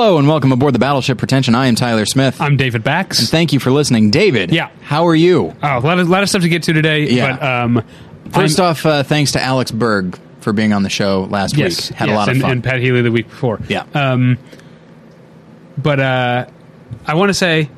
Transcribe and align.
Hello 0.00 0.16
and 0.16 0.26
welcome 0.26 0.50
aboard 0.50 0.74
the 0.74 0.78
Battleship 0.78 1.18
Pretension. 1.18 1.54
I 1.54 1.66
am 1.66 1.74
Tyler 1.74 2.06
Smith. 2.06 2.40
I'm 2.40 2.56
David 2.56 2.82
Bax. 2.82 3.18
and 3.18 3.28
thank 3.28 3.52
you 3.52 3.60
for 3.60 3.70
listening. 3.70 4.10
David, 4.10 4.50
Yeah. 4.50 4.70
how 4.80 5.06
are 5.06 5.14
you? 5.14 5.54
Oh, 5.62 5.78
a 5.78 5.80
lot 5.80 5.98
of, 5.98 6.08
lot 6.08 6.22
of 6.22 6.30
stuff 6.30 6.40
to 6.40 6.48
get 6.48 6.62
to 6.62 6.72
today. 6.72 7.10
Yeah. 7.10 7.36
But 7.36 7.42
um, 7.46 7.84
1st 8.30 8.60
I'm- 8.60 8.70
off, 8.70 8.86
uh, 8.86 9.02
thanks 9.02 9.32
to 9.32 9.42
Alex 9.42 9.70
Berg 9.70 10.18
for 10.40 10.54
being 10.54 10.72
on 10.72 10.84
the 10.84 10.88
show 10.88 11.28
last 11.28 11.54
yes, 11.54 11.90
week. 11.90 11.98
Had 11.98 12.08
yes, 12.08 12.14
a 12.14 12.18
lot 12.18 12.28
of 12.30 12.32
and, 12.36 12.40
fun. 12.40 12.50
and 12.50 12.64
Pat 12.64 12.80
Healy 12.80 13.02
the 13.02 13.12
week 13.12 13.28
before. 13.28 13.60
yeah. 13.68 13.84
Um, 13.92 14.38
but 15.76 16.00
uh, 16.00 16.46
I 17.06 17.14
want 17.14 17.28
to 17.28 17.34
say 17.34 17.68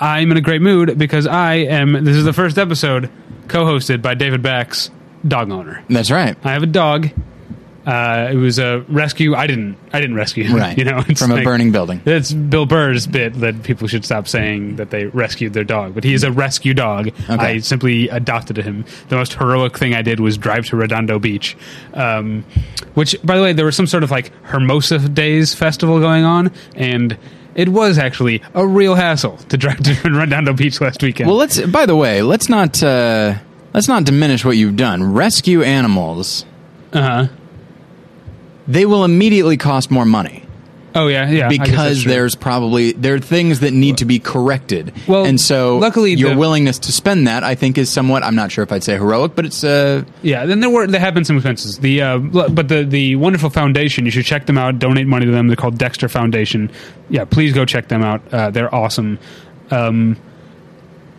I'm 0.00 0.30
in 0.30 0.38
a 0.38 0.40
great 0.40 0.62
mood 0.62 0.96
because 0.96 1.26
I 1.26 1.56
am. 1.56 2.02
This 2.02 2.16
is 2.16 2.24
the 2.24 2.32
first 2.32 2.56
episode 2.56 3.10
co-hosted 3.48 4.00
by 4.00 4.14
David 4.14 4.40
Bax, 4.40 4.90
dog 5.26 5.50
owner. 5.50 5.84
That's 5.90 6.10
right. 6.10 6.34
I 6.42 6.52
have 6.52 6.62
a 6.62 6.66
dog. 6.66 7.10
Uh, 7.88 8.28
it 8.30 8.36
was 8.36 8.58
a 8.58 8.84
rescue. 8.88 9.34
I 9.34 9.46
didn't. 9.46 9.78
I 9.94 10.00
didn't 10.00 10.16
rescue 10.16 10.44
him. 10.44 10.56
Right. 10.56 10.76
You 10.78 10.84
know, 10.84 11.00
From 11.16 11.32
a 11.32 11.42
burning 11.42 11.72
building. 11.72 12.02
It's 12.04 12.32
Bill 12.32 12.66
Burr's 12.66 13.06
bit 13.06 13.32
that 13.40 13.62
people 13.62 13.88
should 13.88 14.04
stop 14.04 14.28
saying 14.28 14.76
that 14.76 14.90
they 14.90 15.06
rescued 15.06 15.54
their 15.54 15.64
dog. 15.64 15.94
But 15.94 16.04
he 16.04 16.12
is 16.12 16.22
a 16.22 16.30
rescue 16.30 16.74
dog. 16.74 17.10
I 17.28 17.58
simply 17.60 18.08
adopted 18.10 18.58
him. 18.58 18.84
The 19.08 19.16
most 19.16 19.32
heroic 19.34 19.78
thing 19.78 19.94
I 19.94 20.02
did 20.02 20.20
was 20.20 20.36
drive 20.36 20.66
to 20.66 20.76
Redondo 20.76 21.18
Beach. 21.18 21.56
Um, 21.94 22.44
which, 22.92 23.16
by 23.24 23.36
the 23.38 23.42
way, 23.42 23.54
there 23.54 23.64
was 23.64 23.74
some 23.74 23.86
sort 23.86 24.02
of 24.04 24.10
like 24.10 24.30
Hermosa 24.44 24.98
Days 25.08 25.54
festival 25.54 25.98
going 25.98 26.24
on, 26.24 26.52
and 26.76 27.16
it 27.54 27.70
was 27.70 27.96
actually 27.98 28.42
a 28.54 28.66
real 28.66 28.96
hassle 28.96 29.38
to 29.48 29.56
drive 29.56 29.78
to 30.04 30.10
Redondo 30.10 30.52
Beach 30.52 30.78
last 30.82 31.02
weekend. 31.02 31.28
Well, 31.30 31.38
let's. 31.38 31.58
By 31.62 31.86
the 31.86 31.96
way, 31.96 32.20
let's 32.20 32.50
not 32.50 32.82
uh, 32.82 33.34
let's 33.72 33.88
not 33.88 34.04
diminish 34.04 34.44
what 34.44 34.58
you've 34.58 34.76
done. 34.76 35.14
Rescue 35.14 35.62
animals. 35.62 36.44
uh 36.92 37.02
huh. 37.02 37.28
They 38.68 38.86
will 38.86 39.04
immediately 39.04 39.56
cost 39.56 39.90
more 39.90 40.04
money 40.04 40.44
Oh 40.94 41.06
yeah, 41.06 41.30
yeah. 41.30 41.48
I 41.48 41.50
guess 41.50 41.58
that's 41.58 41.70
because 41.70 42.04
there's 42.04 42.34
probably 42.34 42.92
there 42.92 43.14
are 43.14 43.20
things 43.20 43.60
that 43.60 43.72
need 43.72 43.98
to 43.98 44.04
be 44.04 44.18
corrected. 44.18 44.92
Well, 45.06 45.26
and 45.26 45.40
so 45.40 45.78
luckily 45.78 46.14
your 46.14 46.30
the- 46.30 46.36
willingness 46.36 46.78
to 46.80 46.92
spend 46.92 47.28
that, 47.28 47.44
I 47.44 47.54
think, 47.54 47.78
is 47.78 47.90
somewhat. 47.90 48.22
I'm 48.22 48.34
not 48.34 48.50
sure 48.50 48.64
if 48.64 48.72
I'd 48.72 48.82
say 48.82 48.94
heroic, 48.94 49.34
but 49.34 49.44
it's 49.44 49.62
uh, 49.62 50.04
Yeah, 50.22 50.46
then 50.46 50.60
there 50.60 50.70
were 50.70 50.86
there 50.86 51.00
have 51.00 51.14
been 51.14 51.24
some 51.24 51.36
expenses. 51.36 51.78
The 51.78 52.02
uh, 52.02 52.18
but 52.18 52.68
the 52.68 52.84
the 52.84 53.16
wonderful 53.16 53.50
foundation, 53.50 54.06
you 54.06 54.10
should 54.10 54.24
check 54.24 54.46
them 54.46 54.56
out. 54.58 54.78
Donate 54.78 55.06
money 55.06 55.26
to 55.26 55.32
them. 55.32 55.46
They're 55.46 55.56
called 55.56 55.78
Dexter 55.78 56.08
Foundation. 56.08 56.70
Yeah, 57.10 57.24
please 57.24 57.52
go 57.52 57.64
check 57.64 57.88
them 57.88 58.02
out. 58.02 58.22
Uh, 58.32 58.50
they're 58.50 58.74
awesome, 58.74 59.18
um, 59.70 60.16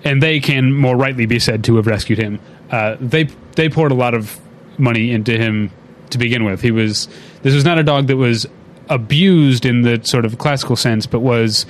and 0.04 0.22
they 0.22 0.40
can 0.40 0.74
more 0.74 0.98
rightly 0.98 1.26
be 1.26 1.40
said 1.40 1.64
to 1.66 1.76
have 1.76 1.88
rescued 1.88 2.18
him. 2.20 2.40
Uh, 2.72 2.98
they 3.00 3.26
they 3.56 3.70
poured 3.70 3.92
a 3.92 3.96
lot 3.96 4.14
of 4.14 4.40
money 4.78 5.12
into 5.12 5.38
him 5.38 5.72
to 6.10 6.18
begin 6.18 6.44
with. 6.44 6.62
He 6.62 6.72
was 6.72 7.08
this 7.42 7.54
was 7.54 7.66
not 7.66 7.78
a 7.78 7.84
dog 7.84 8.08
that 8.08 8.18
was 8.18 8.46
abused 8.90 9.66
in 9.66 9.84
the 9.84 10.02
sort 10.04 10.26
of 10.26 10.38
classical 10.38 10.76
sense, 10.76 11.06
but 11.06 11.20
was 11.20 11.66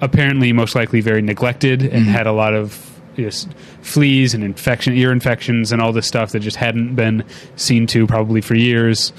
apparently 0.00 0.52
most 0.52 0.74
likely 0.74 1.00
very 1.00 1.20
neglected 1.20 1.82
and 1.82 2.06
had 2.06 2.26
a 2.26 2.32
lot 2.32 2.54
of 2.54 2.86
just 3.16 3.52
fleas 3.82 4.34
and 4.34 4.42
infection, 4.42 4.94
ear 4.94 5.12
infections, 5.12 5.72
and 5.72 5.82
all 5.82 5.92
this 5.92 6.06
stuff 6.06 6.32
that 6.32 6.40
just 6.40 6.56
hadn't 6.56 6.94
been 6.94 7.24
seen 7.56 7.86
to 7.88 8.06
probably 8.06 8.40
for 8.40 8.54
years. 8.54 9.12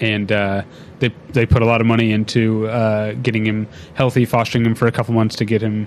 And 0.00 0.32
uh, 0.32 0.62
they 1.00 1.12
they 1.30 1.46
put 1.46 1.62
a 1.62 1.66
lot 1.66 1.80
of 1.80 1.86
money 1.86 2.12
into 2.12 2.66
uh, 2.68 3.12
getting 3.14 3.44
him 3.44 3.68
healthy, 3.94 4.24
fostering 4.24 4.64
him 4.64 4.74
for 4.74 4.86
a 4.86 4.92
couple 4.92 5.14
months 5.14 5.36
to 5.36 5.44
get 5.44 5.60
him 5.60 5.86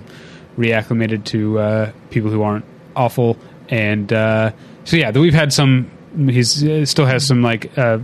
reacclimated 0.58 1.24
to 1.26 1.60
uh, 1.60 1.92
people 2.12 2.30
who 2.30 2.44
aren't 2.44 2.66
awful. 2.96 3.38
And 3.70 4.12
uh, 4.14 4.52
so 4.84 4.98
yeah, 4.98 5.12
we've 5.12 5.34
had 5.34 5.52
some. 5.52 5.90
He's 6.16 6.64
uh, 6.64 6.86
still 6.86 7.06
has 7.06 7.26
some 7.26 7.42
like 7.42 7.78
uh, 7.78 8.00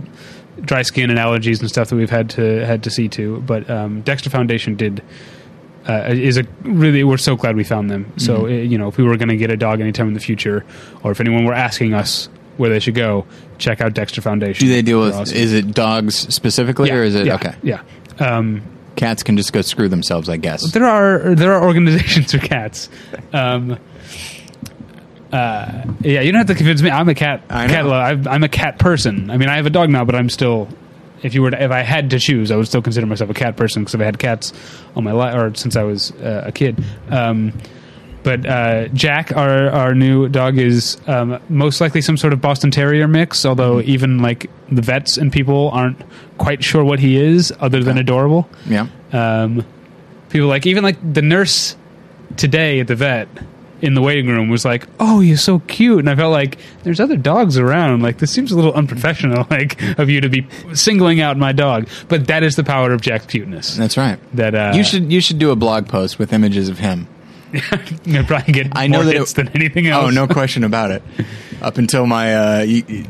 dry 0.60 0.82
skin 0.82 1.10
and 1.10 1.18
allergies 1.18 1.60
and 1.60 1.68
stuff 1.68 1.88
that 1.88 1.96
we've 1.96 2.10
had 2.10 2.30
to 2.30 2.64
had 2.66 2.82
to 2.84 2.90
see 2.90 3.08
to. 3.10 3.40
But 3.40 3.68
um, 3.70 4.02
Dexter 4.02 4.30
Foundation 4.30 4.76
did 4.76 5.02
uh, 5.88 6.04
is 6.10 6.36
a 6.36 6.44
really 6.62 7.04
we're 7.04 7.16
so 7.16 7.36
glad 7.36 7.56
we 7.56 7.64
found 7.64 7.90
them. 7.90 8.12
So 8.18 8.46
uh, 8.46 8.48
you 8.48 8.78
know, 8.78 8.88
if 8.88 8.98
we 8.98 9.04
were 9.04 9.16
going 9.16 9.28
to 9.30 9.36
get 9.36 9.50
a 9.50 9.56
dog 9.56 9.80
anytime 9.80 10.08
in 10.08 10.14
the 10.14 10.20
future, 10.20 10.64
or 11.02 11.10
if 11.10 11.20
anyone 11.20 11.44
were 11.44 11.54
asking 11.54 11.94
us 11.94 12.28
where 12.56 12.70
they 12.70 12.80
should 12.80 12.94
go, 12.94 13.26
check 13.58 13.80
out 13.80 13.94
Dexter 13.94 14.20
Foundation. 14.20 14.66
do 14.66 14.72
they 14.72 14.82
deal 14.82 15.00
with? 15.00 15.14
Awesome. 15.14 15.36
Is 15.36 15.52
it 15.52 15.72
dogs 15.74 16.16
specifically, 16.34 16.88
yeah, 16.88 16.96
or 16.96 17.02
is 17.02 17.14
it 17.14 17.26
yeah, 17.26 17.34
okay? 17.36 17.54
Yeah. 17.62 17.82
Um, 18.18 18.62
Cats 18.94 19.22
can 19.22 19.38
just 19.38 19.54
go 19.54 19.62
screw 19.62 19.88
themselves, 19.88 20.28
I 20.28 20.36
guess. 20.36 20.70
there 20.72 20.84
are 20.84 21.34
there 21.34 21.54
are 21.54 21.64
organizations 21.64 22.30
for 22.32 22.38
cats. 22.38 22.90
Um, 23.32 23.78
uh, 25.32 25.84
yeah, 26.02 26.20
you 26.20 26.30
don't 26.32 26.40
have 26.40 26.46
to 26.48 26.54
convince 26.54 26.82
me. 26.82 26.90
I'm 26.90 27.08
a 27.08 27.14
cat. 27.14 27.42
I 27.48 27.66
cat 27.66 27.84
know. 27.84 27.90
lo- 27.90 28.22
I'm 28.30 28.42
a 28.44 28.48
cat 28.48 28.78
person. 28.78 29.30
I 29.30 29.36
mean, 29.38 29.48
I 29.48 29.56
have 29.56 29.66
a 29.66 29.70
dog 29.70 29.90
now, 29.90 30.04
but 30.04 30.14
I'm 30.14 30.28
still. 30.28 30.68
If 31.22 31.34
you 31.34 31.42
were, 31.42 31.52
to, 31.52 31.62
if 31.62 31.70
I 31.70 31.82
had 31.82 32.10
to 32.10 32.18
choose, 32.18 32.50
I 32.50 32.56
would 32.56 32.66
still 32.66 32.82
consider 32.82 33.06
myself 33.06 33.30
a 33.30 33.34
cat 33.34 33.56
person 33.56 33.82
because 33.82 33.94
I've 33.94 34.00
had 34.00 34.18
cats 34.18 34.52
all 34.96 35.02
my 35.02 35.12
life, 35.12 35.34
or 35.36 35.54
since 35.54 35.76
I 35.76 35.84
was 35.84 36.10
uh, 36.12 36.42
a 36.46 36.50
kid. 36.52 36.84
Um, 37.10 37.52
but 38.24 38.44
uh, 38.44 38.88
Jack, 38.88 39.34
our 39.36 39.70
our 39.70 39.94
new 39.94 40.28
dog, 40.28 40.58
is 40.58 40.96
um, 41.06 41.40
most 41.48 41.80
likely 41.80 42.00
some 42.00 42.16
sort 42.16 42.32
of 42.32 42.40
Boston 42.40 42.70
Terrier 42.72 43.06
mix. 43.08 43.44
Although 43.46 43.76
Mm-hmm. 43.76 43.90
even 43.90 44.18
like 44.18 44.50
the 44.70 44.82
vets 44.82 45.16
and 45.16 45.32
people 45.32 45.70
aren't 45.70 46.00
quite 46.38 46.62
sure 46.64 46.82
what 46.84 46.98
he 46.98 47.16
is, 47.16 47.52
other 47.60 47.82
than 47.84 47.98
adorable. 47.98 48.48
Yeah. 48.66 48.88
Um, 49.12 49.64
people 50.28 50.48
like 50.48 50.66
even 50.66 50.82
like 50.82 50.96
the 51.14 51.22
nurse 51.22 51.76
today 52.36 52.80
at 52.80 52.86
the 52.88 52.96
vet 52.96 53.28
in 53.82 53.94
the 53.94 54.00
waiting 54.00 54.28
room 54.28 54.48
was 54.48 54.64
like, 54.64 54.86
"Oh, 55.00 55.20
you're 55.20 55.36
so 55.36 55.58
cute," 55.60 55.98
and 55.98 56.08
I 56.08 56.16
felt 56.16 56.32
like 56.32 56.56
there's 56.84 57.00
other 57.00 57.16
dogs 57.16 57.58
around. 57.58 58.02
Like 58.02 58.18
this 58.18 58.30
seems 58.30 58.50
a 58.52 58.56
little 58.56 58.72
unprofessional, 58.72 59.46
like 59.50 59.80
of 59.98 60.08
you 60.08 60.20
to 60.22 60.28
be 60.28 60.46
singling 60.72 61.20
out 61.20 61.36
my 61.36 61.52
dog. 61.52 61.88
But 62.08 62.28
that 62.28 62.42
is 62.42 62.56
the 62.56 62.64
power 62.64 62.92
of 62.92 63.00
Jack's 63.02 63.26
cuteness. 63.26 63.76
That's 63.76 63.96
right. 63.96 64.18
That 64.34 64.54
uh, 64.54 64.72
you 64.74 64.84
should 64.84 65.12
you 65.12 65.20
should 65.20 65.38
do 65.38 65.50
a 65.50 65.56
blog 65.56 65.88
post 65.88 66.18
with 66.18 66.32
images 66.32 66.68
of 66.68 66.78
him. 66.78 67.08
probably 68.26 68.52
get 68.54 68.68
I 68.72 68.86
know 68.86 68.98
more 69.02 69.04
that 69.06 69.14
hits 69.16 69.32
it- 69.32 69.36
than 69.36 69.48
anything 69.48 69.86
else. 69.86 70.06
Oh, 70.06 70.10
no 70.10 70.26
question 70.32 70.64
about 70.64 70.90
it. 70.90 71.02
Up 71.60 71.76
until 71.76 72.06
my 72.06 72.34
uh, 72.34 72.66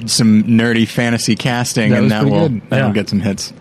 some 0.06 0.42
nerdy 0.44 0.86
fantasy 0.88 1.36
casting, 1.36 1.90
That 1.92 2.02
and 2.02 2.10
that 2.10 2.24
will 2.24 2.48
that 2.48 2.70
will 2.70 2.78
Yeah. 2.88 2.92
get 2.92 3.08
some 3.08 3.20
hits. 3.20 3.52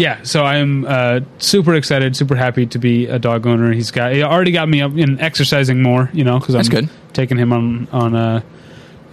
Yeah, 0.00 0.22
so 0.22 0.44
I'm 0.46 0.86
uh, 0.86 1.20
super 1.40 1.74
excited, 1.74 2.16
super 2.16 2.34
happy 2.34 2.64
to 2.64 2.78
be 2.78 3.04
a 3.06 3.18
dog 3.18 3.46
owner. 3.46 3.70
He's 3.70 3.90
got 3.90 4.12
he 4.12 4.22
already 4.22 4.50
got 4.50 4.66
me 4.66 4.80
up 4.80 4.96
in 4.96 5.20
exercising 5.20 5.82
more, 5.82 6.08
you 6.14 6.24
know, 6.24 6.38
because 6.38 6.54
I'm 6.54 6.64
good. 6.64 6.88
taking 7.12 7.36
him 7.36 7.52
on 7.52 7.86
on 7.92 8.14
uh, 8.14 8.40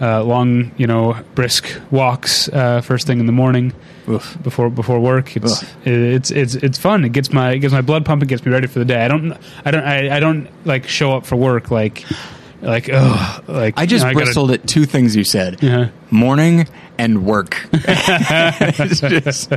uh, 0.00 0.22
long, 0.22 0.72
you 0.78 0.86
know, 0.86 1.14
brisk 1.34 1.78
walks 1.90 2.48
uh, 2.48 2.80
first 2.80 3.06
thing 3.06 3.20
in 3.20 3.26
the 3.26 3.32
morning 3.32 3.74
Oof. 4.08 4.42
before 4.42 4.70
before 4.70 4.98
work. 4.98 5.36
It's 5.36 5.62
it's 5.84 6.30
it's 6.30 6.54
it's 6.54 6.78
fun. 6.78 7.04
It 7.04 7.12
gets 7.12 7.34
my 7.34 7.52
it 7.52 7.58
gets 7.58 7.74
my 7.74 7.82
blood 7.82 8.06
pumping, 8.06 8.26
gets 8.26 8.46
me 8.46 8.50
ready 8.50 8.66
for 8.66 8.78
the 8.78 8.86
day. 8.86 9.04
I 9.04 9.08
don't 9.08 9.36
I 9.66 9.70
don't 9.70 9.84
I, 9.84 10.16
I 10.16 10.20
don't 10.20 10.48
like 10.64 10.88
show 10.88 11.12
up 11.12 11.26
for 11.26 11.36
work 11.36 11.70
like 11.70 12.06
like 12.62 12.88
oh 12.92 13.40
like 13.48 13.74
I 13.76 13.86
just 13.86 14.04
you 14.04 14.08
know, 14.08 14.14
gotta- 14.14 14.24
bristled 14.26 14.50
at 14.50 14.66
two 14.66 14.84
things 14.84 15.14
you 15.16 15.24
said: 15.24 15.62
Yeah. 15.62 15.90
morning 16.10 16.66
and 16.98 17.24
work. 17.24 17.68
It's 17.72 19.00
just- 19.00 19.50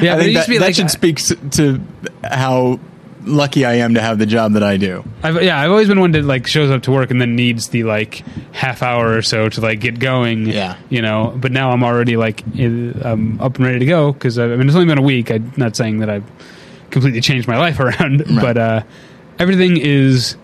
Yeah, 0.00 0.14
I 0.14 0.18
think 0.18 0.34
that, 0.34 0.46
that 0.48 0.60
like 0.60 0.74
should 0.74 0.90
speak 0.90 1.18
to 1.52 1.80
how 2.22 2.78
lucky 3.24 3.64
I 3.64 3.74
am 3.78 3.94
to 3.94 4.00
have 4.00 4.18
the 4.20 4.26
job 4.26 4.52
that 4.52 4.62
I 4.62 4.76
do. 4.76 5.02
I've, 5.24 5.42
yeah, 5.42 5.58
I've 5.60 5.70
always 5.72 5.88
been 5.88 5.98
one 5.98 6.12
that 6.12 6.24
like 6.24 6.46
shows 6.46 6.70
up 6.70 6.82
to 6.84 6.92
work 6.92 7.10
and 7.10 7.20
then 7.20 7.34
needs 7.34 7.70
the 7.70 7.82
like 7.82 8.22
half 8.52 8.84
hour 8.84 9.16
or 9.16 9.22
so 9.22 9.48
to 9.48 9.60
like 9.60 9.80
get 9.80 9.98
going. 9.98 10.46
Yeah. 10.46 10.76
you 10.88 11.02
know. 11.02 11.34
But 11.36 11.50
now 11.50 11.72
I'm 11.72 11.82
already 11.82 12.16
like 12.16 12.42
I'm 12.56 13.40
up 13.40 13.56
and 13.56 13.66
ready 13.66 13.80
to 13.80 13.86
go 13.86 14.12
because 14.12 14.38
I 14.38 14.46
mean 14.46 14.66
it's 14.68 14.76
only 14.76 14.86
been 14.86 14.98
a 14.98 15.02
week. 15.02 15.30
I'm 15.32 15.52
not 15.56 15.74
saying 15.74 15.98
that 15.98 16.08
I've 16.10 16.24
completely 16.90 17.20
changed 17.20 17.48
my 17.48 17.58
life 17.58 17.80
around, 17.80 18.24
but 18.28 18.56
uh, 18.56 18.82
everything 19.40 19.76
is 19.76 20.36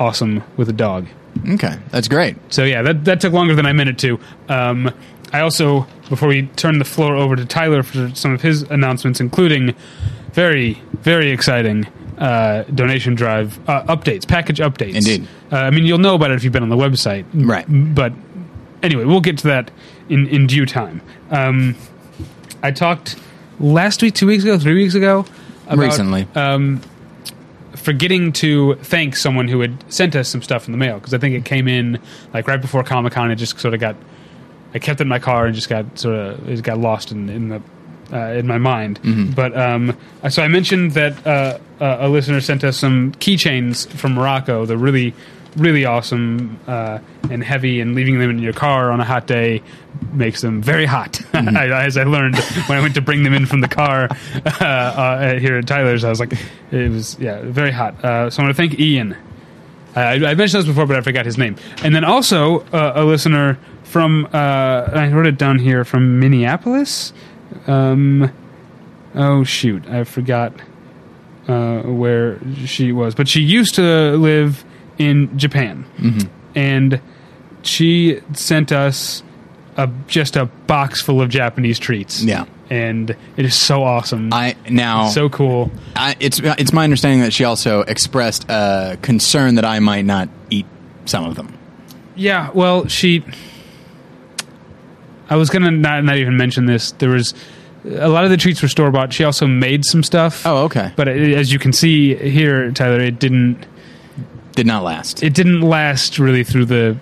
awesome 0.00 0.42
with 0.56 0.68
a 0.68 0.72
dog. 0.72 1.06
Okay, 1.48 1.78
that's 1.90 2.08
great. 2.08 2.36
So 2.52 2.64
yeah, 2.64 2.82
that 2.82 3.04
that 3.04 3.20
took 3.20 3.32
longer 3.32 3.54
than 3.54 3.66
I 3.66 3.72
meant 3.72 3.90
it 3.90 3.98
to. 3.98 4.18
Um, 4.48 4.92
I 5.32 5.40
also 5.40 5.86
before 6.08 6.28
we 6.28 6.46
turn 6.56 6.80
the 6.80 6.84
floor 6.84 7.14
over 7.14 7.36
to 7.36 7.44
Tyler 7.46 7.84
for 7.84 8.10
some 8.16 8.32
of 8.32 8.42
his 8.42 8.62
announcements, 8.62 9.20
including 9.20 9.74
very 10.32 10.82
very 11.02 11.30
exciting 11.30 11.86
uh, 12.18 12.64
donation 12.74 13.14
drive 13.14 13.58
uh, 13.68 13.84
updates, 13.84 14.26
package 14.26 14.58
updates. 14.58 14.96
Indeed. 14.96 15.28
Uh, 15.52 15.56
I 15.56 15.70
mean, 15.70 15.84
you'll 15.86 15.98
know 15.98 16.16
about 16.16 16.32
it 16.32 16.34
if 16.34 16.44
you've 16.44 16.52
been 16.52 16.62
on 16.64 16.68
the 16.68 16.76
website, 16.76 17.24
Right. 17.32 17.64
But 17.68 18.12
anyway, 18.82 19.04
we'll 19.04 19.20
get 19.20 19.38
to 19.38 19.46
that 19.48 19.70
in 20.08 20.26
in 20.26 20.46
due 20.48 20.66
time. 20.66 21.00
Um, 21.30 21.76
I 22.62 22.72
talked 22.72 23.16
last 23.60 24.02
week, 24.02 24.14
two 24.14 24.26
weeks 24.26 24.42
ago, 24.42 24.58
three 24.58 24.74
weeks 24.74 24.94
ago. 24.94 25.24
About, 25.66 25.78
Recently. 25.84 26.26
um, 26.34 26.80
forgetting 27.80 28.32
to 28.34 28.74
thank 28.76 29.16
someone 29.16 29.48
who 29.48 29.60
had 29.60 29.84
sent 29.92 30.14
us 30.14 30.28
some 30.28 30.42
stuff 30.42 30.68
in 30.68 30.72
the 30.72 30.78
mail 30.78 30.98
because 30.98 31.14
I 31.14 31.18
think 31.18 31.34
it 31.34 31.44
came 31.44 31.66
in 31.66 31.98
like 32.32 32.46
right 32.46 32.60
before 32.60 32.82
Comic 32.84 33.12
Con. 33.12 33.30
It 33.30 33.36
just 33.36 33.58
sort 33.58 33.74
of 33.74 33.80
got. 33.80 33.96
I 34.72 34.78
kept 34.78 35.00
it 35.00 35.02
in 35.02 35.08
my 35.08 35.18
car 35.18 35.46
and 35.46 35.54
just 35.54 35.68
got 35.68 35.98
sort 35.98 36.14
of 36.14 36.48
it 36.48 36.62
got 36.62 36.78
lost 36.78 37.10
in 37.10 37.28
in 37.28 37.48
the 37.48 37.62
uh, 38.12 38.32
in 38.34 38.46
my 38.46 38.58
mind. 38.58 39.00
But 39.34 39.56
um, 39.56 39.96
so 40.28 40.42
I 40.42 40.48
mentioned 40.48 40.92
that 40.92 41.26
uh, 41.26 41.58
uh, 41.80 41.96
a 42.00 42.08
listener 42.08 42.40
sent 42.40 42.62
us 42.64 42.76
some 42.76 43.12
keychains 43.14 43.88
from 43.88 44.14
Morocco. 44.14 44.64
The 44.66 44.76
really 44.76 45.14
really 45.56 45.84
awesome 45.84 46.58
uh, 46.66 46.98
and 47.30 47.42
heavy, 47.42 47.80
and 47.80 47.94
leaving 47.94 48.18
them 48.18 48.30
in 48.30 48.38
your 48.38 48.52
car 48.52 48.90
on 48.90 49.00
a 49.00 49.04
hot 49.04 49.26
day 49.26 49.62
makes 50.12 50.40
them 50.40 50.62
very 50.62 50.86
hot. 50.86 51.20
I, 51.34 51.84
as 51.84 51.96
I 51.96 52.04
learned 52.04 52.36
when 52.36 52.78
I 52.78 52.80
went 52.80 52.94
to 52.94 53.00
bring 53.00 53.22
them 53.22 53.34
in 53.34 53.46
from 53.46 53.60
the 53.60 53.68
car 53.68 54.08
uh, 54.60 54.64
uh, 54.64 55.38
here 55.38 55.56
at 55.56 55.66
Tyler's, 55.66 56.04
I 56.04 56.10
was 56.10 56.20
like, 56.20 56.32
it 56.70 56.90
was 56.90 57.18
yeah, 57.18 57.42
very 57.42 57.70
hot. 57.70 58.02
Uh, 58.04 58.30
so 58.30 58.42
I 58.42 58.46
want 58.46 58.56
to 58.56 58.62
thank 58.62 58.78
Ian. 58.78 59.16
I, 59.94 60.14
I 60.14 60.34
mentioned 60.34 60.62
this 60.62 60.66
before, 60.66 60.86
but 60.86 60.96
I 60.96 61.00
forgot 61.00 61.26
his 61.26 61.36
name. 61.36 61.56
And 61.82 61.94
then 61.94 62.04
also 62.04 62.60
uh, 62.72 62.92
a 62.94 63.04
listener 63.04 63.58
from 63.84 64.26
uh, 64.32 64.88
I 64.92 65.08
wrote 65.08 65.26
it 65.26 65.36
down 65.36 65.58
here 65.58 65.84
from 65.84 66.20
Minneapolis. 66.20 67.12
Um, 67.66 68.32
oh 69.14 69.42
shoot, 69.42 69.86
I 69.88 70.04
forgot 70.04 70.52
uh, 71.48 71.82
where 71.82 72.38
she 72.66 72.92
was, 72.92 73.16
but 73.16 73.26
she 73.26 73.42
used 73.42 73.74
to 73.74 74.16
live 74.16 74.64
in 75.00 75.36
Japan, 75.38 75.86
mm-hmm. 75.96 76.28
and 76.54 77.00
she 77.62 78.20
sent 78.34 78.70
us 78.70 79.22
a 79.78 79.88
just 80.06 80.36
a 80.36 80.44
box 80.44 81.00
full 81.00 81.22
of 81.22 81.30
Japanese 81.30 81.78
treats. 81.78 82.22
Yeah. 82.22 82.44
and 82.68 83.16
it 83.36 83.44
is 83.46 83.54
so 83.54 83.82
awesome. 83.82 84.30
I 84.30 84.56
now 84.68 85.08
so 85.08 85.30
cool. 85.30 85.70
I, 85.96 86.16
it's 86.20 86.38
it's 86.44 86.72
my 86.74 86.84
understanding 86.84 87.22
that 87.22 87.32
she 87.32 87.44
also 87.44 87.80
expressed 87.80 88.44
a 88.50 88.98
concern 89.00 89.54
that 89.54 89.64
I 89.64 89.78
might 89.78 90.04
not 90.04 90.28
eat 90.50 90.66
some 91.06 91.24
of 91.24 91.34
them. 91.34 91.56
Yeah, 92.14 92.50
well, 92.52 92.86
she. 92.86 93.24
I 95.30 95.36
was 95.36 95.48
gonna 95.48 95.70
not 95.70 96.04
not 96.04 96.18
even 96.18 96.36
mention 96.36 96.66
this. 96.66 96.92
There 96.92 97.08
was 97.08 97.32
a 97.84 98.08
lot 98.08 98.24
of 98.24 98.30
the 98.30 98.36
treats 98.36 98.60
were 98.60 98.68
store 98.68 98.90
bought. 98.90 99.14
She 99.14 99.24
also 99.24 99.46
made 99.46 99.86
some 99.86 100.02
stuff. 100.02 100.46
Oh, 100.46 100.64
okay. 100.64 100.92
But 100.96 101.08
it, 101.08 101.34
as 101.34 101.52
you 101.52 101.58
can 101.58 101.72
see 101.72 102.14
here, 102.14 102.70
Tyler, 102.72 103.00
it 103.00 103.18
didn't 103.18 103.64
Did 104.52 104.66
not 104.66 104.82
last 104.82 105.22
it 105.22 105.34
didn't 105.34 105.60
last 105.60 106.18
really 106.18 106.44
through 106.44 106.66
the 106.66 106.98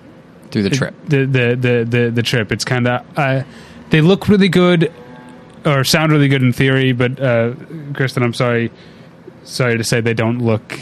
through 0.50 0.62
the 0.62 0.71
trip. 0.71 0.95
the 1.06 1.25
the 1.25 1.56
the 1.56 1.87
the, 1.89 2.11
the 2.11 2.23
trip. 2.23 2.53
It's 2.53 2.65
kind 2.65 2.87
of 2.87 3.05
uh, 3.17 3.43
they 3.91 4.00
look 4.00 4.29
really 4.29 4.49
good 4.49 4.93
or 5.65 5.85
sound 5.85 6.12
really 6.12 6.29
good 6.29 6.43
in 6.43 6.53
theory, 6.53 6.93
but 6.93 7.21
uh, 7.21 7.55
Kristen, 7.95 8.23
I'm 8.23 8.35
sorry, 8.35 8.71
sorry 9.45 9.77
to 9.77 9.85
say 9.85 10.00
they 10.00 10.15
don't 10.15 10.39
look 10.39 10.79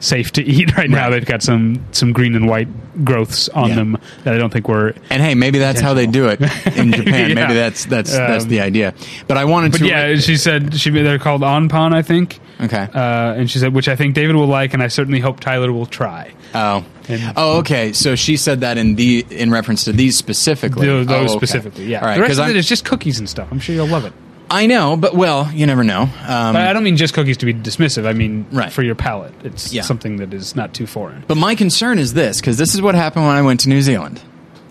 safe 0.00 0.32
to 0.32 0.42
eat 0.42 0.76
right, 0.76 0.88
now. 0.88 1.04
Right. 1.08 1.10
They've 1.10 1.24
got 1.26 1.42
some 1.42 1.84
some 1.92 2.12
green 2.12 2.34
and 2.34 2.48
white 2.48 2.68
growths 3.04 3.48
on 3.50 3.70
Yeah. 3.70 3.74
them 3.76 3.98
that 4.24 4.34
I 4.34 4.38
don't 4.38 4.52
think 4.52 4.68
were. 4.68 4.94
And 5.10 5.22
hey, 5.22 5.34
maybe 5.34 5.58
that's 5.58 5.80
how 5.80 5.94
they 5.94 6.06
do 6.06 6.28
it 6.28 6.40
in 6.76 6.92
Japan. 6.92 7.28
Yeah. 7.30 7.34
Maybe 7.34 7.54
that's 7.54 7.84
that's 7.86 8.12
that's 8.12 8.44
Um, 8.44 8.50
the 8.50 8.60
idea. 8.60 8.94
But 9.26 9.36
I 9.36 9.44
wanted 9.44 9.72
But 9.72 9.78
to. 9.78 9.86
yeah, 9.88 10.16
she 10.16 10.36
said 10.36 10.74
she 10.78 10.90
they're 10.90 11.18
called 11.18 11.42
onpon, 11.42 11.94
I 11.94 12.02
think. 12.02 12.40
Okay. 12.60 12.88
Uh, 12.92 13.34
and 13.34 13.48
she 13.50 13.58
said, 13.60 13.72
which 13.72 13.88
I 13.88 13.94
think 13.94 14.14
David 14.16 14.34
will 14.34 14.48
like, 14.48 14.74
and 14.74 14.82
I 14.82 14.88
certainly 14.88 15.20
hope 15.20 15.38
Tyler 15.38 15.72
will 15.72 15.86
try. 15.86 16.32
oh. 16.54 16.84
and- 17.08 17.32
Oh, 17.36 17.58
okay. 17.58 17.92
So 17.92 18.16
she 18.16 18.36
said 18.36 18.60
that 18.62 18.76
in 18.78 18.96
the 18.96 19.24
in 19.30 19.50
reference 19.50 19.84
to 19.84 19.92
these 19.92 20.16
specifically. 20.16 20.86
Those, 20.86 21.06
those 21.06 21.30
Oh, 21.30 21.36
okay. 21.36 21.46
specifically, 21.46 21.86
yeah. 21.86 22.00
All 22.00 22.06
right. 22.06 22.14
the 22.16 22.22
rest 22.22 22.30
Because 22.30 22.38
of 22.40 22.48
it 22.50 22.56
is 22.56 22.68
just 22.68 22.84
cookies 22.84 23.18
and 23.20 23.28
stuff. 23.28 23.48
I'm 23.50 23.60
sure 23.60 23.74
you'll 23.74 23.86
love 23.86 24.04
it. 24.04 24.12
I 24.50 24.66
know, 24.66 24.96
but 24.96 25.14
well, 25.14 25.50
you 25.52 25.66
never 25.66 25.84
know. 25.84 26.02
Um, 26.02 26.08
But 26.54 26.56
I 26.62 26.72
don't 26.72 26.82
mean 26.84 26.96
just 26.96 27.12
cookies 27.14 27.36
to 27.38 27.46
be 27.46 27.52
dismissive. 27.52 28.06
I 28.06 28.12
mean 28.14 28.46
Right. 28.50 28.72
for 28.72 28.82
your 28.82 28.94
palate. 28.94 29.34
It's 29.44 29.72
Yeah. 29.72 29.82
something 29.82 30.16
that 30.18 30.32
is 30.32 30.56
not 30.56 30.72
too 30.72 30.86
foreign. 30.86 31.22
But 31.26 31.36
my 31.36 31.54
concern 31.54 31.98
is 31.98 32.14
this 32.14 32.40
because 32.40 32.56
this 32.56 32.74
is 32.74 32.80
what 32.80 32.94
happened 32.94 33.26
when 33.26 33.36
I 33.36 33.42
went 33.42 33.60
to 33.60 33.68
New 33.68 33.82
Zealand. 33.82 34.20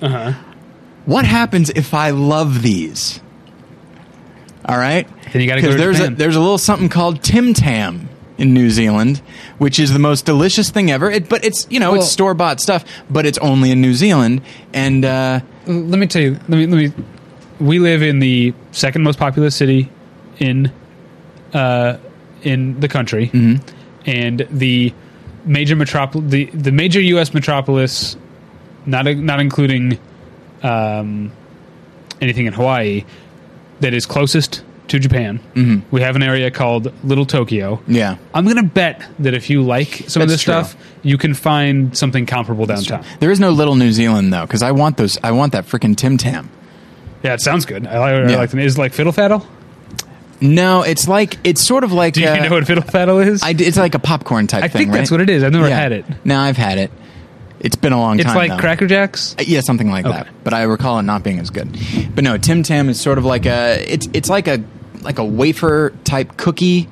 Uh 0.01 0.09
huh. 0.09 0.33
What 1.05 1.25
happens 1.25 1.69
if 1.69 1.93
I 1.93 2.09
love 2.09 2.61
these? 2.63 3.19
All 4.65 4.77
right, 4.77 5.07
Then 5.31 5.41
you 5.41 5.47
go 5.47 5.55
because 5.55 5.75
to 5.75 5.77
there's 5.81 5.99
a, 6.01 6.09
there's 6.09 6.35
a 6.35 6.41
little 6.41 6.57
something 6.57 6.89
called 6.89 7.23
Tim 7.23 7.53
Tam 7.53 8.09
in 8.37 8.53
New 8.53 8.69
Zealand, 8.69 9.21
which 9.59 9.79
is 9.79 9.93
the 9.93 9.99
most 9.99 10.25
delicious 10.25 10.69
thing 10.69 10.91
ever. 10.91 11.09
It, 11.09 11.29
but 11.29 11.45
it's 11.45 11.65
you 11.69 11.79
know 11.79 11.91
Well- 11.93 12.01
it's 12.01 12.11
store 12.11 12.33
bought 12.33 12.59
stuff, 12.59 12.83
but 13.09 13.25
it's 13.25 13.37
only 13.37 13.71
in 13.71 13.79
New 13.79 13.93
Zealand. 13.93 14.41
And 14.73 15.05
uh, 15.05 15.39
Let 15.67 15.99
me 15.99 16.07
tell 16.07 16.21
you. 16.21 16.31
Let 16.49 16.57
me. 16.57 16.65
Let 16.67 16.77
me. 16.77 17.03
We 17.59 17.79
live 17.79 18.01
in 18.03 18.19
the 18.19 18.53
second 18.71 19.03
most 19.03 19.17
populous 19.19 19.55
city 19.55 19.89
in, 20.39 20.71
uh, 21.53 21.97
in 22.43 22.79
the 22.79 22.87
country, 22.87 23.27
Mm-hmm. 23.29 23.65
and 24.09 24.47
the 24.51 24.93
major 25.45 25.75
metropolis, 25.75 26.29
the 26.29 26.45
the 26.45 26.71
major 26.71 27.01
U.S. 27.01 27.33
metropolis, 27.33 28.15
not 28.85 29.05
not 29.07 29.39
including, 29.39 29.97
um, 30.63 31.31
anything 32.21 32.45
in 32.45 32.53
Hawaii, 32.53 33.05
that 33.79 33.93
is 33.93 34.05
closest 34.05 34.63
to 34.89 34.99
Japan. 34.99 35.39
Mm-hmm. 35.55 35.89
We 35.93 36.01
have 36.01 36.15
an 36.15 36.23
area 36.23 36.49
called 36.51 36.93
Little 37.03 37.25
Tokyo. 37.25 37.81
yeah, 37.87 38.17
I'm 38.33 38.45
gonna 38.45 38.63
bet 38.63 39.03
that 39.19 39.33
if 39.33 39.49
you 39.49 39.63
like 39.63 40.03
some 40.07 40.21
of 40.21 40.29
this 40.29 40.41
true. 40.43 40.53
stuff, 40.53 40.75
you 41.01 41.17
can 41.17 41.33
find 41.33 41.97
something 41.97 42.25
comparable 42.25 42.65
downtown. 42.67 43.03
there 43.19 43.31
is 43.31 43.39
no 43.39 43.49
little 43.49 43.75
New 43.75 43.91
Zealand 43.91 44.31
though, 44.31 44.41
because 44.45 44.61
I 44.61 44.71
want 44.71 44.97
those. 44.97 45.17
I 45.23 45.31
want 45.31 45.53
that 45.53 45.65
freaking 45.65 45.95
Tim 45.97 46.17
Tam. 46.17 46.49
Yeah, 47.27 47.33
it 47.33 47.41
sounds 47.41 47.65
good. 47.65 47.85
I, 47.85 47.99
like- 47.99 48.13
I 48.13 48.31
Yeah. 48.31 48.37
like 48.37 48.49
the 48.51 48.59
Is 48.59 48.75
it 48.77 48.79
like 48.79 48.93
fiddle 48.93 49.13
faddle? 49.13 49.45
No, 50.39 50.83
it's 50.83 51.07
like 51.07 51.37
it's 51.43 51.61
sort 51.61 51.83
of 51.83 51.91
like 51.91 52.13
Do 52.13 52.21
you 52.21 52.27
uh, 52.27 52.35
know 52.35 52.49
what 52.51 52.67
fiddle 52.67 52.83
faddle 52.83 53.25
is? 53.25 53.41
I, 53.41 53.51
it's 53.57 53.77
like 53.77 53.95
a 53.95 53.99
popcorn 53.99 54.45
type 54.47 54.63
I 54.63 54.67
thing. 54.67 54.79
think 54.83 54.91
that's 54.91 55.09
right? 55.11 55.15
what 55.19 55.21
it 55.21 55.31
is. 55.31 55.43
I've 55.43 55.51
never 55.51 55.67
had 55.69 55.91
it. 55.91 56.05
No, 56.23 56.39
I've 56.39 56.57
had 56.57 56.77
it. 56.77 56.91
It's 57.59 57.75
been 57.75 57.91
a 57.91 57.99
long 57.99 58.17
time. 58.17 58.19
It's 58.19 58.27
time. 58.27 58.37
like 58.37 58.49
though. 58.51 58.57
Cracker 58.59 58.85
Jacks. 58.85 59.35
Uh, 59.39 59.43
Yeah, 59.47 59.61
something 59.61 59.89
like 59.89 60.05
Okay. 60.05 60.15
that. 60.15 60.27
But 60.43 60.53
I 60.53 60.61
recall 60.63 60.99
it 60.99 61.03
not 61.03 61.23
being 61.23 61.39
as 61.39 61.49
good. 61.49 61.75
But 62.13 62.23
no, 62.23 62.37
Tim 62.37 62.61
Tam 62.61 62.87
is 62.87 63.01
sort 63.01 63.17
of 63.17 63.25
like 63.25 63.47
a 63.47 63.83
it's 63.91 64.07
it's 64.13 64.29
like 64.29 64.47
a 64.47 64.63
like 65.01 65.17
a 65.17 65.25
wafer 65.25 65.91
type 66.03 66.37
cookie 66.37 66.87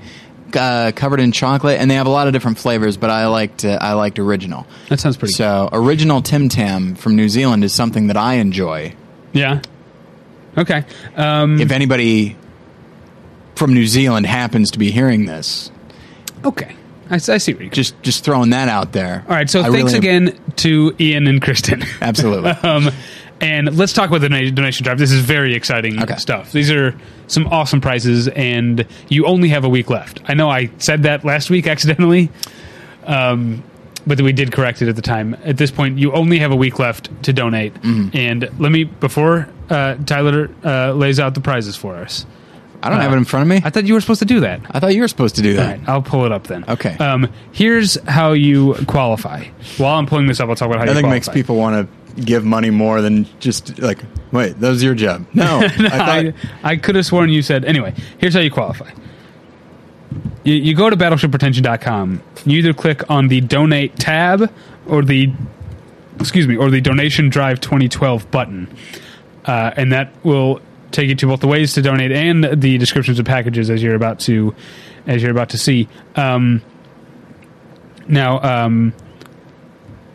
uh, 0.56 0.92
covered 0.96 1.20
in 1.20 1.32
chocolate, 1.32 1.80
and 1.80 1.92
they 1.92 1.96
have 1.96 2.08
a 2.08 2.10
lot 2.10 2.26
of 2.26 2.34
different 2.34 2.58
flavors. 2.58 2.98
But 2.98 3.12
I 3.12 3.28
liked 3.28 3.64
uh, 3.64 3.78
I 3.80 3.94
liked 3.94 4.18
original. 4.18 4.66
That 4.90 5.00
sounds 5.00 5.18
pretty. 5.18 5.34
So 5.36 5.70
original 5.72 6.24
Tim 6.24 6.50
Tam 6.50 6.96
from 6.96 7.16
New 7.16 7.30
Zealand 7.30 7.64
is 7.64 7.74
something 7.76 8.08
that 8.08 8.18
I 8.18 8.36
enjoy. 8.36 8.96
Yeah. 9.34 9.62
Okay. 10.57 10.84
Um, 11.16 11.60
If 11.60 11.72
anybody 11.72 12.36
from 13.56 13.74
New 13.74 13.88
Zealand 13.88 14.25
happens 14.25 14.72
to 14.72 14.80
be 14.80 14.92
hearing 14.92 15.25
this, 15.25 15.72
okay. 16.44 16.75
I 17.10 17.18
see 17.19 17.54
what 17.54 17.62
you're. 17.62 17.69
just 17.69 18.02
just 18.02 18.24
throwing 18.24 18.50
that 18.50 18.68
out 18.68 18.91
there. 18.91 19.24
All 19.29 19.36
right. 19.36 19.48
So 19.50 19.62
I 19.62 19.70
thanks 19.70 19.94
really- 19.94 19.98
again 19.98 20.39
to 20.58 20.96
Ian 21.00 21.27
and 21.27 21.39
Kristen. 21.41 21.84
Absolutely. 22.01 22.50
um, 22.63 22.89
and 23.41 23.77
let's 23.77 23.94
talk 23.94 24.10
about 24.10 24.22
the 24.22 24.29
donation, 24.29 24.56
donation 24.56 24.84
drive. 24.86 24.98
This 24.98 25.12
is 25.12 25.22
very 25.22 25.53
exciting 25.53 26.01
Okay. 26.01 26.15
stuff. 26.15 26.51
These 26.51 26.72
are 26.72 26.96
some 27.27 27.46
awesome 27.48 27.79
prizes, 27.82 28.27
and 28.29 28.88
you 29.10 29.25
only 29.27 29.50
have 29.50 29.65
a 29.65 29.70
week 29.70 29.89
left. 29.89 30.22
I 30.25 30.34
know 30.34 30.50
I 30.50 30.72
said 30.79 31.03
that 31.03 31.24
last 31.25 31.50
week 31.51 31.68
accidentally, 31.68 32.32
um, 33.06 33.62
but 34.07 34.21
we 34.21 34.33
did 34.33 34.51
correct 34.51 34.81
it 34.81 34.88
at 34.88 34.95
the 34.95 35.01
time. 35.01 35.35
At 35.43 35.57
this 35.57 35.71
point, 35.71 35.97
you 35.97 36.12
only 36.13 36.39
have 36.39 36.51
a 36.51 36.55
week 36.55 36.79
left 36.79 37.09
to 37.24 37.33
donate. 37.33 37.74
Mm-hmm. 37.75 38.15
And 38.15 38.50
let 38.59 38.71
me 38.71 38.83
before 38.85 39.50
uh, 39.69 39.95
Tyler 40.05 40.50
uh, 40.63 40.93
lays 40.93 41.19
out 41.19 41.33
the 41.33 41.41
prizes 41.41 41.75
for 41.75 41.95
us. 41.95 42.25
I 42.83 42.89
don't 42.89 43.00
have 43.00 43.13
it 43.13 43.17
in 43.17 43.25
front 43.25 43.41
of 43.41 43.47
me. 43.47 43.62
I 43.65 43.71
thought 43.71 43.85
you 43.85 43.95
were 43.95 44.01
supposed 44.01 44.19
to 44.19 44.25
do 44.25 44.41
that. 44.41 44.62
I 44.69 44.79
thought 44.79 44.93
you 44.93 45.01
were 45.01 45.07
supposed 45.07 45.35
to 45.38 45.41
do 45.41 45.55
that. 45.55 45.79
right, 45.79 45.89
I'll 45.89 46.03
pull 46.03 46.25
it 46.25 46.31
up 46.31 46.45
then. 46.45 46.65
Okay. 46.67 46.95
Um, 46.97 47.31
here's 47.51 48.00
how 48.03 48.33
you 48.33 48.75
qualify. 48.88 49.45
While 49.77 49.97
I'm 49.97 50.05
pulling 50.05 50.27
this 50.27 50.39
up, 50.39 50.50
I'll 50.50 50.55
talk 50.55 50.67
about 50.67 50.77
how 50.77 50.85
I 50.85 50.89
you 50.89 50.93
think 50.93 51.07
makes 51.07 51.27
people 51.27 51.55
want 51.55 51.89
to 51.89 52.21
give 52.21 52.45
money 52.45 52.69
more 52.69 53.01
than 53.01 53.27
just 53.39 53.79
like, 53.79 54.00
wait, 54.31 54.59
that 54.59 54.69
was 54.69 54.83
your 54.83 54.93
job. 54.93 55.25
No, 55.33 55.59
I 55.63 55.67
thought, 55.69 56.09
I, 56.09 56.33
I 56.63 56.75
could 56.75 56.95
have 56.95 57.07
sworn 57.07 57.29
you 57.29 57.41
said. 57.41 57.65
Anyway, 57.65 57.95
here's 58.19 58.35
how 58.35 58.39
you 58.41 58.51
qualify. 58.51 58.91
You, 60.43 60.53
you 60.55 60.75
go 60.75 60.89
to 60.89 60.95
battleshippretension.com. 60.95 62.22
You 62.45 62.60
either 62.60 62.74
click 62.74 63.10
on 63.10 63.27
the 63.27 63.41
donate 63.41 63.98
tab 63.98 64.51
or 64.88 65.03
the 65.03 65.31
excuse 66.19 66.48
me 66.48 66.55
or 66.55 66.69
the 66.69 66.81
donation 66.81 67.29
drive 67.29 67.60
2012 67.60 68.31
button, 68.31 68.74
uh, 69.45 69.72
and 69.75 69.91
that 69.91 70.13
will 70.24 70.62
take 70.91 71.10
you 71.10 71.15
to 71.15 71.27
both 71.27 71.41
the 71.41 71.48
ways 71.48 71.74
to 71.74 71.81
donate 71.81 72.12
and 72.12 72.43
the 72.43 72.77
descriptions 72.77 73.19
of 73.19 73.25
packages 73.25 73.69
as 73.69 73.84
you're 73.84 73.95
about 73.95 74.19
to 74.19 74.55
as 75.07 75.22
you're 75.22 75.31
about 75.31 75.50
to 75.50 75.57
see. 75.57 75.88
Um, 76.15 76.62
now, 78.07 78.39
um, 78.41 78.93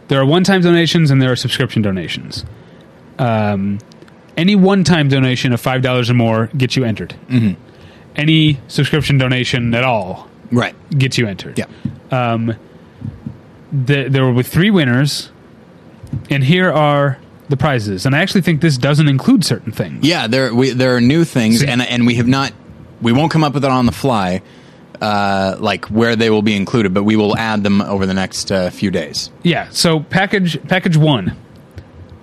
there 0.08 0.20
are 0.20 0.26
one-time 0.26 0.60
donations 0.60 1.10
and 1.10 1.20
there 1.20 1.32
are 1.32 1.36
subscription 1.36 1.82
donations. 1.82 2.44
Um, 3.18 3.78
any 4.36 4.56
one-time 4.56 5.08
donation 5.08 5.52
of 5.52 5.60
five 5.60 5.82
dollars 5.82 6.08
or 6.08 6.14
more 6.14 6.46
gets 6.56 6.76
you 6.76 6.84
entered. 6.84 7.14
Mm-hmm. 7.28 7.69
Any 8.16 8.58
subscription 8.68 9.18
donation 9.18 9.74
at 9.74 9.84
all 9.84 10.28
right. 10.50 10.74
gets 10.90 11.16
you 11.16 11.26
entered. 11.26 11.58
Yeah. 11.58 11.66
Um, 12.10 12.54
the, 13.72 14.08
there 14.08 14.24
will 14.24 14.34
be 14.34 14.42
three 14.42 14.70
winners, 14.70 15.30
and 16.28 16.42
here 16.42 16.70
are 16.72 17.18
the 17.48 17.56
prizes. 17.56 18.06
And 18.06 18.14
I 18.14 18.18
actually 18.20 18.42
think 18.42 18.60
this 18.60 18.76
doesn't 18.76 19.08
include 19.08 19.44
certain 19.44 19.72
things. 19.72 20.04
Yeah, 20.06 20.26
there 20.26 20.52
we, 20.54 20.70
there 20.70 20.96
are 20.96 21.00
new 21.00 21.24
things, 21.24 21.60
See- 21.60 21.66
and 21.66 21.80
and 21.82 22.06
we 22.06 22.16
have 22.16 22.26
not, 22.26 22.52
we 23.00 23.12
won't 23.12 23.30
come 23.30 23.44
up 23.44 23.54
with 23.54 23.64
it 23.64 23.70
on 23.70 23.86
the 23.86 23.92
fly, 23.92 24.42
uh, 25.00 25.56
like 25.60 25.86
where 25.86 26.16
they 26.16 26.30
will 26.30 26.42
be 26.42 26.56
included, 26.56 26.92
but 26.92 27.04
we 27.04 27.16
will 27.16 27.36
add 27.36 27.62
them 27.62 27.80
over 27.80 28.06
the 28.06 28.14
next 28.14 28.50
uh, 28.50 28.70
few 28.70 28.90
days. 28.90 29.30
Yeah. 29.44 29.68
So 29.70 30.00
package 30.00 30.60
package 30.68 30.96
one, 30.96 31.36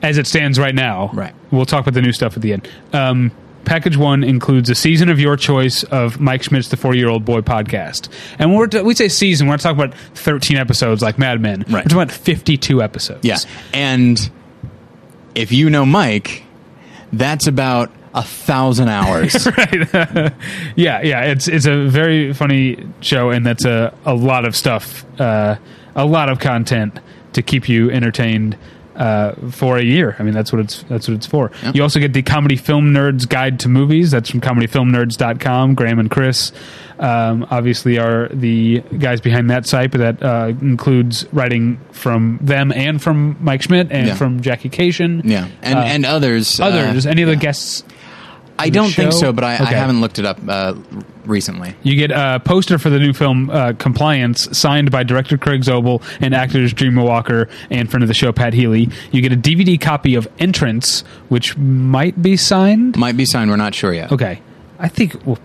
as 0.02 0.18
it 0.18 0.28
stands 0.28 0.60
right 0.60 0.76
now. 0.76 1.12
Right. 1.14 1.34
We'll 1.50 1.66
talk 1.66 1.82
about 1.82 1.94
the 1.94 2.02
new 2.02 2.12
stuff 2.12 2.36
at 2.36 2.42
the 2.42 2.54
end. 2.54 2.70
Um, 2.92 3.32
package 3.68 3.98
one 3.98 4.24
includes 4.24 4.70
a 4.70 4.76
season 4.76 5.10
of 5.10 5.20
your 5.20 5.36
choice 5.36 5.84
of 5.84 6.20
Mike 6.20 6.42
Schmidt's 6.42 6.70
The 6.70 6.78
40 6.78 6.98
Year 6.98 7.10
Old 7.10 7.26
Boy 7.26 7.42
podcast. 7.42 8.08
And 8.40 8.50
when 8.50 8.58
we're 8.60 8.68
t- 8.68 8.82
we 8.82 8.96
say 8.96 9.10
season, 9.10 9.48
we're 9.48 9.54
not 9.54 9.60
talking 9.60 9.80
about 9.80 9.94
13 10.16 10.58
episodes 10.58 11.02
like 11.02 11.20
Mad 11.20 11.42
Men. 11.42 11.60
Right. 11.62 11.72
We're 11.72 11.82
talking 11.82 11.98
about 11.98 12.12
52 12.12 12.82
episodes. 12.82 13.26
Yeah. 13.26 13.38
And 13.74 14.32
if 15.36 15.52
you 15.52 15.70
know 15.70 15.86
Mike, 15.86 16.44
that's 17.12 17.46
about 17.46 17.92
a 18.14 18.24
thousand 18.24 18.88
hours. 18.88 19.46
yeah, 20.76 21.02
yeah. 21.02 21.24
It's 21.26 21.48
it's 21.48 21.66
a 21.66 21.88
very 21.88 22.34
funny 22.34 22.88
show, 23.02 23.30
and 23.30 23.46
that's 23.46 23.66
a 23.66 23.94
a 24.06 24.16
lot 24.16 24.46
of 24.46 24.56
stuff, 24.56 25.06
uh, 25.20 25.58
a 25.96 26.06
lot 26.06 26.30
of 26.30 26.40
content 26.40 27.00
to 27.34 27.42
keep 27.42 27.70
you 27.70 27.92
entertained. 27.92 28.58
Uh, 28.98 29.34
for 29.52 29.78
a 29.78 29.84
year, 29.84 30.16
I 30.18 30.24
mean 30.24 30.34
that's 30.34 30.52
what 30.52 30.60
it's 30.60 30.82
that's 30.90 31.08
what 31.08 31.14
it's 31.16 31.28
for. 31.28 31.52
Yep. 31.62 31.76
You 31.76 31.84
also 31.84 32.00
get 32.00 32.14
the 32.14 32.24
Comedy 32.24 32.56
Film 32.56 32.94
Nerds 32.94 33.30
Guide 33.30 33.60
to 33.60 33.70
Movies. 33.70 34.10
That's 34.10 34.30
from 34.32 34.42
comedyfilmnerds.com. 34.42 35.76
Graham 35.76 36.00
and 36.00 36.10
Chris, 36.10 36.52
um, 37.00 37.46
obviously, 37.52 38.00
are 38.00 38.28
the 38.30 38.80
guys 38.98 39.22
behind 39.22 39.50
that 39.52 39.68
site, 39.68 39.92
but 39.92 40.00
that 40.00 40.24
uh, 40.24 40.48
includes 40.62 41.26
writing 41.32 41.80
from 41.92 42.40
them 42.42 42.72
and 42.72 43.02
from 43.02 43.38
Mike 43.40 43.62
Schmidt 43.62 43.92
and 43.92 44.08
Yeah. 44.08 44.16
from 44.16 44.42
Jackie 44.42 44.70
Kashian. 44.70 45.22
yeah. 45.24 45.48
And 45.62 45.78
Uh, 45.78 45.82
and 45.84 46.06
others. 46.06 46.60
uh, 46.60 46.66
others. 46.66 47.06
Any 47.06 47.22
other 47.24 47.34
yeah. 47.34 47.40
guests 47.40 47.84
I 48.60 48.70
don't 48.70 48.92
think 48.92 49.14
so, 49.14 49.32
but 49.32 49.44
I, 49.44 49.54
I 49.54 49.74
haven't 49.74 50.02
looked 50.02 50.20
it 50.20 50.26
up 50.26 50.40
uh, 50.48 50.76
recently. 51.26 51.76
You 51.84 51.96
get 51.96 52.12
a 52.12 52.42
poster 52.44 52.78
for 52.78 52.90
the 52.90 53.00
new 53.00 53.14
film 53.14 53.50
uh, 53.50 53.74
Compliance, 53.74 54.58
signed 54.58 54.92
by 54.92 55.04
director 55.04 55.38
Craig 55.38 55.62
Zobel 55.62 56.02
and 56.22 56.34
actors 56.34 56.74
Dreama 56.74 57.06
Walker 57.06 57.50
and 57.70 57.90
friend 57.90 58.04
of 58.04 58.08
the 58.08 58.14
show 58.14 58.32
Pat 58.32 58.54
Healy. 58.54 58.90
You 59.12 59.22
get 59.22 59.32
a 59.32 59.38
DVD 59.38 59.80
copy 59.80 60.16
of 60.16 60.28
Entrance, 60.40 61.02
which 61.30 61.58
might 61.58 62.22
be 62.22 62.38
signed. 62.38 62.98
Might 62.98 63.18
be 63.18 63.26
signed. 63.26 63.50
We're 63.50 63.58
not 63.58 63.76
sure 63.76 63.94
yet. 63.94 64.12
Okay, 64.12 64.42
I 64.80 64.88
think 64.88 65.26
well, 65.26 65.40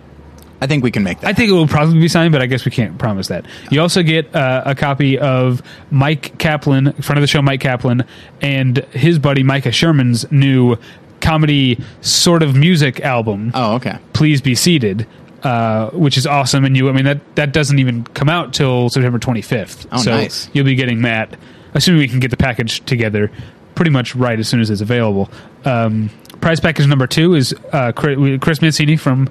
I 0.63 0.69
think 0.69 0.85
we 0.85 0.93
can 0.93 1.03
make 1.03 1.19
that. 1.21 1.27
I 1.27 1.33
think 1.33 1.51
it 1.51 1.55
will 1.55 1.67
probably 1.67 1.99
be 1.99 2.07
signed, 2.07 2.31
but 2.31 2.41
I 2.41 2.47
guess 2.47 2.65
we 2.65 2.71
can't 2.71 2.97
promise 2.97 3.27
that. 3.27 3.47
You 3.73 3.81
also 3.81 4.05
get 4.05 4.33
uh, 4.33 4.63
a 4.65 4.77
copy 4.77 5.19
of 5.19 5.61
Mike 5.91 6.39
Kaplan, 6.39 6.93
friend 7.03 7.19
of 7.19 7.21
the 7.21 7.27
show, 7.27 7.43
Mike 7.43 7.61
Kaplan, 7.61 8.05
and 8.41 8.79
his 8.93 9.19
buddy 9.19 9.43
Micah 9.43 9.73
Sherman's 9.73 10.31
new 10.31 10.77
comedy 11.23 11.79
sort 12.03 12.43
of 12.43 12.55
music 12.55 13.01
album. 13.01 13.51
Oh, 13.55 13.77
okay. 13.77 13.99
please 14.13 14.43
be 14.43 14.55
seated 14.55 15.07
uh, 15.43 15.91
which 15.91 16.17
is 16.17 16.25
awesome. 16.27 16.65
And 16.65 16.77
you 16.77 16.89
i 16.89 16.93
mean 16.93 17.05
that 17.07 17.21
that 17.37 17.53
doesn't 17.53 17.79
even 17.79 18.05
come 18.05 18.29
out 18.29 18.53
till 18.53 18.89
september 18.91 19.19
25th 19.19 19.87
Oh, 19.91 19.99
so 19.99 20.11
nice. 20.13 20.49
you'll 20.53 20.65
be 20.67 20.75
getting 20.77 21.03
that 21.03 21.37
assuming 21.75 22.01
we 22.01 22.07
can 22.09 22.21
get 22.21 22.31
the 22.31 22.37
package 22.37 22.85
together 22.85 23.31
pretty 23.75 23.91
much 23.91 24.15
right 24.15 24.39
as 24.39 24.47
soon 24.49 24.61
as 24.61 24.69
it's 24.69 24.83
available. 24.83 25.31
Um, 25.65 26.11
prize 26.43 26.61
package 26.61 26.87
number 26.87 27.07
two 27.07 27.35
is 27.35 27.55
uh, 27.73 27.91
Chris 27.93 28.19
Chris 28.43 28.61
Mancini 28.61 28.97
from 28.97 29.29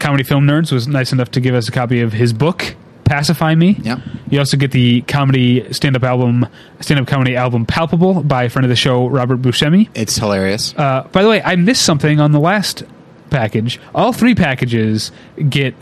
Comedy 0.00 0.24
Film 0.24 0.44
Nerds 0.44 0.72
was 0.72 0.88
nice 0.88 1.12
enough 1.12 1.30
to 1.30 1.40
give 1.40 1.54
us 1.54 1.68
a 1.68 1.72
copy 1.72 2.00
of 2.00 2.12
his 2.12 2.32
book, 2.32 2.74
Pacify 3.06 3.54
Me. 3.54 3.78
Yeah. 3.82 4.00
You 4.28 4.38
also 4.40 4.56
get 4.56 4.72
the 4.72 5.00
comedy 5.02 5.72
stand-up 5.72 6.02
album, 6.02 6.46
stand-up 6.80 7.06
comedy 7.06 7.36
album 7.36 7.64
Palpable 7.64 8.22
by 8.22 8.44
a 8.44 8.48
friend 8.50 8.64
of 8.64 8.68
the 8.68 8.76
show, 8.76 9.06
Robert 9.06 9.40
Buscemi. 9.40 9.88
It's 9.94 10.16
hilarious. 10.16 10.74
Uh, 10.76 11.08
by 11.12 11.22
the 11.22 11.28
way, 11.28 11.40
I 11.42 11.56
missed 11.56 11.82
something 11.82 12.20
on 12.20 12.32
the 12.32 12.40
last 12.40 12.82
package. 13.30 13.80
All 13.94 14.12
three 14.12 14.34
packages 14.34 15.12
get 15.48 15.74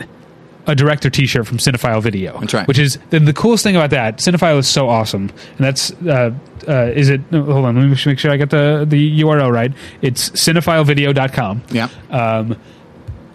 a 0.67 0.73
director 0.75 1.09
T-shirt 1.09 1.45
from 1.45 1.57
Cinefile 1.57 2.01
Video. 2.01 2.39
That's 2.39 2.53
right. 2.53 2.67
Which 2.67 2.79
is 2.79 2.97
the, 3.09 3.19
the 3.19 3.33
coolest 3.33 3.63
thing 3.63 3.75
about 3.75 3.89
that. 3.91 4.17
Cinefile 4.17 4.57
is 4.57 4.67
so 4.67 4.89
awesome, 4.89 5.29
and 5.57 5.59
that's 5.59 5.91
uh, 6.07 6.33
uh, 6.67 6.91
is 6.95 7.09
it? 7.09 7.21
no, 7.31 7.43
Hold 7.43 7.65
on, 7.65 7.75
let 7.75 7.83
me 7.83 7.95
make 8.05 8.17
sure 8.19 8.31
I 8.31 8.37
get 8.37 8.49
the 8.49 8.85
the 8.87 9.21
URL 9.21 9.51
right. 9.51 9.71
It's 10.01 10.29
cinefilevideo.com. 10.31 11.63
yeah. 11.69 11.89
Um, 12.09 12.57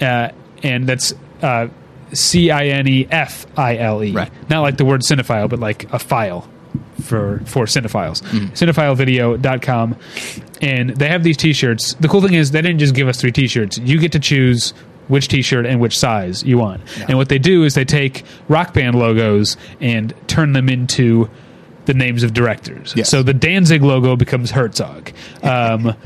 uh, 0.00 0.30
and 0.62 0.88
that's 0.88 1.14
uh, 1.42 1.68
C 2.12 2.50
I 2.50 2.67
N 2.67 2.88
E 2.88 3.07
F 3.11 3.47
I 3.57 3.76
L 3.76 4.02
E. 4.02 4.12
Not 4.49 4.61
like 4.61 4.76
the 4.76 4.85
word 4.85 5.02
cinephile, 5.02 5.49
but 5.49 5.59
like 5.59 5.93
a 5.93 5.99
file 5.99 6.49
for 7.02 7.40
for 7.47 7.64
cinephiles. 7.67 8.23
Mm-hmm. 8.23 8.47
Cinefilevideo.com. 8.47 9.97
And 10.61 10.90
they 10.90 11.09
have 11.09 11.23
these 11.25 11.37
t 11.37 11.52
shirts. 11.52 11.95
The 11.95 12.09
cool 12.09 12.21
thing 12.21 12.35
is, 12.35 12.50
they 12.50 12.62
didn't 12.62 12.79
just 12.79 12.95
give 12.95 13.09
us 13.09 13.21
three 13.21 13.33
t 13.33 13.49
shirts. 13.49 13.79
You 13.79 13.99
get 13.99 14.12
to 14.12 14.19
choose 14.21 14.73
which 15.09 15.29
t 15.29 15.43
shirt 15.43 15.67
and 15.67 15.81
which 15.81 15.99
size 15.99 16.45
you 16.45 16.59
want. 16.59 16.83
And 17.09 17.19
what 17.19 17.29
they 17.29 17.38
do 17.38 17.64
is 17.64 17.75
they 17.75 17.85
take 17.85 18.25
rock 18.49 18.75
band 18.75 18.97
logos 18.97 19.57
and 19.81 20.14
turn 20.29 20.52
them 20.52 20.69
into 20.69 21.29
the 21.87 21.95
names 21.95 22.23
of 22.23 22.33
directors. 22.33 22.93
Yes. 22.95 23.09
So 23.09 23.23
the 23.23 23.35
Danzig 23.35 23.83
logo 23.83 24.17
becomes 24.17 24.50
Herzog. 24.50 25.12
Um, 25.43 25.97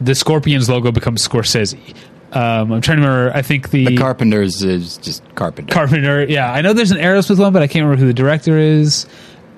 the 0.00 0.14
Scorpions 0.14 0.68
logo 0.68 0.90
becomes 0.90 1.26
Scorsese. 1.26 1.94
Um, 2.32 2.72
I'm 2.72 2.80
trying 2.80 2.98
to 2.98 3.02
remember. 3.06 3.36
I 3.36 3.42
think 3.42 3.70
the, 3.70 3.84
The 3.86 3.96
Carpenters 3.96 4.62
is 4.62 4.96
just 4.98 5.22
Carpenter. 5.34 5.72
Carpenter. 5.72 6.24
Yeah, 6.24 6.50
I 6.50 6.62
know 6.62 6.72
there's 6.72 6.90
an 6.90 6.98
Aerosmith 6.98 7.38
one, 7.38 7.52
but 7.52 7.62
I 7.62 7.66
can't 7.66 7.84
remember 7.84 8.00
who 8.00 8.06
the 8.06 8.14
director 8.14 8.56
is. 8.58 9.06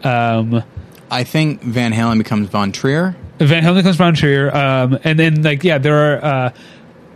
Um, 0.03 0.63
I 1.11 1.25
think 1.25 1.63
Van 1.63 1.93
Halen 1.93 2.19
becomes 2.19 2.49
Von 2.49 2.73
Trier. 2.73 3.15
Van 3.39 3.63
Halen 3.63 3.77
becomes 3.77 3.97
Von 3.97 4.15
Trier, 4.15 4.55
um, 4.55 4.99
and 5.05 5.19
then 5.19 5.43
like 5.43 5.63
yeah, 5.65 5.79
there 5.79 6.15
are 6.17 6.25
uh, 6.25 6.53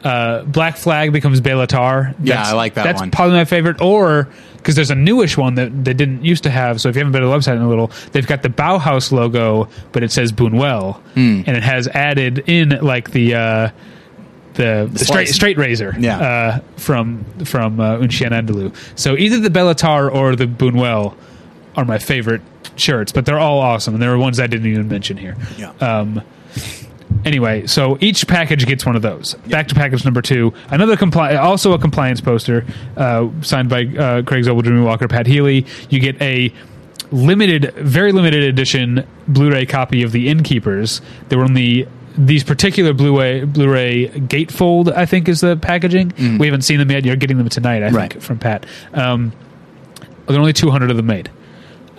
uh, 0.09 0.43
Black 0.45 0.77
Flag 0.77 1.13
becomes 1.13 1.41
Bela 1.41 1.67
Tarr. 1.67 2.15
Yeah, 2.23 2.43
I 2.45 2.53
like 2.53 2.75
that 2.75 2.83
one. 2.85 2.89
that's 2.93 3.01
one. 3.01 3.11
probably 3.11 3.37
my 3.37 3.45
favorite. 3.45 3.81
Or 3.81 4.29
because 4.59 4.77
there's 4.77 4.91
a 4.91 4.95
newish 4.95 5.37
one 5.37 5.55
that 5.57 5.85
they 5.85 5.95
didn't 5.95 6.25
used 6.25 6.45
to 6.45 6.51
have. 6.51 6.81
So 6.81 6.89
if 6.89 6.95
you 6.95 7.01
haven't 7.01 7.13
been 7.13 7.23
to 7.23 7.29
the 7.29 7.33
website 7.35 7.57
in 7.57 7.63
a 7.63 7.69
little, 7.69 7.91
they've 8.13 8.27
got 8.27 8.43
the 8.43 8.49
Bauhaus 8.49 9.11
logo, 9.13 9.69
but 9.93 10.03
it 10.05 10.13
says 10.13 10.31
Buñuel, 10.33 10.97
Hmm. 11.15 11.43
and 11.47 11.57
it 11.57 11.63
has 11.65 11.89
added 11.89 12.45
in 12.47 12.79
like 12.81 13.11
the. 13.11 13.35
Uh, 13.35 13.71
the, 14.59 14.89
the 14.93 14.99
straight 14.99 15.29
straight 15.29 15.57
razor 15.57 15.95
Yeah. 15.99 16.19
uh, 16.19 16.61
from 16.77 17.25
from 17.45 17.81
uh, 17.81 17.99
Un 17.99 18.09
Chien 18.11 18.33
Andalou. 18.33 18.75
So 18.99 19.17
either 19.17 19.39
the 19.41 19.51
Bela 19.51 19.75
Tarr 19.75 20.11
or 20.11 20.37
the 20.37 20.47
Buñuel 20.47 21.15
are 21.77 21.85
my 21.85 21.99
favorite 21.99 22.43
shirts, 22.77 23.13
but 23.13 23.25
they're 23.25 23.39
all 23.39 23.61
awesome, 23.61 23.95
and 23.95 24.03
there 24.03 24.13
are 24.13 24.19
ones 24.19 24.39
I 24.41 24.47
didn't 24.49 24.67
even 24.67 24.89
mention 24.89 25.17
here. 25.17 25.37
Yeah. 25.57 25.71
Um, 25.81 26.21
anyway, 27.25 27.67
so 27.67 27.97
each 28.01 28.27
package 28.27 28.67
gets 28.67 28.85
one 28.85 28.97
of 28.97 29.03
those. 29.03 29.35
Back 29.47 29.69
to 29.69 29.75
package 29.75 30.05
number 30.05 30.21
two, 30.23 30.53
another 30.71 30.97
compli- 30.97 31.39
also 31.39 31.73
a 31.73 31.79
compliance 31.79 32.21
poster 32.21 32.67
uh, 32.97 33.29
signed 33.43 33.69
by 33.69 33.85
uh, 33.85 34.23
Craig 34.23 34.45
Zobel, 34.45 34.63
Jimmy 34.65 34.83
Walker, 34.83 35.09
Pat 35.09 35.27
Healy. 35.27 35.67
You 35.89 36.01
get 36.01 36.21
a 36.21 36.53
limited, 37.11 37.73
very 37.77 38.13
limited 38.13 38.43
edition 38.45 39.07
Blu-ray 39.29 39.67
copy 39.67 40.03
of 40.03 40.13
The 40.13 40.29
Innkeepers. 40.29 41.01
There 41.29 41.39
were 41.39 41.45
only 41.45 41.87
these 42.19 42.43
particular 42.45 42.93
Blu-ray 42.93 43.45
Blu-ray 43.45 44.09
gatefold, 44.09 44.93
I 44.93 45.07
think, 45.07 45.29
is 45.29 45.41
the 45.41 45.57
packaging. 45.57 46.13
We 46.39 46.47
haven't 46.47 46.63
seen 46.63 46.79
them 46.79 46.91
yet. 46.91 47.05
You're 47.05 47.17
getting 47.17 47.39
them 47.39 47.49
tonight, 47.49 47.83
I 47.83 47.91
Right. 47.91 48.11
think, 48.13 48.23
from 48.23 48.39
Pat. 48.39 48.67
Um, 48.93 49.33
there 50.27 50.37
are 50.37 50.41
only 50.41 50.53
200 50.53 50.91
of 50.91 50.97
them 50.97 51.07
made. 51.07 51.31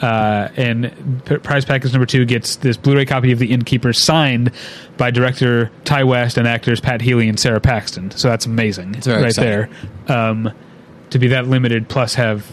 Uh, 0.02 0.48
and 0.56 1.22
p- 1.26 1.38
prize 1.38 1.66
package 1.66 1.92
number 1.92 2.06
two 2.06 2.24
gets 2.26 2.56
this 2.58 2.78
Blu-ray 2.78 3.06
copy 3.06 3.32
of 3.32 3.40
The 3.40 3.52
Innkeeper 3.52 3.92
signed 3.92 4.52
by 4.98 5.12
director 5.12 5.72
Ti 5.84 6.04
West 6.04 6.38
and 6.38 6.48
actors 6.48 6.80
Pat 6.80 7.02
Healy 7.02 7.28
and 7.28 7.38
Sara 7.40 7.60
Paxton. 7.60 8.12
So 8.12 8.30
that's 8.30 8.46
amazing, 8.46 8.92
right 8.94 9.26
exciting. 9.26 9.34
there. 9.36 9.70
Um, 10.08 10.52
to 11.10 11.20
be 11.20 11.28
that 11.30 11.48
limited, 11.48 11.90
plus 11.90 12.14
have 12.16 12.46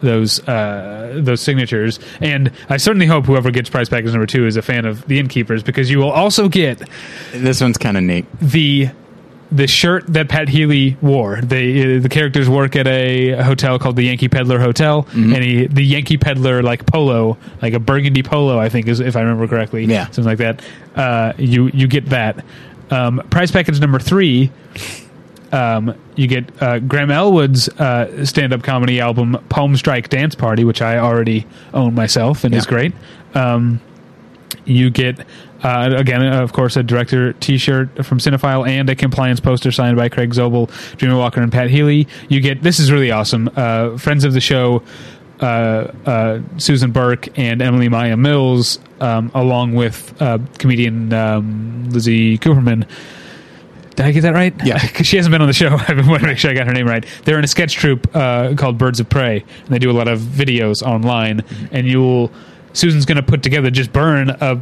those 0.00 0.40
uh, 0.48 1.18
those 1.22 1.40
signatures, 1.40 1.98
and 2.20 2.50
I 2.68 2.76
certainly 2.78 3.06
hope 3.06 3.26
whoever 3.26 3.50
gets 3.50 3.68
prize 3.70 3.88
package 3.88 4.12
number 4.12 4.26
two 4.26 4.46
is 4.46 4.56
a 4.56 4.62
fan 4.62 4.84
of 4.86 5.06
The 5.06 5.18
Innkeepers 5.18 5.62
because 5.62 5.90
you 5.90 5.98
will 5.98 6.10
also 6.10 6.48
get 6.48 6.82
This 7.32 7.60
one's 7.60 7.78
kind 7.78 7.96
of 7.96 8.02
neat. 8.02 8.26
the 8.40 8.90
the 9.52 9.66
shirt 9.66 10.04
that 10.06 10.28
Pat 10.28 10.48
Healy 10.48 10.96
wore. 11.02 11.40
They 11.40 11.96
uh, 11.96 12.00
the 12.00 12.08
characters 12.08 12.48
work 12.48 12.76
at 12.76 12.86
a 12.86 13.32
hotel 13.42 13.78
called 13.80 13.96
the 13.96 14.04
Yankee 14.04 14.28
Peddler 14.28 14.60
Hotel, 14.60 15.02
Mm-hmm. 15.02 15.34
and 15.34 15.44
he, 15.44 15.66
the 15.66 15.82
Yankee 15.82 16.16
Peddler 16.18 16.62
like 16.62 16.86
polo, 16.86 17.36
like 17.60 17.74
a 17.74 17.80
burgundy 17.80 18.22
polo, 18.22 18.58
I 18.60 18.68
think 18.68 18.86
is 18.86 19.00
if 19.00 19.16
I 19.16 19.20
remember 19.22 19.48
correctly, 19.48 19.84
Yeah. 19.86 20.04
something 20.06 20.24
like 20.24 20.38
that. 20.38 20.62
Uh, 20.94 21.32
you 21.36 21.68
you 21.74 21.88
get 21.88 22.06
that. 22.10 22.44
Um, 22.92 23.22
prize 23.30 23.50
package 23.50 23.80
number 23.80 23.98
three. 23.98 24.50
Um, 25.52 25.94
you 26.14 26.26
get 26.26 26.62
uh, 26.62 26.78
Graham 26.78 27.10
Elwood's 27.10 27.68
uh, 27.68 28.24
stand-up 28.24 28.62
comedy 28.62 29.00
album 29.00 29.36
Palm 29.48 29.76
Strike 29.76 30.08
Dance 30.08 30.34
Party," 30.34 30.64
which 30.64 30.80
I 30.80 30.98
already 30.98 31.46
own 31.74 31.94
myself 31.94 32.44
and 32.44 32.54
is 32.54 32.66
great. 32.66 32.92
Um, 33.34 33.80
you 34.64 34.90
get 34.90 35.26
uh, 35.62 35.90
again, 35.96 36.22
uh, 36.22 36.42
of 36.42 36.52
course, 36.52 36.76
a 36.76 36.82
director 36.82 37.32
T-shirt 37.34 38.04
from 38.04 38.18
Cinefile 38.18 38.68
and 38.68 38.88
a 38.88 38.94
compliance 38.94 39.40
poster 39.40 39.70
signed 39.70 39.96
by 39.96 40.08
Craig 40.08 40.30
Zobel, 40.30 40.68
Dreama 40.96 41.18
Walker, 41.18 41.42
and 41.42 41.52
Pat 41.52 41.70
Healy. 41.70 42.08
You 42.28 42.40
get 42.40 42.62
this 42.62 42.78
is 42.78 42.90
really 42.90 43.10
awesome. 43.10 43.50
Uh, 43.54 43.98
friends 43.98 44.24
of 44.24 44.32
the 44.32 44.40
show, 44.40 44.82
uh, 45.40 45.92
uh, 46.06 46.40
Susan 46.56 46.92
Burke 46.92 47.38
and 47.38 47.60
Emily 47.60 47.88
Maya 47.88 48.16
Mills, 48.16 48.78
um, 49.00 49.30
along 49.34 49.74
with 49.74 50.20
uh, 50.20 50.38
comedian 50.58 51.12
um, 51.12 51.90
Lizzie 51.90 52.38
Cooperman. 52.38 52.86
Did 54.00 54.06
I 54.08 54.12
get 54.12 54.20
that 54.22 54.32
right? 54.34 54.54
Yeah. 54.64 54.78
because 54.86 55.06
she 55.06 55.16
hasn't 55.18 55.30
been 55.30 55.42
on 55.42 55.46
the 55.46 55.52
show. 55.52 55.68
I 55.88 55.92
want 56.08 56.22
to 56.22 56.26
make 56.26 56.38
sure 56.38 56.50
I 56.50 56.54
got 56.54 56.66
her 56.66 56.72
name 56.72 56.86
right. 56.86 57.04
They're 57.26 57.38
in 57.38 57.44
a 57.44 57.48
sketch 57.48 57.74
troupe 57.74 58.08
uh, 58.16 58.54
called 58.56 58.78
Birds 58.78 58.98
of 58.98 59.10
Prey, 59.10 59.44
and 59.58 59.68
they 59.68 59.78
do 59.78 59.90
a 59.90 59.92
lot 59.92 60.08
of 60.08 60.20
videos 60.20 60.82
online. 60.82 61.44
And 61.70 61.86
you'll 61.86 62.32
Susan's 62.72 63.04
going 63.04 63.16
to 63.16 63.22
put 63.22 63.42
together 63.42 63.70
just 63.70 63.92
burn 63.92 64.30
a 64.30 64.58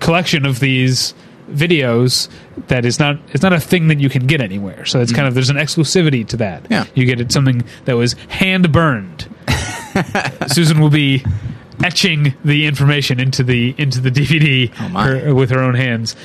collection 0.00 0.44
of 0.46 0.58
these 0.58 1.14
videos 1.48 2.28
that 2.66 2.84
is 2.84 2.98
not 2.98 3.16
it's 3.32 3.42
not 3.44 3.52
a 3.52 3.60
thing 3.60 3.86
that 3.86 4.00
you 4.00 4.08
can 4.08 4.26
get 4.26 4.40
anywhere. 4.40 4.84
So 4.84 5.00
it's 5.00 5.12
kind 5.12 5.28
of 5.28 5.34
there's 5.34 5.50
an 5.50 5.56
exclusivity 5.56 6.26
to 6.26 6.36
that. 6.38 6.64
Mm-hmm. 6.64 6.72
Yeah. 6.72 6.86
You 6.96 7.04
get 7.06 7.20
it 7.20 7.30
something 7.30 7.62
that 7.84 7.96
was 7.96 8.14
hand 8.28 8.72
burned. 8.72 9.28
Susan 10.48 10.80
will 10.80 10.90
be 10.90 11.24
etching 11.84 12.34
the 12.44 12.66
information 12.66 13.20
into 13.20 13.44
the 13.44 13.74
into 13.78 14.00
the 14.00 14.10
DVD 14.10 14.72
Oh, 14.80 14.88
her- 15.02 15.34
with 15.34 15.50
her 15.50 15.60
own 15.60 15.74
hands. 15.74 16.16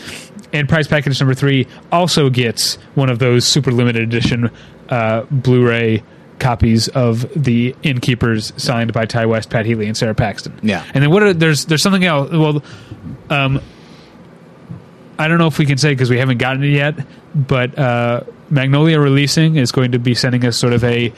And 0.54 0.68
prize 0.68 0.88
package 0.88 1.20
number 1.20 1.34
three 1.34 1.68
also 1.92 2.30
gets 2.30 2.76
one 2.96 3.10
of 3.10 3.20
those 3.20 3.46
super 3.46 3.72
limited 3.72 4.04
edition 4.04 4.52
uh, 4.90 5.24
Blu-ray 5.32 6.04
copies 6.40 6.88
of 6.90 7.22
the 7.42 7.76
Innkeepers 7.84 8.52
signed 8.58 8.92
by 8.92 9.06
Ti 9.06 9.26
West, 9.26 9.50
Pat 9.50 9.66
Healy, 9.66 9.88
and 9.88 9.96
Sara 9.96 10.16
Paxton. 10.16 10.60
Yeah. 10.62 10.84
and 10.94 11.04
then 11.04 11.12
what? 11.12 11.24
Are, 11.24 11.34
there's 11.34 11.66
there's 11.66 11.84
something 11.84 12.04
else. 12.04 12.32
Well, 12.32 12.64
um, 13.30 13.62
I 15.18 15.28
don't 15.28 15.38
know 15.38 15.48
if 15.48 15.60
we 15.60 15.66
can 15.66 15.78
say 15.78 15.92
because 15.92 16.10
we 16.10 16.18
haven't 16.18 16.40
gotten 16.40 16.64
it 16.64 16.70
yet, 16.70 16.96
but 17.36 17.78
uh, 17.78 18.22
Magnolia 18.50 19.00
Releasing 19.00 19.56
is 19.56 19.72
going 19.72 19.92
to 19.94 20.00
be 20.00 20.16
sending 20.16 20.44
us 20.46 20.58
sort 20.58 20.74
of 20.74 20.84
a, 20.84 21.14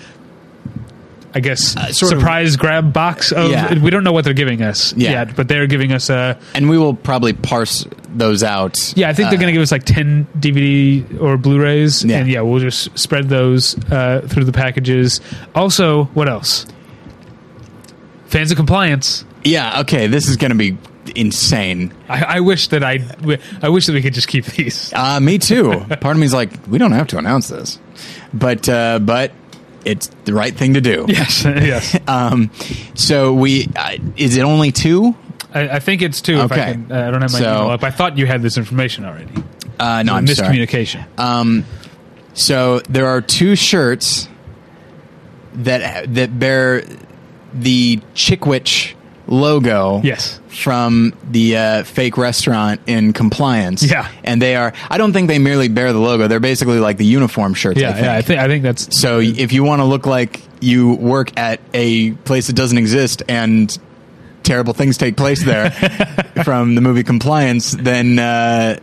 I 1.35 1.39
guess, 1.39 1.75
of- 1.75 1.95
surprise 1.95 2.55
grab 2.57 2.93
box 2.93 3.31
of. 3.31 3.49
Yeah. 3.51 3.73
We 3.79 3.89
don't 3.89 4.03
know 4.03 4.11
what 4.11 4.23
they're 4.23 4.33
giving 4.33 4.61
us 4.61 4.93
Yeah. 4.95 5.11
yet, 5.11 5.35
but 5.35 5.47
they're 5.47 5.67
giving 5.67 5.91
us 5.91 6.09
a. 6.09 6.37
and 6.53 6.69
we 6.69 6.77
will 6.77 6.93
probably 6.93 7.33
parse 7.33 7.87
those 8.09 8.43
out. 8.43 8.77
Yeah, 8.95 9.09
I 9.09 9.13
think 9.13 9.29
they're 9.29 9.37
uh, 9.39 9.41
going 9.41 9.47
to 9.47 9.53
give 9.53 9.61
us 9.63 9.71
like 9.71 9.83
ten 9.85 10.27
DVD 10.39 11.19
or 11.19 11.37
Blu-rays, 11.37 12.03
Yeah. 12.05 12.17
and 12.19 12.29
yeah, 12.29 12.41
we'll 12.41 12.59
just 12.59 12.97
spread 12.97 13.29
those 13.29 13.75
uh, 13.91 14.21
through 14.29 14.43
the 14.43 14.51
packages. 14.51 15.21
Also, 15.55 16.05
what 16.13 16.29
else? 16.29 16.65
Fans 18.27 18.51
of 18.51 18.57
compliance. 18.57 19.25
Yeah. 19.43 19.81
Okay. 19.81 20.07
This 20.07 20.27
is 20.27 20.37
going 20.37 20.51
to 20.51 20.57
be 20.57 20.77
insane. 21.15 21.93
I, 22.09 22.23
I 22.23 22.39
wish 22.39 22.69
that 22.69 22.83
I, 22.83 22.99
I 23.61 23.69
wish 23.69 23.85
that 23.87 23.93
we 23.93 24.01
could 24.01 24.13
just 24.13 24.27
keep 24.27 24.45
these. 24.45 24.91
Uh, 24.93 25.19
me 25.19 25.37
too. 25.37 25.71
Part 26.01 26.15
of 26.15 26.17
me 26.17 26.25
is 26.25 26.33
like, 26.33 26.51
we 26.67 26.77
don't 26.77 26.93
have 26.93 27.07
to 27.07 27.17
announce 27.17 27.49
this, 27.49 27.77
but 28.33 28.67
uh, 28.69 28.99
but 28.99 29.31
it's 29.85 30.07
the 30.25 30.33
right 30.33 30.53
thing 30.55 30.73
to 30.75 30.81
do. 30.81 31.05
Yes, 31.09 31.43
yes. 31.45 31.97
Um, 32.07 32.51
so 32.95 33.33
we 33.33 33.67
uh, 33.75 33.97
is 34.17 34.37
it 34.37 34.43
only 34.43 34.71
two? 34.71 35.15
I, 35.53 35.69
I 35.69 35.79
think 35.79 36.01
it's 36.01 36.21
two. 36.21 36.39
If 36.39 36.51
I, 36.51 36.55
Okay. 36.55 36.71
can, 36.73 36.91
uh, 36.91 37.07
I 37.07 37.11
don't 37.11 37.21
have 37.21 37.31
my 37.33 37.39
So- 37.39 37.45
email 37.57 37.69
up. 37.71 37.83
I 37.83 37.91
thought 37.91 38.17
you 38.17 38.25
had 38.25 38.41
this 38.41 38.57
information 38.57 39.05
already. 39.05 39.31
Uh, 39.79 40.03
no, 40.03 40.13
I'm 40.15 40.25
sorry. 40.27 40.55
miscommunication. 40.57 41.05
Um, 41.19 41.65
so 42.33 42.79
there 42.89 43.07
are 43.07 43.21
two 43.21 43.55
shirts 43.55 44.27
that 45.53 46.13
that 46.15 46.39
bear 46.39 46.83
the 47.53 47.97
Chickwich 48.15 48.93
logo. 49.27 50.01
Yes. 50.03 50.39
From 50.49 51.13
the 51.31 51.57
uh, 51.57 51.83
fake 51.83 52.17
restaurant 52.17 52.81
in 52.87 53.13
compliance. 53.13 53.81
Yeah. 53.83 54.09
And 54.23 54.41
they 54.41 54.55
are, 54.55 54.73
I 54.89 54.97
don't 54.97 55.13
think 55.13 55.27
they 55.27 55.39
merely 55.39 55.67
bear 55.67 55.91
the 55.93 55.99
logo. 55.99 56.27
They're 56.27 56.39
basically 56.39 56.79
like 56.79 56.97
the 56.97 57.05
uniform 57.05 57.53
shirts. 57.53 57.79
yeah, 57.79 57.89
I 57.89 57.93
think. 57.93 58.05
yeah. 58.05 58.13
I 58.15 58.21
think 58.21 58.39
I 58.39 58.47
think 58.47 58.63
that's 58.63 58.99
So 58.99 59.19
if 59.19 59.51
you 59.53 59.63
want 59.63 59.79
to 59.79 59.85
look 59.85 60.05
like 60.05 60.41
you 60.61 60.93
work 60.95 61.37
at 61.37 61.59
a 61.73 62.11
place 62.11 62.47
that 62.47 62.55
doesn't 62.55 62.77
exist 62.77 63.23
and 63.27 63.75
terrible 64.43 64.73
things 64.73 64.97
take 64.97 65.15
place 65.17 65.43
there 65.43 65.71
from 66.43 66.75
the 66.75 66.81
movie 66.81 67.03
Compliance, 67.03 67.71
then 67.71 68.19
uh, 68.19 68.79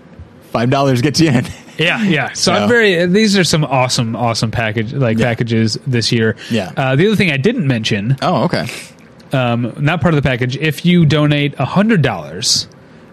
five 0.51 0.71
dollars 0.71 1.03
gets 1.03 1.21
you 1.21 1.29
in. 1.31 1.47
Yeah, 1.79 2.03
yeah. 2.03 2.33
So, 2.33 2.35
So- 2.35 2.53
I'm 2.53 2.69
very. 2.69 3.07
These 3.07 3.39
are 3.39 3.45
some 3.45 3.65
awesome, 3.65 4.15
awesome 4.17 4.51
package 4.51 4.93
like 4.93 5.19
Yeah. 5.19 5.27
packages 5.27 5.79
this 5.87 6.13
year. 6.13 6.37
Yeah. 6.51 6.73
Uh, 6.77 6.97
the 6.97 7.07
other 7.07 7.17
thing 7.17 7.31
I 7.31 7.37
didn't 7.39 7.67
mention, 7.67 8.17
Oh, 8.21 8.45
okay. 8.45 8.67
Um, 9.33 9.75
not 9.79 10.01
part 10.01 10.15
of 10.15 10.23
the 10.23 10.29
package, 10.29 10.57
if 10.57 10.85
you 10.85 11.07
donate 11.07 11.55
hundred 11.57 12.03
dollars, 12.03 12.69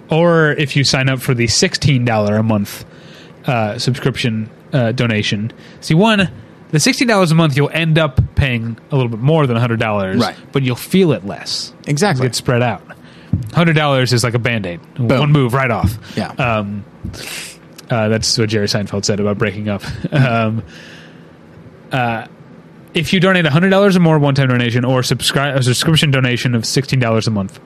or 0.10 0.51
if 0.51 0.75
you 0.75 0.84
sign 0.84 1.10
up 1.10 1.19
for 1.19 1.34
the 1.34 1.47
sixteen 1.47 2.06
dollar 2.06 2.38
a 2.38 2.43
month 2.43 2.86
uh, 3.45 3.77
subscription 3.80 4.49
uh, 4.73 4.91
donation. 4.91 5.51
See, 5.82 5.93
one, 5.93 6.30
the 6.71 6.80
sixteen 6.80 7.08
dollars 7.08 7.32
a 7.32 7.36
month, 7.36 7.56
you'll 7.56 7.69
end 7.69 7.97
up 7.97 8.19
paying 8.36 8.77
a 8.91 8.95
little 8.95 9.10
bit 9.10 9.19
more 9.19 9.47
than 9.47 9.58
hundred 9.58 9.80
dollars, 9.80 10.17
Right. 10.17 10.36
But 10.51 10.63
you'll 10.63 10.75
feel 10.75 11.12
it 11.12 11.25
less. 11.25 11.73
Exactly. 11.86 12.25
It's 12.27 12.38
spread 12.38 12.62
out. 12.62 12.82
Hundred 13.53 13.73
dollars 13.75 14.13
is 14.13 14.23
like 14.23 14.34
a 14.34 14.39
band 14.39 14.65
aid. 14.65 14.80
One 14.97 15.32
move 15.32 15.53
right 15.53 15.69
off. 15.71 15.97
Yeah. 16.15 16.30
Um, 16.32 16.84
uh, 17.89 18.10
that's 18.10 18.38
what 18.38 18.49
Jerry 18.49 18.67
Seinfeld 18.67 19.06
said 19.06 19.19
about 19.19 19.38
breaking 19.38 19.69
up. 19.69 19.82
um, 20.12 20.63
uh, 21.91 22.27
if 22.97 23.13
you 23.13 23.19
donate 23.19 23.45
hundred 23.45 23.69
dollars 23.69 23.95
or 23.95 23.99
more, 23.99 24.17
one-time 24.19 24.49
donation, 24.49 24.83
or 24.83 25.03
subscribe 25.03 25.55
a 25.55 25.63
subscription 25.63 26.12
donation 26.12 26.55
of 26.55 26.65
sixteen 26.65 26.99
dollars 26.99 27.27
a 27.27 27.31
month, 27.31 27.60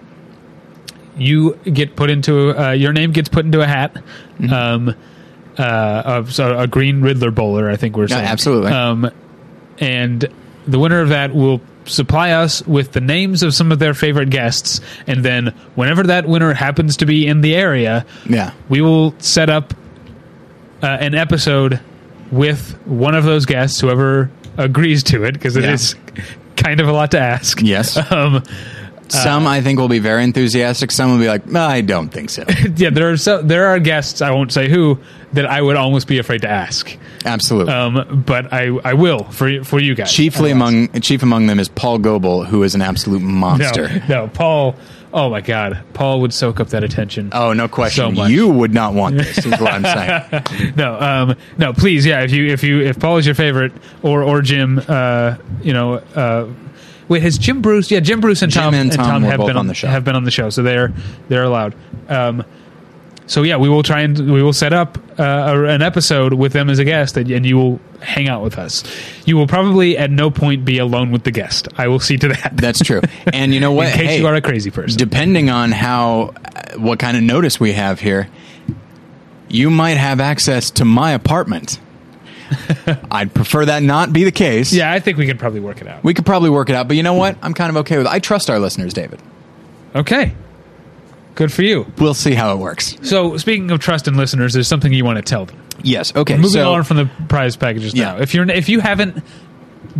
you 1.17 1.55
get 1.63 1.95
put 1.95 2.09
into 2.09 2.51
uh, 2.59 2.71
your 2.71 2.93
name 2.93 3.11
gets 3.11 3.29
put 3.29 3.45
into 3.45 3.61
a 3.61 3.67
hat. 3.67 3.93
Mm-hmm. 4.39 4.53
Um, 4.53 4.95
uh, 5.57 6.01
of 6.05 6.33
so 6.33 6.57
a 6.57 6.65
green 6.67 7.01
Riddler 7.01 7.29
bowler, 7.31 7.69
I 7.69 7.75
think 7.75 7.97
we're 7.97 8.03
Yeah, 8.07 8.15
saying 8.17 8.27
absolutely. 8.27 8.71
Um, 8.71 9.11
and 9.79 10.25
the 10.65 10.79
winner 10.79 11.01
of 11.01 11.09
that 11.09 11.33
will 11.35 11.61
supply 11.85 12.31
us 12.31 12.65
with 12.65 12.93
the 12.93 13.01
names 13.01 13.43
of 13.43 13.53
some 13.53 13.71
of 13.71 13.79
their 13.79 13.93
favorite 13.93 14.29
guests, 14.29 14.79
and 15.07 15.25
then 15.25 15.47
whenever 15.75 16.03
that 16.03 16.25
winner 16.27 16.53
happens 16.53 16.97
to 16.97 17.05
be 17.05 17.27
in 17.27 17.41
the 17.41 17.55
area, 17.55 18.05
Yeah. 18.29 18.51
we 18.69 18.81
will 18.81 19.13
set 19.19 19.49
up 19.49 19.73
uh, 20.81 20.85
an 20.87 21.15
episode 21.15 21.79
with 22.31 22.79
one 22.85 23.13
of 23.13 23.23
those 23.25 23.45
guests, 23.45 23.79
whoever 23.81 24.31
agrees 24.57 25.03
to 25.03 25.23
it, 25.23 25.33
because 25.33 25.55
it 25.55 25.63
is 25.65 25.95
Yeah. 26.15 26.23
kind 26.55 26.79
of 26.79 26.87
a 26.87 26.91
lot 26.91 27.11
to 27.11 27.19
ask. 27.19 27.61
Yes. 27.61 27.97
Um, 28.11 28.43
Some 29.09 29.45
I 29.45 29.59
think 29.59 29.77
will 29.77 29.89
be 29.89 29.99
very 29.99 30.23
enthusiastic. 30.23 30.89
Some 30.89 31.11
will 31.11 31.19
be 31.19 31.27
like, 31.27 31.45
"No, 31.45 31.65
I 31.65 31.81
don't 31.81 32.07
think 32.07 32.29
so. 32.29 32.45
yeah, 32.77 32.89
there 32.91 33.11
are 33.11 33.17
so, 33.17 33.41
there 33.41 33.65
are 33.67 33.77
guests 33.77 34.21
I 34.21 34.31
won't 34.31 34.53
say 34.53 34.69
who 34.69 34.99
that 35.33 35.45
I 35.45 35.61
would 35.61 35.75
almost 35.75 36.07
be 36.07 36.17
afraid 36.17 36.43
to 36.43 36.49
ask, 36.49 36.97
Absolutely. 37.25 37.73
um, 37.73 38.23
but 38.25 38.53
I 38.53 38.67
I 38.85 38.93
will 38.93 39.25
for 39.25 39.65
for 39.65 39.81
you 39.81 39.95
guys. 39.95 40.13
Chiefly 40.13 40.49
among 40.51 40.87
chief 41.01 41.23
among 41.23 41.47
them 41.47 41.59
is 41.59 41.67
Paul 41.67 41.97
Goebel, 41.99 42.45
who 42.45 42.63
is 42.63 42.73
an 42.73 42.81
absolute 42.81 43.21
monster. 43.21 43.89
no, 44.07 44.23
no, 44.23 44.27
Paul. 44.29 44.75
Oh 45.13 45.29
my 45.29 45.41
God, 45.41 45.83
Paul 45.93 46.21
would 46.21 46.33
soak 46.33 46.59
up 46.59 46.69
that 46.69 46.83
attention. 46.83 47.29
Oh, 47.33 47.51
no 47.51 47.67
question. 47.67 48.15
much. 48.15 48.31
you 48.31 48.47
would 48.47 48.73
not 48.73 48.93
want 48.93 49.17
this. 49.17 49.39
Is 49.39 49.51
what 49.59 49.73
I'm 49.73 49.83
saying. 49.83 50.73
no, 50.77 50.99
um, 50.99 51.35
no, 51.57 51.73
please, 51.73 52.05
yeah. 52.05 52.21
If 52.21 52.31
you 52.31 52.47
if 52.47 52.63
you 52.63 52.81
if 52.81 52.99
Paul 52.99 53.17
is 53.17 53.25
your 53.25 53.35
favorite, 53.35 53.73
or 54.03 54.23
or 54.23 54.41
Jim, 54.41 54.81
uh, 54.87 55.35
you 55.61 55.73
know, 55.73 55.95
uh, 55.95 56.47
wait, 57.09 57.23
has 57.23 57.37
Jim 57.37 57.61
Bruce? 57.61 57.91
Yeah, 57.91 57.99
Jim 57.99 58.21
Bruce 58.21 58.41
and 58.41 58.51
Jim 58.51 58.63
Tom 58.63 58.73
and 58.73 58.91
Tom 58.91 59.23
were 59.23 59.29
have 59.29 59.39
been 59.41 59.57
on 59.57 59.67
the 59.67 59.73
show. 59.73 59.87
Have 59.87 60.05
been 60.05 60.15
on 60.15 60.23
the 60.23 60.31
show, 60.31 60.49
so 60.49 60.63
they're 60.63 60.93
they're 61.27 61.43
allowed. 61.43 61.75
Um, 62.07 62.45
so 63.31 63.43
yeah, 63.43 63.55
we 63.55 63.69
will 63.69 63.81
try 63.81 64.01
and 64.01 64.29
we 64.29 64.43
will 64.43 64.51
set 64.51 64.73
up 64.73 64.97
uh, 65.17 65.63
an 65.65 65.81
episode 65.81 66.33
with 66.33 66.51
them 66.51 66.69
as 66.69 66.79
a 66.79 66.83
guest, 66.83 67.15
and, 67.15 67.31
and 67.31 67.45
you 67.45 67.55
will 67.55 67.79
hang 68.01 68.27
out 68.27 68.43
with 68.43 68.57
us. 68.57 68.83
You 69.25 69.37
will 69.37 69.47
probably 69.47 69.97
at 69.97 70.11
no 70.11 70.29
point 70.29 70.65
be 70.65 70.79
alone 70.79 71.11
with 71.11 71.23
the 71.23 71.31
guest. 71.31 71.69
I 71.77 71.87
will 71.87 72.01
see 72.01 72.17
to 72.17 72.27
that. 72.27 72.57
That's 72.57 72.81
true. 72.81 72.99
And 73.33 73.53
you 73.53 73.61
know 73.61 73.71
what? 73.71 73.87
In 73.87 73.93
case 73.93 74.09
Hey, 74.09 74.19
you 74.19 74.27
are 74.27 74.35
a 74.35 74.41
crazy 74.41 74.69
person. 74.69 74.97
depending 74.97 75.49
on 75.49 75.71
how 75.71 76.33
uh, 76.43 76.77
what 76.77 76.99
kind 76.99 77.15
of 77.15 77.23
notice 77.23 77.57
we 77.57 77.71
have 77.71 78.01
here, 78.01 78.27
you 79.47 79.69
might 79.69 79.95
have 79.95 80.19
access 80.19 80.69
to 80.71 80.83
my 80.83 81.11
apartment. 81.13 81.79
I'd 83.11 83.33
prefer 83.33 83.63
that 83.63 83.81
not 83.81 84.11
be 84.11 84.25
the 84.25 84.31
case. 84.33 84.73
yeah, 84.73 84.91
I 84.91 84.99
think 84.99 85.17
we 85.17 85.25
could 85.25 85.39
probably 85.39 85.61
work 85.61 85.79
it 85.79 85.87
out. 85.87 86.03
We 86.03 86.13
could 86.13 86.25
probably 86.25 86.49
work 86.49 86.69
it 86.69 86.75
out, 86.75 86.89
but 86.89 86.97
you 86.97 87.03
know 87.03 87.13
what? 87.13 87.37
I'm 87.41 87.53
kind 87.53 87.69
of 87.69 87.77
okay 87.77 87.95
with 87.95 88.07
it. 88.07 88.11
I 88.11 88.19
trust 88.19 88.49
our 88.49 88.59
listeners, 88.59 88.93
David. 88.93 89.21
Okay, 89.95 90.35
good 91.35 91.51
for 91.51 91.61
you. 91.63 91.85
We'll 91.97 92.13
see 92.13 92.33
how 92.33 92.53
it 92.53 92.57
works. 92.57 92.95
So, 93.03 93.37
speaking 93.37 93.71
of 93.71 93.79
trust 93.79 94.07
in 94.07 94.15
listeners, 94.15 94.53
there's 94.53 94.67
something 94.67 94.91
you 94.93 95.05
want 95.05 95.17
to 95.17 95.21
tell 95.23 95.45
them. 95.45 95.57
Yes. 95.83 96.15
Okay. 96.15 96.35
Moving 96.35 96.49
so, 96.51 96.73
on 96.73 96.83
from 96.83 96.97
the 96.97 97.09
prize 97.29 97.55
packages 97.55 97.93
Yeah. 97.93 98.13
now. 98.13 98.17
If 98.19 98.33
you're 98.33 98.49
if 98.49 98.69
you 98.69 98.79
haven't 98.81 99.23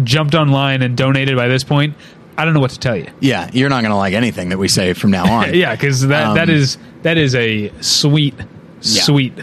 jumped 0.04 0.36
online 0.36 0.82
and 0.84 0.96
donated 0.96 1.36
by 1.36 1.48
this 1.48 1.63
point, 1.63 1.96
I 2.38 2.46
don't 2.46 2.54
know 2.54 2.60
what 2.60 2.72
to 2.72 2.80
tell 2.80 2.96
you. 2.96 3.08
yeah, 3.20 3.50
you're 3.54 3.70
not 3.70 3.82
going 3.82 3.91
to 3.91 3.98
like 3.98 4.13
anything 4.13 4.50
that 4.50 4.58
we 4.58 4.67
say 4.67 4.94
from 4.94 5.12
now 5.12 5.26
on. 5.32 5.54
Yeah, 5.54 5.76
because 5.76 6.08
that 6.08 6.28
Um, 6.28 6.36
that 6.36 6.50
is 6.50 6.78
that 7.04 7.17
is 7.17 7.36
a 7.36 7.72
sweet 7.82 8.36
sweet 8.82 9.34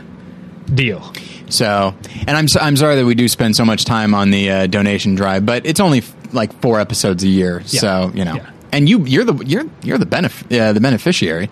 deal. 0.74 1.12
So, 1.50 1.94
and 2.26 2.36
I'm 2.36 2.46
I'm 2.60 2.76
sorry 2.76 2.96
that 2.96 3.04
we 3.06 3.14
do 3.14 3.26
spend 3.28 3.56
so 3.56 3.64
much 3.64 3.84
time 3.84 4.14
on 4.14 4.30
the 4.30 4.50
uh, 4.50 4.66
donation 4.66 5.14
drive, 5.14 5.46
but 5.46 5.64
it's 5.66 5.80
only 5.80 5.98
f- 5.98 6.14
like 6.32 6.52
four 6.60 6.78
episodes 6.78 7.24
a 7.24 7.28
year, 7.28 7.62
Yeah. 7.66 7.80
so 7.80 8.12
you 8.14 8.24
know. 8.24 8.34
Yeah. 8.36 8.50
And 8.72 8.88
you 8.88 9.04
you're 9.04 9.24
the 9.24 9.34
you're 9.44 9.64
you're 9.82 9.98
the 9.98 10.06
benef- 10.06 10.44
uh, 10.60 10.72
the 10.72 10.80
beneficiary. 10.80 11.48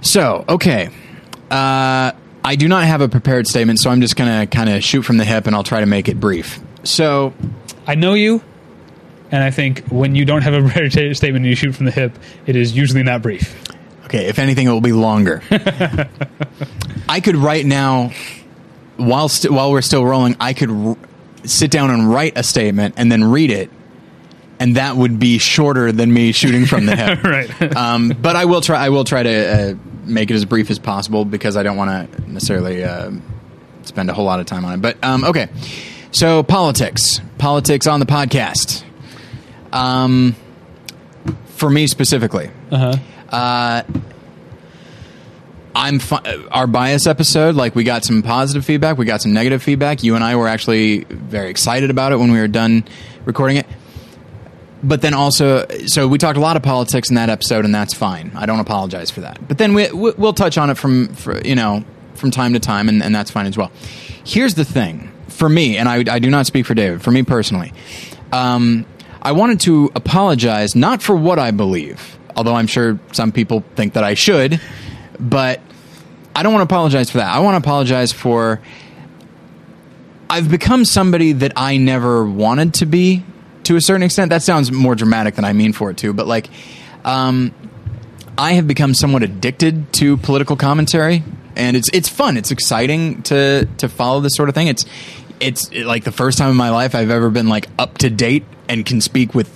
So 0.00 0.44
okay, 0.48 0.88
uh, 1.50 2.12
I 2.44 2.56
do 2.56 2.68
not 2.68 2.84
have 2.84 3.00
a 3.00 3.08
prepared 3.08 3.46
statement, 3.46 3.78
so 3.80 3.90
I'm 3.90 4.00
just 4.00 4.16
gonna 4.16 4.46
kind 4.46 4.68
of 4.70 4.82
shoot 4.84 5.02
from 5.02 5.16
the 5.18 5.24
hip, 5.24 5.46
and 5.46 5.54
I'll 5.56 5.62
try 5.64 5.80
to 5.80 5.86
make 5.86 6.08
it 6.08 6.18
brief. 6.20 6.60
So 6.84 7.32
I 7.86 7.94
know 7.94 8.14
you, 8.14 8.42
and 9.30 9.42
I 9.42 9.50
think 9.50 9.84
when 9.88 10.14
you 10.14 10.24
don't 10.24 10.42
have 10.42 10.54
a 10.54 10.60
prepared 10.68 10.92
statement 10.92 11.36
and 11.36 11.46
you 11.46 11.54
shoot 11.54 11.74
from 11.74 11.86
the 11.86 11.92
hip, 11.92 12.18
it 12.46 12.56
is 12.56 12.76
usually 12.76 13.02
not 13.02 13.22
brief. 13.22 13.54
Okay, 14.06 14.26
if 14.26 14.38
anything, 14.38 14.66
it 14.66 14.70
will 14.70 14.80
be 14.82 14.92
longer. 14.92 15.42
I 17.08 17.20
could 17.20 17.36
right 17.36 17.64
now, 17.64 18.12
while 18.96 19.28
st- 19.28 19.52
while 19.52 19.70
we're 19.70 19.82
still 19.82 20.04
rolling, 20.04 20.36
I 20.40 20.52
could 20.52 20.70
r- 20.70 20.96
sit 21.44 21.70
down 21.70 21.90
and 21.90 22.10
write 22.10 22.36
a 22.36 22.42
statement 22.42 22.94
and 22.98 23.10
then 23.10 23.24
read 23.24 23.50
it, 23.50 23.70
and 24.60 24.76
that 24.76 24.96
would 24.96 25.18
be 25.18 25.38
shorter 25.38 25.90
than 25.92 26.12
me 26.12 26.32
shooting 26.32 26.66
from 26.66 26.86
the 26.86 26.96
hip. 26.96 27.22
Right. 27.24 27.76
Um, 27.76 28.08
but 28.20 28.36
I 28.36 28.44
will 28.44 28.60
try. 28.60 28.84
I 28.84 28.88
will 28.90 29.04
try 29.04 29.22
to 29.22 29.30
uh, 29.72 29.74
make 30.04 30.30
it 30.30 30.34
as 30.34 30.44
brief 30.44 30.70
as 30.70 30.78
possible 30.78 31.24
because 31.24 31.56
I 31.56 31.62
don't 31.62 31.76
want 31.76 32.12
to 32.12 32.30
necessarily 32.30 32.84
uh, 32.84 33.10
spend 33.82 34.10
a 34.10 34.14
whole 34.14 34.24
lot 34.24 34.40
of 34.40 34.46
time 34.46 34.64
on 34.64 34.74
it. 34.74 34.82
But 34.82 35.02
um, 35.04 35.24
okay, 35.24 35.48
so 36.12 36.42
politics, 36.42 37.20
politics 37.38 37.86
on 37.86 38.00
the 38.00 38.06
podcast. 38.06 38.82
Um, 39.72 40.36
for 41.46 41.68
me 41.70 41.86
specifically, 41.86 42.50
Uh-huh. 42.70 42.94
uh, 43.30 43.82
I'm 45.74 45.98
fi- 45.98 46.46
our 46.52 46.66
bias 46.68 47.06
episode. 47.08 47.56
Like 47.56 47.74
we 47.74 47.82
got 47.82 48.04
some 48.04 48.22
positive 48.22 48.64
feedback, 48.64 48.96
we 48.98 49.04
got 49.04 49.20
some 49.22 49.32
negative 49.32 49.62
feedback. 49.62 50.04
You 50.04 50.14
and 50.14 50.22
I 50.22 50.36
were 50.36 50.46
actually 50.46 51.04
very 51.04 51.50
excited 51.50 51.90
about 51.90 52.12
it 52.12 52.16
when 52.18 52.30
we 52.30 52.38
were 52.38 52.46
done 52.48 52.84
recording 53.24 53.56
it. 53.56 53.66
But 54.86 55.00
then 55.00 55.14
also, 55.14 55.66
so 55.86 56.06
we 56.06 56.18
talked 56.18 56.36
a 56.36 56.40
lot 56.42 56.56
of 56.56 56.62
politics 56.62 57.08
in 57.08 57.14
that 57.16 57.30
episode, 57.30 57.64
and 57.64 57.74
that's 57.74 57.94
fine. 57.94 58.32
I 58.36 58.44
don't 58.44 58.60
apologize 58.60 59.10
for 59.10 59.22
that. 59.22 59.48
But 59.48 59.56
then 59.58 59.72
we, 59.72 59.90
we- 59.92 60.12
we'll 60.12 60.34
touch 60.34 60.58
on 60.58 60.68
it 60.68 60.76
from, 60.76 61.08
for, 61.14 61.40
you 61.44 61.54
know, 61.54 61.84
from 62.14 62.30
time 62.30 62.52
to 62.52 62.60
time, 62.60 62.88
and, 62.88 63.02
and 63.02 63.14
that's 63.14 63.30
fine 63.30 63.46
as 63.46 63.56
well. 63.56 63.72
Here's 64.24 64.54
the 64.54 64.64
thing 64.64 65.10
for 65.28 65.48
me, 65.48 65.78
and 65.78 65.88
I, 65.88 66.04
I 66.14 66.18
do 66.18 66.28
not 66.30 66.46
speak 66.46 66.66
for 66.66 66.74
David. 66.74 67.02
For 67.02 67.10
me 67.10 67.22
personally, 67.22 67.72
um, 68.30 68.84
I 69.22 69.32
wanted 69.32 69.60
to 69.60 69.90
apologize 69.94 70.76
not 70.76 71.02
for 71.02 71.16
what 71.16 71.38
I 71.38 71.50
believe, 71.50 72.18
although 72.36 72.54
I'm 72.54 72.66
sure 72.66 72.98
some 73.12 73.32
people 73.32 73.64
think 73.76 73.94
that 73.94 74.04
I 74.04 74.12
should, 74.14 74.60
but 75.18 75.60
I 76.36 76.42
don't 76.42 76.52
want 76.52 76.68
to 76.68 76.74
apologize 76.74 77.10
for 77.10 77.18
that. 77.18 77.34
I 77.34 77.38
want 77.40 77.54
to 77.54 77.66
apologize 77.66 78.12
for 78.12 78.60
I've 80.28 80.50
become 80.50 80.84
somebody 80.84 81.32
that 81.32 81.52
I 81.56 81.76
never 81.76 82.24
wanted 82.24 82.74
to 82.74 82.86
be 82.86 83.24
to 83.64 83.76
a 83.76 83.80
certain 83.80 84.02
extent. 84.02 84.30
That 84.30 84.42
sounds 84.42 84.70
more 84.70 84.94
dramatic 84.94 85.34
than 85.34 85.44
I 85.44 85.52
mean 85.52 85.72
for 85.72 85.90
it 85.90 85.96
to, 85.98 86.12
but 86.12 86.26
like, 86.26 86.48
um, 87.04 87.52
I 88.36 88.52
have 88.54 88.66
become 88.66 88.94
somewhat 88.94 89.22
addicted 89.22 89.92
to 89.94 90.16
political 90.16 90.56
commentary, 90.56 91.22
and 91.56 91.76
it's 91.76 91.88
it's 91.92 92.08
fun. 92.08 92.36
It's 92.36 92.50
exciting 92.50 93.22
to 93.24 93.68
to 93.78 93.88
follow 93.88 94.20
this 94.20 94.34
sort 94.34 94.48
of 94.48 94.54
thing. 94.54 94.68
It's 94.68 94.84
it's 95.40 95.72
like 95.72 96.04
the 96.04 96.12
first 96.12 96.38
time 96.38 96.50
in 96.50 96.56
my 96.56 96.70
life 96.70 96.94
I've 96.94 97.10
ever 97.10 97.30
been 97.30 97.48
like 97.48 97.68
up 97.78 97.98
to 97.98 98.10
date 98.10 98.44
and 98.68 98.84
can 98.84 99.00
speak 99.00 99.34
with 99.34 99.50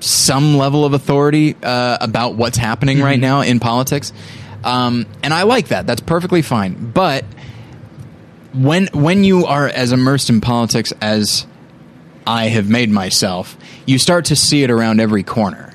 some 0.00 0.56
level 0.56 0.84
of 0.84 0.92
authority 0.92 1.56
uh, 1.62 1.98
about 2.00 2.34
what's 2.34 2.56
happening 2.56 3.00
right 3.00 3.18
now 3.18 3.40
in 3.40 3.60
politics. 3.60 4.12
Um, 4.64 5.06
and 5.22 5.32
I 5.32 5.42
like 5.42 5.68
that. 5.68 5.86
That's 5.86 6.00
perfectly 6.00 6.42
fine. 6.42 6.90
But 6.90 7.24
when 8.52 8.88
when 8.92 9.24
you 9.24 9.46
are 9.46 9.66
as 9.66 9.92
immersed 9.92 10.30
in 10.30 10.40
politics 10.40 10.92
as 11.00 11.46
I 12.28 12.48
have 12.48 12.68
made 12.68 12.90
myself, 12.90 13.56
you 13.86 13.98
start 13.98 14.26
to 14.26 14.36
see 14.36 14.62
it 14.62 14.70
around 14.70 15.00
every 15.00 15.22
corner, 15.22 15.72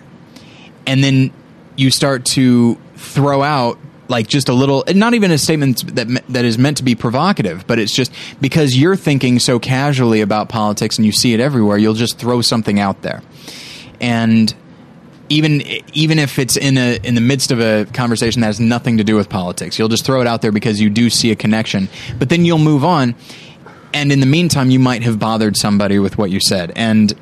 and 0.86 1.04
then 1.04 1.34
you 1.76 1.90
start 1.90 2.26
to 2.26 2.76
throw 2.96 3.42
out 3.42 3.80
like 4.08 4.28
just 4.28 4.50
a 4.50 4.54
little, 4.54 4.84
not 4.94 5.16
even 5.16 5.32
a 5.32 5.40
statement 5.40 5.96
that 5.96 6.08
that 6.30 6.46
is 6.46 6.60
meant 6.60 6.78
to 6.78 6.84
be 6.84 6.94
provocative, 6.94 7.66
but 7.66 7.80
it's 7.80 7.96
just 7.96 8.14
because 8.40 8.78
you're 8.78 8.96
thinking 8.96 9.40
so 9.40 9.58
casually 9.58 10.22
about 10.22 10.48
politics 10.48 10.98
and 10.98 11.08
you 11.08 11.12
see 11.12 11.34
it 11.34 11.40
everywhere, 11.40 11.80
you'll 11.80 11.96
just 11.96 12.20
throw 12.20 12.42
something 12.42 12.80
out 12.80 13.02
there, 13.02 13.24
and 14.00 14.54
even 15.30 15.64
even 15.94 16.20
if 16.20 16.38
it's 16.38 16.56
in 16.56 16.78
a 16.78 17.00
in 17.04 17.16
the 17.16 17.22
midst 17.22 17.52
of 17.52 17.60
a 17.60 17.86
conversation 17.94 18.42
that 18.42 18.48
has 18.48 18.60
nothing 18.60 18.98
to 18.98 19.04
do 19.04 19.16
with 19.16 19.28
politics, 19.28 19.80
you'll 19.80 19.90
just 19.90 20.06
throw 20.06 20.22
it 20.22 20.28
out 20.28 20.44
there 20.44 20.52
because 20.52 20.80
you 20.80 20.92
do 20.92 21.10
see 21.10 21.32
a 21.32 21.36
connection. 21.36 21.90
But 22.20 22.30
then 22.30 22.46
you'll 22.46 22.60
move 22.60 22.86
on, 22.86 23.16
and 23.94 24.12
in 24.12 24.20
the 24.20 24.26
meantime, 24.26 24.70
you 24.70 24.80
might 24.80 25.04
have 25.04 25.20
bothered 25.20 25.56
somebody 25.58 26.00
with 26.00 26.18
what 26.18 26.30
you 26.30 26.40
said, 26.40 26.72
and 26.76 27.14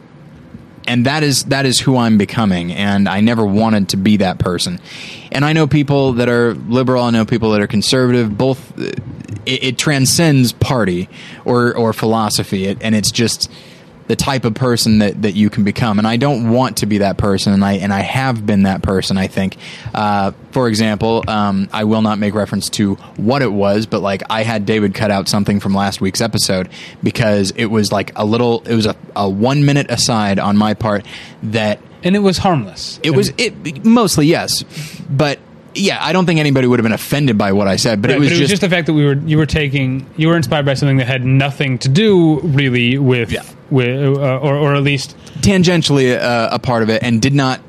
and 0.87 1.05
that 1.05 1.23
is 1.23 1.45
that 1.45 1.65
is 1.65 1.79
who 1.79 1.97
I'm 1.97 2.17
becoming. 2.17 2.71
And 2.71 3.07
I 3.07 3.21
never 3.21 3.45
wanted 3.45 3.89
to 3.89 3.97
be 3.97 4.17
that 4.17 4.39
person. 4.39 4.79
And 5.31 5.45
I 5.45 5.53
know 5.53 5.67
people 5.67 6.13
that 6.13 6.29
are 6.29 6.53
liberal. 6.53 7.03
I 7.03 7.11
know 7.11 7.25
people 7.25 7.51
that 7.51 7.61
are 7.61 7.67
conservative. 7.67 8.37
Both 8.37 8.77
it, 8.79 8.99
it 9.45 9.77
transcends 9.77 10.51
party 10.53 11.09
or 11.45 11.75
or 11.75 11.93
philosophy, 11.93 12.65
it, 12.65 12.79
and 12.81 12.95
it's 12.95 13.11
just 13.11 13.51
the 14.07 14.15
type 14.15 14.43
of 14.43 14.53
person 14.53 14.99
that, 14.99 15.21
that 15.21 15.33
you 15.33 15.49
can 15.49 15.63
become. 15.63 15.97
And 15.97 16.07
I 16.07 16.17
don't 16.17 16.49
want 16.51 16.77
to 16.77 16.85
be 16.85 16.97
that 16.99 17.17
person, 17.17 17.53
and 17.53 17.63
I 17.63 17.73
and 17.73 17.93
I 17.93 18.01
have 18.01 18.45
been 18.45 18.63
that 18.63 18.81
person. 18.81 19.17
I 19.17 19.27
think, 19.27 19.57
uh, 19.93 20.31
for 20.51 20.67
example, 20.67 21.23
um, 21.27 21.69
I 21.71 21.85
will 21.85 22.01
not 22.01 22.19
make 22.19 22.33
reference 22.33 22.69
to 22.71 22.95
what 23.15 23.41
it 23.41 23.51
was, 23.51 23.85
but 23.85 24.01
like 24.01 24.21
I 24.29 24.43
had 24.43 24.65
David 24.65 24.93
cut 24.93 25.11
out 25.11 25.29
something 25.29 25.59
from 25.59 25.73
last 25.73 26.01
week's 26.01 26.19
episode 26.21 26.69
because 27.01 27.51
it 27.55 27.67
was 27.67 27.91
like 27.91 28.11
a 28.15 28.25
little, 28.25 28.63
it 28.67 28.75
was 28.75 28.85
a, 28.85 28.95
a 29.15 29.29
one 29.29 29.65
minute 29.65 29.89
aside 29.89 30.39
on 30.39 30.57
my 30.57 30.73
part 30.73 31.05
that 31.43 31.79
And 32.03 32.15
it 32.15 32.19
was 32.19 32.39
harmless. 32.39 32.99
it 33.03 33.11
was 33.11 33.31
it 33.37 33.85
mostly 33.85 34.25
yes, 34.27 34.63
but. 35.09 35.39
Yeah, 35.73 35.99
I 36.01 36.11
don't 36.11 36.25
think 36.25 36.39
anybody 36.39 36.67
would 36.67 36.79
have 36.79 36.83
been 36.83 36.91
offended 36.91 37.37
by 37.37 37.53
what 37.53 37.67
I 37.67 37.77
said, 37.77 38.01
but 38.01 38.09
Right, 38.09 38.17
it 38.17 38.19
was 38.19 38.27
but 38.29 38.31
it 38.31 38.39
was 38.41 38.49
just 38.49 38.49
just 38.49 38.61
the 38.61 38.69
fact 38.69 38.87
that 38.87 38.93
we 38.93 39.05
were 39.05 39.13
you 39.13 39.37
were 39.37 39.45
taking 39.45 40.05
you 40.17 40.27
were 40.27 40.35
inspired 40.35 40.65
by 40.65 40.73
something 40.73 40.97
that 40.97 41.07
had 41.07 41.23
nothing 41.25 41.77
to 41.79 41.89
do 41.89 42.39
really 42.41 42.97
with 42.97 43.31
Yeah. 43.31 43.43
with 43.69 44.17
uh, 44.17 44.37
or 44.37 44.55
or 44.57 44.75
at 44.75 44.83
least 44.83 45.15
tangentially 45.41 46.17
uh, 46.19 46.49
a 46.51 46.59
part 46.59 46.83
of 46.83 46.89
it 46.89 47.01
and 47.03 47.21
did 47.21 47.33
not 47.33 47.61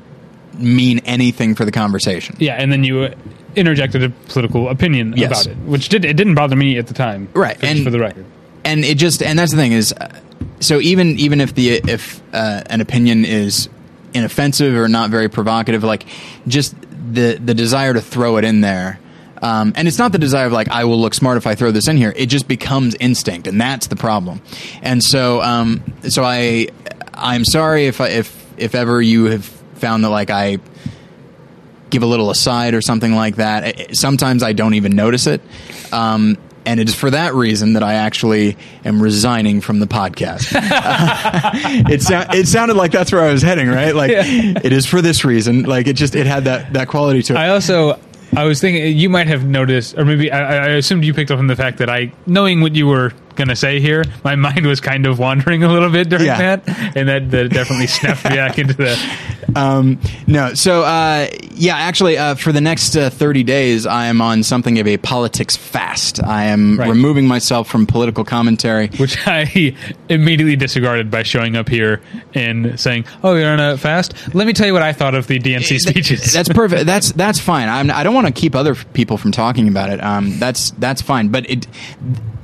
mean 0.57 0.99
anything 1.05 1.55
for 1.55 1.65
the 1.65 1.71
conversation. 1.71 2.35
yeah, 2.39 2.55
and 2.55 2.71
then 2.71 2.83
you 2.83 3.09
interjected 3.55 4.03
a 4.03 4.09
political 4.09 4.67
opinion 4.69 5.13
Yes. 5.15 5.45
about 5.45 5.47
it, 5.47 5.57
which 5.65 5.87
did 5.89 6.03
it 6.05 6.15
didn't 6.17 6.35
bother 6.35 6.55
me 6.55 6.77
at 6.77 6.87
the 6.87 6.93
time, 6.93 7.29
Right, 7.33 7.57
For, 7.59 7.65
and- 7.67 7.83
for 7.83 7.89
the 7.89 7.99
record, 7.99 8.25
and 8.65 8.83
it 8.83 8.97
just 8.97 9.23
and 9.23 9.39
that's 9.39 9.51
the 9.51 9.57
thing 9.57 9.71
is 9.71 9.93
uh, 9.93 10.09
so 10.59 10.79
even 10.81 11.17
even 11.19 11.39
if 11.39 11.55
the 11.55 11.69
if 11.87 12.21
uh, 12.33 12.63
an 12.69 12.81
opinion 12.81 13.23
is 13.25 13.69
inoffensive 14.13 14.75
or 14.75 14.87
not 14.87 15.09
very 15.09 15.27
provocative 15.29 15.83
like 15.83 16.05
just 16.47 16.75
the 17.13 17.39
the 17.43 17.53
desire 17.53 17.93
to 17.93 18.01
throw 18.01 18.37
it 18.37 18.45
in 18.45 18.61
there 18.61 18.99
um, 19.43 19.73
and 19.75 19.89
it's 19.89 19.97
not 19.97 20.13
the 20.13 20.17
desire 20.17 20.45
of 20.45 20.53
like 20.53 20.69
I 20.69 20.85
will 20.85 20.99
look 20.99 21.13
smart 21.13 21.35
if 21.35 21.45
I 21.45 21.53
throw 21.53 21.71
this 21.71 21.89
in 21.89 21.97
here. 21.97 22.13
It 22.15 22.27
just 22.27 22.47
becomes 22.47 22.95
instinct, 22.95 23.45
and 23.45 23.59
that's 23.59 23.87
the 23.87 23.97
problem. 23.97 24.41
And 24.81 25.03
so, 25.03 25.41
um, 25.41 25.83
so 26.07 26.23
I, 26.23 26.69
I'm 27.13 27.43
sorry 27.43 27.87
if 27.87 27.99
I, 27.99 28.07
if 28.07 28.53
if 28.57 28.73
ever 28.73 29.01
you 29.01 29.25
have 29.25 29.43
found 29.43 30.05
that 30.05 30.09
like 30.09 30.29
I 30.29 30.59
give 31.89 32.03
a 32.03 32.05
little 32.05 32.29
aside 32.29 32.73
or 32.73 32.81
something 32.81 33.13
like 33.13 33.35
that. 33.35 33.97
Sometimes 33.97 34.43
I 34.43 34.53
don't 34.53 34.75
even 34.75 34.95
notice 34.95 35.27
it. 35.27 35.41
Um, 35.91 36.37
and 36.65 36.79
it 36.79 36.89
is 36.89 36.95
for 36.95 37.09
that 37.09 37.33
reason 37.33 37.73
that 37.73 37.83
I 37.83 37.95
actually 37.95 38.57
am 38.85 39.01
resigning 39.01 39.61
from 39.61 39.79
the 39.79 39.87
podcast. 39.87 40.51
it, 41.89 42.01
it 42.35 42.47
sounded 42.47 42.75
like 42.75 42.91
that's 42.91 43.11
where 43.11 43.21
I 43.21 43.31
was 43.31 43.41
heading, 43.41 43.67
right? 43.69 43.95
Like 43.95 44.11
it 44.13 44.73
is 44.73 44.85
for 44.85 45.01
this 45.01 45.25
reason. 45.25 45.63
Like 45.63 45.87
it 45.87 45.93
just 45.93 46.15
it 46.15 46.25
had 46.25 46.45
that 46.45 46.73
that 46.73 46.87
quality 46.87 47.21
to 47.23 47.33
it. 47.33 47.37
I 47.37 47.49
also 47.49 47.99
I 48.35 48.45
was 48.45 48.59
thinking 48.59 48.97
you 48.97 49.09
might 49.09 49.27
have 49.27 49.45
noticed, 49.45 49.97
or 49.97 50.05
maybe 50.05 50.31
I, 50.31 50.65
I 50.65 50.67
assumed 50.69 51.03
you 51.03 51.13
picked 51.13 51.31
up 51.31 51.39
on 51.39 51.47
the 51.47 51.55
fact 51.55 51.77
that 51.77 51.89
I, 51.89 52.11
knowing 52.25 52.61
what 52.61 52.75
you 52.75 52.87
were 52.87 53.13
going 53.35 53.47
to 53.49 53.55
say 53.55 53.79
here, 53.79 54.03
my 54.23 54.35
mind 54.43 54.65
was 54.65 54.79
kind 54.79 55.05
of 55.05 55.19
wandering 55.19 55.63
a 55.63 55.67
little 55.71 55.89
bit 55.89 56.09
during 56.09 56.25
Yeah. 56.25 56.57
that, 56.65 56.95
and 56.97 57.07
that, 57.09 57.31
that 57.31 57.49
definitely 57.51 57.87
snapped 57.87 58.23
me 58.25 58.31
back 58.35 58.57
into 58.59 58.73
the. 58.73 59.17
Um, 59.55 59.99
no, 60.25 60.53
so 60.53 60.83
uh, 60.83 61.27
yeah, 61.51 61.75
actually, 61.75 62.17
uh, 62.17 62.35
for 62.35 62.51
the 62.51 62.61
next 62.61 62.95
uh, 62.95 63.09
thirty 63.09 63.43
days, 63.43 63.85
I 63.85 64.05
am 64.07 64.21
on 64.21 64.41
something 64.43 64.79
of 64.79 64.87
a 64.87 64.97
politics 64.97 65.55
fast. 65.55 66.23
I 66.23 66.45
am 66.45 66.79
Right. 66.79 66.89
removing 66.89 67.27
myself 67.27 67.67
from 67.67 67.85
political 67.85 68.23
commentary. 68.23 68.87
Which 68.97 69.17
I 69.27 69.75
immediately 70.09 70.55
disregarded 70.55 71.11
by 71.11 71.23
showing 71.23 71.55
up 71.55 71.69
here 71.69 72.01
and 72.33 72.79
saying, 72.79 73.05
"Oh, 73.23 73.35
you're 73.35 73.49
on 73.51 73.59
a 73.59 73.77
fast." 73.77 74.13
Let 74.33 74.47
me 74.47 74.53
tell 74.53 74.65
you 74.65 74.73
what 74.73 74.81
I 74.81 74.93
thought 74.93 75.13
of 75.13 75.27
the 75.27 75.37
DNC 75.39 75.77
speeches. 75.79 76.33
That's 76.33 76.49
perfect. 76.49 76.85
That's 76.85 77.11
that's 77.11 77.37
fine. 77.39 77.69
I'm, 77.69 77.91
I 77.91 78.03
don't 78.03 78.15
want 78.15 78.27
to 78.27 78.33
keep 78.33 78.55
other 78.55 78.73
people 78.75 79.17
from 79.17 79.31
talking 79.31 79.67
about 79.67 79.89
it. 79.89 80.01
Um, 80.03 80.39
that's 80.39 80.71
that's 80.71 81.01
fine. 81.01 81.27
But 81.27 81.49
it, 81.49 81.67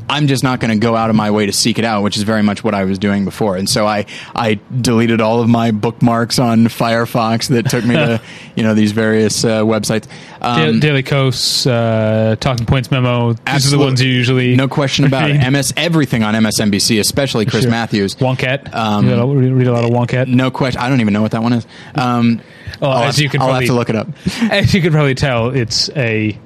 I'm 0.10 0.28
just 0.28 0.44
not 0.44 0.60
going 0.60 0.72
to 0.72 0.78
go 0.78 0.96
out 0.96 1.10
of 1.10 1.16
my 1.16 1.32
way 1.32 1.46
to 1.46 1.54
seek 1.54 1.80
it 1.80 1.86
out, 1.86 2.04
which 2.04 2.18
is 2.18 2.24
very 2.24 2.42
much 2.44 2.64
what 2.64 2.74
I 2.74 2.84
was 2.86 2.98
doing 3.00 3.26
before. 3.26 3.56
And 3.56 3.70
so 3.70 3.86
I 3.86 4.06
I 4.36 4.60
deleted 4.82 5.22
all 5.22 5.42
of 5.42 5.48
my 5.50 5.72
bookmarks 5.72 6.40
on 6.40 6.66
Firefox 6.66 7.50
that 7.50 7.70
took 7.70 7.86
me 7.86 7.96
to 7.96 8.22
you 8.56 8.64
know 8.64 8.74
these 8.74 8.92
various 8.92 9.44
uh, 9.46 9.62
websites. 9.64 10.08
Um, 10.42 10.80
Daily 10.80 11.04
Kos, 11.04 11.68
uh, 11.68 12.36
Talking 12.40 12.66
Points 12.66 12.92
memo. 12.92 13.34
These 13.34 13.68
are 13.68 13.78
the 13.78 13.80
ones 13.80 14.02
you 14.02 14.10
usually 14.10 14.56
no 14.56 14.68
question 14.68 15.06
about 15.06 15.30
it. 15.30 15.38
MS 15.52 15.74
everything 15.78 16.24
on 16.24 16.34
MSNBC, 16.34 17.00
especially 17.00 17.46
Chris 17.46 17.64
Sure. 17.64 17.72
Matthews. 17.72 18.16
Wonkette. 18.16 18.74
Um, 18.74 19.08
you 19.08 19.16
know, 19.16 19.32
read, 19.34 19.68
a 19.68 19.72
lot 19.72 19.84
of 19.84 19.92
Wonkette. 19.92 20.28
No 20.28 20.50
question. 20.52 20.82
I 20.82 20.90
don't 20.90 21.02
even 21.02 21.14
know 21.14 21.22
what 21.22 21.32
that 21.32 21.44
one 21.44 21.54
is. 21.54 21.68
Um, 21.96 22.42
Well, 22.80 22.92
I'll, 22.92 23.04
as 23.04 23.16
have, 23.18 23.24
you 23.24 23.30
could 23.30 23.42
I'll 23.42 23.48
probably 23.50 23.66
have 23.66 23.74
to 23.74 23.78
look 23.78 23.90
it 23.90 23.96
up. 23.96 24.08
As 24.52 24.74
you 24.74 24.82
can 24.82 24.92
probably 24.94 25.16
tell, 25.16 25.50
it's 25.50 25.90
a 25.98 26.38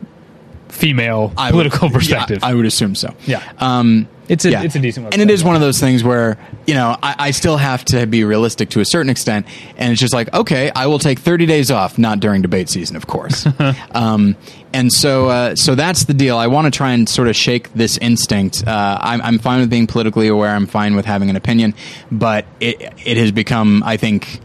female 0.73 1.31
I 1.37 1.45
would- 1.51 1.51
political 1.71 1.87
yeah, 1.89 1.93
perspective. 1.93 2.43
I 2.43 2.53
would 2.53 2.65
assume 2.65 2.95
so. 2.95 3.13
Yeah. 3.25 3.41
Um, 3.59 4.07
It's 4.29 4.45
a- 4.45 4.51
yeah. 4.51 4.63
it's 4.63 4.75
a 4.75 4.79
decent 4.79 5.03
one, 5.03 5.13
and 5.13 5.21
it 5.21 5.29
is 5.29 5.43
one 5.43 5.55
of 5.55 5.61
those 5.61 5.79
things 5.79 6.01
where 6.03 6.37
you 6.65 6.73
know 6.73 6.97
I, 7.03 7.15
I 7.27 7.31
still 7.31 7.57
have 7.57 7.83
to 7.85 8.05
be 8.07 8.23
realistic 8.23 8.69
to 8.69 8.79
a 8.79 8.85
certain 8.85 9.09
extent, 9.09 9.45
and 9.77 9.91
it's 9.91 9.99
just 10.01 10.13
like 10.13 10.33
okay, 10.33 10.71
I 10.75 10.87
will 10.87 10.99
take 10.99 11.19
thirty 11.19 11.45
days 11.45 11.69
off, 11.71 11.97
not 11.97 12.19
during 12.21 12.41
debate 12.41 12.69
season, 12.69 12.95
of 12.95 13.05
course. 13.07 13.45
um, 13.91 14.35
and 14.73 14.91
so, 14.91 15.29
uh, 15.29 15.55
so 15.55 15.75
that's 15.75 16.05
the 16.05 16.13
deal. 16.15 16.37
I 16.37 16.47
want 16.47 16.65
to 16.65 16.71
try 16.75 16.93
and 16.93 17.07
sort 17.07 17.27
of 17.27 17.35
shake 17.35 17.71
this 17.73 17.97
instinct. 17.99 18.65
Uh, 18.65 18.97
I'm, 19.01 19.21
I'm 19.21 19.37
fine 19.37 19.59
with 19.59 19.69
being 19.69 19.85
politically 19.85 20.27
aware. 20.29 20.49
I'm 20.55 20.65
fine 20.65 20.95
with 20.95 21.05
having 21.05 21.29
an 21.29 21.35
opinion, 21.35 21.75
but 22.11 22.45
it 22.59 22.81
it 23.05 23.17
has 23.17 23.31
become, 23.31 23.83
I 23.85 23.97
think 23.97 24.39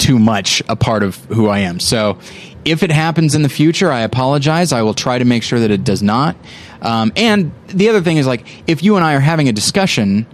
too 0.00 0.18
much 0.18 0.62
a 0.68 0.74
part 0.74 1.02
of 1.04 1.14
who 1.26 1.48
I 1.48 1.60
am. 1.60 1.78
So 1.78 2.18
if 2.64 2.82
it 2.82 2.90
happens 2.90 3.34
in 3.34 3.42
the 3.42 3.48
future, 3.48 3.92
I 3.92 4.00
apologize. 4.00 4.72
I 4.72 4.82
will 4.82 4.94
try 4.94 5.18
to 5.18 5.24
make 5.24 5.42
sure 5.44 5.60
that 5.60 5.70
it 5.70 5.84
does 5.84 6.02
not. 6.02 6.34
Um, 6.82 7.12
and 7.16 7.52
the 7.68 7.88
other 7.90 8.00
thing 8.00 8.16
is 8.16 8.26
like 8.26 8.44
if 8.66 8.82
you 8.82 8.96
and 8.96 9.04
I 9.04 9.14
are 9.14 9.20
having 9.20 9.48
a 9.48 9.52
discussion 9.52 10.26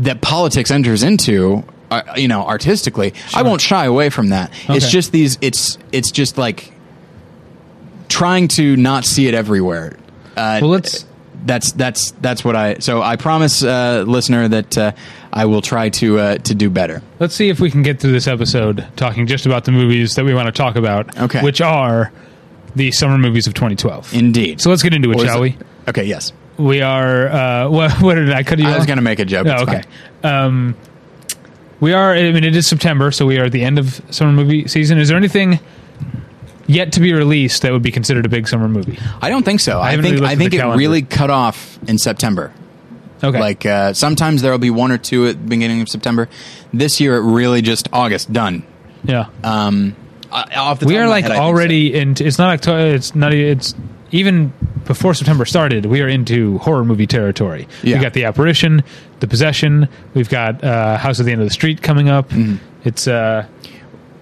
that 0.00 0.20
politics 0.20 0.70
enters 0.70 1.02
into, 1.02 1.64
uh, 1.90 2.02
you 2.16 2.26
know, 2.28 2.42
artistically, 2.42 3.14
I 3.34 3.42
won't 3.42 3.60
shy 3.60 3.84
away 3.86 4.10
from 4.10 4.28
that. 4.30 4.50
It's 4.68 4.86
just 4.90 5.12
these. 5.12 5.38
It's 5.40 5.78
it's 5.92 6.10
just 6.10 6.36
like 6.38 6.72
trying 8.08 8.48
to 8.48 8.76
not 8.76 9.04
see 9.04 9.26
it 9.28 9.34
everywhere. 9.34 9.96
Uh, 10.36 10.58
Well, 10.60 10.70
let's- 10.70 11.04
That's 11.44 11.72
that's 11.72 12.12
that's 12.20 12.44
what 12.44 12.54
I. 12.54 12.76
So 12.78 13.02
I 13.02 13.16
promise, 13.16 13.64
uh, 13.64 14.04
listener, 14.06 14.46
that 14.48 14.78
uh, 14.78 14.92
I 15.32 15.46
will 15.46 15.62
try 15.62 15.88
to 15.88 16.18
uh, 16.18 16.38
to 16.38 16.54
do 16.54 16.68
better. 16.68 17.02
Let's 17.18 17.34
see 17.34 17.48
if 17.48 17.58
we 17.58 17.70
can 17.70 17.82
get 17.82 18.00
through 18.00 18.12
this 18.12 18.26
episode 18.26 18.86
talking 18.96 19.26
just 19.26 19.46
about 19.46 19.64
the 19.64 19.72
movies 19.72 20.14
that 20.16 20.24
we 20.24 20.34
want 20.34 20.46
to 20.46 20.52
talk 20.52 20.76
about. 20.76 21.16
Okay. 21.18 21.42
Which 21.42 21.60
are 21.60 22.12
the 22.74 22.92
summer 22.92 23.16
movies 23.18 23.46
of 23.46 23.54
2012. 23.54 24.12
Indeed. 24.14 24.60
So 24.60 24.70
let's 24.70 24.82
get 24.82 24.92
into 24.94 25.10
it, 25.10 25.16
Or 25.16 25.24
is 25.24 25.30
shall 25.30 25.40
we? 25.40 25.56
Okay. 25.88 26.04
Yes. 26.04 26.32
We 26.58 26.82
are. 26.82 27.28
Uh, 27.28 27.68
what, 27.70 27.92
what 28.02 28.14
did 28.16 28.30
I 28.30 28.42
cut 28.42 28.58
you 28.58 28.66
I 28.66 28.72
was 28.72 28.80
off? 28.80 28.86
going 28.86 28.98
to 28.98 29.02
make 29.02 29.18
a 29.20 29.24
joke. 29.24 29.46
Oh, 29.46 29.62
okay. 29.62 29.82
fine. 30.22 30.32
Um, 30.44 30.76
we 31.80 31.92
are. 31.94 32.12
I 32.12 32.30
mean, 32.30 32.44
it 32.44 32.54
is 32.54 32.66
September, 32.66 33.10
so 33.10 33.26
we 33.26 33.38
are 33.38 33.44
at 33.46 33.52
the 33.52 33.64
end 33.64 33.78
of 33.78 34.00
summer 34.10 34.32
movie 34.32 34.68
season. 34.68 34.98
Is 34.98 35.08
there 35.08 35.16
anything 35.16 35.58
yet 36.66 36.92
to 36.92 37.00
be 37.00 37.12
released 37.12 37.62
that 37.62 37.72
would 37.72 37.82
be 37.82 37.90
considered 37.90 38.24
a 38.24 38.28
big 38.28 38.46
summer 38.48 38.68
movie? 38.68 38.98
I 39.20 39.30
don't 39.30 39.44
think 39.44 39.60
so. 39.60 39.80
I, 39.80 39.90
haven't 39.90 40.04
think 40.04 40.12
really 40.12 40.20
looked 40.20 40.30
I 40.30 40.32
at 40.34 40.38
think 40.38 40.50
the 40.52 40.56
it 40.58 40.60
calendar. 40.60 40.78
really 40.78 41.02
cut 41.02 41.30
off 41.30 41.78
in 41.88 41.98
September. 41.98 42.52
Okay. 43.22 43.38
Like 43.38 43.64
uh, 43.66 43.92
sometimes 43.92 44.42
there 44.42 44.50
will 44.50 44.58
be 44.58 44.70
one 44.70 44.90
or 44.92 44.98
two 44.98 45.26
at 45.26 45.40
the 45.40 45.48
beginning 45.48 45.80
of 45.80 45.88
September. 45.88 46.28
This 46.72 47.00
year, 47.00 47.16
it 47.16 47.20
really 47.22 47.62
just 47.62 47.88
August 47.92 48.32
done. 48.32 48.64
yeah. 49.04 49.26
Um, 49.44 49.96
off 50.30 50.80
the 50.80 50.86
we 50.86 50.96
are 50.96 51.08
like 51.08 51.24
head, 51.24 51.32
already 51.32 51.94
into. 51.94 52.26
It's 52.26 52.38
not 52.38 52.50
October. 52.50 52.94
It's 52.94 53.14
not. 53.14 53.32
It's 53.32 53.74
even 54.10 54.52
before 54.86 55.14
September 55.14 55.44
started. 55.44 55.86
We 55.86 56.00
are 56.00 56.08
into 56.08 56.58
horror 56.58 56.84
movie 56.84 57.06
territory. 57.06 57.68
Yeah. 57.82 57.96
We 57.96 58.02
got 58.02 58.14
the 58.14 58.24
apparition, 58.24 58.82
the 59.20 59.28
possession. 59.28 59.88
We've 60.14 60.28
got 60.28 60.64
uh, 60.64 60.96
House 60.96 61.20
at 61.20 61.26
the 61.26 61.32
End 61.32 61.40
of 61.42 61.46
the 61.46 61.52
Street 61.54 61.82
coming 61.82 62.08
up. 62.08 62.30
Mm-hmm. 62.30 62.56
It's 62.84 63.06
uh, 63.06 63.44
so. 63.44 63.48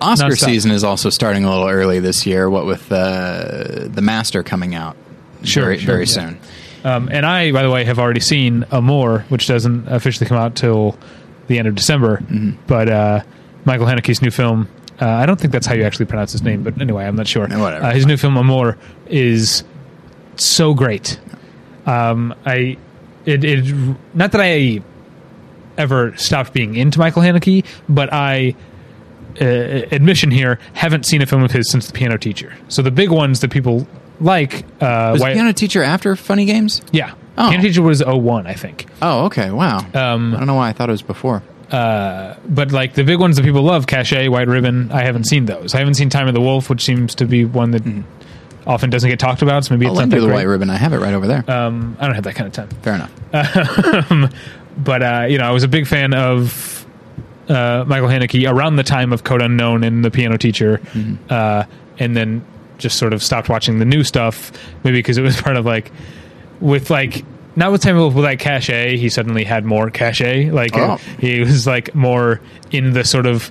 Oscar 0.02 0.28
nonstop. 0.28 0.38
season 0.38 0.70
is 0.70 0.82
also 0.82 1.10
starting 1.10 1.44
a 1.44 1.50
little 1.50 1.68
early 1.68 2.00
this 2.00 2.26
year. 2.26 2.48
What 2.50 2.66
with 2.66 2.90
uh, 2.90 3.86
the 3.88 4.00
Master 4.02 4.42
coming 4.42 4.74
out 4.74 4.96
Sure, 5.42 5.64
very, 5.64 5.78
sure, 5.78 5.86
very 5.86 6.00
yeah. 6.00 6.06
soon. 6.06 6.40
Um, 6.84 7.08
and 7.10 7.26
I, 7.26 7.52
by 7.52 7.62
the 7.62 7.70
way, 7.70 7.84
have 7.84 7.98
already 7.98 8.20
seen 8.20 8.64
Amour, 8.70 9.26
which 9.28 9.46
doesn't 9.46 9.88
officially 9.88 10.26
come 10.26 10.38
out 10.38 10.54
till 10.56 10.98
the 11.46 11.58
end 11.58 11.68
of 11.68 11.74
December. 11.74 12.18
Mm-hmm. 12.18 12.52
But 12.66 12.88
uh, 12.88 13.22
Michael 13.64 13.86
Haneke's 13.86 14.22
new 14.22 14.30
film, 14.30 14.68
uh, 15.00 15.06
I 15.06 15.26
don't 15.26 15.38
think 15.38 15.52
that's 15.52 15.66
how 15.66 15.74
you 15.74 15.84
actually 15.84 16.06
pronounce 16.06 16.32
his 16.32 16.42
name, 16.42 16.62
but 16.62 16.80
anyway, 16.80 17.04
I'm 17.04 17.16
not 17.16 17.26
sure. 17.26 17.44
Eh, 17.44 17.56
whatever. 17.58 17.84
Uh, 17.84 17.92
his 17.92 18.06
new 18.06 18.16
film 18.16 18.36
Amour 18.36 18.78
is 19.06 19.64
so 20.36 20.74
great. 20.74 21.18
Um, 21.86 22.34
I, 22.46 22.76
it, 23.26 23.44
it, 23.44 23.96
not 24.14 24.32
that 24.32 24.40
I 24.40 24.82
ever 25.76 26.16
stopped 26.16 26.52
being 26.52 26.76
into 26.76 26.98
Michael 26.98 27.22
Haneke, 27.22 27.64
but 27.88 28.12
I 28.12 28.54
uh, 29.40 29.44
admission 29.44 30.30
here, 30.30 30.58
haven't 30.74 31.06
seen 31.06 31.22
a 31.22 31.26
film 31.26 31.42
of 31.42 31.50
his 31.50 31.70
since 31.70 31.86
The 31.86 31.92
Piano 31.92 32.18
Teacher. 32.18 32.52
So 32.68 32.82
the 32.82 32.90
big 32.90 33.10
ones 33.10 33.40
that 33.40 33.50
people 33.50 33.86
like, 34.20 34.64
uh, 34.82 35.10
Was 35.12 35.22
piano 35.22 35.52
teacher 35.52 35.82
after 35.82 36.14
Funny 36.16 36.44
Games? 36.44 36.82
yeah, 36.92 37.14
Oh. 37.38 37.48
Piano 37.48 37.62
Teacher 37.62 37.80
was 37.82 38.02
01, 38.04 38.46
I 38.46 38.52
think. 38.54 38.86
Oh, 39.00 39.24
okay. 39.26 39.50
Wow. 39.50 39.78
Um, 39.94 40.34
I 40.34 40.38
don't 40.38 40.46
know 40.46 40.56
why 40.56 40.68
I 40.68 40.72
thought 40.72 40.88
it 40.90 40.92
was 40.92 41.00
before. 41.02 41.42
Uh, 41.70 42.34
But 42.46 42.70
like 42.72 42.92
the 42.94 43.04
big 43.04 43.18
ones 43.18 43.36
that 43.36 43.44
people 43.44 43.62
love, 43.62 43.86
Caché, 43.86 44.28
White 44.28 44.48
Ribbon, 44.48 44.90
I 44.92 45.02
haven't 45.04 45.24
seen 45.24 45.46
those. 45.46 45.74
I 45.74 45.78
haven't 45.78 45.94
seen 45.94 46.10
Time 46.10 46.28
of 46.28 46.34
the 46.34 46.40
Wolf, 46.40 46.68
which 46.68 46.84
seems 46.84 47.14
to 47.14 47.24
be 47.26 47.44
one 47.46 47.70
that 47.70 47.82
often 48.66 48.90
doesn't 48.90 49.08
get 49.08 49.18
talked 49.18 49.40
about. 49.42 49.64
So 49.64 49.74
maybe 49.74 49.86
I'll 49.86 49.92
it's 49.92 49.96
not 49.96 50.00
lend 50.02 50.12
that 50.12 50.16
you 50.16 50.26
the 50.26 50.32
white 50.34 50.46
ribbon. 50.46 50.68
I 50.68 50.76
have 50.76 50.92
it 50.92 50.98
right 50.98 51.14
over 51.14 51.26
there. 51.26 51.44
Um, 51.50 51.96
I 51.98 52.06
don't 52.06 52.14
have 52.14 52.24
that 52.24 52.34
kind 52.34 52.46
of 52.46 52.52
time. 52.52 52.68
Fair 52.82 52.94
enough. 52.94 54.30
But 54.76 55.02
uh, 55.02 55.26
you 55.28 55.38
know, 55.38 55.44
I 55.44 55.50
was 55.50 55.62
a 55.62 55.68
big 55.68 55.86
fan 55.86 56.14
of 56.14 56.86
uh, 57.48 57.84
Michael 57.86 58.08
Haneke 58.08 58.50
around 58.50 58.76
the 58.76 58.82
time 58.84 59.12
of 59.12 59.24
Code 59.24 59.42
Unknown 59.42 59.84
and 59.84 60.04
The 60.04 60.10
Piano 60.10 60.36
Teacher, 60.38 60.78
Mm-hmm. 60.78 61.16
uh, 61.28 61.64
and 61.98 62.16
then 62.16 62.44
just 62.80 62.98
sort 62.98 63.12
of 63.12 63.22
stopped 63.22 63.48
watching 63.48 63.78
the 63.78 63.84
new 63.84 64.02
stuff. 64.02 64.50
Maybe 64.82 64.98
because 64.98 65.16
it 65.18 65.22
was 65.22 65.40
part 65.40 65.56
of 65.56 65.64
like 65.64 65.92
with 66.60 66.90
like. 66.90 67.24
Not 67.56 67.72
with 67.72 67.82
Time 67.82 67.96
of 67.96 68.00
the 68.00 68.02
Wolf, 68.04 68.14
with 68.14 68.24
that 68.24 68.38
cachet, 68.38 68.96
he 68.96 69.08
suddenly 69.08 69.42
had 69.42 69.64
more 69.64 69.90
cachet. 69.90 70.50
Like 70.52 70.70
Oh. 70.74 70.96
he 71.18 71.40
was 71.40 71.66
like 71.66 71.92
more 71.96 72.40
in 72.70 72.92
the 72.92 73.02
sort 73.04 73.26
of 73.26 73.50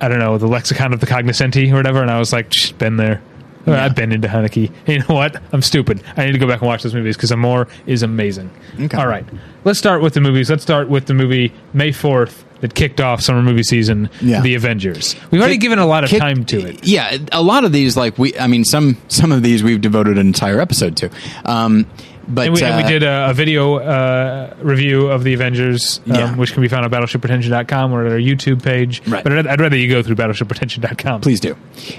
I 0.00 0.08
don't 0.08 0.18
know 0.18 0.36
the 0.38 0.48
lexicon 0.48 0.92
of 0.92 1.00
the 1.00 1.06
cognoscenti 1.06 1.70
or 1.70 1.76
whatever, 1.76 2.02
and 2.02 2.10
I 2.10 2.18
was 2.18 2.32
like, 2.32 2.52
"Shh, 2.52 2.72
been 2.72 2.96
there. 2.96 3.22
Yeah. 3.64 3.82
I've 3.82 3.94
been 3.94 4.12
into 4.12 4.28
Haneke. 4.28 4.70
You 4.86 4.98
know 4.98 5.14
what? 5.14 5.40
I'm 5.52 5.62
stupid. 5.62 6.02
I 6.16 6.26
need 6.26 6.32
to 6.32 6.38
go 6.38 6.46
back 6.48 6.60
and 6.60 6.66
watch 6.68 6.82
those 6.82 6.94
movies 6.94 7.16
because 7.16 7.30
Amour 7.30 7.68
is 7.86 8.02
amazing. 8.02 8.50
Okay. 8.78 8.96
All 8.98 9.06
right, 9.06 9.24
let's 9.62 9.78
start 9.78 10.02
with 10.02 10.12
the 10.14 10.20
movies. 10.20 10.50
Let's 10.50 10.62
start 10.64 10.88
with 10.88 11.06
the 11.06 11.14
movie 11.14 11.52
May 11.72 11.90
4th 11.90 12.42
that 12.60 12.74
kicked 12.74 13.00
off 13.00 13.20
summer 13.20 13.42
movie 13.42 13.62
season, 13.62 14.08
Yeah. 14.22 14.40
The 14.40 14.54
Avengers. 14.54 15.16
We've 15.30 15.40
already 15.40 15.54
Kick- 15.56 15.62
given 15.62 15.78
a 15.78 15.86
lot 15.86 16.04
of 16.04 16.10
kick- 16.10 16.20
time 16.20 16.44
to 16.46 16.58
it. 16.66 16.86
Yeah, 16.86 17.16
a 17.32 17.42
lot 17.42 17.64
of 17.64 17.72
these, 17.72 17.96
like 17.96 18.18
we, 18.18 18.36
I 18.38 18.46
mean, 18.46 18.64
some 18.64 18.96
some 19.08 19.32
of 19.32 19.42
these 19.42 19.62
we've 19.62 19.80
devoted 19.80 20.18
an 20.18 20.26
entire 20.26 20.60
episode 20.60 20.96
to. 20.98 21.10
Um, 21.44 21.86
but 22.26 22.46
And 22.46 22.54
we, 22.54 22.62
and 22.62 22.76
we 22.78 22.82
uh, 22.84 22.88
did 22.88 23.02
a, 23.02 23.28
a 23.30 23.34
video 23.34 23.74
uh, 23.80 24.54
review 24.62 25.08
of 25.08 25.24
the 25.24 25.34
Avengers, 25.34 26.00
um, 26.06 26.14
Yeah. 26.14 26.34
which 26.36 26.54
can 26.54 26.62
be 26.62 26.68
found 26.68 26.86
on 26.86 26.90
BattleshipPretension.com 26.90 27.92
or 27.92 28.06
at 28.06 28.12
our 28.12 28.18
YouTube 28.18 28.62
page. 28.62 29.06
Right. 29.06 29.22
But 29.22 29.32
I'd, 29.36 29.46
I'd 29.46 29.60
rather 29.60 29.76
you 29.76 29.90
go 29.90 30.02
through 30.02 30.16
BattleshipPretension.com. 30.16 31.20
please 31.20 31.38
do. 31.40 31.54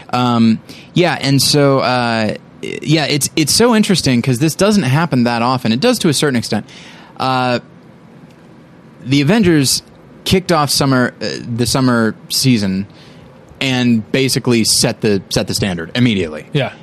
Um, 0.09 0.59
yeah, 0.95 1.19
and 1.21 1.39
so 1.39 1.77
uh, 1.81 2.33
yeah, 2.63 3.05
it's 3.05 3.29
it's 3.35 3.53
so 3.53 3.75
interesting 3.75 4.19
because 4.19 4.39
this 4.39 4.55
doesn't 4.55 4.81
happen 4.83 5.25
that 5.25 5.43
often. 5.43 5.71
It 5.71 5.79
does 5.79 5.99
to 5.99 6.09
a 6.09 6.13
certain 6.13 6.37
extent. 6.37 6.67
Uh, 7.17 7.59
the 9.03 9.21
Avengers 9.21 9.83
kicked 10.25 10.51
off 10.51 10.69
summer 10.69 11.13
uh, 11.21 11.29
the 11.55 11.65
summer 11.65 12.15
season 12.29 12.87
and 13.61 14.09
basically 14.11 14.63
set 14.65 15.01
the 15.01 15.21
set 15.29 15.47
the 15.47 15.53
standard 15.53 15.91
immediately. 15.95 16.47
Yeah. 16.53 16.73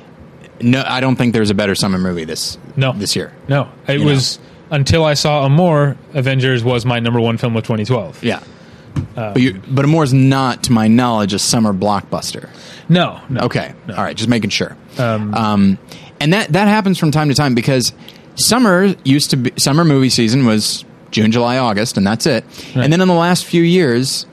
No, 0.61 0.83
I 0.87 1.01
don't 1.01 1.15
think 1.17 1.33
there's 1.33 1.49
a 1.49 1.53
better 1.55 1.75
summer 1.75 1.97
movie 1.97 2.23
this 2.25 2.57
No. 2.75 2.93
this 2.93 3.15
year. 3.15 3.33
No. 3.47 3.69
It 3.87 3.99
You 3.99 4.05
was 4.05 4.39
until 4.71 5.03
I 5.05 5.13
saw 5.13 5.45
Amour, 5.45 5.97
Avengers 6.13 6.63
was 6.63 6.85
my 6.85 6.99
number 6.99 7.19
one 7.19 7.37
film 7.37 7.55
of 7.55 7.63
2012. 7.63 8.23
Yeah. 8.23 8.41
but 9.15 9.41
you, 9.41 9.59
but 9.67 9.85
Amour's 9.85 10.13
not, 10.13 10.63
to 10.63 10.71
my 10.71 10.87
knowledge, 10.87 11.33
a 11.33 11.39
summer 11.39 11.73
blockbuster. 11.73 12.49
No. 12.89 13.19
no. 13.29 13.41
Okay, 13.41 13.73
all 13.89 13.95
right, 14.03 14.15
just 14.15 14.29
making 14.29 14.51
sure. 14.51 14.75
Um, 14.97 15.33
Um, 15.33 15.77
and 16.19 16.31
that 16.33 16.53
that 16.53 16.67
happens 16.67 16.97
from 16.97 17.11
time 17.11 17.27
to 17.29 17.35
time 17.35 17.55
because 17.55 17.91
summer 18.35 18.95
used 19.03 19.31
to 19.31 19.37
be 19.37 19.51
summer 19.57 19.83
movie 19.83 20.09
season 20.09 20.45
was 20.45 20.85
June, 21.13 21.31
July, 21.31 21.57
August, 21.57 21.95
and 21.97 22.05
that's 22.05 22.25
it. 22.25 22.43
Right. 22.75 22.83
And 22.83 22.91
then 22.91 22.99
in 22.99 23.07
the 23.07 23.13
last 23.13 23.45
few 23.45 23.61
years, 23.63 24.25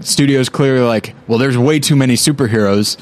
studios 0.00 0.48
clearly 0.48 0.80
like, 0.86 1.14
well, 1.26 1.38
there's 1.38 1.58
way 1.58 1.80
too 1.80 1.96
many 1.96 2.14
superheroes. 2.14 2.96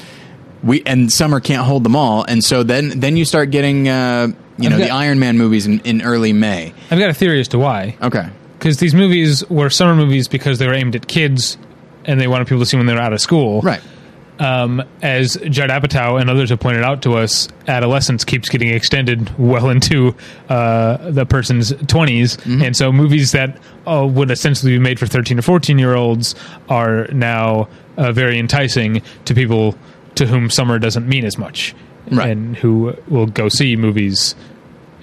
We 0.63 0.81
and 0.85 1.11
summer 1.11 1.39
can't 1.39 1.63
hold 1.65 1.83
them 1.83 1.95
all, 1.95 2.23
and 2.23 2.43
so 2.43 2.63
then 2.63 2.99
then 2.99 3.15
you 3.15 3.25
start 3.25 3.51
getting 3.51 3.87
uh, 3.87 4.29
you 4.57 4.69
know 4.69 4.75
I've 4.75 4.81
the 4.81 4.87
got- 4.87 4.99
Iron 5.01 5.19
Man 5.19 5.37
movies 5.37 5.67
in, 5.67 5.79
in 5.81 6.01
early 6.01 6.33
May. 6.33 6.73
I've 6.89 6.97
got 6.97 7.11
a 7.11 7.13
theory 7.13 7.39
as 7.39 7.47
to 7.49 7.59
why. 7.59 7.95
Okay, 8.01 8.27
Because 8.57 8.77
these 8.77 8.95
movies 8.95 9.47
were 9.51 9.69
summer 9.69 9.95
movies 9.95 10.27
because 10.27 10.57
they 10.57 10.65
were 10.65 10.73
aimed 10.73 10.95
at 10.95 11.07
kids 11.07 11.59
and 12.05 12.19
they 12.19 12.27
wanted 12.27 12.47
people 12.47 12.61
to 12.61 12.65
see 12.65 12.75
when 12.75 12.87
they 12.87 12.93
were 12.93 12.99
out 12.99 13.13
of 13.13 13.21
school. 13.21 13.61
right. 13.61 13.81
Um, 14.39 14.83
as 15.01 15.35
Judd 15.49 15.69
Apatow 15.69 16.21
and 16.21 16.29
others 16.29 16.49
have 16.51 16.59
pointed 16.59 16.83
out 16.83 17.01
to 17.03 17.15
us, 17.15 17.47
adolescence 17.67 18.23
keeps 18.23 18.49
getting 18.49 18.69
extended 18.69 19.35
well 19.37 19.69
into 19.69 20.15
uh, 20.49 21.09
the 21.11 21.25
person's 21.25 21.71
20s. 21.71 22.37
Mm-hmm. 22.37 22.61
And 22.61 22.75
so 22.77 22.91
movies 22.91 23.31
that 23.31 23.59
uh, 23.87 24.07
would 24.09 24.29
essentially 24.29 24.73
be 24.73 24.79
made 24.79 24.99
for 24.99 25.07
13 25.07 25.39
or 25.39 25.41
14 25.41 25.79
year 25.79 25.95
olds 25.95 26.35
are 26.69 27.07
now 27.07 27.67
uh, 27.97 28.11
very 28.11 28.37
enticing 28.37 29.01
to 29.25 29.33
people 29.33 29.75
to 30.15 30.25
whom 30.25 30.49
summer 30.49 30.79
doesn't 30.79 31.07
mean 31.07 31.25
as 31.25 31.37
much. 31.37 31.75
Right. 32.11 32.29
And 32.29 32.55
who 32.55 32.95
will 33.07 33.25
go 33.25 33.49
see 33.49 33.75
movies. 33.75 34.35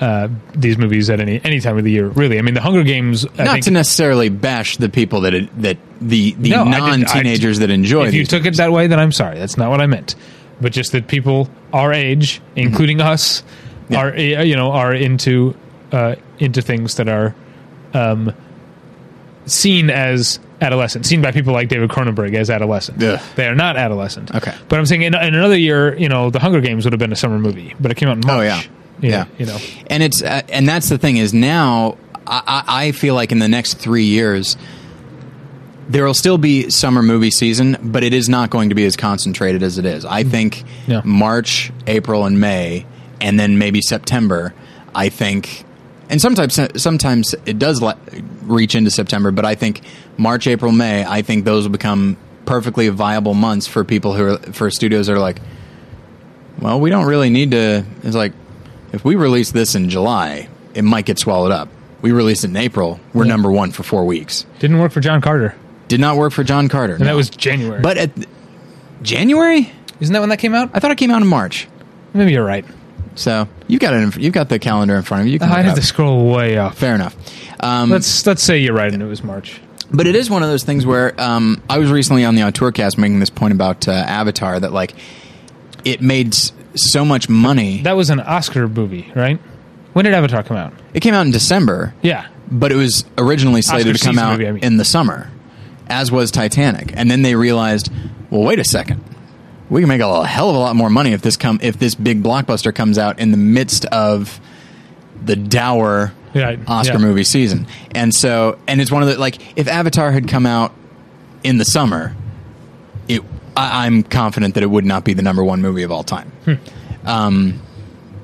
Uh, 0.01 0.29
these 0.55 0.77
movies 0.77 1.09
at 1.09 1.21
any 1.21 1.41
any 1.45 1.61
time 1.61 1.79
of 1.79 1.85
the 1.85 1.91
year, 1.93 2.09
really. 2.09 2.39
I 2.39 2.43
mean, 2.43 2.55
the 2.55 2.61
Hunger 2.61 2.83
Games. 2.83 3.25
I 3.39 3.45
Not 3.45 3.53
think, 3.53 3.65
to 3.67 3.71
necessarily 3.71 4.29
bash 4.29 4.77
the 4.77 4.89
people 4.89 5.21
that 5.23 5.35
it, 5.35 5.63
that 5.63 5.79
the 6.01 6.33
the 6.33 6.51
No, 6.51 6.65
non 6.65 7.05
teenagers 7.05 7.61
that 7.61 7.71
enjoy. 7.71 8.09
If 8.09 8.15
you 8.15 8.25
took 8.27 8.45
it 8.45 8.57
that 8.57 8.73
way, 8.73 8.89
then 8.89 8.99
I'm 8.99 9.13
sorry. 9.13 9.39
That's 9.39 9.57
not 9.57 9.71
what 9.71 9.81
I 9.81 9.87
meant. 9.87 10.17
But 10.61 10.73
just 10.73 10.93
that 10.93 11.07
people 11.07 11.49
our 11.73 11.93
age, 11.93 12.41
including 12.57 13.01
us, 13.01 13.43
Mm-hmm. 13.43 13.93
Yeah. 13.93 14.01
are 14.01 14.13
uh, 14.41 14.43
you 14.45 14.57
know 14.57 14.73
are 14.73 14.95
into 14.95 15.55
uh, 15.93 16.17
into 16.39 16.61
things 16.63 16.95
that 16.97 17.07
are 17.09 17.35
um, 17.93 18.33
seen 19.47 19.91
as 19.91 20.41
adolescent, 20.61 21.07
seen 21.07 21.21
by 21.23 21.31
people 21.33 21.53
like 21.53 21.69
David 21.69 21.91
Cronenberg 21.91 22.35
as 22.35 22.51
adolescent. 22.51 23.03
Ugh. 23.03 23.21
They 23.37 23.47
are 23.47 23.55
not 23.55 23.77
adolescent. 23.77 24.35
Okay. 24.35 24.55
but 24.69 24.79
I'm 24.79 24.87
saying 24.87 25.03
in, 25.03 25.15
in 25.15 25.35
another 25.35 25.57
year, 25.59 25.95
you 25.99 26.09
know, 26.09 26.31
The 26.31 26.39
Hunger 26.39 26.61
Games 26.61 26.85
would 26.85 26.93
have 26.93 26.99
been 26.99 27.13
a 27.13 27.17
summer 27.17 27.39
movie, 27.39 27.75
but 27.79 27.91
it 27.91 27.97
came 27.97 28.09
out 28.09 28.17
in 28.17 28.27
March. 28.27 28.39
Oh 28.39 28.43
yeah, 28.43 28.63
yeah. 29.01 29.27
you 29.39 29.47
know. 29.47 29.59
and 29.89 30.03
it's 30.03 30.23
uh, 30.23 30.43
and 30.49 30.69
that's 30.69 30.89
the 30.89 30.99
thing 30.99 31.17
is 31.17 31.33
now 31.35 31.97
I, 32.27 32.43
I 32.67 32.87
I 32.87 32.93
feel 32.93 33.15
like 33.15 33.33
in 33.33 33.39
the 33.39 33.49
next 33.49 33.75
three 33.75 34.05
years, 34.05 34.57
there 35.89 36.05
will 36.05 36.15
still 36.15 36.39
be 36.39 36.71
summer 36.71 37.03
movie 37.03 37.31
season, 37.31 37.77
but 37.83 38.03
it 38.03 38.15
is 38.15 38.29
not 38.29 38.51
going 38.51 38.71
to 38.71 38.75
be 38.75 38.85
as 38.87 38.97
concentrated 38.97 39.63
as 39.63 39.79
it 39.79 39.85
is. 39.85 40.05
I 40.05 40.25
think 40.25 40.65
Yeah. 40.87 41.03
March, 41.05 41.73
April, 41.87 42.25
and 42.25 42.41
May, 42.41 42.87
and 43.21 43.39
then 43.39 43.59
maybe 43.59 43.81
September. 43.83 44.55
I 44.95 45.09
think, 45.09 45.65
and 46.09 46.21
sometimes 46.21 46.59
sometimes 46.81 47.35
it 47.47 47.59
does 47.59 47.83
le- 47.83 47.99
reach 48.43 48.75
into 48.75 48.91
September, 48.91 49.31
but 49.33 49.45
I 49.45 49.55
think 49.57 49.81
March, 50.17 50.47
April, 50.47 50.71
May. 50.73 51.05
I 51.05 51.23
think 51.23 51.45
those 51.45 51.65
will 51.65 51.73
become 51.73 52.17
perfectly 52.47 52.89
viable 52.91 53.35
months 53.35 53.67
for 53.67 53.85
people 53.85 54.15
who 54.15 54.35
are 54.35 54.39
for 54.53 54.71
studios 54.71 55.09
that 55.09 55.15
are 55.15 55.19
like, 55.19 55.41
well, 56.61 56.79
we 56.81 56.91
don't 56.91 57.07
really 57.07 57.31
need 57.31 57.51
to. 57.51 57.85
It's 58.05 58.15
like 58.15 58.33
if 58.95 59.05
we 59.05 59.15
release 59.17 59.51
this 59.51 59.75
in 59.75 59.89
July, 59.91 60.49
it 60.75 60.83
might 60.83 61.05
get 61.05 61.19
swallowed 61.19 61.53
up. 61.53 61.69
We 62.03 62.13
release 62.13 62.45
it 62.45 62.51
in 62.51 62.57
April, 62.57 63.01
we're 63.13 63.25
Yeah. 63.25 63.31
number 63.33 63.51
one 63.51 63.71
for 63.73 63.83
four 63.83 64.05
weeks. 64.05 64.45
Didn't 64.59 64.79
work 64.79 64.93
for 64.93 65.01
John 65.01 65.21
Carter. 65.21 65.55
Did 65.89 66.01
not 66.01 66.17
work 66.17 66.33
for 66.33 66.45
John 66.45 66.69
Carter. 66.69 66.95
And 66.95 67.07
that 67.07 67.17
was 67.17 67.29
January. 67.31 67.81
But 67.81 67.97
at 67.99 68.11
January, 69.03 69.71
isn't 70.01 70.13
that 70.13 70.21
when 70.21 70.29
that 70.31 70.39
came 70.39 70.55
out? 70.55 70.71
I 70.75 70.81
thought 70.81 70.91
it 70.91 70.99
came 70.99 71.11
out 71.11 71.23
in 71.23 71.29
March. 71.29 71.69
Maybe 72.13 72.33
you're 72.33 72.45
right. 72.45 72.65
So 73.17 73.49
you've 73.69 73.81
got 73.81 73.95
it. 73.95 73.99
In, 74.17 74.23
you've 74.23 74.33
got 74.35 74.49
the 74.49 74.59
calendar 74.59 74.97
in 74.97 75.03
front 75.03 75.23
of 75.23 75.27
you. 75.29 75.35
you 75.35 75.39
I 75.43 75.63
had 75.63 75.77
to 75.77 75.83
scroll 75.83 76.31
way 76.33 76.57
up. 76.59 76.75
Fair 76.75 76.95
enough. 76.95 77.15
Um, 77.61 77.91
Let's 77.91 78.27
let's 78.27 78.43
say 78.43 78.59
you're 78.59 78.75
right, 78.75 78.93
and 78.93 79.03
it 79.03 79.07
was 79.07 79.23
March. 79.23 79.61
but 79.93 80.07
it 80.07 80.15
is 80.17 80.29
one 80.29 80.43
of 80.43 80.49
those 80.49 80.65
things 80.65 80.85
where 80.85 81.19
um, 81.21 81.63
I 81.71 81.79
was 81.79 81.91
recently 81.91 82.25
on 82.25 82.35
the 82.35 82.43
Tourcast 82.43 82.99
making 82.99 83.21
this 83.21 83.31
point 83.31 83.53
about 83.55 83.87
uh, 83.87 83.93
Avatar 83.93 84.59
that 84.59 84.73
like 84.73 84.95
it 85.85 86.01
made 86.03 86.35
so 86.75 87.05
much 87.05 87.29
money. 87.29 87.83
That 87.83 87.97
was 87.97 88.11
an 88.11 88.21
Oscar 88.21 88.69
movie, 88.69 89.11
right? 89.15 89.39
When 89.93 90.05
did 90.05 90.15
Avatar 90.15 90.43
come 90.43 90.57
out? 90.57 90.73
it 90.93 91.01
came 91.01 91.15
out 91.15 91.25
in 91.27 91.33
December, 91.33 91.95
Yeah, 92.03 92.27
but 92.51 92.73
it 92.73 92.77
was 92.77 93.05
originally 93.19 93.63
slated 93.63 93.95
Oscar 93.95 93.99
to 93.99 94.05
come 94.11 94.19
out 94.19 94.33
movie, 94.33 94.49
I 94.49 94.53
mean. 94.53 94.65
in 94.65 94.77
the 94.77 94.85
summer, 94.85 95.31
as 95.89 96.11
was 96.13 96.31
Titanic. 96.31 96.93
And 96.97 97.11
then 97.11 97.23
they 97.23 97.35
realized, 97.37 97.91
well, 98.31 98.43
wait 98.43 98.59
a 98.59 98.65
second, 98.65 99.03
we 99.71 99.81
can 99.81 99.89
make 99.89 100.01
a 100.01 100.27
hell 100.27 100.51
of 100.51 100.57
a 100.57 100.59
lot 100.59 100.75
more 100.77 100.91
money 100.91 101.13
if 101.13 101.23
this 101.23 101.37
come 101.37 101.59
if 101.63 101.79
this 101.79 101.95
big 101.95 102.23
blockbuster 102.23 102.75
comes 102.75 102.99
out 102.99 103.19
in 103.19 103.31
the 103.31 103.37
midst 103.37 103.85
of 103.87 104.41
the 105.25 105.37
dour 105.37 106.13
Yeah, 106.35 106.57
Oscar 106.67 106.95
yeah. 106.95 106.99
movie 106.99 107.25
season. 107.25 107.67
And 107.95 108.13
so, 108.15 108.59
and 108.67 108.81
it's 108.81 108.91
one 108.91 109.03
of 109.03 109.09
the 109.09 109.17
like 109.19 109.57
if 109.57 109.69
Avatar 109.69 110.11
had 110.13 110.29
come 110.29 110.45
out 110.47 110.73
in 111.45 111.59
the 111.59 111.65
summer, 111.65 112.15
it 113.09 113.23
I, 113.57 113.87
I'm 113.87 114.03
confident 114.03 114.55
that 114.55 114.63
it 114.63 114.71
would 114.71 114.85
not 114.85 115.05
be 115.05 115.15
the 115.15 115.23
number 115.23 115.45
one 115.45 115.61
movie 115.63 115.83
of 115.83 115.91
all 115.91 116.05
time. 116.05 116.31
Hmm. 116.45 116.55
Um, 117.05 117.63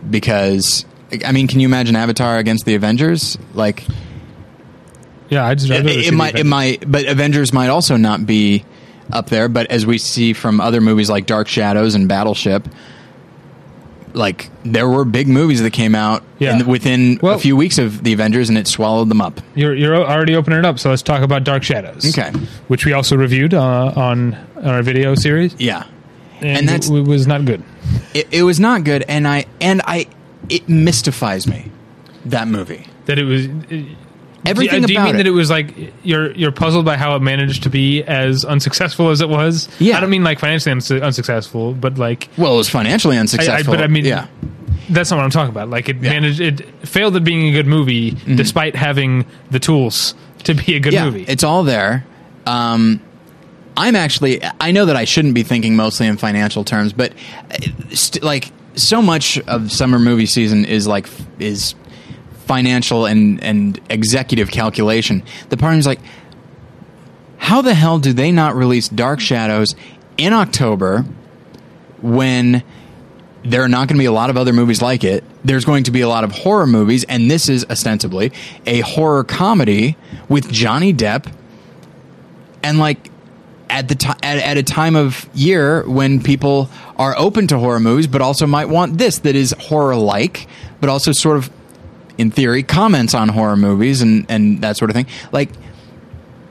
because 0.09 0.85
I 1.25 1.33
mean, 1.33 1.49
can 1.49 1.61
you 1.61 1.67
imagine 1.67 1.97
Avatar 1.97 2.39
against 2.39 2.65
the 2.65 2.75
Avengers? 2.75 3.39
Like 3.55 3.85
yeah. 5.29 5.45
I 5.45 5.55
just 5.55 5.71
it, 5.71 5.87
it 5.87 6.15
might 6.15 6.39
it 6.39 6.47
might 6.47 6.91
but 6.91 7.07
Avengers 7.07 7.53
might 7.53 7.69
also 7.69 7.97
not 7.97 8.27
be 8.27 8.65
up 9.13 9.29
there, 9.29 9.49
but 9.49 9.71
as 9.71 9.85
we 9.87 9.99
see 9.99 10.33
from 10.33 10.61
other 10.61 10.81
movies 10.81 11.11
like 11.11 11.27
Dark 11.27 11.49
Shadows 11.49 11.95
and 11.95 12.09
Battleship, 12.09 12.69
like 14.15 14.51
there 14.65 14.89
were 14.89 15.05
big 15.05 15.29
movies 15.29 15.63
that 15.63 15.73
came 15.73 15.95
out 15.95 16.23
Yeah. 16.39 16.57
in, 16.59 16.67
within 16.67 17.19
Well- 17.23 17.35
a 17.35 17.39
few 17.39 17.57
weeks 17.57 17.79
of 17.79 18.03
the 18.05 18.13
Avengers 18.13 18.49
and 18.49 18.59
it 18.59 18.67
swallowed 18.67 19.09
them 19.09 19.21
up. 19.21 19.41
You're 19.55 19.75
you're 19.75 19.97
already 19.97 20.35
opening 20.35 20.59
it 20.59 20.65
up, 20.65 20.79
so 20.79 20.91
let's 20.91 21.03
talk 21.03 21.23
about 21.23 21.45
Dark 21.45 21.63
Shadows. 21.63 22.07
Okay. 22.17 22.31
which 22.69 22.85
we 22.87 22.93
also 22.93 23.17
reviewed 23.17 23.55
uh, 23.55 23.93
on 23.97 24.35
on 24.57 24.67
our 24.67 24.83
video 24.83 25.15
series, 25.15 25.55
Yeah. 25.59 25.85
and, 26.41 26.69
And 26.69 26.85
it, 26.85 26.91
it 26.91 27.07
was 27.07 27.27
not 27.27 27.45
good. 27.45 27.63
It, 28.15 28.29
it 28.31 28.43
was 28.43 28.59
not 28.61 28.85
good 28.85 29.05
and 29.09 29.27
I 29.29 29.47
and 29.61 29.81
I 29.87 30.07
it 30.49 30.69
mystifies 30.69 31.47
me 31.47 31.71
that 32.27 32.49
movie. 32.49 32.87
That 33.07 33.19
it 33.19 33.25
was. 33.25 33.47
Everything 34.47 34.81
do, 34.83 34.87
do 34.89 34.93
you 34.95 35.01
mean 35.01 35.15
it. 35.15 35.19
that 35.19 35.27
it 35.27 35.31
was 35.33 35.51
like 35.51 35.75
you're 36.03 36.33
you're 36.33 36.53
puzzled 36.53 36.85
by 36.87 36.97
how 36.97 37.15
it 37.17 37.21
managed 37.21 37.65
to 37.65 37.71
be 37.71 38.03
as 38.05 38.45
unsuccessful 38.45 39.11
as 39.11 39.21
it 39.21 39.29
was? 39.29 39.69
Yeah. 39.79 39.97
I 39.97 40.01
don't 40.01 40.11
mean 40.11 40.25
like 40.25 40.39
financially 40.39 40.75
unsu- 40.75 41.03
unsuccessful, 41.03 41.75
but 41.75 41.99
like 41.99 42.29
Well, 42.39 42.55
it 42.55 42.57
was 42.57 42.69
financially 42.69 43.19
unsuccessful. 43.19 43.75
but 43.75 43.83
I 43.83 43.87
mean- 43.87 44.05
yeah. 44.07 44.29
that's 44.89 45.11
not 45.11 45.19
what 45.19 45.25
I'm 45.25 45.31
talking 45.31 45.51
about. 45.51 45.69
Like 45.69 45.89
it 45.89 45.97
Yeah. 45.97 46.13
Mm-hmm. 46.13 46.23
managed, 46.23 46.41
it 46.41 46.89
failed 46.89 47.17
at 47.17 47.25
being 47.25 47.49
a 47.49 47.53
good 47.53 47.67
movie 47.67 48.13
despite 48.13 48.75
having 48.77 49.27
the 49.51 49.59
tools 49.59 50.15
to 50.45 50.55
be 50.55 50.75
a 50.75 50.81
good 50.81 50.95
yeah, 50.95 51.05
movie. 51.05 51.25
It's 51.29 51.45
all 51.45 51.63
there. 51.63 52.05
Um, 52.47 53.01
I'm 53.77 53.95
actually. 53.95 54.41
I 54.61 54.73
know 54.73 54.87
that 54.87 54.97
I 54.97 55.05
shouldn't 55.05 55.35
be 55.35 55.43
thinking 55.43 55.77
mostly 55.77 56.07
in 56.07 56.17
financial 56.17 56.65
terms, 56.65 56.93
but 56.93 57.13
uh, 57.51 57.57
st- 57.95 58.25
like 58.25 58.51
so 58.75 59.01
much 59.03 59.39
of 59.41 59.71
summer 59.71 59.99
movie 59.99 60.27
season 60.27 60.65
is 60.65 60.87
like 60.87 61.09
is 61.39 61.75
financial 62.51 63.07
and 63.07 63.41
and 63.45 63.81
executive 63.89 64.51
calculation. 64.51 65.23
The 65.51 65.57
part 65.57 65.77
is 65.77 65.87
like, 65.87 66.01
how 67.39 67.63
the 67.63 67.75
hell 67.75 68.01
do 68.01 68.13
they 68.13 68.33
not 68.33 68.57
release 68.57 68.89
Dark 68.89 69.21
Shadows 69.21 69.77
in 70.19 70.33
October 70.33 71.05
when? 72.03 72.65
There 73.43 73.63
are 73.63 73.71
not 73.71 73.89
going 73.89 73.97
to 73.97 74.03
be 74.03 74.05
a 74.05 74.13
lot 74.13 74.29
of 74.29 74.37
other 74.37 74.53
movies 74.53 74.83
like 74.83 75.03
it. 75.03 75.25
There's 75.43 75.65
going 75.65 75.85
to 75.85 75.91
be 75.91 76.03
a 76.03 76.09
lot 76.09 76.25
of 76.25 76.33
horror 76.33 76.67
movies, 76.67 77.05
and 77.05 77.31
this 77.31 77.49
is 77.49 77.65
ostensibly 77.71 78.33
a 78.67 78.81
horror 78.81 79.25
comedy 79.25 79.97
with 80.29 80.53
Johnny 80.53 80.93
Depp 80.93 81.33
and 82.63 82.79
like 82.79 83.11
at 83.71 83.89
the 83.89 83.95
time 83.95 84.19
at, 84.23 84.37
at 84.39 84.59
a 84.59 84.63
time 84.63 84.95
of 84.95 85.27
year 85.33 85.89
when 85.89 86.21
people 86.23 86.69
are 86.97 87.17
open 87.17 87.47
to 87.47 87.59
horror 87.59 87.81
movies 87.81 88.07
but 88.07 88.21
also 88.21 88.47
might 88.47 88.69
want 88.69 88.99
this 88.99 89.21
that 89.21 89.35
is 89.35 89.55
horror 89.59 89.97
like 89.97 90.47
but 90.81 90.91
also 90.91 91.13
sort 91.13 91.39
of 91.39 91.51
in 92.21 92.31
theory 92.31 92.63
comments 92.63 93.15
on 93.15 93.29
horror 93.29 93.57
movies 93.57 94.03
and 94.03 94.27
and 94.29 94.61
that 94.63 94.77
sort 94.77 94.91
of 94.91 94.95
thing. 94.95 95.07
Like 95.33 95.51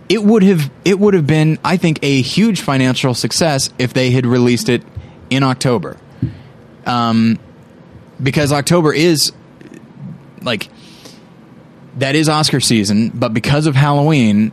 it 0.08 0.23
would 0.23 0.43
have 0.43 0.71
it 0.84 0.99
would 0.99 1.13
have 1.13 1.27
been 1.27 1.60
i 1.63 1.77
think 1.77 1.99
a 2.01 2.21
huge 2.21 2.62
financial 2.62 3.13
success 3.13 3.69
if 3.77 3.93
they 3.93 4.10
had 4.10 4.25
released 4.25 4.67
it 4.69 4.84
in 5.29 5.43
october. 5.43 5.97
Um 6.86 7.39
because 8.21 8.51
october 8.51 8.91
is 8.91 9.32
like 10.41 10.69
that 11.97 12.15
is 12.15 12.27
oscar 12.27 12.60
season 12.60 13.10
but 13.10 13.34
because 13.34 13.67
of 13.67 13.75
halloween 13.75 14.51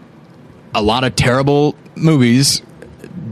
a 0.75 0.83
lot 0.83 1.05
of 1.05 1.17
terrible 1.17 1.75
movies 1.95 2.63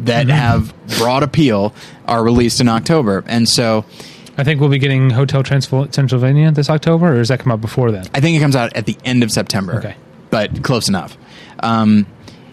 that 0.04 0.28
have 0.28 0.74
broad 0.98 1.22
appeal 1.22 1.74
are 2.06 2.22
released 2.22 2.60
in 2.60 2.68
October. 2.68 3.24
And 3.26 3.48
so 3.48 3.84
I 4.36 4.44
think 4.44 4.60
we'll 4.60 4.70
be 4.70 4.78
getting 4.78 5.10
Hotel 5.10 5.42
Transylvania 5.42 6.50
this 6.50 6.68
October, 6.68 7.12
or 7.12 7.16
does 7.16 7.28
that 7.28 7.40
come 7.40 7.52
out 7.52 7.60
before 7.60 7.92
that? 7.92 8.10
I 8.14 8.20
think 8.20 8.36
it 8.36 8.40
comes 8.40 8.56
out 8.56 8.74
at 8.76 8.86
the 8.86 8.96
end 9.04 9.22
of 9.22 9.30
September. 9.30 9.74
Okay. 9.76 9.96
But 10.30 10.62
close 10.64 10.88
enough. 10.88 11.16
Um, 11.60 12.06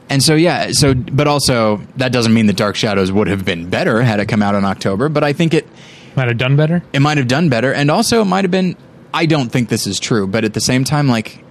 and 0.09 0.21
so, 0.21 0.35
yeah, 0.35 0.69
so, 0.71 0.93
but 0.93 1.27
also 1.27 1.77
that 1.97 2.11
doesn't 2.11 2.33
mean 2.33 2.45
that 2.47 2.55
Dark 2.57 2.75
Shadows 2.75 3.11
would 3.11 3.27
have 3.27 3.45
been 3.45 3.69
better 3.69 4.01
had 4.03 4.19
it 4.19 4.27
come 4.27 4.43
out 4.43 4.53
in 4.55 4.63
October, 4.65 5.09
but 5.09 5.23
I 5.23 5.33
think 5.33 5.53
it, 5.53 5.67
Might 6.15 6.27
have 6.27 6.37
done 6.37 6.55
better. 6.55 6.83
it 6.93 6.99
might 6.99 7.17
have 7.17 7.27
done 7.27 7.49
better. 7.49 7.73
And 7.73 7.89
also 7.89 8.21
it 8.21 8.25
might 8.25 8.43
have 8.43 8.51
been, 8.51 8.75
I 9.13 9.25
don't 9.25 9.49
think 9.51 9.69
this 9.69 9.87
is 9.87 9.99
true, 9.99 10.27
but 10.27 10.43
at 10.43 10.53
the 10.53 10.61
same 10.61 10.83
time, 10.83 11.07
like, 11.07 11.43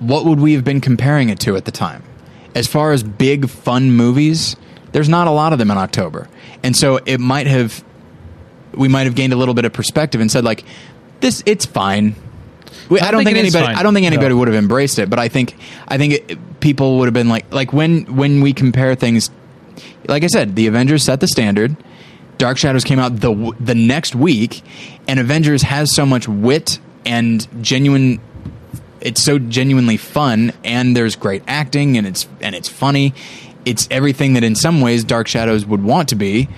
what 0.00 0.24
would 0.24 0.40
we 0.40 0.54
have 0.54 0.64
been 0.64 0.80
comparing 0.80 1.28
it 1.28 1.38
to 1.40 1.56
at 1.56 1.64
the 1.66 1.70
time? 1.70 2.02
As 2.54 2.66
far 2.66 2.92
as 2.92 3.02
big 3.02 3.48
fun 3.48 3.92
movies, 3.92 4.56
there's 4.92 5.08
not 5.08 5.26
a 5.26 5.30
lot 5.30 5.52
of 5.52 5.58
them 5.58 5.70
in 5.70 5.78
October. 5.78 6.28
And 6.62 6.76
so 6.76 6.98
it 7.04 7.20
might 7.20 7.46
have 7.46 7.84
we 8.76 8.88
might 8.88 9.04
have 9.04 9.14
gained 9.14 9.32
a 9.32 9.36
little 9.36 9.54
bit 9.54 9.64
of 9.64 9.72
perspective 9.72 10.20
and 10.20 10.30
said 10.30 10.44
like 10.44 10.64
this 11.20 11.42
it's 11.46 11.66
fine. 11.66 12.14
We, 12.88 13.00
I, 13.00 13.08
I 13.08 13.10
don't 13.12 13.24
think 13.24 13.36
think, 13.36 13.54
anybody. 13.54 13.74
I 13.74 13.82
don't 13.82 13.94
think 13.94 14.06
anybody 14.06 14.30
though. 14.30 14.38
would 14.38 14.48
have 14.48 14.56
embraced 14.56 14.98
it, 14.98 15.08
but 15.08 15.18
I 15.18 15.28
think 15.28 15.56
I 15.88 15.96
think 15.96 16.14
it, 16.14 16.60
people 16.60 16.98
would 16.98 17.06
have 17.06 17.14
been 17.14 17.28
like 17.28 17.52
like 17.52 17.72
when 17.72 18.16
when 18.16 18.40
we 18.40 18.52
compare 18.52 18.94
things 18.94 19.30
like 20.08 20.24
I 20.24 20.26
said, 20.28 20.56
the 20.56 20.66
Avengers 20.66 21.02
set 21.02 21.20
the 21.20 21.28
standard. 21.28 21.76
Dark 22.38 22.58
Shadows 22.58 22.84
came 22.84 22.98
out 22.98 23.20
the 23.20 23.54
the 23.60 23.74
next 23.74 24.14
week, 24.14 24.62
and 25.06 25.20
Avengers 25.20 25.62
has 25.62 25.94
so 25.94 26.04
much 26.04 26.28
wit 26.28 26.78
and 27.06 27.46
genuine. 27.62 28.20
It's 29.00 29.22
so 29.22 29.38
genuinely 29.38 29.96
fun, 29.96 30.52
and 30.64 30.96
there's 30.96 31.16
great 31.16 31.42
acting, 31.46 31.96
and 31.96 32.06
it's 32.06 32.26
and 32.40 32.54
it's 32.54 32.68
funny. 32.68 33.14
It's 33.64 33.88
everything 33.90 34.34
that 34.34 34.44
in 34.44 34.54
some 34.56 34.80
ways 34.80 35.04
Dark 35.04 35.26
Shadows 35.28 35.64
would 35.64 35.82
want 35.82 36.08
to 36.10 36.16
be, 36.16 36.48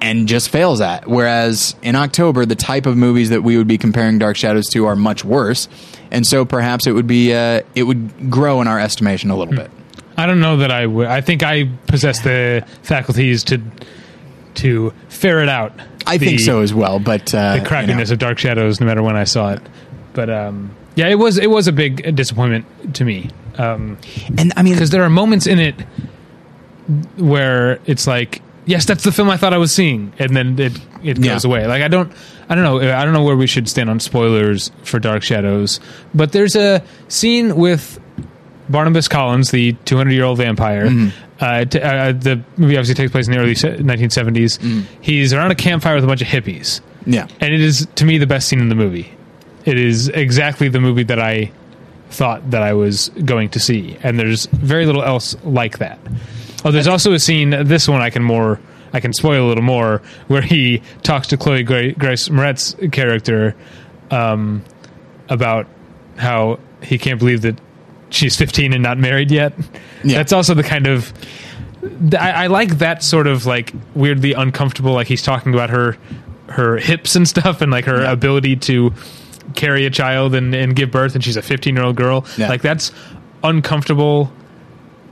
and 0.00 0.28
just 0.28 0.48
fails 0.50 0.80
at. 0.80 1.08
Whereas 1.08 1.74
in 1.82 1.96
October, 1.96 2.46
the 2.46 2.54
type 2.54 2.86
of 2.86 2.96
movies 2.96 3.30
that 3.30 3.42
we 3.42 3.56
would 3.56 3.68
be 3.68 3.78
comparing 3.78 4.18
Dark 4.18 4.36
Shadows 4.36 4.66
to 4.68 4.86
are 4.86 4.96
much 4.96 5.24
worse, 5.24 5.68
and 6.10 6.26
so 6.26 6.44
perhaps 6.44 6.86
it 6.86 6.92
would 6.92 7.06
be 7.06 7.32
uh, 7.34 7.62
it 7.74 7.82
would 7.84 8.30
grow 8.30 8.60
in 8.60 8.68
our 8.68 8.78
estimation 8.78 9.30
a 9.30 9.36
little 9.36 9.54
bit. 9.54 9.70
I 10.16 10.26
don't 10.26 10.40
know 10.40 10.58
that 10.58 10.70
I 10.72 10.86
would. 10.86 11.06
I 11.06 11.20
think 11.20 11.42
I 11.42 11.70
possess 11.86 12.20
the 12.22 12.64
faculties 12.82 13.44
to 13.44 13.60
to 14.56 14.92
ferret 15.08 15.48
out. 15.48 15.72
I 16.06 16.16
the, 16.16 16.26
think 16.26 16.40
so 16.40 16.62
as 16.62 16.72
well, 16.72 16.98
but 16.98 17.34
uh, 17.34 17.52
The 17.52 17.56
you 17.58 17.62
know. 17.64 17.68
crackiness 17.68 18.10
of 18.10 18.18
Dark 18.18 18.38
Shadows, 18.38 18.80
no 18.80 18.86
matter 18.86 19.02
when 19.02 19.14
I 19.16 19.24
saw 19.24 19.52
it. 19.52 19.62
But 20.14 20.30
um, 20.30 20.74
yeah, 20.96 21.08
it 21.08 21.16
was 21.16 21.38
it 21.38 21.50
was 21.50 21.68
a 21.68 21.72
big 21.72 22.16
disappointment 22.16 22.94
to 22.96 23.04
me. 23.04 23.30
Um, 23.58 23.98
and 24.36 24.52
I 24.56 24.62
mean, 24.62 24.74
because 24.74 24.90
there 24.90 25.02
are 25.02 25.10
moments 25.10 25.46
in 25.46 25.58
it 25.58 25.74
where 27.16 27.80
it's 27.86 28.06
like 28.06 28.40
yes 28.68 28.84
that's 28.84 29.02
the 29.02 29.10
film 29.10 29.28
i 29.30 29.36
thought 29.36 29.52
i 29.52 29.58
was 29.58 29.72
seeing 29.72 30.12
and 30.20 30.36
then 30.36 30.56
it 30.58 30.72
it 31.02 31.18
Yeah. 31.18 31.32
goes 31.32 31.44
away 31.44 31.66
like 31.66 31.82
i 31.82 31.88
don't 31.88 32.12
i 32.48 32.54
don't 32.54 32.62
know 32.64 32.78
i 32.78 33.04
don't 33.04 33.12
know 33.14 33.24
where 33.24 33.36
we 33.36 33.46
should 33.48 33.68
stand 33.68 33.90
on 33.90 33.98
spoilers 33.98 34.70
for 34.84 34.98
dark 35.00 35.22
shadows 35.24 35.80
but 36.14 36.30
there's 36.32 36.54
a 36.54 36.82
scene 37.08 37.56
with 37.56 37.98
Barnabas 38.70 39.08
Collins, 39.08 39.50
the 39.50 39.72
200 39.86 40.10
year 40.12 40.24
old 40.24 40.36
vampire. 40.36 40.90
Uh, 41.40 41.64
t- 41.64 41.80
uh, 41.80 42.12
the 42.12 42.38
movie 42.58 42.76
obviously 42.76 42.94
takes 42.94 43.10
place 43.10 43.26
in 43.26 43.32
the 43.32 43.38
early 43.38 43.54
se- 43.54 43.78
1970s. 43.78 44.84
He's 45.00 45.32
around 45.32 45.52
a 45.52 45.54
campfire 45.54 45.94
with 45.94 46.04
a 46.04 46.06
bunch 46.06 46.20
of 46.20 46.28
hippies, 46.28 46.82
Yeah. 47.06 47.28
and 47.40 47.54
it 47.54 47.62
is 47.62 47.88
to 47.94 48.04
me 48.04 48.18
the 48.18 48.26
best 48.26 48.46
scene 48.46 48.60
in 48.60 48.68
the 48.68 48.74
movie. 48.74 49.10
It 49.64 49.78
is 49.78 50.08
exactly 50.08 50.68
the 50.68 50.80
movie 50.80 51.04
that 51.04 51.18
I 51.18 51.50
thought 52.10 52.50
that 52.50 52.62
I 52.62 52.74
was 52.74 53.08
going 53.24 53.48
to 53.50 53.58
see, 53.58 53.96
and 54.02 54.18
there's 54.18 54.44
very 54.52 54.84
little 54.84 55.02
else 55.02 55.34
like 55.44 55.78
that. 55.78 55.98
Oh, 56.64 56.70
there's 56.70 56.86
also 56.88 57.12
a 57.12 57.18
scene. 57.18 57.50
This 57.50 57.88
one 57.88 58.00
I 58.00 58.10
can 58.10 58.22
more. 58.22 58.60
I 58.92 59.00
can 59.00 59.12
spoil 59.12 59.46
a 59.46 59.48
little 59.48 59.62
more, 59.62 60.00
where 60.28 60.40
he 60.42 60.82
talks 61.02 61.26
to 61.28 61.36
Chloe 61.36 61.62
Grace 61.62 62.30
Moretz's 62.30 62.74
character 62.90 63.54
um, 64.10 64.64
about 65.28 65.66
how 66.16 66.58
he 66.82 66.98
can't 66.98 67.18
believe 67.18 67.42
that 67.42 67.60
she's 68.10 68.34
15 68.34 68.72
and 68.72 68.82
not 68.82 68.96
married 68.98 69.30
yet. 69.30 69.52
Yeah. 70.02 70.16
That's 70.18 70.32
also 70.32 70.54
the 70.54 70.62
kind 70.62 70.86
of 70.86 71.12
I, 72.18 72.30
I 72.44 72.46
like 72.46 72.78
that 72.78 73.02
sort 73.02 73.26
of 73.26 73.44
like 73.46 73.72
weirdly 73.94 74.32
uncomfortable. 74.32 74.94
Like 74.94 75.06
he's 75.06 75.22
talking 75.22 75.52
about 75.54 75.70
her 75.70 75.96
her 76.48 76.78
hips 76.78 77.14
and 77.14 77.28
stuff, 77.28 77.60
and 77.60 77.70
like 77.70 77.84
her 77.84 78.02
Yeah. 78.02 78.12
ability 78.12 78.56
to 78.56 78.94
carry 79.54 79.84
a 79.86 79.90
child 79.90 80.34
and, 80.34 80.54
and 80.54 80.74
give 80.74 80.90
birth, 80.90 81.14
and 81.14 81.22
she's 81.22 81.36
a 81.36 81.42
15 81.42 81.76
year 81.76 81.84
old 81.84 81.96
girl. 81.96 82.24
Yeah. 82.38 82.48
Like 82.48 82.62
that's 82.62 82.90
uncomfortable. 83.44 84.32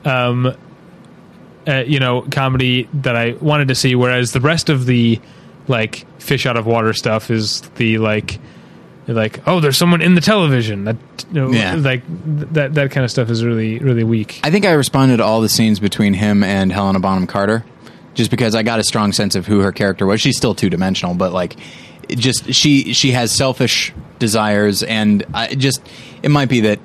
Um, 0.07 0.57
uh, 1.67 1.85
you 1.87 1.99
know, 2.01 2.23
comedy 2.31 2.89
that 2.95 3.17
I 3.17 3.33
wanted 3.41 3.69
to 3.69 3.75
see. 3.75 3.95
Whereas 3.95 4.33
the 4.33 4.41
rest 4.41 4.69
of 4.69 4.87
the 4.87 5.21
like 5.69 6.07
fish 6.21 6.47
out 6.47 6.57
of 6.57 6.67
water 6.67 6.93
stuff 6.93 7.31
is 7.31 7.61
the 7.77 7.99
like 7.99 8.39
like 9.09 9.41
oh 9.47 9.61
there's 9.61 9.77
someone 9.77 10.01
in 10.03 10.14
the 10.17 10.21
television 10.21 10.85
that 10.85 10.97
you 11.33 11.41
know, 11.41 11.51
Yeah. 11.53 11.75
like 11.75 12.03
th- 12.07 12.49
that 12.53 12.75
that 12.75 12.91
kind 12.91 13.05
of 13.05 13.11
stuff 13.11 13.31
is 13.31 13.45
really 13.45 13.79
really 13.79 14.03
weak 14.05 14.41
I 14.45 14.51
think 14.51 14.64
I 14.64 14.73
responded 14.73 15.19
to 15.19 15.25
all 15.25 15.41
the 15.41 15.49
scenes 15.49 15.79
between 15.81 16.14
him 16.14 16.43
and 16.43 16.73
Helena 16.73 16.99
Bonham 17.01 17.27
Carter, 17.29 17.64
just 18.14 18.31
because 18.31 18.55
I 18.57 18.62
got 18.64 18.79
a 18.81 18.85
strong 18.85 19.12
sense 19.12 19.35
of 19.37 19.47
who 19.47 19.61
her 19.61 19.71
character 19.73 20.07
was. 20.07 20.21
She's 20.21 20.37
still 20.37 20.55
two 20.55 20.71
dimensional, 20.71 21.14
but 21.14 21.33
like, 21.33 21.57
just 22.09 22.53
she 22.55 22.93
she 22.95 23.11
has 23.12 23.31
selfish 23.33 23.93
desires, 24.19 24.83
and 24.83 25.25
I 25.35 25.55
just 25.55 25.81
it 26.23 26.31
might 26.31 26.49
be 26.49 26.61
that 26.62 26.79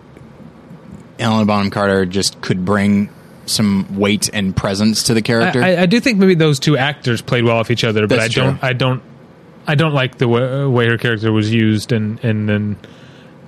Helena 1.19 1.45
Bonham 1.45 1.69
Carter 1.71 2.05
just 2.05 2.41
could 2.41 2.65
bring 2.65 3.09
some 3.51 3.97
weight 3.99 4.29
and 4.33 4.55
presence 4.55 5.03
to 5.03 5.13
the 5.13 5.21
character. 5.21 5.61
I, 5.61 5.81
I 5.83 5.85
do 5.85 5.99
think 5.99 6.17
maybe 6.19 6.35
those 6.35 6.59
two 6.59 6.77
actors 6.77 7.21
played 7.21 7.43
well 7.43 7.57
off 7.57 7.69
each 7.71 7.83
other, 7.83 8.07
but 8.07 8.17
That's 8.17 8.35
I 8.37 8.41
don't 8.41 8.57
true. 8.59 8.67
I 8.69 8.73
don't 8.73 9.03
I 9.67 9.75
don't 9.75 9.93
like 9.93 10.17
the 10.17 10.27
way, 10.27 10.65
way 10.65 10.87
her 10.87 10.97
character 10.97 11.31
was 11.31 11.53
used 11.53 11.91
and 11.91 12.23
and 12.23 12.49
and 12.49 12.87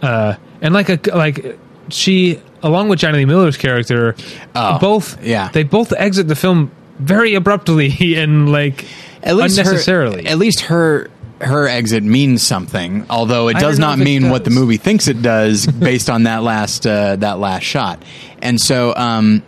uh 0.02 0.36
and 0.62 0.74
like 0.74 0.90
a 0.90 1.16
like 1.16 1.58
she 1.90 2.40
along 2.62 2.90
with 2.90 3.00
Jonny 3.00 3.20
Lee 3.20 3.26
Miller's 3.26 3.58
character 3.58 4.16
Oh, 4.56 4.78
both 4.80 5.24
yeah. 5.24 5.50
they 5.50 5.64
both 5.64 5.92
exit 5.94 6.28
the 6.28 6.36
film 6.36 6.72
very 7.00 7.34
abruptly 7.34 8.16
and 8.16 8.52
like 8.52 8.86
at 9.24 9.36
least 9.36 9.58
unnecessarily 9.58 10.24
Her, 10.26 10.30
at 10.30 10.38
least 10.38 10.62
her 10.62 11.10
her 11.42 11.68
exit 11.68 12.04
means 12.04 12.42
something, 12.42 13.06
although 13.10 13.50
it 13.50 13.58
does 13.58 13.78
not 13.78 14.00
mean 14.00 14.30
what 14.30 14.46
the 14.46 14.50
movie 14.50 14.78
thinks 14.78 15.10
it 15.10 15.22
does 15.22 15.66
based 15.68 16.10
on 16.10 16.24
that 16.24 16.42
last 16.42 16.88
uh, 16.88 17.18
that 17.18 17.38
last 17.38 17.64
shot. 17.64 18.02
And 18.42 18.62
so, 18.62 18.94
um, 18.96 19.44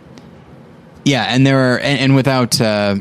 yeah, 1.06 1.22
and 1.28 1.46
there 1.46 1.72
are 1.72 1.78
and, 1.78 2.00
and 2.00 2.14
without. 2.16 2.60
Uh, 2.60 2.96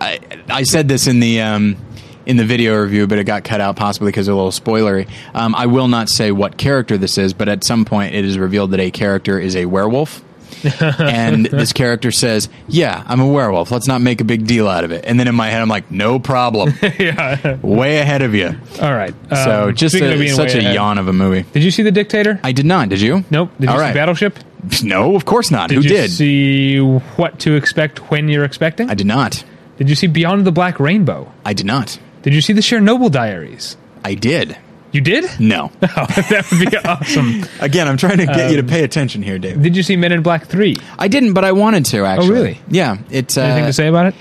I, 0.00 0.18
I 0.48 0.62
said 0.62 0.88
this 0.88 1.06
in 1.06 1.20
the 1.20 1.42
um, 1.42 1.76
in 2.24 2.38
the 2.38 2.44
video 2.44 2.80
review, 2.80 3.06
but 3.06 3.18
it 3.18 3.24
got 3.24 3.44
cut 3.44 3.60
out 3.60 3.76
possibly 3.76 4.08
because 4.08 4.26
of 4.26 4.32
a 4.32 4.36
little 4.36 4.50
spoilery. 4.50 5.08
Um, 5.34 5.54
I 5.54 5.66
will 5.66 5.86
not 5.86 6.08
say 6.08 6.32
what 6.32 6.56
character 6.56 6.96
this 6.96 7.18
is, 7.18 7.34
but 7.34 7.48
at 7.50 7.62
some 7.62 7.84
point 7.84 8.14
it 8.14 8.24
is 8.24 8.38
revealed 8.38 8.70
that 8.70 8.80
a 8.80 8.90
character 8.90 9.38
is 9.38 9.54
a 9.54 9.66
werewolf. 9.66 10.22
and 10.80 11.44
this 11.44 11.74
character 11.74 12.10
says, 12.10 12.48
"Yeah, 12.68 13.04
I'm 13.06 13.20
a 13.20 13.28
werewolf. 13.28 13.70
Let's 13.70 13.86
not 13.86 14.00
make 14.00 14.22
a 14.22 14.24
big 14.24 14.46
deal 14.46 14.66
out 14.66 14.84
of 14.84 14.92
it." 14.92 15.04
And 15.04 15.20
then 15.20 15.28
in 15.28 15.34
my 15.34 15.50
head, 15.50 15.60
I'm 15.60 15.68
like, 15.68 15.90
"No 15.90 16.18
problem, 16.18 16.72
yeah 16.98 17.58
way 17.60 17.98
ahead 17.98 18.22
of 18.22 18.34
you." 18.34 18.56
all 18.80 18.94
right 18.94 19.14
So 19.28 19.68
Um, 19.68 19.74
just 19.74 19.94
a, 19.94 20.28
such 20.28 20.54
a 20.54 20.58
ahead, 20.58 20.74
yawn 20.74 20.96
of 20.96 21.06
a 21.06 21.12
movie. 21.12 21.44
did 21.52 21.62
you 21.62 21.70
see 21.70 21.82
the 21.82 21.92
Dictator 21.92 22.40
I 22.42 22.52
did 22.52 22.64
not. 22.64 22.88
Did 22.88 23.02
you? 23.02 23.24
nope 23.30 23.50
did 23.60 23.64
you 23.64 23.72
All 23.72 23.76
see 23.76 23.82
right. 23.82 23.94
Battleship 23.94 24.38
No, 24.82 25.14
of 25.16 25.24
course 25.24 25.50
not. 25.50 25.68
did 25.68 25.76
Who 25.76 25.80
you 25.82 25.88
did? 25.88 26.10
see 26.10 26.78
what 26.78 27.38
to 27.40 27.54
expect 27.54 28.10
when 28.10 28.28
you're 28.28 28.44
expecting 28.44 28.88
I 28.90 28.94
did 28.94 29.06
not. 29.06 29.44
did 29.78 29.88
you 29.88 29.94
see 29.94 30.06
Beyond 30.06 30.46
the 30.46 30.52
Black 30.52 30.78
Rainbow 30.80 31.32
I 31.44 31.52
did 31.52 31.66
not. 31.66 31.98
did 32.22 32.34
you 32.34 32.40
see 32.40 32.52
the 32.52 32.60
Chernobyl 32.62 33.10
Diaries 33.10 33.76
I 34.04 34.14
did. 34.14 34.56
you 34.92 35.00
did 35.00 35.24
No. 35.40 35.70
Oh, 35.82 36.06
that 36.06 36.46
would 36.50 36.70
be 36.70 36.76
awesome. 36.84 37.44
Again, 37.60 37.88
I'm 37.88 37.96
trying 37.96 38.18
to 38.18 38.26
get 38.26 38.50
you 38.50 38.56
to 38.56 38.62
Um, 38.62 38.68
pay 38.68 38.84
attention 38.84 39.22
here, 39.22 39.38
David. 39.38 39.62
Did 39.62 39.76
you 39.76 39.82
see 39.82 39.96
Men 39.96 40.12
in 40.12 40.22
Black 40.22 40.46
3? 40.46 40.76
I 40.98 41.08
didn't, 41.08 41.32
but 41.34 41.44
I 41.44 41.52
wanted 41.52 41.84
to. 41.86 42.04
Actually. 42.04 42.28
Oh 42.28 42.32
really? 42.32 42.60
Yeah. 42.68 42.98
It's 43.10 43.36
uh, 43.36 43.42
Anything 43.42 43.66
to 43.66 43.72
say 43.72 43.88
about 43.88 44.06
it? 44.06 44.14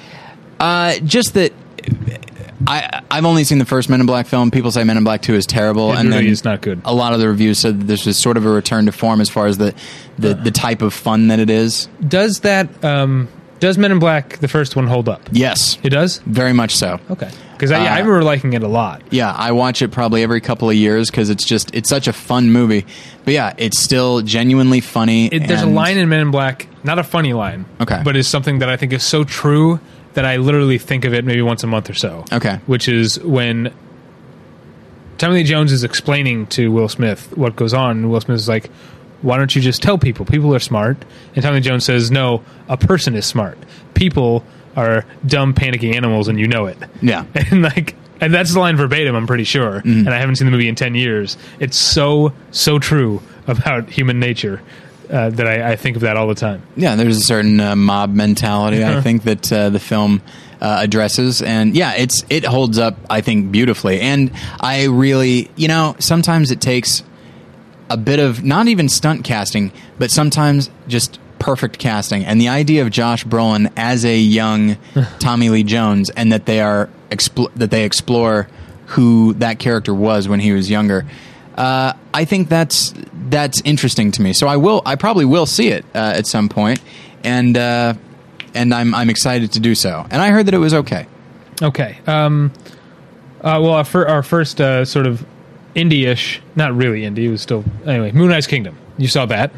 Uh, 0.60 0.96
just 1.04 1.34
that 1.36 1.52
I 2.68 3.02
I've 3.12 3.26
only 3.26 3.44
seen 3.44 3.58
the 3.58 3.66
first 3.66 3.90
Men 3.90 4.00
in 4.00 4.06
Black 4.06 4.28
film. 4.28 4.52
People 4.52 4.72
say 4.72 4.84
Men 4.84 4.98
in 4.98 5.04
Black 5.04 5.22
Two 5.22 5.34
is 5.36 5.46
terrible, 5.46 5.92
It 5.94 6.00
and 6.00 6.10
really 6.10 6.24
then 6.26 6.32
is 6.32 6.44
not 6.44 6.62
good. 6.62 6.82
A 6.86 6.94
lot 6.94 7.14
of 7.14 7.20
the 7.20 7.28
reviews 7.28 7.60
said 7.60 7.80
that 7.82 7.84
this 7.86 8.06
was 8.06 8.18
sort 8.18 8.38
of 8.38 8.46
a 8.46 8.50
return 8.50 8.86
to 8.86 8.92
form 8.92 9.22
as 9.22 9.30
far 9.30 9.48
as 9.48 9.58
the 9.58 9.74
the, 10.18 10.34
the 10.34 10.52
type 10.52 10.82
of 10.82 10.94
fun 10.94 11.28
that 11.28 11.40
it 11.40 11.50
is. 11.50 11.88
Does 12.08 12.42
that 12.42 12.84
um 12.84 13.28
does 13.60 13.78
Men 13.78 13.92
in 13.92 14.00
Black 14.00 14.40
the 14.40 14.48
first 14.48 14.76
one 14.76 14.88
hold 14.88 15.08
up? 15.08 15.22
Yes, 15.32 15.78
It 15.84 15.90
does? 15.92 16.18
very 16.26 16.52
much 16.54 16.76
so. 16.76 17.00
Okay. 17.10 17.30
Cuz 17.58 17.72
I, 17.72 17.80
Uh, 17.80 17.84
I 17.84 18.00
remember 18.00 18.24
liking 18.24 18.54
it 18.54 18.62
a 18.64 18.68
lot. 18.68 19.02
Yeah, 19.10 19.32
I 19.32 19.54
watch 19.54 19.82
it 19.82 19.90
probably 19.92 20.22
every 20.22 20.42
couple 20.42 20.70
of 20.70 20.76
years 20.76 21.10
because 21.10 21.30
it's 21.30 21.46
just 21.46 21.74
it's 21.74 21.88
such 21.90 22.08
a 22.08 22.14
fun 22.14 22.52
movie. 22.52 22.86
But 23.24 23.34
yeah, 23.36 23.54
it's 23.58 23.82
still 23.82 24.22
genuinely 24.22 24.82
funny. 24.82 25.28
It, 25.28 25.48
there's 25.48 25.62
a 25.62 25.66
line 25.66 25.98
in 25.98 26.10
Men 26.10 26.20
in 26.20 26.32
Black, 26.32 26.68
not 26.84 27.00
a 27.00 27.04
funny 27.04 27.32
line, 27.34 27.66
Okay. 27.80 28.02
but 28.04 28.18
is 28.18 28.28
something 28.28 28.60
that 28.60 28.68
I 28.70 28.76
think 28.76 28.92
is 28.92 29.04
so 29.04 29.24
true 29.24 29.80
that 30.14 30.26
I 30.26 30.38
literally 30.38 30.78
think 30.78 31.06
of 31.06 31.14
it 31.14 31.26
maybe 31.26 31.42
once 31.42 31.64
a 31.64 31.68
month 31.68 31.90
or 31.90 31.94
so. 31.94 32.24
Okay. 32.32 32.60
Which 32.68 32.88
is 32.88 33.20
when 33.20 33.74
Tommy 35.18 35.36
Lee 35.36 35.44
Jones 35.44 35.72
is 35.72 35.84
explaining 35.84 36.48
to 36.48 36.72
Will 36.72 36.90
Smith 36.90 37.36
what 37.38 37.56
goes 37.56 37.74
on, 37.74 37.92
and 37.98 38.12
Will 38.12 38.22
Smith 38.22 38.36
is 38.36 38.48
like, 38.48 38.70
"Why 39.22 39.38
don't 39.38 39.56
you 39.56 39.62
just 39.62 39.82
tell 39.82 39.98
people? 39.98 40.26
People 40.26 40.54
are 40.56 40.60
smart." 40.60 40.98
And 41.36 41.44
Tommy 41.44 41.56
Lee 41.58 41.62
Jones 41.62 41.86
says, 41.86 42.12
"No, 42.12 42.44
a 42.68 42.78
person 42.78 43.16
is 43.16 43.26
smart. 43.26 43.58
People 43.94 44.44
are 44.76 45.06
dumb, 45.26 45.54
panicky 45.54 45.96
animals, 45.96 46.28
and 46.28 46.40
you 46.40 46.48
know 46.48 46.66
it." 46.66 46.78
Yeah. 47.02 47.26
and 47.36 47.62
like 47.62 47.96
and 48.22 48.34
that's 48.34 48.54
the 48.54 48.60
line 48.60 48.78
verbatim 48.78 49.16
i'm 49.16 49.26
pretty 49.28 49.44
sure 49.44 49.82
Mm-hmm. 49.82 50.06
and 50.06 50.10
i 50.10 50.18
haven't 50.20 50.36
seen 50.36 50.46
the 50.46 50.52
movie 50.52 50.70
in 50.70 50.76
10 50.76 50.94
years 50.96 51.36
it's 51.60 51.76
so 51.76 52.32
so 52.52 52.78
true 52.80 53.22
about 53.48 53.90
human 53.90 54.20
nature 54.20 54.62
uh, 55.14 55.30
that 55.30 55.48
I, 55.48 55.72
I 55.72 55.76
think 55.76 55.96
of 55.96 56.02
that 56.02 56.18
all 56.18 56.28
the 56.28 56.36
time 56.36 56.62
Yeah, 56.76 56.96
there's 56.96 57.18
a 57.18 57.22
certain 57.22 57.60
uh, 57.60 57.76
mob 57.76 58.14
mentality 58.14 58.84
I 58.84 59.00
think 59.02 59.24
that 59.24 59.54
uh, 59.54 59.70
the 59.70 59.80
film 59.80 60.22
uh, 60.60 60.80
addresses, 60.82 61.42
and 61.42 61.76
yeah, 61.76 61.94
it's 61.96 62.24
it 62.30 62.46
holds 62.46 62.80
up 62.80 62.96
I 63.10 63.20
think 63.22 63.52
beautifully. 63.52 64.00
And 64.00 64.32
I 64.62 64.86
really, 64.86 65.52
you 65.58 65.68
know, 65.68 65.96
sometimes 66.00 66.52
it 66.52 66.62
takes 66.62 67.04
a 67.90 67.98
bit 67.98 68.20
of 68.20 68.44
not 68.44 68.68
even 68.68 68.88
stunt 68.90 69.24
casting, 69.26 69.72
but 70.00 70.10
sometimes 70.10 70.70
just 70.88 71.20
perfect 71.38 71.80
casting. 71.80 72.24
And 72.24 72.40
the 72.40 72.48
idea 72.48 72.82
of 72.82 72.92
Josh 72.92 73.26
Brolin 73.26 73.72
as 73.76 74.06
a 74.06 74.18
young 74.18 74.78
Tommy 75.20 75.50
Lee 75.50 75.64
Jones, 75.64 76.10
and 76.10 76.32
that 76.32 76.46
they 76.46 76.62
are 76.62 76.90
expl- 77.12 77.54
that 77.56 77.70
they 77.70 77.84
explore 77.84 78.48
who 78.88 79.34
that 79.36 79.60
character 79.60 79.94
was 79.94 80.28
when 80.30 80.40
he 80.40 80.54
was 80.54 80.70
younger. 80.70 81.06
Uh, 81.56 81.94
I 82.14 82.26
think 82.26 82.50
that's 82.50 82.94
that's 83.30 83.62
interesting 83.62 84.12
to 84.12 84.22
me. 84.22 84.34
So 84.34 84.48
I 84.48 84.58
will, 84.58 84.82
I 84.86 84.96
probably 84.96 85.26
will 85.26 85.46
see 85.46 85.70
it 85.70 85.84
uh, 85.96 86.14
at 86.16 86.28
some 86.28 86.50
point, 86.50 86.80
and 87.24 87.58
uh, 87.58 87.96
and 88.54 88.74
I'm 88.74 88.94
I'm 88.94 89.10
excited 89.10 89.52
to 89.54 89.60
do 89.60 89.76
so. 89.76 90.06
And 90.12 90.22
I 90.22 90.30
heard 90.30 90.46
that 90.46 90.54
it 90.54 90.60
was 90.60 90.74
okay. 90.74 91.08
okay 91.62 91.98
um 92.08 92.52
uh, 93.42 93.60
well 93.62 93.74
our, 93.74 93.84
fir- 93.84 94.08
our 94.08 94.24
first 94.24 94.60
uh, 94.62 94.86
sort 94.86 95.06
of 95.06 95.26
indie-ish 95.76 96.42
not 96.56 96.74
really 96.76 97.02
indie 97.02 97.26
it 97.26 97.30
was 97.30 97.42
still 97.42 97.64
anyway 97.86 98.12
moonrise 98.12 98.48
kingdom 98.48 98.78
you 98.98 99.08
saw 99.08 99.26
that 99.26 99.52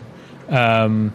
um 0.49 1.13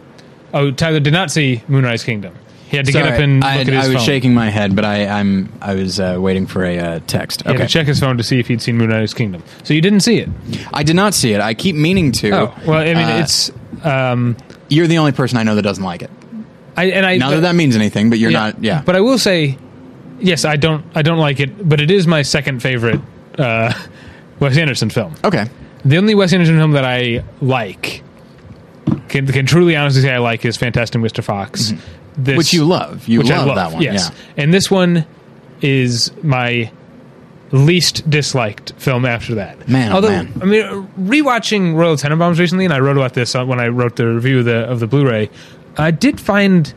oh 0.55 0.71
tyler 0.71 1.01
did 1.01 1.13
not 1.13 1.31
see 1.31 1.63
moonrise 1.69 2.05
kingdom 2.05 2.35
he 2.71 2.77
had 2.77 2.87
to 2.87 2.93
get 2.93 3.07
up 3.07 3.19
and 3.19 3.43
I, 3.45 3.59
look 3.59 3.69
at 3.69 3.73
his 3.75 3.85
I 3.85 3.89
was 3.89 3.97
phone. 3.99 4.07
shaking 4.07 4.33
my 4.35 4.49
head, 4.49 4.77
but 4.77 4.85
I, 4.85 5.07
I'm 5.07 5.53
I 5.61 5.75
was 5.75 5.99
uh, 5.99 6.17
waiting 6.21 6.47
for 6.47 6.65
a 6.65 6.79
uh, 6.79 7.01
text. 7.07 7.43
He 7.43 7.49
had 7.49 7.57
Okay, 7.57 7.67
to 7.67 7.69
check 7.73 7.87
his 7.87 7.99
phone 8.01 8.17
to 8.17 8.23
see 8.23 8.39
if 8.39 8.47
he'd 8.49 8.63
seen 8.63 8.79
Moonrise 8.79 9.13
Kingdom. 9.13 9.43
So 9.65 9.75
you 9.75 9.81
didn't 9.81 10.01
see 10.01 10.19
it. 10.21 10.29
I 10.73 10.83
did 10.83 10.97
not 10.97 11.13
see 11.15 11.33
it. 11.33 11.41
I 11.41 11.55
keep 11.55 11.75
meaning 11.77 12.13
to. 12.13 12.31
Oh 12.33 12.55
well, 12.67 12.79
I 12.81 12.95
mean, 12.95 12.97
Uh, 12.99 13.21
it's 13.23 13.51
um, 13.85 14.37
You're 14.69 14.87
the 14.87 14.99
only 14.99 15.13
person 15.13 15.37
I 15.39 15.43
know 15.43 15.55
that 15.57 15.63
doesn't 15.63 15.83
like 15.85 16.03
it. 16.03 16.11
I 16.77 16.85
and 16.93 17.05
I 17.05 17.17
Not 17.17 17.31
that 17.31 17.41
that 17.41 17.55
means 17.57 17.75
anything, 17.77 18.09
but 18.11 18.19
you're 18.19 18.31
not. 18.31 18.63
Yeah. 18.63 18.83
But 18.87 18.95
I 18.97 19.01
will 19.01 19.19
say, 19.19 19.59
yes, 20.21 20.45
I 20.45 20.57
don't 20.57 20.85
I 20.95 21.03
don't 21.03 21.19
like 21.19 21.41
it, 21.41 21.69
but 21.69 21.81
it 21.81 21.91
is 21.91 22.07
my 22.07 22.23
second 22.23 22.61
favorite 22.63 23.01
uh, 23.39 23.73
Wes 24.41 24.57
Anderson 24.57 24.91
film. 24.91 25.15
okay. 25.25 25.47
The 25.85 25.97
only 25.99 26.15
Wes 26.15 26.33
Anderson 26.33 26.57
film 26.59 26.73
that 26.73 26.85
I 26.85 27.25
like, 27.41 28.03
can, 29.09 29.27
can 29.27 29.47
truly 29.47 29.77
honestly 29.77 30.03
say 30.03 30.13
I 30.13 30.19
like, 30.19 30.45
is 30.45 30.57
Fantastic 30.59 31.01
Mr. 31.01 31.25
Fox. 31.25 31.73
This, 32.25 32.33
Mm-hmm. 32.33 32.37
Which 32.39 32.53
you 32.53 32.65
love. 32.65 33.09
You 33.09 33.19
which 33.21 33.29
love, 33.31 33.43
I 33.43 33.45
love 33.47 33.57
that 33.57 33.73
one. 33.73 33.83
Yes, 33.83 34.11
Yeah. 34.37 34.43
and 34.43 34.53
this 34.55 34.71
one 34.71 35.07
is 35.61 36.11
my 36.23 36.71
least 37.53 38.09
disliked 38.09 38.73
film 38.79 39.05
after 39.05 39.35
that. 39.37 39.69
Man, 39.69 39.91
oh, 39.93 39.97
although 39.97 40.09
man. 40.11 40.33
I 40.41 40.45
mean, 40.45 40.63
rewatching 40.99 41.75
Royal 41.75 41.97
Tenenbaums 41.97 42.39
recently, 42.39 42.65
and 42.65 42.73
I 42.75 42.79
wrote 42.81 42.97
about 42.97 43.15
this 43.15 43.35
when 43.35 43.59
I 43.61 43.69
wrote 43.69 43.97
the 43.97 44.07
review 44.07 44.39
of 44.41 44.45
the 44.45 44.57
of 44.71 44.81
the 44.81 44.87
Blu-ray. 44.87 45.31
I 45.77 45.91
did 45.91 46.21
find 46.21 46.73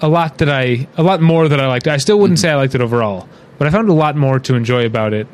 a 0.00 0.08
lot 0.08 0.38
that 0.38 0.48
I 0.48 0.88
a 0.96 1.02
lot 1.02 1.20
more 1.20 1.46
that 1.48 1.60
I 1.60 1.66
liked. 1.66 1.86
I 1.86 1.98
still 1.98 2.18
wouldn't 2.18 2.38
say 2.38 2.50
I 2.50 2.56
liked 2.56 2.74
it 2.74 2.80
overall, 2.80 3.28
but 3.58 3.66
I 3.68 3.70
found 3.70 3.88
a 3.88 3.92
lot 3.92 4.16
more 4.16 4.38
to 4.40 4.54
enjoy 4.54 4.84
about 4.86 5.12
it. 5.12 5.26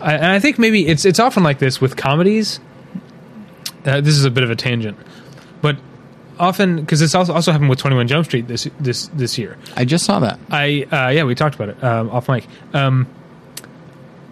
I, 0.00 0.14
and 0.14 0.26
I 0.26 0.38
think 0.38 0.58
maybe 0.58 0.86
it's 0.86 1.04
it's 1.04 1.18
often 1.18 1.42
like 1.42 1.58
this 1.58 1.80
with 1.80 1.96
comedies. 1.96 2.60
Uh, 3.84 4.00
this 4.00 4.14
is 4.14 4.24
a 4.24 4.30
bit 4.30 4.42
of 4.44 4.50
a 4.50 4.56
tangent, 4.56 4.96
but 5.62 5.76
often 6.38 6.76
because 6.76 7.00
this 7.00 7.14
also 7.14 7.32
also 7.32 7.52
happened 7.52 7.70
with 7.70 7.78
Twenty 7.78 7.96
One 7.96 8.08
Jump 8.08 8.26
Street 8.26 8.46
this 8.48 8.68
this 8.80 9.08
this 9.08 9.38
year. 9.38 9.56
I 9.76 9.84
just 9.84 10.04
saw 10.04 10.20
that. 10.20 10.38
I 10.50 10.86
uh, 10.90 11.10
yeah, 11.10 11.24
we 11.24 11.34
talked 11.34 11.54
about 11.54 11.70
it 11.70 11.82
um, 11.82 12.10
off 12.10 12.28
mic. 12.28 12.46
Um, 12.72 13.06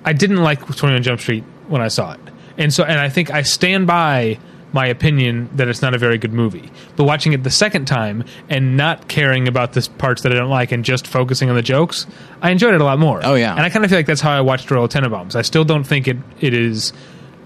I 0.05 0.13
didn't 0.13 0.43
like 0.43 0.61
Twenty 0.77 0.95
One 0.95 1.03
Jump 1.03 1.21
Street 1.21 1.45
when 1.69 1.81
I 1.81 1.89
saw 1.89 2.13
it, 2.13 2.21
and 2.59 2.73
so 2.73 2.85
and 2.85 2.99
I 2.99 3.09
think 3.09 3.31
I 3.31 3.43
stand 3.43 3.87
by 3.87 4.39
my 4.75 4.87
opinion 4.87 5.49
that 5.55 5.69
it's 5.69 5.83
not 5.83 5.95
a 5.95 5.99
very 5.99 6.19
good 6.19 6.33
movie. 6.33 6.69
But 6.97 7.05
watching 7.05 7.33
it 7.33 7.45
the 7.45 7.51
second 7.51 7.85
time 7.87 8.25
and 8.51 8.77
not 8.77 9.07
caring 9.07 9.47
about 9.47 9.73
the 9.73 9.89
parts 9.99 10.23
that 10.23 10.33
I 10.33 10.35
don't 10.35 10.51
like 10.51 10.73
and 10.73 10.85
just 10.85 11.07
focusing 11.07 11.49
on 11.49 11.55
the 11.55 11.63
jokes, 11.63 12.09
I 12.43 12.51
enjoyed 12.51 12.75
it 12.75 12.81
a 12.81 12.85
lot 12.85 12.99
more. 12.99 13.21
Oh, 13.23 13.35
yeah. 13.37 13.53
and 13.53 13.61
I 13.61 13.71
kind 13.71 13.85
of 13.85 13.91
feel 13.91 14.01
like 14.01 14.07
that's 14.07 14.21
how 14.21 14.33
I 14.33 14.41
watched 14.41 14.69
Royal 14.73 14.89
Tenenbaums. 14.89 15.37
I 15.37 15.43
still 15.43 15.65
don't 15.65 15.85
think 15.85 16.09
it 16.09 16.17
it 16.41 16.55
is 16.55 16.93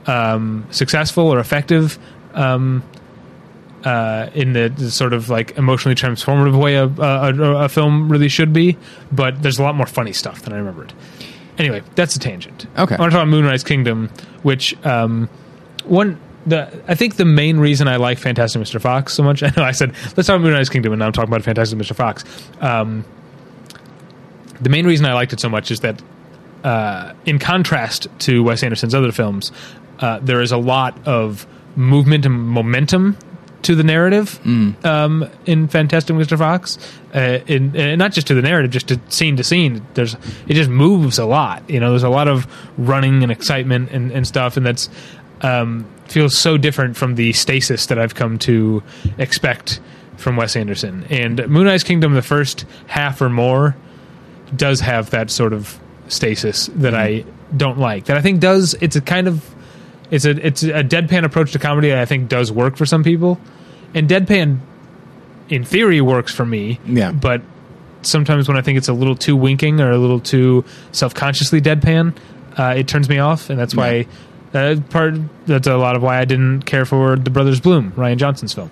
um, 0.06 0.66
successful 0.70 1.28
or 1.28 1.38
effective. 1.38 1.98
Um, 2.32 2.82
uh, 3.85 4.31
in 4.35 4.53
the, 4.53 4.68
the 4.68 4.91
sort 4.91 5.12
of 5.12 5.29
like 5.29 5.57
emotionally 5.57 5.95
transformative 5.95 6.59
way 6.61 6.74
a, 6.74 6.87
a, 6.87 7.64
a 7.64 7.68
film 7.68 8.11
really 8.11 8.29
should 8.29 8.53
be, 8.53 8.76
but 9.12 9.43
there's 9.43 9.59
a 9.59 9.62
lot 9.62 9.74
more 9.74 9.87
funny 9.87 10.12
stuff 10.12 10.43
than 10.43 10.53
I 10.53 10.57
remembered. 10.57 10.93
Anyway, 11.59 11.83
that's 11.95 12.14
a 12.14 12.18
tangent. 12.18 12.66
Okay. 12.79 12.95
I 12.95 12.99
want 12.99 13.11
to 13.11 13.16
talk 13.16 13.22
about 13.22 13.29
Moonrise 13.29 13.64
Kingdom, 13.64 14.11
which 14.43 14.74
um, 14.87 15.29
one 15.85 16.20
the 16.47 16.83
I 16.89 16.95
think 16.95 17.16
the 17.16 17.24
main 17.24 17.59
reason 17.59 17.89
I 17.89 17.97
like 17.97 18.18
Fantastic 18.18 18.62
Mr. 18.62 18.81
Fox 18.81 19.12
so 19.12 19.22
much. 19.22 19.43
I 19.45 19.53
know 19.57 19.62
I 19.62 19.72
said 19.72 19.91
let's 20.16 20.26
talk 20.26 20.37
about 20.37 20.43
Moonrise 20.43 20.68
Kingdom, 20.68 20.93
and 20.93 21.01
now 21.01 21.07
I'm 21.07 21.12
talking 21.12 21.29
about 21.29 21.43
Fantastic 21.43 21.79
Mr. 21.79 21.95
Fox. 21.95 22.24
Um, 22.61 23.05
the 24.61 24.68
main 24.68 24.87
reason 24.87 25.07
I 25.07 25.14
liked 25.14 25.33
it 25.33 25.41
so 25.41 25.49
much 25.49 25.70
is 25.70 25.81
that, 25.81 26.03
uh, 26.64 27.12
in 27.26 27.39
contrast 27.39 28.09
to 28.20 28.43
Wes 28.43 28.62
Anderson's 28.64 28.95
other 28.95 29.12
films, 29.12 29.53
uh, 30.01 30.18
there 30.20 30.41
is 30.41 30.51
a 30.51 30.57
lot 30.57 30.99
of 31.07 31.47
movement 31.76 32.26
and 32.26 32.35
momentum 32.35 33.16
to 33.62 33.74
the 33.74 33.82
narrative 33.82 34.40
um, 34.84 35.28
in 35.46 35.68
Fantastic 35.68 36.14
Mr. 36.14 36.38
Fox, 36.38 36.78
uh, 37.14 37.40
in, 37.46 37.76
uh, 37.76 37.96
not 37.96 38.12
just 38.12 38.28
to 38.28 38.34
the 38.34 38.42
narrative, 38.42 38.70
just 38.70 38.88
to 38.88 39.00
scene 39.09 39.36
to 39.36 39.44
scene. 39.44 39.84
There's 39.94 40.14
it 40.46 40.54
just 40.54 40.70
moves 40.70 41.18
a 41.18 41.26
lot. 41.26 41.68
You 41.68 41.80
know, 41.80 41.90
there's 41.90 42.04
a 42.04 42.09
lot 42.09 42.28
of 42.28 42.46
running 42.78 43.22
and 43.22 43.32
excitement 43.32 43.90
and, 43.90 44.12
and 44.12 44.26
stuff, 44.26 44.56
and 44.56 44.64
that's 44.64 44.88
um, 45.42 45.86
feels 46.06 46.36
so 46.36 46.56
different 46.56 46.96
from 46.96 47.16
the 47.16 47.32
stasis 47.32 47.86
that 47.86 47.98
I've 47.98 48.14
come 48.14 48.38
to 48.40 48.82
expect 49.18 49.80
from 50.16 50.36
Wes 50.36 50.56
Anderson. 50.56 51.04
And 51.11 51.46
Moonrise 51.48 51.84
Kingdom, 51.84 52.14
the 52.14 52.22
first 52.22 52.64
half 52.86 53.20
or 53.20 53.28
more, 53.28 53.76
does 54.54 54.80
have 54.80 55.11
that 55.11 55.30
sort 55.30 55.52
of 55.52 55.78
stasis 56.09 56.68
that 56.74 56.94
I 56.94 57.24
don't 57.56 57.78
like. 57.78 58.06
That 58.06 58.16
I 58.16 58.22
think 58.22 58.40
does. 58.40 58.74
It's 58.80 58.96
a 58.96 59.00
kind 59.00 59.28
of 59.28 59.44
it's 60.11 60.24
a 60.24 60.30
it's 60.46 60.62
a 60.62 60.82
deadpan 60.84 61.24
approach 61.24 61.52
to 61.52 61.59
comedy 61.59 61.88
that 61.88 61.98
I 61.98 62.04
think 62.04 62.28
does 62.28 62.50
work 62.52 62.76
for 62.76 62.86
some 62.86 63.02
people, 63.04 63.38
and 63.94 64.09
deadpan, 64.09 64.59
in 65.48 65.64
theory, 65.64 66.00
works 66.00 66.32
for 66.34 66.44
me. 66.46 66.78
Yeah. 66.86 67.12
but 67.12 67.42
sometimes 68.02 68.46
when 68.48 68.56
I 68.56 68.62
think 68.62 68.78
it's 68.78 68.88
a 68.88 68.92
little 68.92 69.16
too 69.16 69.36
winking 69.36 69.80
or 69.80 69.90
a 69.90 69.98
little 69.98 70.20
too 70.20 70.64
self 70.92 71.14
consciously 71.14 71.61
deadpan, 71.61 72.16
uh, 72.56 72.74
it 72.76 72.86
turns 72.88 73.09
me 73.09 73.18
off, 73.18 73.50
and 73.50 73.59
that's 73.59 73.74
why. 73.74 74.06
Uh, 74.54 74.76
part 74.88 75.14
that's 75.44 75.66
a 75.66 75.76
lot 75.76 75.94
of 75.94 76.02
why 76.02 76.18
I 76.18 76.24
didn't 76.24 76.62
care 76.62 76.86
for 76.86 77.16
the 77.16 77.28
Brothers 77.28 77.61
Bloom, 77.61 77.92
Rian 77.92 78.16
Johnson's 78.16 78.54
film. 78.54 78.70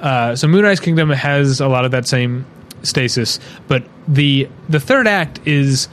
Uh, 0.00 0.34
so 0.34 0.48
Moonrise 0.48 0.80
Kingdom 0.80 1.10
has 1.10 1.60
a 1.60 1.68
lot 1.68 1.84
of 1.84 1.90
that 1.90 2.08
same 2.08 2.46
stasis, 2.84 3.38
but 3.68 3.84
the 4.08 4.48
the 4.70 4.80
third 4.80 5.06
act 5.06 5.38
is 5.46 5.88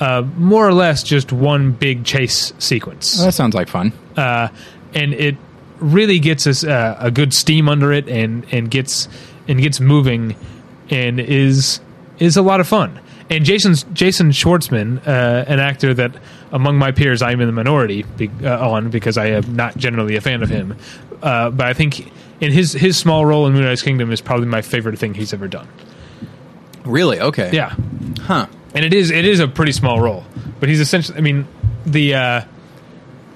uh, 0.00 0.22
more 0.36 0.66
or 0.66 0.72
less 0.74 1.04
just 1.04 1.30
one 1.30 1.70
big 1.70 2.04
chase 2.04 2.52
sequence 2.58 3.20
Oh, 3.20 3.26
that 3.26 3.32
sounds 3.34 3.54
like 3.54 3.68
fun. 3.68 3.92
Uh, 4.16 4.48
and 4.94 5.12
it 5.14 5.36
really 5.78 6.18
gets 6.18 6.46
us 6.46 6.64
uh, 6.64 6.96
a 6.98 7.10
good 7.10 7.32
steam 7.34 7.68
under 7.68 7.92
it 7.92 8.08
and 8.08 8.46
and 8.52 8.70
gets 8.70 9.08
and 9.48 9.60
gets 9.60 9.80
moving 9.80 10.36
and 10.90 11.18
is 11.20 11.80
is 12.18 12.36
a 12.36 12.42
lot 12.42 12.60
of 12.60 12.68
fun. 12.68 13.00
And 13.30 13.44
Jason's 13.44 13.84
Jason 13.94 14.30
Schwartzman, 14.30 14.98
uh, 15.06 15.44
an 15.46 15.58
actor 15.58 15.94
that 15.94 16.12
among 16.52 16.76
my 16.76 16.92
peers 16.92 17.22
I'm 17.22 17.40
in 17.40 17.46
the 17.46 17.52
minority 17.52 18.02
be, 18.02 18.30
uh, 18.42 18.68
on 18.70 18.90
because 18.90 19.16
I 19.18 19.26
am 19.28 19.56
not 19.56 19.76
generally 19.76 20.16
a 20.16 20.20
fan 20.20 20.42
of 20.42 20.50
him, 20.50 20.76
uh, 21.22 21.50
but 21.50 21.66
I 21.66 21.72
think 21.72 22.12
in 22.40 22.52
his 22.52 22.72
his 22.72 22.96
small 22.98 23.24
role 23.24 23.46
in 23.46 23.54
Moonrise 23.54 23.80
Kingdom 23.82 24.12
is 24.12 24.20
probably 24.20 24.46
my 24.46 24.60
favorite 24.62 24.98
thing 24.98 25.14
he's 25.14 25.32
ever 25.32 25.48
done. 25.48 25.66
Really? 26.84 27.18
Okay. 27.20 27.50
Yeah, 27.52 27.74
Huh. 28.20 28.46
and 28.74 28.84
it 28.84 28.92
is 28.92 29.10
it 29.10 29.24
is 29.24 29.40
a 29.40 29.48
pretty 29.48 29.72
small 29.72 30.00
role, 30.00 30.24
but 30.60 30.68
he's 30.68 30.80
essentially. 30.80 31.16
I 31.16 31.22
mean, 31.22 31.46
the 31.86 32.14
uh, 32.14 32.40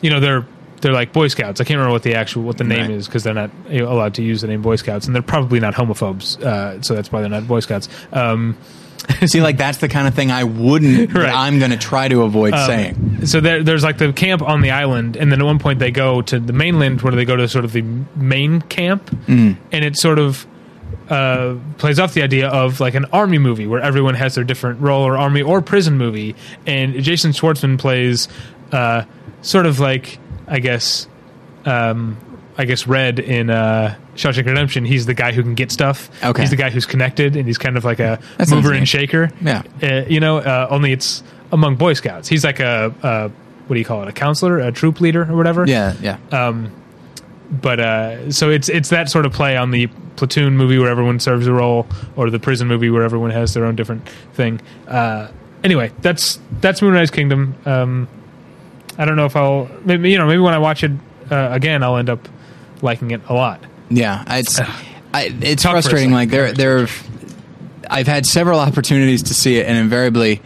you 0.02 0.10
know 0.10 0.20
they're 0.20 0.46
they're 0.80 0.92
like 0.92 1.12
Boy 1.12 1.28
Scouts. 1.28 1.60
I 1.60 1.64
can't 1.64 1.76
remember 1.78 1.92
what 1.92 2.02
the 2.02 2.14
actual 2.14 2.42
what 2.42 2.58
the 2.58 2.64
name 2.64 2.82
Right. 2.82 2.90
is 2.90 3.06
because 3.06 3.22
they're 3.24 3.34
not 3.34 3.50
you 3.68 3.80
know, 3.80 3.92
allowed 3.92 4.14
to 4.14 4.22
use 4.22 4.40
the 4.40 4.46
name 4.48 4.62
Boy 4.62 4.76
Scouts, 4.76 5.06
and 5.06 5.14
they're 5.14 5.22
probably 5.22 5.60
not 5.60 5.74
homophobes. 5.74 6.40
Uh, 6.42 6.80
so 6.82 6.94
that's 6.94 7.10
why 7.12 7.20
they're 7.20 7.30
not 7.30 7.46
Boy 7.48 7.60
Scouts. 7.60 7.88
Um, 8.12 8.56
See, 9.26 9.40
like 9.40 9.56
that's 9.56 9.78
the 9.78 9.88
kind 9.88 10.06
of 10.06 10.14
thing 10.14 10.30
I 10.30 10.44
wouldn't. 10.44 11.12
Right. 11.14 11.32
I'm 11.34 11.58
going 11.58 11.70
to 11.70 11.76
try 11.78 12.08
to 12.08 12.22
avoid 12.22 12.52
saying. 12.54 13.26
so 13.26 13.40
there, 13.40 13.62
there's 13.62 13.82
like 13.82 13.96
the 13.98 14.12
camp 14.12 14.42
on 14.42 14.60
the 14.60 14.70
island, 14.72 15.16
and 15.16 15.32
then 15.32 15.40
at 15.40 15.44
one 15.44 15.58
point 15.58 15.78
they 15.78 15.90
go 15.90 16.20
to 16.22 16.38
the 16.38 16.52
mainland 16.52 17.00
where 17.02 17.12
they 17.14 17.24
go 17.24 17.34
to 17.36 17.48
sort 17.48 17.64
of 17.64 17.72
the 17.72 17.82
main 18.16 18.60
camp, 18.62 19.08
and 19.28 19.56
it 19.72 19.96
sort 19.96 20.18
of 20.18 20.46
uh, 21.08 21.54
plays 21.78 21.98
off 21.98 22.12
the 22.12 22.22
idea 22.22 22.48
of 22.48 22.80
like 22.80 22.94
an 22.94 23.06
army 23.06 23.38
movie 23.38 23.66
where 23.66 23.80
everyone 23.80 24.14
has 24.14 24.34
their 24.34 24.44
different 24.44 24.80
role, 24.80 25.06
or 25.06 25.16
army 25.16 25.40
or 25.42 25.62
prison 25.62 25.96
movie, 25.96 26.34
and 26.66 26.94
Jason 27.02 27.30
Schwartzman 27.32 27.78
plays 27.78 28.28
uh, 28.72 29.04
sort 29.40 29.64
of 29.64 29.80
like 29.80 30.18
I 30.48 30.60
guess 30.60 31.06
um, 31.64 32.16
I 32.56 32.64
guess 32.64 32.86
Red 32.86 33.18
in 33.18 33.50
uh, 33.50 33.96
Shawshank 34.16 34.46
Redemption. 34.46 34.84
He's 34.84 35.06
the 35.06 35.14
guy 35.14 35.32
who 35.32 35.42
can 35.42 35.54
get 35.54 35.70
stuff. 35.70 36.10
Okay. 36.24 36.42
he's 36.42 36.50
the 36.50 36.56
guy 36.56 36.70
who's 36.70 36.86
connected, 36.86 37.36
and 37.36 37.46
he's 37.46 37.58
kind 37.58 37.76
of 37.76 37.84
like 37.84 38.00
a 38.00 38.18
That 38.36 38.50
mover 38.50 38.72
and 38.72 38.88
shaker. 38.88 39.30
Yeah. 39.40 39.62
Uh, 39.82 40.04
you 40.08 40.20
know, 40.20 40.38
uh, 40.38 40.66
only 40.70 40.92
it's 40.92 41.22
among 41.52 41.76
Boy 41.76 41.94
Scouts. 41.94 42.28
He's 42.28 42.44
like 42.44 42.60
a, 42.60 42.94
a 43.02 43.28
what 43.66 43.74
do 43.74 43.78
you 43.78 43.84
call 43.84 44.02
it? 44.02 44.08
A 44.08 44.12
counselor, 44.12 44.58
a 44.58 44.72
troop 44.72 45.00
leader, 45.00 45.30
or 45.30 45.36
whatever. 45.36 45.66
Yeah, 45.66 45.94
yeah. 46.00 46.18
But 47.50 47.80
uh, 47.80 48.30
so 48.30 48.50
it's 48.50 48.68
it's 48.68 48.90
that 48.90 49.08
sort 49.08 49.24
of 49.24 49.32
play 49.32 49.56
on 49.56 49.70
the 49.70 49.86
platoon 50.16 50.56
movie 50.56 50.78
where 50.78 50.90
everyone 50.90 51.18
serves 51.18 51.46
a 51.46 51.52
role, 51.52 51.86
or 52.14 52.28
the 52.28 52.38
prison 52.38 52.68
movie 52.68 52.90
where 52.90 53.02
everyone 53.02 53.30
has 53.30 53.54
their 53.54 53.64
own 53.64 53.74
different 53.74 54.06
thing. 54.34 54.60
Uh, 54.86 55.28
anyway, 55.64 55.90
that's 56.02 56.38
that's 56.60 56.82
Moonrise 56.82 57.10
Kingdom. 57.10 57.54
Um, 57.64 58.08
I 58.98 59.04
don't 59.04 59.16
know 59.16 59.26
if 59.26 59.36
I'll 59.36 59.70
maybe 59.84 60.10
you 60.10 60.18
know 60.18 60.26
maybe 60.26 60.40
when 60.40 60.54
I 60.54 60.58
watch 60.58 60.82
it 60.84 60.90
uh, 61.30 61.48
again 61.52 61.82
I'll 61.82 61.96
end 61.96 62.10
up 62.10 62.28
liking 62.82 63.12
it 63.12 63.20
a 63.28 63.34
lot. 63.34 63.62
Yeah, 63.90 64.22
it's 64.26 64.60
I, 64.60 65.32
it's 65.40 65.62
Talk 65.62 65.72
frustrating. 65.72 66.10
Like 66.12 66.28
there, 66.30 66.52
there, 66.52 66.86
I've 67.88 68.06
had 68.06 68.26
several 68.26 68.60
opportunities 68.60 69.22
to 69.24 69.34
see 69.34 69.56
it, 69.58 69.66
and 69.66 69.78
invariably, 69.78 70.42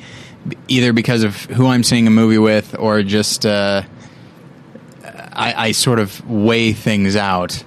either 0.68 0.92
because 0.92 1.24
of 1.24 1.36
who 1.46 1.66
I'm 1.66 1.82
seeing 1.82 2.06
a 2.06 2.10
movie 2.10 2.38
with, 2.38 2.78
or 2.78 3.02
just 3.02 3.44
uh, 3.44 3.82
I, 5.32 5.54
I 5.68 5.72
sort 5.72 5.98
of 5.98 6.28
weigh 6.28 6.72
things 6.72 7.16
out. 7.16 7.64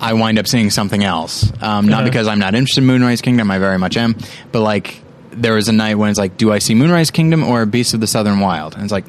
I 0.00 0.14
wind 0.14 0.38
up 0.38 0.46
seeing 0.48 0.70
something 0.70 1.04
else. 1.04 1.52
Um, 1.62 1.86
not 1.86 1.98
Uh-huh. 2.00 2.04
because 2.04 2.26
I'm 2.26 2.38
not 2.38 2.54
interested 2.54 2.80
in 2.80 2.86
Moonrise 2.86 3.20
Kingdom, 3.20 3.50
I 3.50 3.58
very 3.58 3.78
much 3.78 3.96
am, 3.96 4.16
but 4.50 4.62
like 4.62 5.00
there 5.30 5.54
was 5.54 5.68
a 5.68 5.72
night 5.72 5.94
when 5.96 6.10
it's 6.10 6.18
like, 6.18 6.36
do 6.36 6.50
I 6.52 6.58
see 6.58 6.74
Moonrise 6.74 7.10
Kingdom 7.10 7.44
or 7.44 7.64
Beast 7.66 7.94
of 7.94 8.00
the 8.00 8.06
Southern 8.06 8.40
Wild? 8.40 8.74
And 8.74 8.82
it's 8.84 8.92
like. 8.92 9.04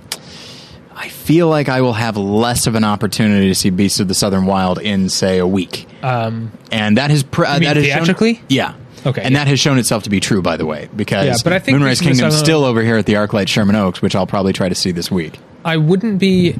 I 0.95 1.09
feel 1.09 1.47
like 1.49 1.69
I 1.69 1.81
will 1.81 1.93
have 1.93 2.17
less 2.17 2.67
of 2.67 2.75
an 2.75 2.83
opportunity 2.83 3.47
to 3.47 3.55
see 3.55 3.69
Beasts 3.69 3.99
of 3.99 4.07
the 4.07 4.13
Southern 4.13 4.45
Wild 4.45 4.79
in, 4.79 5.09
say, 5.09 5.39
a 5.39 5.47
week 5.47 5.87
Um, 6.03 6.51
and 6.71 6.97
that 6.97 7.09
has 7.11 7.23
pr- 7.23 7.45
uh, 7.45 7.59
that 7.59 7.75
has 7.77 7.85
theatrically? 7.85 8.35
Shown, 8.35 8.43
yeah. 8.49 8.73
Okay, 9.05 9.21
and 9.21 9.33
yeah. 9.33 9.39
that 9.39 9.47
has 9.49 9.59
shown 9.59 9.79
itself 9.79 10.03
to 10.03 10.09
be 10.09 10.19
true, 10.19 10.41
by 10.41 10.55
the 10.55 10.65
way, 10.65 10.87
because 10.95 11.25
Yeah, 11.25 11.35
but 11.43 11.51
I 11.51 11.59
think 11.59 11.77
Moonrise 11.77 11.99
Kingdom 11.99 12.11
of 12.11 12.17
the 12.17 12.21
Kingdom's 12.21 12.33
Southern- 12.35 12.45
still 12.45 12.63
over 12.65 12.81
here 12.83 12.95
at 12.97 13.05
the 13.05 13.13
ArcLight 13.13 13.47
Sherman 13.49 13.75
Oaks, 13.75 14.01
which 14.01 14.15
I'll 14.15 14.27
probably 14.27 14.53
try 14.53 14.69
to 14.69 14.75
see 14.75 14.91
this 14.91 15.11
week. 15.11 15.39
I 15.65 15.77
wouldn't 15.77 16.19
be 16.19 16.55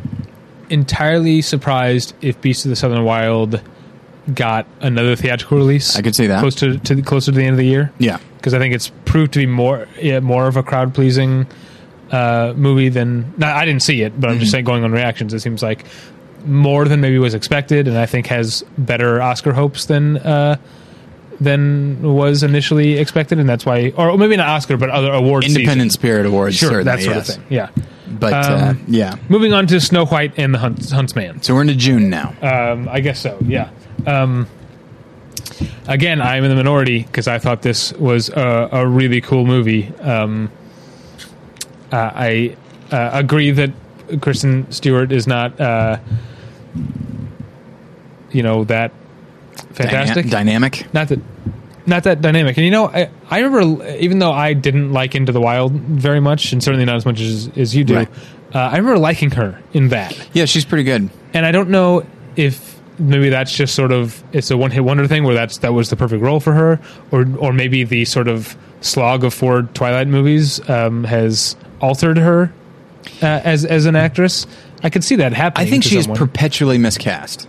entirely 0.70 1.42
surprised 1.42 2.14
if 2.22 2.40
Beasts 2.42 2.66
of 2.66 2.70
the 2.70 2.76
Southern 2.76 3.04
Wild 3.04 3.62
got 4.34 4.66
another 4.82 5.16
theatrical 5.16 5.58
release. 5.58 5.96
I 5.96 6.02
could 6.02 6.16
see 6.16 6.28
that. 6.28 6.40
close 6.40 6.56
to, 6.56 6.78
to 6.80 7.02
closer 7.02 7.32
to 7.32 7.38
the 7.38 7.44
end 7.44 7.52
of 7.54 7.58
the 7.58 7.66
year. 7.66 7.92
Yeah. 8.00 8.18
because 8.38 8.54
I 8.54 8.60
think 8.60 8.74
it's 8.74 8.90
proved 9.06 9.34
to 9.34 9.40
be 9.40 9.46
more 9.46 9.88
yeah, 10.02 10.20
more 10.22 10.48
of 10.48 10.58
a 10.58 10.64
crowd 10.64 10.94
pleasing 10.94 11.46
uh, 12.14 12.54
movie 12.56 12.90
than. 12.90 13.34
No, 13.38 13.48
I 13.48 13.66
didn't 13.66 13.82
see 13.82 14.02
it, 14.04 14.20
but 14.20 14.30
I'm 14.30 14.40
just 14.40 14.52
saying, 14.52 14.66
going 14.66 14.84
on 14.84 14.92
reactions, 14.92 15.34
it 15.34 15.40
seems 15.40 15.64
like 15.64 15.86
more 16.46 16.86
than 16.86 17.02
maybe 17.02 17.18
was 17.18 17.34
expected, 17.34 17.88
and 17.88 17.98
I 17.98 18.06
think 18.06 18.28
has 18.28 18.64
better 18.78 19.22
Oscar 19.22 19.52
hopes 19.54 19.86
than 19.86 20.18
uh, 20.18 20.58
than 21.42 22.02
was 22.14 22.44
initially 22.44 22.94
expected, 23.00 23.40
and 23.40 23.50
that's 23.50 23.66
why, 23.66 23.92
or 23.98 24.18
maybe 24.18 24.38
not 24.38 24.48
Oscar, 24.48 24.78
but 24.78 24.90
other 24.90 25.12
awards. 25.12 25.48
Independent 25.48 25.92
season. 25.92 26.00
Spirit 26.00 26.26
Awards, 26.26 26.56
sure, 26.56 26.84
that 26.84 27.02
sort 27.02 27.16
yes. 27.16 27.30
of 27.30 27.36
thing. 27.36 27.46
Yeah. 27.50 27.70
But 28.08 28.34
uh, 28.34 28.68
Um, 28.70 28.84
yeah, 28.88 29.16
Moving 29.28 29.54
on 29.54 29.66
to 29.68 29.82
Snow 29.82 30.06
White 30.06 30.34
and 30.38 30.54
the 30.54 30.60
Hunt, 30.60 30.88
Huntsman. 30.92 31.42
so 31.42 31.56
we're 31.56 31.62
into 31.62 31.74
June 31.76 32.12
now. 32.12 32.36
Um, 32.44 32.88
I 32.88 33.00
guess 33.00 33.20
so. 33.20 33.40
Yeah. 33.42 33.72
Um, 34.06 34.48
again, 35.88 36.22
I'm 36.22 36.44
in 36.44 36.50
the 36.52 36.56
minority 36.56 37.02
because 37.04 37.28
I 37.28 37.40
thought 37.40 37.64
this 37.64 37.92
was 37.94 38.30
a, 38.30 38.70
a 38.72 38.88
really 38.88 39.20
cool 39.22 39.46
movie. 39.46 39.92
Um, 40.02 40.52
uh, 41.94 42.12
I 42.14 42.56
uh, 42.92 43.12
agree 43.14 43.52
that 43.52 43.72
Kristen 44.22 44.70
Stewart 44.72 45.12
is 45.12 45.28
not, 45.28 45.60
uh, 45.62 45.98
you 48.32 48.44
know, 48.44 48.64
that 48.66 48.92
fantastic. 49.74 50.26
Dyna- 50.26 50.32
dynamic. 50.32 50.94
not 50.94 51.08
that. 51.10 51.20
Not 51.86 52.04
that 52.04 52.22
dynamic, 52.22 52.56
and 52.56 52.64
you 52.64 52.72
know, 52.72 52.88
I, 52.88 53.10
I 53.30 53.40
remember 53.42 53.86
even 53.98 54.20
though 54.20 54.32
I 54.32 54.54
didn't 54.54 54.94
like 54.94 55.16
Into 55.16 55.34
the 55.34 55.42
Wild 55.42 55.74
very 55.74 56.22
much, 56.22 56.54
and 56.54 56.64
certainly 56.64 56.86
not 56.86 56.96
as 56.96 57.06
much 57.06 57.20
as, 57.20 57.50
as 57.58 57.76
you 57.76 57.84
do, 57.84 57.96
Right. 57.96 58.08
uh, 58.56 58.58
I 58.60 58.78
remember 58.78 58.98
liking 59.00 59.32
her 59.32 59.60
in 59.74 59.90
that 59.90 60.18
Yeah, 60.32 60.46
she's 60.46 60.64
pretty 60.64 60.86
good. 60.86 61.10
and 61.34 61.46
I 61.46 61.52
don't 61.52 61.68
know 61.70 62.06
if 62.38 62.80
maybe 63.00 63.28
that's 63.28 63.54
just 63.54 63.76
sort 63.76 63.92
of 63.92 64.24
it's 64.32 64.50
a 64.50 64.56
one 64.56 64.72
hit 64.72 64.86
wonder 64.86 65.06
thing 65.08 65.26
where 65.26 65.36
that's 65.36 65.58
that 65.58 65.74
was 65.74 65.90
the 65.90 65.98
perfect 65.98 66.22
role 66.24 66.40
for 66.40 66.54
her, 66.54 66.80
or 67.12 67.26
or 67.38 67.52
maybe 67.52 67.84
the 67.84 68.06
sort 68.06 68.30
of 68.30 68.56
slog 68.80 69.26
of 69.26 69.34
four 69.34 69.64
Twilight 69.74 70.08
movies 70.08 70.62
um, 70.70 71.04
has 71.04 71.58
altered 71.84 72.18
her 72.18 72.52
uh, 73.22 73.26
as 73.26 73.66
as 73.66 73.86
an 73.86 73.96
actress. 73.96 74.48
I 74.82 74.90
could 74.90 75.04
see 75.04 75.18
that 75.18 75.34
happening. 75.34 75.68
I 75.68 75.70
think 75.70 75.84
she's 75.84 76.04
someone. 76.06 76.18
perpetually 76.18 76.78
miscast. 76.78 77.48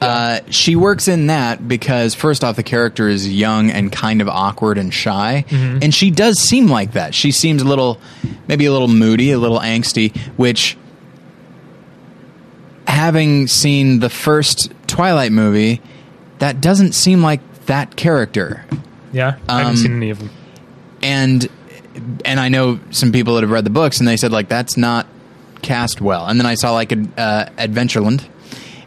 Uh, 0.00 0.40
she 0.50 0.74
works 0.74 1.06
in 1.06 1.28
that 1.28 1.68
because 1.68 2.12
first 2.14 2.42
off, 2.42 2.56
the 2.56 2.62
character 2.64 3.08
is 3.08 3.32
young 3.32 3.70
and 3.70 3.92
kind 3.92 4.20
of 4.20 4.28
awkward 4.28 4.76
and 4.76 4.92
shy, 4.92 5.44
Mm-hmm. 5.48 5.78
and 5.80 5.94
she 5.94 6.10
does 6.10 6.40
seem 6.40 6.66
like 6.66 6.92
that. 6.94 7.14
She 7.14 7.30
seems 7.30 7.62
a 7.62 7.64
little, 7.64 8.00
maybe 8.48 8.66
a 8.66 8.72
little 8.72 8.88
moody, 8.88 9.30
a 9.30 9.38
little 9.38 9.60
angsty. 9.60 10.16
Which, 10.36 10.76
having 12.86 13.46
seen 13.46 14.00
the 14.00 14.10
first 14.10 14.72
Twilight 14.88 15.32
movie, 15.32 15.80
that 16.38 16.60
doesn't 16.60 16.92
seem 16.92 17.22
like 17.22 17.40
that 17.66 17.94
character. 17.96 18.64
yeah. 19.12 19.38
I 19.48 19.58
haven't 19.58 19.70
um, 19.70 19.76
seen 19.76 19.96
any 19.96 20.10
of 20.10 20.18
them. 20.18 20.30
and 21.02 21.48
and 22.24 22.38
I 22.40 22.48
know 22.48 22.78
some 22.90 23.12
people 23.12 23.34
that 23.34 23.42
have 23.42 23.50
read 23.50 23.64
the 23.64 23.70
books, 23.70 23.98
and 23.98 24.08
they 24.08 24.16
said 24.16 24.32
like 24.32 24.48
that's 24.48 24.76
not 24.76 25.06
cast 25.62 26.00
well. 26.00 26.26
And 26.26 26.38
then 26.40 26.46
I 26.46 26.54
saw 26.54 26.72
like 26.72 26.92
uh, 26.92 26.96
Adventureland, 27.58 28.24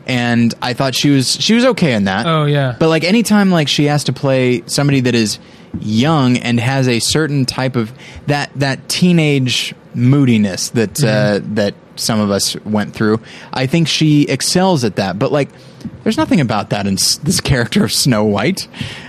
and 0.05 0.53
I 0.61 0.73
thought 0.73 0.95
she 0.95 1.09
was 1.09 1.31
she 1.31 1.53
was 1.53 1.65
okay 1.65 1.93
in 1.93 2.05
that. 2.05 2.25
Oh, 2.25 2.45
yeah. 2.45 2.75
But 2.79 2.89
like 2.89 3.03
anytime 3.03 3.51
like 3.51 3.67
she 3.67 3.85
has 3.85 4.03
to 4.05 4.13
play 4.13 4.63
somebody 4.67 4.99
that 5.01 5.15
is 5.15 5.39
young 5.79 6.37
and 6.37 6.59
has 6.59 6.87
a 6.87 6.99
certain 6.99 7.45
type 7.45 7.75
of 7.75 7.91
that 8.27 8.49
that 8.55 8.87
teenage 8.89 9.73
moodiness 9.93 10.69
that 10.71 11.03
uh, 11.03 11.39
that 11.53 11.73
some 11.95 12.19
of 12.19 12.29
us 12.31 12.55
went 12.65 12.93
through, 12.93 13.19
I 13.53 13.67
think 13.67 13.87
she 13.87 14.23
excels 14.23 14.83
at 14.83 14.97
that. 14.97 15.17
But 15.17 15.31
like, 15.31 15.49
there's 16.03 16.17
nothing 16.17 16.41
about 16.41 16.71
that 16.71 16.85
in 16.87 16.95
s- 16.95 17.15
this 17.17 17.39
character 17.41 17.83
of 17.85 17.91
Snow 17.93 18.23
White. 18.25 18.67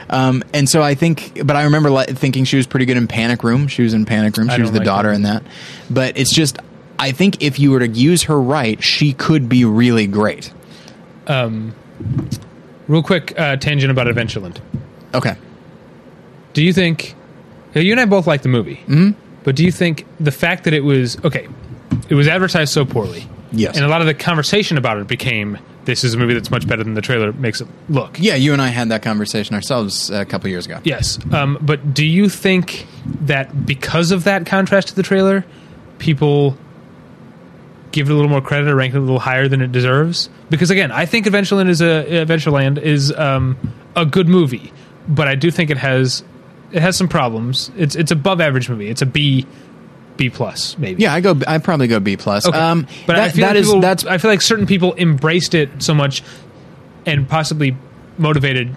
Um, 0.08 0.42
and 0.54 0.68
so 0.68 0.82
I 0.82 0.94
think, 0.94 1.44
but 1.46 1.56
I 1.56 1.64
remember 1.64 1.90
li- 1.90 2.06
thinking 2.06 2.44
she 2.44 2.56
was 2.56 2.66
pretty 2.66 2.86
good 2.86 2.96
in 2.96 3.08
Panic 3.08 3.42
Room. 3.42 3.66
She 3.68 3.82
was 3.82 3.92
in 3.94 4.04
Panic 4.06 4.36
Room. 4.36 4.48
She 4.48 4.60
was 4.62 4.70
the 4.72 4.78
like 4.78 4.84
daughter 4.86 5.08
that 5.10 5.14
in 5.16 5.22
that. 5.22 5.42
But 5.90 6.16
it's 6.16 6.32
just, 6.32 6.58
I 6.98 7.12
think 7.12 7.42
if 7.42 7.58
you 7.58 7.70
were 7.72 7.80
to 7.80 7.88
use 7.88 8.24
her 8.24 8.40
right, 8.40 8.82
she 8.82 9.12
could 9.12 9.48
be 9.48 9.64
really 9.64 10.06
great. 10.06 10.52
Um, 11.26 11.74
real 12.88 13.02
quick 13.02 13.38
uh, 13.38 13.56
tangent 13.56 13.90
about 13.90 14.06
Adventureland. 14.06 14.58
Okay. 15.12 15.36
Do 16.52 16.62
you 16.62 16.72
think 16.72 17.14
you 17.74 17.90
and 17.92 18.00
I 18.00 18.04
both 18.06 18.26
like 18.26 18.42
the 18.42 18.48
movie? 18.48 18.76
Mm-hmm. 18.86 19.10
But 19.44 19.56
do 19.56 19.64
you 19.64 19.72
think 19.72 20.06
the 20.18 20.32
fact 20.32 20.64
that 20.64 20.72
it 20.72 20.80
was 20.84 21.22
okay, 21.24 21.48
it 22.08 22.14
was 22.14 22.28
advertised 22.28 22.72
so 22.72 22.84
poorly, 22.84 23.28
Yes. 23.52 23.76
and 23.76 23.84
a 23.84 23.88
lot 23.88 24.00
of 24.00 24.06
the 24.06 24.14
conversation 24.14 24.76
about 24.78 24.98
it 24.98 25.06
became 25.06 25.58
this 25.86 26.04
is 26.04 26.14
a 26.14 26.18
movie 26.18 26.34
that's 26.34 26.50
much 26.50 26.66
better 26.66 26.84
than 26.84 26.94
the 26.94 27.00
trailer 27.00 27.32
makes 27.32 27.60
it 27.60 27.68
look. 27.88 28.18
Yeah, 28.20 28.34
you 28.34 28.52
and 28.52 28.60
I 28.60 28.68
had 28.68 28.90
that 28.90 29.02
conversation 29.02 29.54
ourselves 29.54 30.10
a 30.10 30.24
couple 30.24 30.50
years 30.50 30.66
ago. 30.66 30.80
Yes, 30.84 31.18
um, 31.32 31.58
but 31.62 31.94
do 31.94 32.04
you 32.04 32.28
think 32.28 32.86
that 33.22 33.64
because 33.64 34.10
of 34.10 34.24
that 34.24 34.44
contrast 34.44 34.88
to 34.88 34.94
the 34.94 35.02
trailer, 35.02 35.44
people 35.98 36.58
give 37.92 38.08
it 38.08 38.12
a 38.12 38.14
little 38.14 38.30
more 38.30 38.42
credit 38.42 38.68
or 38.68 38.76
rank 38.76 38.94
it 38.94 38.98
a 38.98 39.00
little 39.00 39.18
higher 39.18 39.48
than 39.48 39.62
it 39.62 39.72
deserves? 39.72 40.28
Because 40.50 40.70
again, 40.70 40.92
I 40.92 41.06
think 41.06 41.26
Adventureland 41.26 41.68
is 41.68 41.80
a 41.80 42.04
Adventureland 42.26 42.78
is 42.78 43.12
um, 43.12 43.56
a 43.94 44.04
good 44.04 44.28
movie, 44.28 44.72
but 45.08 45.28
I 45.28 45.34
do 45.34 45.50
think 45.50 45.70
it 45.70 45.78
has 45.78 46.22
it 46.72 46.82
has 46.82 46.96
some 46.96 47.08
problems. 47.08 47.70
It's 47.76 47.94
it's 47.94 48.10
above 48.10 48.40
average 48.40 48.68
movie. 48.68 48.88
It's 48.88 49.02
a 49.02 49.06
B 49.06 49.46
B 50.16 50.30
plus 50.30 50.76
maybe. 50.78 51.02
Yeah, 51.02 51.12
I 51.14 51.20
go. 51.20 51.38
I 51.46 51.58
probably 51.58 51.88
go 51.88 52.00
B 52.00 52.16
plus. 52.16 52.46
Okay. 52.46 52.56
Um, 52.58 52.86
but 53.06 53.16
that, 53.16 53.18
I 53.18 53.28
feel 53.30 53.40
that 53.46 53.52
like 53.54 53.56
is- 53.60 53.66
people, 53.68 53.80
that's 53.80 54.04
I 54.04 54.18
feel 54.18 54.30
like 54.30 54.42
certain 54.42 54.66
people 54.66 54.94
embraced 54.96 55.54
it 55.54 55.82
so 55.82 55.94
much, 55.94 56.22
and 57.04 57.28
possibly 57.28 57.76
motivated 58.18 58.74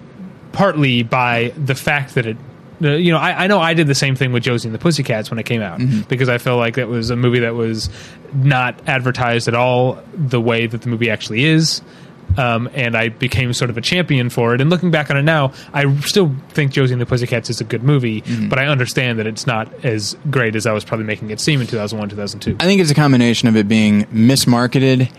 partly 0.52 1.02
by 1.02 1.52
the 1.56 1.74
fact 1.74 2.14
that 2.14 2.26
it. 2.26 2.36
You 2.82 3.12
know, 3.12 3.18
I, 3.18 3.44
I 3.44 3.46
know 3.46 3.58
I 3.60 3.74
did 3.74 3.88
the 3.88 3.94
same 3.94 4.16
thing 4.16 4.32
with 4.32 4.42
Josie 4.42 4.66
and 4.66 4.74
the 4.74 4.78
Pussycats 4.78 5.28
when 5.30 5.38
it 5.38 5.42
came 5.44 5.60
out 5.60 5.80
Mm-hmm. 5.80 6.08
because 6.08 6.30
I 6.30 6.38
felt 6.38 6.58
like 6.58 6.76
that 6.76 6.88
was 6.88 7.10
a 7.10 7.16
movie 7.16 7.40
that 7.40 7.54
was 7.54 7.90
not 8.32 8.80
advertised 8.88 9.48
at 9.48 9.54
all 9.54 10.02
the 10.14 10.40
way 10.40 10.66
that 10.66 10.80
the 10.80 10.88
movie 10.88 11.10
actually 11.10 11.44
is. 11.44 11.82
Um, 12.38 12.68
and 12.74 12.96
I 12.96 13.08
became 13.08 13.52
sort 13.52 13.70
of 13.70 13.76
a 13.76 13.80
champion 13.80 14.30
for 14.30 14.54
it. 14.54 14.60
And 14.60 14.70
looking 14.70 14.90
back 14.90 15.10
on 15.10 15.16
it 15.16 15.22
now, 15.22 15.52
I 15.72 15.94
still 16.00 16.34
think 16.50 16.72
Josie 16.72 16.92
and 16.92 17.00
the 17.02 17.06
Pussycats 17.06 17.50
is 17.50 17.60
a 17.60 17.64
good 17.64 17.82
movie, 17.82 18.22
Mm-hmm. 18.22 18.48
but 18.48 18.58
I 18.58 18.66
understand 18.66 19.18
that 19.18 19.26
it's 19.26 19.46
not 19.46 19.84
as 19.84 20.16
great 20.30 20.54
as 20.56 20.66
I 20.66 20.72
was 20.72 20.84
probably 20.84 21.06
making 21.06 21.30
it 21.30 21.40
seem 21.40 21.60
in 21.60 21.66
2001, 21.66 22.08
2002. 22.10 22.56
I 22.60 22.66
think 22.66 22.80
it's 22.80 22.90
a 22.90 22.94
combination 22.94 23.48
of 23.48 23.56
it 23.56 23.66
being 23.68 24.04
mismarketed 24.06 25.10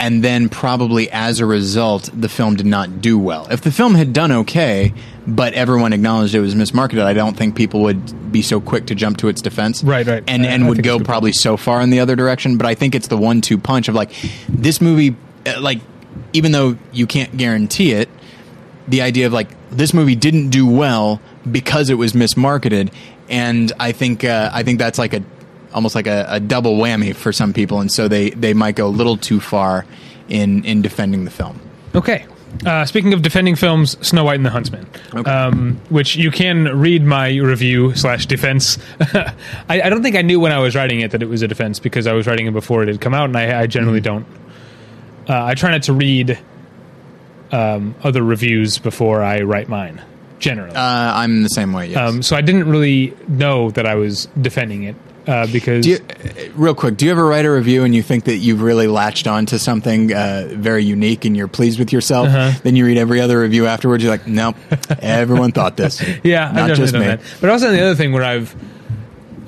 and 0.00 0.22
then 0.22 0.48
probably 0.48 1.10
as 1.10 1.40
a 1.40 1.46
result 1.46 2.08
the 2.14 2.28
film 2.28 2.54
did 2.54 2.66
not 2.66 3.00
do 3.00 3.18
well. 3.18 3.48
If 3.50 3.62
the 3.62 3.72
film 3.72 3.94
had 3.96 4.12
done 4.12 4.30
okay, 4.30 4.94
but 5.26 5.54
everyone 5.54 5.92
acknowledged 5.92 6.34
it 6.34 6.40
was 6.40 6.54
mismarketed, 6.54 7.02
I 7.02 7.14
don't 7.14 7.36
think 7.36 7.56
people 7.56 7.82
would 7.82 8.30
be 8.32 8.42
so 8.42 8.60
quick 8.60 8.86
to 8.86 8.94
jump 8.94 9.18
to 9.18 9.28
its 9.28 9.42
defense. 9.42 9.82
Right, 9.82 10.06
right. 10.06 10.22
And 10.28 10.44
I- 10.44 10.48
and 10.50 10.64
I 10.64 10.68
would 10.68 10.82
go 10.84 11.00
probably 11.00 11.32
so 11.32 11.56
far 11.56 11.80
in 11.80 11.90
the 11.90 11.98
other 12.00 12.14
direction, 12.16 12.56
but 12.58 12.66
I 12.66 12.74
think 12.74 12.94
it's 12.94 13.08
the 13.08 13.16
one 13.16 13.40
two 13.40 13.58
punch 13.58 13.88
of 13.88 13.94
like 13.96 14.12
this 14.48 14.80
movie 14.80 15.16
uh, 15.46 15.60
like 15.60 15.80
even 16.32 16.52
though 16.52 16.76
you 16.92 17.06
can't 17.06 17.36
guarantee 17.36 17.92
it, 17.92 18.08
the 18.86 19.02
idea 19.02 19.26
of 19.26 19.32
like 19.32 19.48
this 19.70 19.92
movie 19.92 20.14
didn't 20.16 20.50
do 20.50 20.66
well 20.66 21.20
because 21.50 21.90
it 21.90 21.94
was 21.94 22.12
mismarketed, 22.12 22.92
and 23.28 23.72
I 23.78 23.92
think 23.92 24.24
uh, 24.24 24.50
I 24.52 24.62
think 24.62 24.78
that's 24.78 24.98
like 24.98 25.12
a 25.14 25.22
almost 25.74 25.94
like 25.94 26.06
a, 26.06 26.26
a 26.28 26.40
double 26.40 26.76
whammy 26.76 27.14
for 27.14 27.32
some 27.32 27.52
people, 27.52 27.80
and 27.80 27.90
so 27.92 28.08
they 28.08 28.30
they 28.30 28.54
might 28.54 28.76
go 28.76 28.86
a 28.86 28.88
little 28.88 29.16
too 29.16 29.40
far 29.40 29.84
in 30.28 30.64
in 30.64 30.82
defending 30.82 31.24
the 31.24 31.30
film. 31.30 31.60
Okay. 31.94 32.26
Uh, 32.64 32.86
speaking 32.86 33.12
of 33.12 33.20
defending 33.20 33.54
films, 33.54 33.98
Snow 34.06 34.24
White 34.24 34.36
and 34.36 34.46
the 34.46 34.50
Huntsman, 34.50 34.86
Okay. 35.14 35.30
um, 35.30 35.78
which 35.90 36.16
you 36.16 36.30
can 36.30 36.64
read 36.80 37.02
my 37.04 37.28
review 37.36 37.94
slash 37.94 38.24
defense. 38.24 38.78
I, 39.00 39.34
I 39.68 39.90
don't 39.90 40.02
think 40.02 40.16
I 40.16 40.22
knew 40.22 40.40
when 40.40 40.50
I 40.50 40.58
was 40.58 40.74
writing 40.74 41.00
it 41.00 41.10
that 41.10 41.22
it 41.22 41.28
was 41.28 41.42
a 41.42 41.46
defense 41.48 41.78
because 41.78 42.06
I 42.06 42.14
was 42.14 42.26
writing 42.26 42.46
it 42.46 42.54
before 42.54 42.82
it 42.82 42.88
had 42.88 43.02
come 43.02 43.12
out, 43.12 43.26
and 43.26 43.36
I, 43.36 43.60
I 43.60 43.66
generally 43.66 44.00
don't. 44.00 44.26
Uh, 45.28 45.44
I 45.44 45.54
try 45.54 45.70
not 45.70 45.82
to 45.84 45.92
read 45.92 46.38
um, 47.52 47.94
other 48.02 48.22
reviews 48.22 48.78
before 48.78 49.22
I 49.22 49.40
write 49.42 49.68
mine. 49.68 50.00
Generally, 50.38 50.76
Uh, 50.76 50.80
I'm 50.80 51.42
the 51.42 51.48
same 51.48 51.72
way. 51.72 51.88
Yes. 51.88 51.98
um, 51.98 52.22
so 52.22 52.36
I 52.36 52.40
didn't 52.42 52.68
really 52.68 53.12
know 53.26 53.70
that 53.72 53.86
I 53.86 53.96
was 53.96 54.28
defending 54.40 54.84
it 54.84 54.94
uh, 55.26 55.46
because 55.52 55.84
do 55.84 55.90
you, 55.90 55.96
uh, 55.96 56.48
real 56.54 56.74
quick, 56.76 56.96
do 56.96 57.04
you 57.06 57.10
ever 57.10 57.26
write 57.26 57.44
a 57.44 57.50
review 57.50 57.82
and 57.84 57.92
you 57.94 58.02
think 58.02 58.24
that 58.24 58.36
you've 58.36 58.62
really 58.62 58.86
latched 58.86 59.26
on 59.26 59.46
to 59.46 59.58
something 59.58 60.14
uh, 60.14 60.48
very 60.52 60.84
unique 60.84 61.24
and 61.24 61.36
you're 61.36 61.48
pleased 61.48 61.78
with 61.80 61.92
yourself? 61.92 62.28
Uh-huh. 62.28 62.52
Then 62.62 62.76
you 62.76 62.86
read 62.86 62.98
every 62.98 63.20
other 63.20 63.40
review 63.40 63.66
afterwards. 63.66 64.02
You're 64.04 64.12
like, 64.12 64.26
nope, 64.28 64.54
everyone 65.00 65.50
thought 65.52 65.76
this. 65.76 66.00
Yeah, 66.24 66.52
not 66.52 66.74
just 66.76 66.94
me. 66.94 67.00
that. 67.00 67.20
But 67.40 67.50
also 67.50 67.70
the 67.72 67.82
other 67.82 67.94
thing 67.96 68.12
where 68.12 68.24
I've 68.24 68.54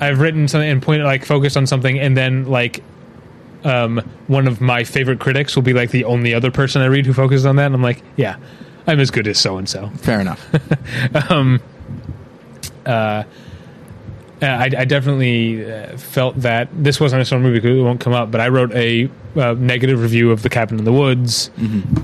I've 0.01 0.19
written 0.19 0.47
something 0.49 0.69
and 0.69 0.81
pointed 0.81 1.05
like 1.05 1.23
focused 1.25 1.55
on 1.55 1.67
something, 1.67 1.97
and 1.99 2.17
then 2.17 2.45
like 2.47 2.83
um, 3.63 3.99
one 4.27 4.47
of 4.47 4.61
my 4.61 4.83
favorite 4.83 5.19
critics 5.19 5.55
will 5.55 5.63
be 5.63 5.73
like 5.73 5.91
the 5.91 6.05
only 6.05 6.33
other 6.33 6.51
person 6.51 6.81
I 6.81 6.85
read 6.85 7.05
who 7.05 7.13
focuses 7.13 7.45
on 7.45 7.55
that, 7.57 7.67
and 7.67 7.75
I'm 7.75 7.81
like, 7.81 8.01
yeah, 8.15 8.37
I'm 8.87 8.99
as 8.99 9.11
good 9.11 9.27
as 9.27 9.39
so 9.39 9.57
and 9.57 9.67
so. 9.69 9.89
Fair 9.97 10.19
enough. 10.19 10.45
Uh, 12.83 13.23
I, 14.41 14.71
I 14.75 14.85
definitely 14.85 15.71
uh, 15.71 15.95
felt 15.97 16.35
that 16.37 16.67
this 16.71 16.99
wasn't 16.99 17.21
a 17.21 17.25
summer 17.25 17.43
movie 17.43 17.59
because 17.59 17.77
it 17.77 17.81
won't 17.81 17.99
come 17.99 18.13
up, 18.13 18.31
but 18.31 18.41
I 18.41 18.47
wrote 18.47 18.71
a 18.73 19.07
uh, 19.35 19.53
negative 19.53 20.01
review 20.01 20.31
of 20.31 20.41
The 20.41 20.49
Cabin 20.49 20.79
in 20.79 20.85
the 20.85 20.91
Woods, 20.91 21.51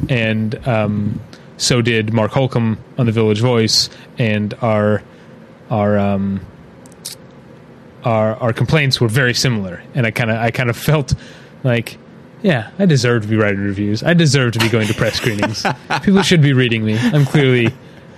and 0.08 0.68
um, 0.68 1.20
so 1.58 1.82
did 1.82 2.14
Mark 2.14 2.32
Holcomb 2.32 2.78
on 3.00 3.08
The 3.08 3.12
Village 3.12 3.42
Voice, 3.42 3.90
and 4.20 4.54
our 4.62 5.02
our 5.72 5.98
um, 5.98 6.42
our 8.04 8.36
our 8.36 8.54
complaints 8.54 9.02
were 9.02 9.08
very 9.08 9.34
similar, 9.34 9.82
and 9.96 10.06
I 10.06 10.12
kind 10.12 10.30
of 10.30 10.38
I 10.38 10.52
kind 10.52 10.70
of 10.70 10.78
felt 10.92 11.16
like. 11.64 11.98
Yeah, 12.44 12.70
I 12.78 12.86
deserve 12.86 13.24
to 13.24 13.28
be 13.28 13.36
writing 13.36 13.60
reviews. 13.62 14.04
I 14.04 14.14
deserve 14.14 14.54
to 14.54 14.60
be 14.60 14.70
going 14.70 14.88
to 14.88 14.94
press 14.94 15.16
screenings. 15.16 15.66
People 16.04 16.22
should 16.22 16.42
be 16.42 16.54
reading 16.54 16.86
me. 16.86 16.96
I'm 16.98 17.26
clearly 17.26 17.74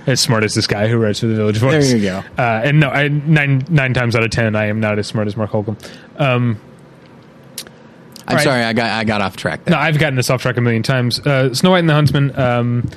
as 0.08 0.20
smart 0.20 0.44
as 0.44 0.54
this 0.56 0.68
guy 0.68 0.90
who 0.90 0.98
writes 0.98 1.22
for 1.22 1.28
the 1.28 1.36
Village 1.36 1.58
Voice. 1.58 1.88
There 1.88 1.98
you 1.98 2.04
go. 2.04 2.18
Uh, 2.38 2.62
and 2.66 2.82
no, 2.82 2.90
I, 2.90 3.08
nine 3.08 3.64
nine 3.70 3.94
times 3.94 4.18
out 4.18 4.24
of 4.24 4.30
ten, 4.32 4.58
I 4.58 4.66
am 4.66 4.82
not 4.82 5.00
as 5.00 5.08
smart 5.08 5.28
as 5.28 5.38
Mark 5.38 5.52
Holcomb. 5.52 5.78
Um, 6.18 6.60
I'm 8.28 8.36
Right. 8.36 8.44
sorry, 8.44 8.62
I 8.64 8.74
got 8.74 8.90
I 8.92 9.06
got 9.06 9.22
off 9.22 9.38
track 9.38 9.64
there. 9.64 9.76
no, 9.76 9.82
I've 9.82 9.98
gotten 9.98 10.16
this 10.16 10.30
off 10.30 10.42
track 10.42 10.58
a 10.58 10.62
million 10.62 10.84
times. 10.84 11.20
Uh, 11.26 11.54
Snow 11.54 11.72
White 11.72 11.80
and 11.80 11.90
the 11.90 11.94
Huntsman. 11.94 12.38
Um, 12.38 12.90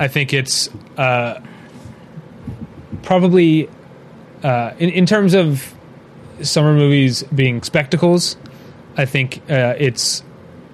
I 0.00 0.08
think 0.08 0.34
it's 0.34 0.68
uh, 0.98 1.40
probably 3.02 3.68
uh, 4.42 4.72
in 4.78 4.90
in 4.90 5.06
terms 5.06 5.34
of 5.34 5.72
summer 6.42 6.74
movies 6.74 7.22
being 7.34 7.62
spectacles. 7.62 8.36
I 8.96 9.04
think 9.06 9.38
uh, 9.50 9.74
it's 9.78 10.22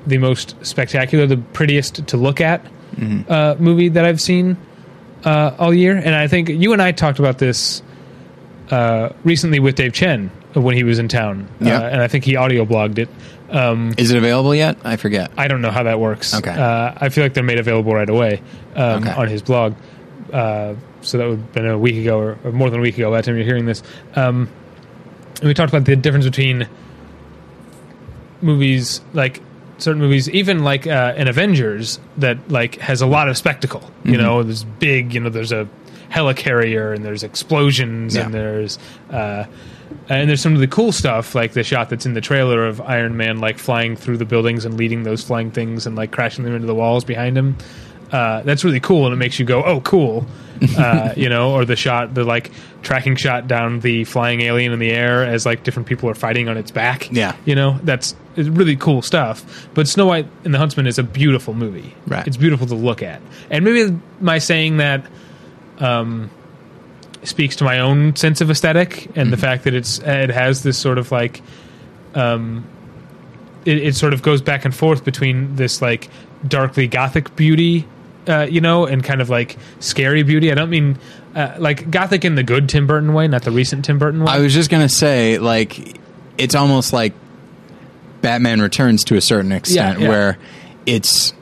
the 0.07 0.19
most 0.19 0.55
spectacular, 0.65 1.27
the 1.27 1.37
prettiest 1.37 2.07
to 2.09 2.17
look 2.17 2.41
at 2.41 2.65
uh, 3.29 3.57
movie 3.59 3.89
that 3.91 4.05
I've 4.05 4.21
seen 4.21 4.57
uh, 5.25 5.55
all 5.59 5.73
year. 5.73 5.97
And 5.97 6.15
I 6.15 6.27
think 6.29 6.49
you 6.49 6.73
and 6.73 6.83
I 6.83 6.93
talked 6.93 7.19
about 7.19 7.39
this 7.39 7.83
uh, 8.71 9.11
recently 9.25 9.59
with 9.61 9.75
Dave 9.77 9.93
Chen 9.93 10.31
when 10.55 10.75
he 10.77 10.85
was 10.85 10.99
in 10.99 11.09
town. 11.09 11.49
Yeah. 11.61 11.79
Uh, 11.79 11.89
and 11.89 12.01
I 12.03 12.09
think 12.09 12.25
he 12.25 12.37
audio 12.37 12.65
blogged 12.65 12.99
it. 12.99 13.09
Um, 13.51 13.93
Is 13.99 14.11
it 14.11 14.17
available 14.17 14.55
yet? 14.55 14.77
I 14.85 14.97
forget. 14.97 15.31
I 15.37 15.49
don't 15.49 15.61
know 15.61 15.71
how 15.71 15.83
that 15.85 15.99
works. 15.99 16.35
Okay. 16.35 16.51
Uh, 16.51 16.93
I 16.97 17.09
feel 17.09 17.25
like 17.25 17.35
they're 17.35 17.43
made 17.45 17.59
available 17.59 17.93
right 17.93 18.09
away 18.09 18.43
um, 18.77 19.03
Okay. 19.03 19.11
on 19.13 19.29
his 19.29 19.43
blog. 19.43 19.75
Uh, 20.33 20.75
so 21.01 21.19
that 21.19 21.29
would 21.29 21.39
have 21.39 21.53
been 21.53 21.67
a 21.67 21.79
week 21.79 21.97
ago 21.97 22.19
or, 22.19 22.39
or 22.45 22.53
more 22.53 22.71
than 22.71 22.79
a 22.79 22.83
week 22.83 22.97
ago 22.97 23.11
by 23.11 23.17
the 23.21 23.23
time 23.27 23.37
you're 23.37 23.45
hearing 23.45 23.67
this. 23.67 23.83
Um, 24.15 24.49
and 25.41 25.49
we 25.49 25.55
talked 25.55 25.73
about 25.73 25.85
the 25.85 25.97
difference 25.97 26.27
between 26.27 26.69
movies 28.43 29.01
like 29.13 29.41
certain 29.79 30.01
movies, 30.01 30.29
even 30.31 30.63
like 30.63 30.87
uh, 30.87 31.15
an 31.17 31.27
Avengers 31.29 31.99
that 32.19 32.51
like 32.51 32.77
has 32.77 33.01
a 33.03 33.07
lot 33.07 33.29
of 33.29 33.37
spectacle. 33.37 33.83
You 34.05 34.13
Mm-hmm. 34.13 34.23
know, 34.23 34.43
there's 34.43 34.65
big. 34.65 35.15
You 35.15 35.21
know, 35.21 35.31
there's 35.31 35.53
a 35.53 35.69
helicarrier 36.11 36.95
and 36.95 37.05
there's 37.05 37.23
explosions 37.23 38.17
and 38.17 38.35
there's 38.35 38.79
uh, 39.11 39.45
and 40.09 40.29
there's 40.29 40.41
some 40.41 40.55
of 40.55 40.61
the 40.61 40.67
cool 40.67 40.91
stuff 40.93 41.35
like 41.37 41.53
the 41.53 41.63
shot 41.63 41.89
that's 41.89 42.05
in 42.05 42.15
the 42.15 42.21
trailer 42.21 42.67
of 42.67 42.81
Iron 42.81 43.17
Man 43.17 43.39
like 43.39 43.59
flying 43.59 43.95
through 43.97 44.17
the 44.17 44.25
buildings 44.25 44.65
and 44.65 44.77
leading 44.77 45.05
those 45.05 45.23
flying 45.23 45.51
things 45.51 45.87
and 45.87 45.95
like 45.97 46.11
crashing 46.11 46.45
them 46.45 46.55
into 46.55 46.67
the 46.67 46.75
walls 46.75 47.05
behind 47.05 47.39
him. 47.39 47.57
Uh, 48.13 48.43
that's 48.43 48.65
really 48.65 48.81
cool 48.81 49.07
and 49.07 49.13
it 49.13 49.17
makes 49.17 49.39
you 49.39 49.45
go, 49.45 49.63
oh, 49.63 49.81
cool. 49.81 50.27
uh, 50.77 51.13
you 51.17 51.29
know, 51.29 51.53
or 51.53 51.65
the 51.65 51.77
shot, 51.77 52.13
the 52.15 52.25
like 52.25 52.51
tracking 52.83 53.17
shot 53.17 53.47
down 53.47 53.81
the 53.81 54.05
flying 54.05 54.41
alien 54.41 54.73
in 54.73 54.79
the 54.79 54.91
air 54.91 55.25
as 55.25 55.47
like 55.47 55.63
different 55.63 55.89
people 55.89 56.09
are 56.11 56.15
fighting 56.15 56.49
on 56.49 56.57
its 56.57 56.71
back. 56.71 57.11
Yeah. 57.11 57.37
You 57.45 57.55
know, 57.55 57.79
that's 57.83 58.15
it's 58.37 58.49
really 58.49 58.77
cool 58.77 59.03
stuff. 59.03 59.69
But 59.75 59.89
Snow 59.89 60.07
White 60.07 60.27
and 60.45 60.53
the 60.53 60.59
Huntsman 60.59 60.87
is 60.87 60.99
a 60.99 61.03
beautiful 61.03 61.55
movie. 61.55 61.95
Right. 62.07 62.27
It's 62.27 62.37
beautiful 62.37 62.67
to 62.67 62.75
look 62.75 63.03
at. 63.03 63.21
And 63.51 63.65
maybe 63.65 63.99
my 64.21 64.39
saying 64.39 64.79
that 64.79 65.05
um, 65.79 66.31
speaks 67.23 67.57
to 67.57 67.65
my 67.65 67.79
own 67.79 68.17
sense 68.17 68.41
of 68.41 68.51
aesthetic 68.51 69.17
and 69.17 69.33
the 69.33 69.37
fact 69.37 69.65
that 69.65 69.75
it's 69.75 69.99
it 70.01 70.31
has 70.31 70.63
this 70.63 70.79
sort 70.79 70.99
of 70.99 71.11
like 71.13 71.43
um, 72.15 72.65
it, 73.65 73.79
it 73.79 73.97
sort 73.97 74.13
of 74.15 74.23
goes 74.23 74.41
back 74.41 74.65
and 74.65 74.75
forth 74.75 75.05
between 75.05 75.57
this 75.57 75.83
like 75.83 76.09
darkly 76.47 76.87
gothic 76.87 77.35
beauty 77.37 77.87
uh, 78.29 78.47
you 78.51 78.61
know 78.61 78.87
and 78.87 79.03
kind 79.03 79.21
of 79.21 79.31
like 79.31 79.57
scary 79.81 80.23
beauty 80.23 80.51
i 80.53 80.55
don't 80.55 80.71
mean 80.71 80.99
uh, 81.35 81.55
like 81.59 81.91
gothic 81.91 82.25
in 82.25 82.35
the 82.35 82.43
good 82.43 82.69
tim 82.69 82.87
burton 82.87 83.13
way 83.15 83.27
not 83.29 83.43
the 83.43 83.51
recent 83.51 83.85
tim 83.85 83.99
burton 83.99 84.23
way 84.23 84.33
I 84.33 84.39
was 84.41 84.53
just 84.53 84.69
gonna 84.71 84.89
say, 84.89 85.39
like, 85.39 85.97
it's 86.39 86.55
almost 86.55 86.93
like 86.93 87.13
Batman 88.21 88.61
Returns 88.61 89.05
to 89.05 89.17
a 89.17 89.21
certain 89.21 89.53
extent, 89.53 90.01
yeah. 90.01 90.09
where 90.09 90.39
it's 90.87 91.33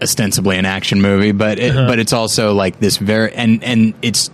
ostensibly 0.00 0.56
an 0.58 0.64
action 0.66 1.00
movie, 1.02 1.32
but 1.32 1.58
it, 1.58 1.70
Uh-huh. 1.70 1.86
but 1.88 1.98
it's 1.98 2.12
also 2.12 2.52
like 2.54 2.78
this 2.78 2.96
very 2.98 3.32
and 3.34 3.62
and 3.64 3.94
it's 4.02 4.30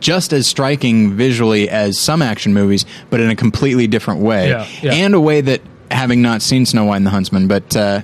just 0.00 0.32
as 0.32 0.46
striking 0.46 1.12
visually 1.12 1.68
as 1.68 1.98
some 1.98 2.22
action 2.22 2.54
movies, 2.54 2.86
but 3.10 3.20
in 3.20 3.30
a 3.30 3.36
completely 3.36 3.86
different 3.86 4.20
way, 4.20 4.48
Yeah, 4.48 4.66
yeah. 4.80 4.92
and 4.94 5.14
a 5.14 5.20
way 5.20 5.40
that 5.42 5.60
having 5.90 6.22
not 6.22 6.40
seen 6.42 6.66
Snow 6.66 6.84
White 6.86 6.96
and 6.98 7.06
the 7.06 7.10
Huntsman, 7.10 7.48
but. 7.48 7.76
Uh, 7.76 8.00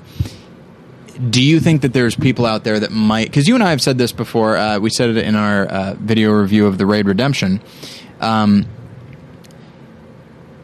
do 1.30 1.42
you 1.42 1.58
think 1.60 1.82
that 1.82 1.92
there's 1.92 2.14
people 2.14 2.46
out 2.46 2.64
there 2.64 2.78
that 2.78 2.90
might 2.90 3.26
because 3.26 3.48
you 3.48 3.54
and 3.54 3.62
i 3.62 3.70
have 3.70 3.82
said 3.82 3.98
this 3.98 4.12
before 4.12 4.56
uh, 4.56 4.78
we 4.78 4.90
said 4.90 5.10
it 5.10 5.16
in 5.16 5.34
our 5.34 5.66
uh, 5.66 5.94
video 5.94 6.32
review 6.32 6.66
of 6.66 6.78
the 6.78 6.86
raid 6.86 7.06
redemption 7.06 7.60
um, 8.20 8.66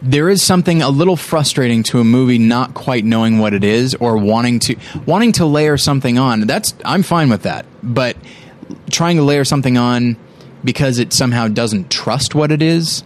there 0.05 0.29
is 0.29 0.43
something 0.43 0.83
a 0.83 0.91
little 0.91 1.17
frustrating 1.17 1.83
to 1.83 1.99
a 1.99 2.05
movie 2.05 2.39
not 2.39 2.75
quite 2.75 3.07
knowing 3.07 3.39
what 3.39 3.55
it 3.55 3.65
is 3.65 3.95
or 3.95 4.19
wanting 4.19 4.59
to 4.59 4.77
wanting 5.07 5.33
to 5.33 5.47
layer 5.47 5.79
something 5.79 6.19
on. 6.19 6.43
That's 6.43 6.75
i'm 6.85 7.03
fine 7.03 7.31
with 7.31 7.43
that. 7.43 7.65
But 7.83 8.17
trying 8.91 9.17
to 9.17 9.23
layer 9.23 9.45
something 9.45 9.79
on 9.79 10.17
because 10.63 10.99
it 10.99 11.15
somehow 11.15 11.49
doesn't 11.49 11.91
trust 11.91 12.35
what 12.35 12.53
it 12.53 12.61
is 12.63 13.03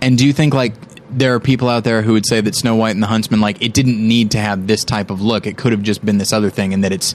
and 0.00 0.16
do 0.16 0.26
you 0.26 0.32
think 0.32 0.54
like 0.54 0.74
there 1.12 1.34
are 1.34 1.40
people 1.40 1.68
out 1.68 1.84
there 1.84 2.02
who 2.02 2.12
would 2.12 2.26
say 2.26 2.40
that 2.40 2.54
Snow 2.54 2.74
White 2.76 2.90
and 2.90 3.02
the 3.02 3.06
Huntsman, 3.08 3.40
like 3.40 3.60
it 3.62 3.72
didn't 3.72 4.06
need 4.06 4.30
to 4.32 4.38
have 4.38 4.66
this 4.66 4.84
type 4.84 5.10
of 5.10 5.20
look. 5.20 5.46
It 5.46 5.56
could 5.56 5.72
have 5.72 5.82
just 5.82 6.04
been 6.04 6.18
this 6.18 6.32
other 6.32 6.50
thing, 6.50 6.72
and 6.74 6.84
that 6.84 6.92
it's 6.92 7.14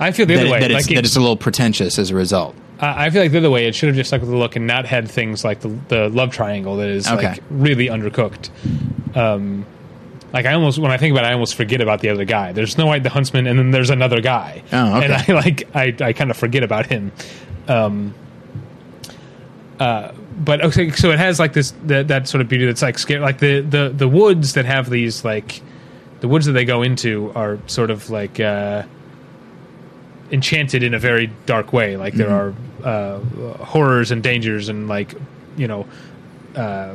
i 0.00 0.10
feel 0.10 0.26
the 0.26 0.34
that, 0.34 0.40
other 0.42 0.50
way 0.52 0.60
that 0.60 0.70
it's 0.70 0.88
like 0.88 0.96
that 0.96 1.04
it's 1.04 1.16
a 1.16 1.20
little 1.20 1.36
pretentious 1.36 1.98
as 1.98 2.10
a 2.10 2.14
result. 2.14 2.54
I 2.80 3.06
I 3.06 3.10
feel 3.10 3.22
like 3.22 3.32
the 3.32 3.38
other 3.38 3.50
way 3.50 3.66
it 3.66 3.74
should 3.74 3.88
have 3.88 3.96
just 3.96 4.08
stuck 4.08 4.20
with 4.20 4.30
the 4.30 4.36
look 4.36 4.56
and 4.56 4.66
not 4.66 4.86
had 4.86 5.08
things 5.10 5.44
like 5.44 5.60
the, 5.60 5.68
the 5.88 6.08
love 6.08 6.30
triangle 6.32 6.76
that 6.76 6.88
is 6.88 7.06
Okay. 7.08 7.28
like 7.28 7.42
really 7.50 7.86
undercooked. 7.86 8.50
Um, 9.16 9.66
like 10.32 10.46
I 10.46 10.54
almost 10.54 10.78
when 10.78 10.90
I 10.90 10.96
think 10.96 11.12
about 11.12 11.24
it, 11.24 11.28
I 11.28 11.32
almost 11.34 11.54
forget 11.54 11.80
about 11.80 12.00
the 12.00 12.08
other 12.08 12.24
guy. 12.24 12.52
There's 12.52 12.72
Snow 12.72 12.86
White 12.86 13.02
the 13.02 13.10
huntsman, 13.10 13.46
and 13.46 13.58
then 13.58 13.70
there's 13.70 13.90
another 13.90 14.20
guy. 14.20 14.62
Oh, 14.72 14.96
okay. 14.96 15.04
And 15.04 15.12
I 15.14 15.32
like 15.32 15.68
I, 15.74 15.94
I 16.00 16.12
kind 16.12 16.30
of 16.30 16.36
forget 16.36 16.62
about 16.62 16.86
him. 16.86 17.12
Um, 17.68 18.14
uh, 19.82 20.14
but 20.44 20.64
okay, 20.64 20.90
so 20.90 21.10
it 21.10 21.18
has 21.18 21.38
like 21.38 21.52
this 21.52 21.72
that, 21.84 22.08
that 22.08 22.28
sort 22.28 22.40
of 22.40 22.48
beauty 22.48 22.66
that's 22.66 22.82
like 22.82 22.98
scary. 22.98 23.20
Like 23.20 23.38
the, 23.38 23.60
the 23.60 23.88
the 23.88 24.08
woods 24.08 24.54
that 24.54 24.64
have 24.64 24.88
these 24.90 25.24
like 25.24 25.60
the 26.20 26.28
woods 26.28 26.46
that 26.46 26.52
they 26.52 26.64
go 26.64 26.82
into 26.82 27.32
are 27.34 27.58
sort 27.66 27.90
of 27.90 28.10
like. 28.10 28.40
Uh, 28.40 28.84
enchanted 30.32 30.82
in 30.82 30.94
a 30.94 30.98
very 30.98 31.26
dark 31.44 31.72
way. 31.72 31.96
Like 31.96 32.14
there 32.14 32.30
are 32.30 32.54
uh, 32.82 33.18
horrors 33.58 34.10
and 34.10 34.22
dangers 34.22 34.68
and 34.68 34.88
like 34.88 35.14
you 35.56 35.68
know 35.68 35.86
uh, 36.56 36.94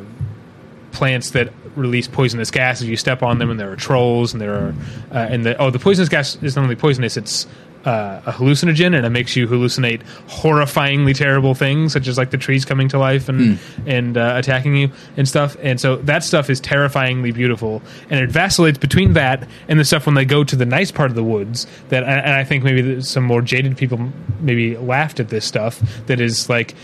plants 0.92 1.30
that 1.32 1.54
release 1.76 2.08
poisonous 2.08 2.50
gas 2.50 2.82
if 2.82 2.90
you 2.90 2.98
step 2.98 3.22
on 3.22 3.38
them, 3.38 3.52
and 3.52 3.60
there 3.60 3.72
are 3.72 3.76
trolls 3.76 4.34
and 4.34 4.42
there 4.42 4.56
are 4.56 4.76
uh, 5.12 5.28
and 5.30 5.46
the 5.46 5.56
oh 5.62 5.70
the 5.70 5.80
poisonous 5.80 6.10
gas 6.10 6.36
is 6.42 6.56
not 6.56 6.64
only 6.64 6.76
poisonous 6.76 7.16
it's 7.16 7.46
uh, 7.88 8.22
a 8.26 8.34
hallucinogen 8.34 8.94
and 8.94 9.06
it 9.06 9.10
makes 9.10 9.38
you 9.38 9.48
hallucinate 9.48 10.02
horrifyingly 10.28 11.16
terrible 11.16 11.56
things 11.56 11.94
such 11.94 12.06
as 12.10 12.18
like 12.18 12.32
the 12.32 12.38
trees 12.38 12.66
coming 12.66 12.90
to 12.90 13.00
life 13.00 13.30
and 13.30 13.58
and 13.86 14.18
uh, 14.18 14.34
attacking 14.36 14.76
you 14.76 14.92
and 15.16 15.26
stuff. 15.26 15.56
And 15.62 15.80
so 15.80 15.96
that 15.98 16.24
stuff 16.26 16.50
is 16.50 16.60
terrifyingly 16.60 17.32
beautiful. 17.32 17.82
And 18.10 18.20
it 18.20 18.30
vacillates 18.30 18.78
between 18.78 19.14
that 19.14 19.48
and 19.70 19.80
the 19.80 19.86
stuff 19.86 20.06
when 20.06 20.16
they 20.16 20.26
go 20.26 20.44
to 20.44 20.56
the 20.58 20.66
nice 20.66 20.92
part 20.92 21.10
of 21.10 21.16
the 21.16 21.24
woods 21.24 21.66
that 21.88 22.04
and 22.04 22.20
and 22.28 22.34
I 22.36 22.44
think 22.44 22.66
maybe 22.66 23.02
some 23.02 23.24
more 23.24 23.42
jaded 23.42 23.78
people 23.78 24.12
maybe 24.42 24.76
laughed 24.76 25.22
at 25.22 25.30
this 25.30 25.46
stuff 25.46 25.80
that 26.08 26.20
is 26.20 26.50
like 26.50 26.76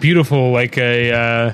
beautiful 0.00 0.50
like 0.50 0.76
a 0.78 1.12
uh, 1.12 1.52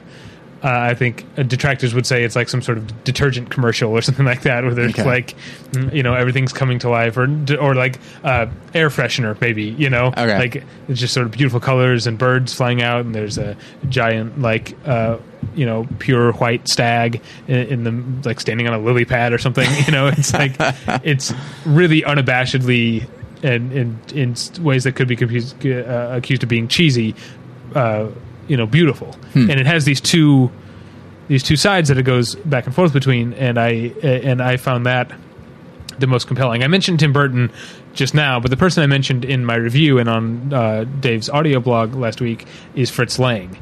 uh, 0.65 0.69
I 0.91 0.95
think 0.95 1.27
detractors 1.47 1.93
would 1.95 2.07
say 2.07 2.25
it's 2.25 2.35
like 2.35 2.49
some 2.49 2.63
sort 2.63 2.79
of 2.79 3.05
detergent 3.05 3.51
commercial 3.51 3.91
or 3.93 4.01
something 4.09 4.25
like 4.25 4.43
that, 4.43 4.65
where 4.65 4.75
there's 4.75 4.93
Okay. 4.93 5.05
like, 5.05 5.35
mm, 5.73 5.93
you 5.95 6.03
know, 6.03 6.15
everything's 6.15 6.53
coming 6.55 6.79
to 6.81 6.89
life, 6.89 7.17
or 7.19 7.29
or 7.61 7.75
like 7.75 8.01
uh, 8.25 8.47
air 8.73 8.89
freshener, 8.89 9.39
maybe, 9.41 9.65
you 9.65 9.91
know, 9.91 10.07
Okay. 10.09 10.39
like 10.39 10.65
it's 10.89 10.99
just 11.01 11.13
sort 11.13 11.27
of 11.27 11.33
beautiful 11.33 11.61
colors 11.61 12.07
and 12.07 12.17
birds 12.19 12.55
flying 12.55 12.81
out, 12.83 13.05
and 13.05 13.15
there's 13.15 13.37
a 13.37 13.57
giant 13.91 14.41
like, 14.41 14.75
uh, 14.87 15.19
you 15.55 15.67
know, 15.67 15.87
pure 15.99 16.33
white 16.33 16.67
stag 16.67 17.21
in, 17.47 17.57
in 17.69 17.85
the 17.85 18.27
like 18.29 18.41
standing 18.41 18.67
on 18.67 18.73
a 18.73 18.79
lily 18.79 19.05
pad 19.05 19.35
or 19.35 19.39
something, 19.39 19.69
you 19.85 19.93
know, 19.93 20.07
it's 20.09 20.33
like 20.33 20.53
it's 21.05 21.33
really 21.67 22.01
unabashedly 22.03 23.07
and 23.43 23.71
in 23.73 23.99
in 24.15 24.35
ways 24.65 24.85
that 24.85 24.93
could 24.97 25.09
be 25.09 25.17
confused, 25.17 25.67
uh, 25.67 26.09
accused 26.13 26.43
of 26.43 26.49
being 26.49 26.67
cheesy, 26.69 27.15
uh, 27.75 28.07
you 28.49 28.57
know, 28.57 28.67
beautiful, 28.67 29.17
and 29.35 29.51
it 29.51 29.67
has 29.67 29.85
these 29.85 30.01
two 30.01 30.51
these 31.29 31.43
two 31.43 31.57
sides 31.57 31.89
that 31.89 31.99
it 31.99 32.03
goes 32.03 32.35
back 32.35 32.67
and 32.67 32.75
forth 32.75 32.93
between, 32.93 33.33
and 33.35 33.59
I 33.59 33.71
and 34.03 34.43
I 34.43 34.57
found 34.57 34.87
that 34.87 35.11
the 35.99 36.07
most 36.07 36.27
compelling. 36.27 36.63
I 36.63 36.67
mentioned 36.69 37.01
Tim 37.01 37.13
Burton 37.13 37.53
just 37.93 38.15
now, 38.15 38.41
but 38.41 38.51
the 38.51 38.57
person 38.57 38.83
I 38.83 38.87
mentioned 38.87 39.25
in 39.25 39.45
my 39.45 39.55
review 39.55 39.99
and 39.99 40.09
on 40.09 40.53
uh, 40.53 40.85
Dave's 41.01 41.31
audio 41.31 41.61
blog 41.61 41.95
last 41.95 42.21
week 42.21 42.47
is 42.75 42.91
Fritz 42.91 43.19
Lang. 43.19 43.57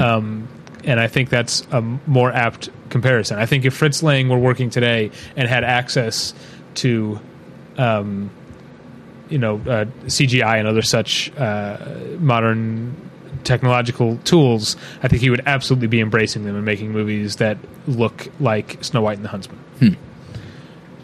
Um, 0.00 0.48
and 0.84 0.98
I 1.00 1.06
think 1.08 1.30
that's 1.30 1.66
a 1.70 1.80
more 1.80 2.32
apt 2.32 2.70
comparison. 2.90 3.38
I 3.38 3.46
think 3.46 3.64
if 3.64 3.74
Fritz 3.74 4.02
Lang 4.02 4.28
were 4.28 4.38
working 4.38 4.70
today 4.70 5.10
and 5.36 5.48
had 5.48 5.64
access 5.64 6.34
to, 6.76 7.20
um, 7.76 8.30
you 9.28 9.38
know, 9.38 9.56
uh, 9.56 9.84
CGI 10.06 10.58
and 10.58 10.66
other 10.68 10.82
such 10.82 11.30
uh, 11.36 11.78
modern 12.18 12.94
technological 13.46 14.18
tools, 14.24 14.76
I 15.02 15.08
think 15.08 15.22
he 15.22 15.30
would 15.30 15.42
absolutely 15.46 15.88
be 15.88 16.00
embracing 16.00 16.44
them 16.44 16.54
and 16.56 16.64
making 16.64 16.92
movies 16.92 17.36
that 17.36 17.56
look 17.86 18.28
like 18.40 18.76
Snow 18.84 19.00
White 19.00 19.16
and 19.16 19.24
the 19.24 19.30
Huntsman. 19.30 19.58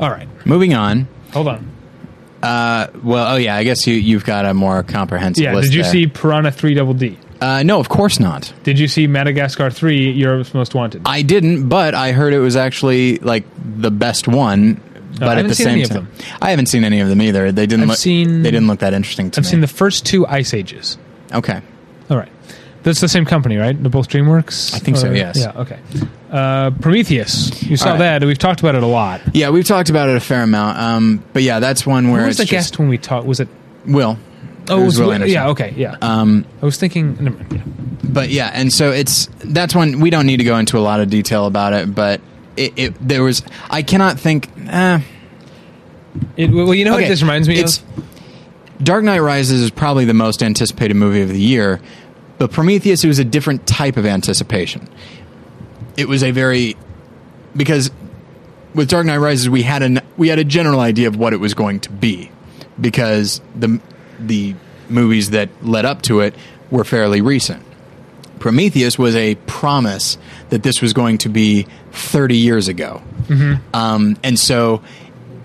All 0.00 0.10
right, 0.10 0.28
Moving 0.46 0.74
on, 0.74 1.06
hold 1.32 1.48
on. 1.48 1.68
Uh, 2.42 2.88
well, 3.04 3.34
oh 3.34 3.36
yeah, 3.36 3.54
I 3.54 3.62
guess 3.62 3.86
you 3.86 3.94
you've 3.94 4.24
got 4.24 4.44
a 4.46 4.52
more 4.54 4.82
comprehensive. 4.82 5.44
Yeah. 5.44 5.54
list 5.54 5.70
Did 5.70 5.76
you 5.76 5.82
there. 5.84 5.92
see 5.92 6.06
Piranha 6.08 6.50
3 6.50 6.74
Double 6.74 6.94
D? 6.94 7.16
Uh, 7.40 7.62
no, 7.62 7.78
of 7.78 7.88
course 7.88 8.18
not. 8.18 8.52
Did 8.64 8.78
you 8.80 8.88
see 8.88 9.06
Madagascar 9.06 9.70
3 9.70 10.10
Europe's 10.12 10.52
Most 10.54 10.74
Wanted? 10.74 11.02
I 11.06 11.22
didn't, 11.22 11.68
but 11.68 11.94
I 11.94 12.10
heard 12.12 12.32
it 12.34 12.40
was 12.40 12.56
actually 12.56 13.18
like 13.18 13.44
the 13.76 13.90
best 13.92 14.26
one. 14.26 14.80
But 15.20 15.38
at 15.38 15.46
the 15.46 15.54
seen 15.54 15.64
same 15.66 15.72
any 15.74 15.82
of 15.82 15.90
time, 15.90 16.04
them. 16.06 16.26
I 16.40 16.50
haven't 16.50 16.66
seen 16.66 16.82
any 16.84 16.98
of 17.00 17.08
them 17.08 17.20
either. 17.22 17.52
They 17.52 17.66
didn't 17.66 17.82
I've 17.82 17.88
look. 17.90 17.98
seen- 17.98 18.42
They 18.42 18.50
didn't 18.50 18.66
look 18.66 18.80
that 18.80 18.94
interesting 18.94 19.30
to 19.32 19.40
me. 19.40 19.44
I've 19.44 19.48
seen 19.50 19.60
the 19.60 19.66
first 19.68 20.04
two 20.06 20.26
Ice 20.26 20.52
Ages. 20.54 20.98
okay. 21.32 21.60
That's 22.82 23.00
the 23.00 23.08
same 23.08 23.24
company, 23.24 23.56
right? 23.56 23.80
They're 23.80 23.90
both 23.90 24.08
DreamWorks? 24.08 24.74
I 24.74 24.78
think 24.78 24.96
so, 24.96 25.12
yes. 25.12 25.38
Yeah, 25.38 25.52
okay. 25.60 25.78
Uh, 26.30 26.70
Prometheus. 26.80 27.62
You 27.62 27.76
saw 27.76 27.86
All 27.86 27.92
right. 27.92 28.18
that. 28.18 28.24
We've 28.24 28.38
talked 28.38 28.60
about 28.60 28.74
it 28.74 28.82
a 28.82 28.86
lot. 28.86 29.20
Yeah, 29.34 29.50
we've 29.50 29.64
talked 29.66 29.88
about 29.90 30.08
it 30.08 30.16
a 30.16 30.20
fair 30.20 30.42
amount. 30.42 30.78
Um, 30.78 31.24
but 31.32 31.42
yeah, 31.42 31.60
that's 31.60 31.86
one 31.86 32.10
where 32.10 32.22
Who 32.22 32.26
was 32.26 32.40
it's 32.40 32.50
the 32.50 32.54
just 32.56 32.70
guest 32.72 32.78
when 32.78 32.88
we 32.88 32.98
talked? 32.98 33.26
Was 33.26 33.38
it? 33.40 33.48
Will. 33.86 34.18
Oh, 34.68 34.80
It 34.80 34.84
was 34.84 34.98
Will 34.98 35.06
Will- 35.06 35.12
Anderson. 35.14 35.34
yeah. 35.34 35.48
Okay. 35.48 35.74
Yeah. 35.76 35.96
Um, 36.02 36.44
I 36.60 36.64
was 36.64 36.76
thinking. 36.76 37.16
Never 37.22 37.36
mind, 37.36 37.52
yeah. 37.52 37.62
but 38.04 38.30
yeah, 38.30 38.50
and 38.54 38.72
so 38.72 38.90
it's 38.92 39.28
that's 39.44 39.74
one 39.74 40.00
we 40.00 40.10
don't 40.10 40.26
need 40.26 40.38
to 40.38 40.44
go 40.44 40.56
into 40.56 40.78
a 40.78 40.80
lot 40.80 41.00
of 41.00 41.10
detail 41.10 41.46
about 41.46 41.72
it. 41.72 41.94
But 41.94 42.20
it, 42.56 42.72
it 42.76 42.94
there 43.08 43.22
was 43.22 43.42
I 43.70 43.82
cannot 43.82 44.18
think. 44.18 44.48
Eh, 44.68 45.00
It, 46.36 46.50
well, 46.50 46.72
you 46.74 46.84
know 46.84 46.92
what 46.92 47.00
Okay, 47.00 47.08
this 47.08 47.22
reminds 47.22 47.48
me 47.48 47.54
it's- 47.54 47.78
of? 47.78 47.84
Dark 48.84 49.04
Knight 49.04 49.20
Rises 49.20 49.60
is 49.62 49.70
probably 49.70 50.04
the 50.06 50.14
most 50.14 50.42
anticipated 50.42 50.94
movie 50.94 51.22
of 51.22 51.28
the 51.28 51.40
year, 51.40 51.80
but 52.42 52.50
Prometheus 52.50 53.04
it 53.04 53.06
was 53.06 53.20
a 53.20 53.24
different 53.24 53.68
type 53.68 53.96
of 53.96 54.04
anticipation. 54.04 54.88
It 55.96 56.08
was 56.08 56.24
a 56.24 56.32
very 56.32 56.76
because 57.54 57.92
with 58.74 58.88
Dark 58.88 59.06
Knight 59.06 59.18
Rises 59.18 59.48
we 59.48 59.62
had 59.62 59.84
an 59.84 60.00
we 60.16 60.26
had 60.26 60.40
a 60.40 60.44
general 60.44 60.80
idea 60.80 61.06
of 61.06 61.14
what 61.14 61.34
it 61.34 61.36
was 61.36 61.54
going 61.54 61.78
to 61.78 61.90
be 61.92 62.32
because 62.80 63.40
the 63.54 63.80
the 64.18 64.56
movies 64.88 65.30
that 65.30 65.50
led 65.62 65.84
up 65.84 66.02
to 66.02 66.18
it 66.18 66.34
were 66.68 66.82
fairly 66.82 67.20
recent. 67.20 67.64
Prometheus 68.40 68.98
was 68.98 69.14
a 69.14 69.36
promise 69.46 70.18
that 70.48 70.64
this 70.64 70.82
was 70.82 70.92
going 70.92 71.18
to 71.18 71.28
be 71.28 71.68
30 71.92 72.38
years 72.38 72.66
ago. 72.66 73.02
Um, 73.72 74.16
and 74.24 74.36
so 74.36 74.82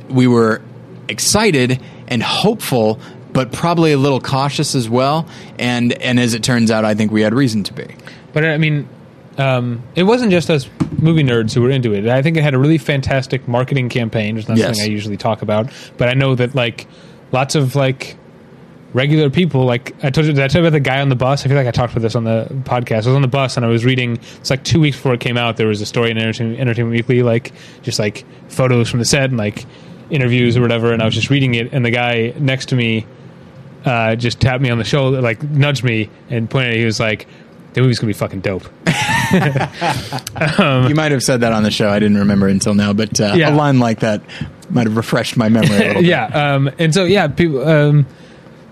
we 0.10 0.26
were 0.26 0.64
excited 1.08 1.80
and 2.08 2.24
hopeful, 2.24 3.00
but 3.38 3.52
probably 3.52 3.92
a 3.92 3.98
little 4.00 4.20
cautious 4.20 4.74
as 4.74 4.90
well. 4.90 5.28
And, 5.60 5.94
and 5.94 6.20
as 6.20 6.34
it 6.34 6.42
turns 6.44 6.72
out, 6.72 6.84
I 6.86 6.96
think 6.96 7.12
we 7.12 7.22
had 7.22 7.36
reason 7.36 7.62
to 7.66 7.74
be. 7.74 7.86
But 8.34 8.44
I 8.46 8.58
mean, 8.58 8.90
um, 9.38 9.84
it 9.96 10.02
wasn't 10.04 10.32
just 10.32 10.50
us 10.50 10.68
movie 10.98 11.22
nerds 11.24 11.54
who 11.54 11.62
were 11.62 11.70
into 11.70 11.94
it. 11.94 12.08
I 12.08 12.24
think 12.24 12.36
it 12.36 12.42
had 12.42 12.56
a 12.56 12.58
really 12.58 12.80
fantastic 12.80 13.48
marketing 13.48 13.90
campaign. 13.90 14.40
Is 14.40 14.48
not 14.50 14.58
Yes. 14.58 14.66
something 14.70 14.84
I 14.86 14.88
usually 14.88 15.18
talk 15.18 15.44
about, 15.44 15.72
but 15.98 16.10
I 16.10 16.16
know 16.16 16.34
that 16.34 16.56
like 16.56 16.88
lots 17.32 17.54
of 17.54 17.76
like 17.76 18.18
regular 18.94 19.30
people. 19.30 19.66
Like 19.66 19.94
I 20.04 20.10
told 20.10 20.26
you, 20.26 20.34
did 20.34 20.44
I 20.44 20.48
tell 20.48 20.62
you 20.62 20.68
about 20.68 20.74
the 20.76 20.80
guy 20.80 21.00
on 21.02 21.10
the 21.10 21.16
bus? 21.16 21.46
I 21.46 21.48
feel 21.50 21.58
like 21.58 21.68
I 21.68 21.72
talked 21.72 21.94
about 21.94 22.02
this 22.02 22.16
on 22.16 22.24
the 22.24 22.48
podcast. 22.64 22.94
I 22.94 22.98
was 22.98 23.08
on 23.10 23.22
the 23.22 23.28
bus 23.28 23.56
and 23.56 23.64
I 23.64 23.70
was 23.70 23.86
reading. 23.86 24.18
It's 24.40 24.50
like 24.50 24.64
two 24.64 24.80
weeks 24.80 24.98
before 24.98 25.14
it 25.14 25.20
came 25.20 25.38
out. 25.38 25.58
There 25.58 25.68
was 25.68 25.80
a 25.82 25.86
story 25.86 26.10
in 26.10 26.18
Entertainment, 26.18 26.60
Entertainment 26.60 26.96
Weekly, 26.98 27.22
like 27.22 27.54
just 27.84 28.00
like 28.00 28.26
photos 28.50 28.90
from 28.90 28.98
the 28.98 29.06
set 29.06 29.26
and 29.30 29.38
like 29.38 29.64
interviews 30.10 30.58
or 30.58 30.62
whatever. 30.62 30.92
And 30.92 31.04
I 31.04 31.06
was 31.06 31.14
just 31.14 31.30
reading 31.30 31.54
it, 31.54 31.72
and 31.74 31.86
the 31.86 31.92
guy 31.92 32.34
next 32.40 32.70
to 32.70 32.76
me 32.76 33.06
uh, 33.88 34.16
just 34.16 34.40
tapped 34.40 34.62
me 34.62 34.70
on 34.70 34.78
the 34.78 34.84
shoulder, 34.84 35.22
like 35.22 35.42
nudged 35.44 35.84
me 35.84 36.10
and 36.30 36.50
pointed. 36.50 36.76
He 36.78 36.86
was 36.86 37.00
like, 37.00 37.28
"The 37.74 37.82
movie's 37.82 38.00
gonna 38.00 38.10
be 38.10 38.14
fucking 38.14 38.42
dope." 38.42 38.64
you 38.88 38.94
might 40.96 41.12
have 41.12 41.24
said 41.24 41.42
that 41.42 41.54
on 41.54 41.64
the 41.64 41.72
show. 41.72 41.90
I 41.90 42.00
didn't 42.00 42.18
remember 42.18 42.48
until 42.48 42.74
now, 42.74 42.94
but 42.94 43.20
uh, 43.20 43.34
Yeah. 43.36 43.54
a 43.54 43.56
line 43.56 43.80
like 43.80 44.00
that 44.02 44.22
might 44.70 44.88
have 44.88 44.98
refreshed 44.98 45.38
my 45.38 45.50
memory 45.50 45.76
a 45.76 45.80
little 45.80 45.94
bit. 46.02 46.06
yeah, 46.06 46.54
um, 46.56 46.70
and 46.80 46.94
so 46.94 47.06
yeah, 47.06 47.28
people 47.28 47.68
um, 47.68 48.06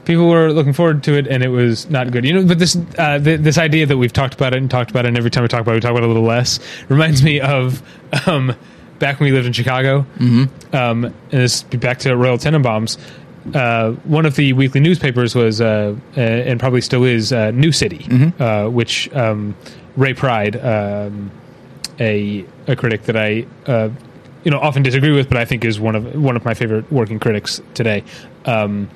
people 0.06 0.30
were 0.30 0.52
looking 0.52 0.74
forward 0.74 1.04
to 1.04 1.18
it, 1.18 1.28
and 1.28 1.44
it 1.44 1.50
was 1.50 1.90
not 1.90 2.12
good. 2.12 2.26
You 2.26 2.34
know, 2.34 2.46
but 2.46 2.60
this 2.60 2.76
uh, 2.98 3.20
th- 3.20 3.42
this 3.42 3.58
idea 3.58 3.86
that 3.86 3.98
we've 3.98 4.14
talked 4.14 4.34
about 4.34 4.54
it 4.54 4.58
and 4.58 4.70
talked 4.70 4.92
about 4.92 5.06
it, 5.06 5.10
and 5.10 5.18
every 5.18 5.32
time 5.32 5.44
we 5.44 5.48
talk 5.48 5.62
about 5.62 5.72
it, 5.72 5.76
we 5.76 5.82
talk 5.82 5.92
about 5.92 6.04
it 6.04 6.06
a 6.06 6.14
little 6.14 6.24
less. 6.24 6.60
Reminds 6.90 7.24
me 7.24 7.40
of 7.42 7.82
um, 8.28 8.56
back 9.00 9.20
when 9.20 9.30
we 9.30 9.36
lived 9.36 9.48
in 9.48 9.54
Chicago. 9.54 10.06
Mm-hmm. 10.18 10.76
Um, 10.76 11.06
and 11.06 11.14
this 11.32 11.64
back 11.64 12.00
to 12.00 12.16
Royal 12.16 12.38
Tenenbaums. 12.38 12.98
Uh, 13.54 13.92
one 14.06 14.26
of 14.26 14.36
the 14.36 14.54
weekly 14.54 14.80
newspapers 14.82 15.36
was, 15.36 15.62
uh, 15.62 15.96
uh, 16.18 16.20
and 16.20 16.60
probably 16.60 16.82
still 16.82 17.04
is, 17.04 17.32
uh, 17.32 17.52
Newcity, 17.52 18.40
uh, 18.42 18.70
which 18.70 19.14
um, 19.14 19.56
Ray 19.96 20.14
Pride, 20.14 20.56
um, 20.56 21.30
a 22.00 22.44
a 22.68 22.76
critic 22.76 23.04
that 23.04 23.16
I 23.16 23.46
uh, 23.68 23.90
you 24.44 24.52
know 24.52 24.60
often 24.60 24.82
disagree 24.84 25.12
with, 25.12 25.28
but 25.30 25.38
I 25.38 25.46
think 25.46 25.64
is 25.64 25.80
one 25.80 25.96
of 25.96 26.16
one 26.16 26.36
of 26.36 26.44
my 26.44 26.54
favorite 26.56 26.92
working 26.92 27.20
critics 27.20 27.62
today. 27.74 28.04
Um, 28.46 28.90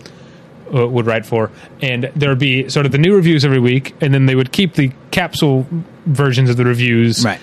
would 0.71 1.07
write 1.07 1.25
for, 1.25 1.49
and 1.81 2.11
there 2.15 2.29
would 2.29 2.37
be 2.37 2.69
sort 2.69 2.85
of 2.85 2.91
the 2.91 2.99
new 2.99 3.15
reviews 3.15 3.43
every 3.43 3.57
week, 3.59 3.95
and 4.01 4.13
then 4.13 4.27
they 4.27 4.35
would 4.35 4.51
keep 4.51 4.73
the 4.75 4.91
capsule 5.09 5.65
versions 6.05 6.47
of 6.47 6.57
the 6.57 6.65
reviews 6.65 7.25
Right. 7.25 7.39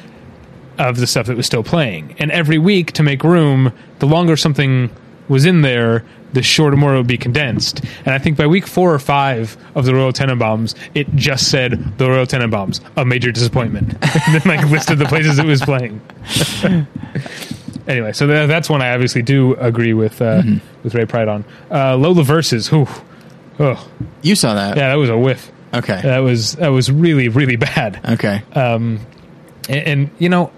of 0.79 0.99
the 0.99 1.09
stuff 1.09 1.27
that 1.27 1.37
was 1.37 1.45
still 1.45 1.65
playing. 1.65 2.15
And 2.21 2.31
every 2.31 2.59
week, 2.59 2.93
to 2.93 3.03
make 3.03 3.25
room, 3.25 3.73
the 3.99 4.07
longer 4.07 4.37
something 4.37 4.91
was 5.29 5.45
in 5.45 5.63
there, 5.63 6.05
the 6.33 6.43
shorter 6.43 6.77
more 6.77 6.95
it 6.95 6.99
would 6.99 7.07
be 7.07 7.17
condensed. 7.19 7.83
And 8.05 8.09
I 8.15 8.19
think 8.19 8.37
by 8.37 8.47
week 8.47 8.67
four 8.67 8.93
or 8.93 8.99
five 8.99 9.57
of 9.75 9.85
the 9.87 9.95
Royal 9.95 10.13
Tenenbaums, 10.13 10.75
it 10.95 11.15
just 11.15 11.51
said 11.51 11.99
the 11.99 12.09
Royal 12.11 12.27
Tenenbaums, 12.27 12.81
a 12.97 13.05
major 13.05 13.33
disappointment, 13.33 13.93
and 14.03 14.41
then 14.41 14.43
like 14.45 14.69
listed 14.71 14.99
the 14.99 15.07
places 15.07 15.39
it 15.39 15.47
was 15.47 15.63
playing. 15.63 16.01
anyway, 17.89 18.13
so 18.13 18.27
tha- 18.27 18.47
that's 18.47 18.69
one 18.69 18.83
I 18.83 18.93
obviously 18.93 19.23
do 19.23 19.55
agree 19.55 19.95
with 19.95 20.21
uh, 20.21 20.43
with 20.83 20.95
Ray 20.95 21.07
Pride 21.07 21.29
on. 21.29 21.45
Uh, 21.71 21.97
Lola 21.97 22.23
versus 22.25 22.69
who? 22.69 22.87
Oh, 23.59 23.89
You 24.23 24.35
saw 24.35 24.55
that. 24.55 24.77
yeah, 24.77 24.89
that 24.89 24.97
was 24.97 25.09
a 25.09 25.17
whiff. 25.19 25.51
Okay. 25.73 26.01
That 26.03 26.19
was 26.19 26.55
that 26.57 26.69
was 26.69 26.91
really 26.91 27.29
really 27.29 27.57
bad. 27.57 28.01
okay. 28.13 28.43
Um, 28.53 29.01
and, 29.69 29.87
and 29.89 30.11
you 30.19 30.29
know, 30.29 30.53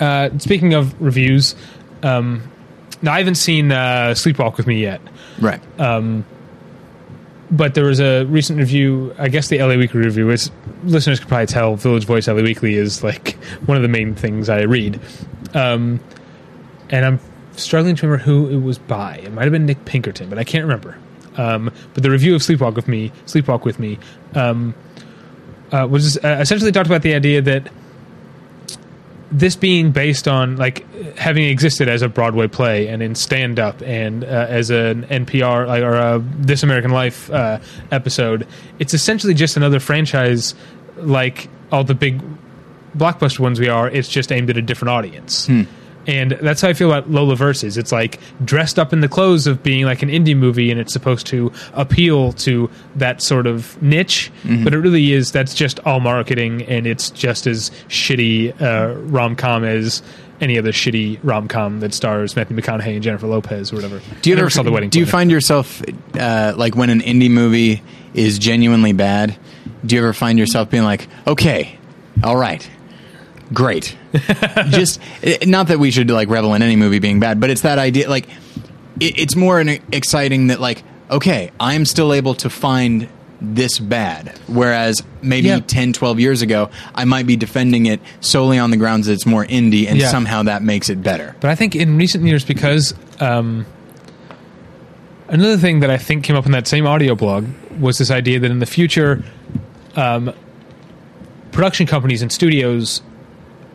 uh, 0.00 0.30
speaking 0.38 0.74
of 0.74 1.00
reviews, 1.00 1.54
um, 2.02 2.42
now 3.06 3.12
I 3.12 3.18
haven't 3.18 3.36
seen 3.36 3.72
uh, 3.72 4.12
Sleepwalk 4.14 4.56
with 4.58 4.66
Me 4.66 4.82
yet, 4.82 5.00
right. 5.40 5.62
but 7.50 7.74
there 7.74 7.84
was 7.84 8.00
a 8.00 8.24
recent 8.24 8.58
review. 8.58 9.14
I 9.18 9.28
guess 9.28 9.48
the 9.48 9.58
LA 9.58 9.76
Weekly 9.76 10.00
review. 10.00 10.26
Which 10.26 10.48
listeners 10.84 11.20
could 11.20 11.28
probably 11.28 11.46
tell, 11.46 11.76
Village 11.76 12.04
Voice 12.04 12.26
LA 12.28 12.42
Weekly 12.42 12.74
is 12.74 13.02
like 13.02 13.34
one 13.66 13.76
of 13.76 13.82
the 13.82 13.88
main 13.88 14.14
things 14.14 14.48
I 14.48 14.62
read. 14.62 15.00
Um, 15.54 16.00
and 16.90 17.06
I'm 17.06 17.20
struggling 17.52 17.96
to 17.96 18.06
remember 18.06 18.24
who 18.24 18.48
it 18.48 18.60
was 18.60 18.78
by. 18.78 19.18
It 19.18 19.32
might 19.32 19.44
have 19.44 19.52
been 19.52 19.66
Nick 19.66 19.84
Pinkerton, 19.84 20.28
but 20.28 20.38
I 20.38 20.44
can't 20.44 20.64
remember. 20.64 20.98
Um, 21.36 21.72
but 21.94 22.02
the 22.02 22.10
review 22.10 22.34
of 22.34 22.42
Sleepwalk 22.42 22.74
with 22.74 22.88
Me, 22.88 23.12
Sleepwalk 23.26 23.64
with 23.64 23.78
Me, 23.78 23.98
um, 24.34 24.74
uh, 25.72 25.86
was 25.88 26.16
uh, 26.18 26.38
essentially 26.40 26.72
talked 26.72 26.86
about 26.86 27.02
the 27.02 27.14
idea 27.14 27.40
that 27.42 27.70
this 29.30 29.56
being 29.56 29.90
based 29.90 30.28
on 30.28 30.56
like 30.56 30.86
having 31.16 31.44
existed 31.44 31.88
as 31.88 32.02
a 32.02 32.08
Broadway 32.08 32.46
play 32.46 32.86
and 32.88 33.02
in 33.02 33.14
stand 33.14 33.58
up 33.58 33.82
and 33.82 34.22
uh, 34.24 34.46
as 34.48 34.70
an 34.70 35.04
NPR 35.04 35.66
like, 35.66 35.82
or 35.82 35.94
a 35.94 36.22
This 36.38 36.62
American 36.62 36.92
Life 36.92 37.30
uh, 37.30 37.58
episode, 37.90 38.46
it's 38.78 38.94
essentially 38.94 39.34
just 39.34 39.56
another 39.56 39.80
franchise 39.80 40.54
like 40.96 41.48
all 41.72 41.84
the 41.84 41.94
big 41.94 42.22
blockbuster 42.96 43.40
ones 43.40 43.58
we 43.58 43.68
are. 43.68 43.90
It's 43.90 44.08
just 44.08 44.30
aimed 44.30 44.48
at 44.50 44.56
a 44.56 44.62
different 44.62 44.90
audience. 44.90 45.48
And 46.06 46.32
that's 46.40 46.60
how 46.60 46.68
I 46.68 46.72
feel 46.72 46.92
about 46.92 47.10
Lola 47.10 47.34
Versus. 47.36 47.76
It's 47.76 47.90
like 47.92 48.20
dressed 48.44 48.78
up 48.78 48.92
in 48.92 49.00
the 49.00 49.08
clothes 49.08 49.46
of 49.46 49.62
being 49.62 49.84
like 49.84 50.02
an 50.02 50.08
indie 50.08 50.36
movie, 50.36 50.70
and 50.70 50.80
it's 50.80 50.92
supposed 50.92 51.26
to 51.28 51.52
appeal 51.74 52.32
to 52.34 52.70
that 52.94 53.22
sort 53.22 53.46
of 53.46 53.80
niche. 53.82 54.30
But 54.64 54.72
it 54.72 54.78
really 54.78 55.12
is 55.12 55.32
that's 55.32 55.54
just 55.54 55.80
all 55.80 56.00
marketing, 56.00 56.62
and 56.62 56.86
it's 56.86 57.10
just 57.10 57.46
as 57.46 57.70
shitty 57.88 58.60
uh, 58.60 58.94
rom 59.00 59.34
com 59.36 59.64
as 59.64 60.02
any 60.40 60.58
other 60.58 60.70
shitty 60.70 61.18
rom 61.22 61.48
com 61.48 61.80
that 61.80 61.94
stars 61.94 62.36
Matthew 62.36 62.56
McConaughey 62.56 62.94
and 62.94 63.02
Jennifer 63.02 63.26
Lopez 63.26 63.72
or 63.72 63.76
whatever. 63.76 64.00
Do 64.22 64.30
you 64.30 64.36
I 64.36 64.40
ever 64.40 64.50
saw 64.50 64.62
the 64.62 64.70
wedding? 64.70 64.90
Do 64.90 64.98
you 64.98 65.06
find 65.06 65.30
yourself 65.30 65.82
uh, 66.14 66.54
like 66.56 66.76
when 66.76 66.90
an 66.90 67.00
indie 67.00 67.30
movie 67.30 67.82
is 68.14 68.38
genuinely 68.38 68.92
bad? 68.92 69.36
Do 69.84 69.94
you 69.94 70.02
ever 70.02 70.12
find 70.12 70.38
yourself 70.38 70.70
being 70.70 70.84
like, 70.84 71.08
okay, 71.26 71.78
all 72.22 72.36
right, 72.36 72.68
great? 73.52 73.96
Just 74.68 75.00
not 75.46 75.68
that 75.68 75.78
we 75.78 75.90
should 75.90 76.10
like 76.10 76.28
revel 76.28 76.54
in 76.54 76.62
any 76.62 76.76
movie 76.76 76.98
being 76.98 77.20
bad, 77.20 77.40
but 77.40 77.50
it's 77.50 77.62
that 77.62 77.78
idea. 77.78 78.08
Like, 78.10 78.28
it, 79.00 79.18
it's 79.18 79.36
more 79.36 79.60
an 79.60 79.68
exciting 79.92 80.48
that 80.48 80.60
like, 80.60 80.82
okay, 81.10 81.50
I'm 81.60 81.84
still 81.84 82.12
able 82.12 82.34
to 82.36 82.50
find 82.50 83.08
this 83.38 83.78
bad 83.78 84.32
whereas 84.46 85.02
maybe 85.20 85.48
Yeah. 85.48 85.60
10 85.60 85.92
12 85.92 86.18
years 86.18 86.40
ago 86.40 86.70
i 86.94 87.04
might 87.04 87.26
be 87.26 87.36
defending 87.36 87.84
it 87.84 88.00
solely 88.20 88.58
on 88.58 88.70
the 88.70 88.78
grounds 88.78 89.08
that 89.08 89.12
it's 89.12 89.26
more 89.26 89.44
indie 89.44 89.86
and 89.86 89.98
Yeah. 89.98 90.08
somehow 90.08 90.44
that 90.44 90.62
makes 90.62 90.88
it 90.88 91.02
better 91.02 91.36
But 91.40 91.50
I 91.50 91.54
think 91.54 91.76
in 91.76 91.98
recent 91.98 92.24
years, 92.24 92.46
because 92.46 92.94
um, 93.20 93.66
another 95.28 95.58
thing 95.58 95.80
that 95.80 95.90
I 95.90 95.98
think 95.98 96.24
came 96.24 96.34
up 96.34 96.46
in 96.46 96.52
that 96.52 96.66
same 96.66 96.86
audio 96.86 97.14
blog 97.14 97.46
was 97.78 97.98
this 97.98 98.10
idea 98.10 98.40
that 98.40 98.50
in 98.50 98.58
the 98.60 98.66
future, 98.66 99.22
um, 99.96 100.32
production 101.52 101.86
companies 101.86 102.22
and 102.22 102.32
studios 102.32 103.02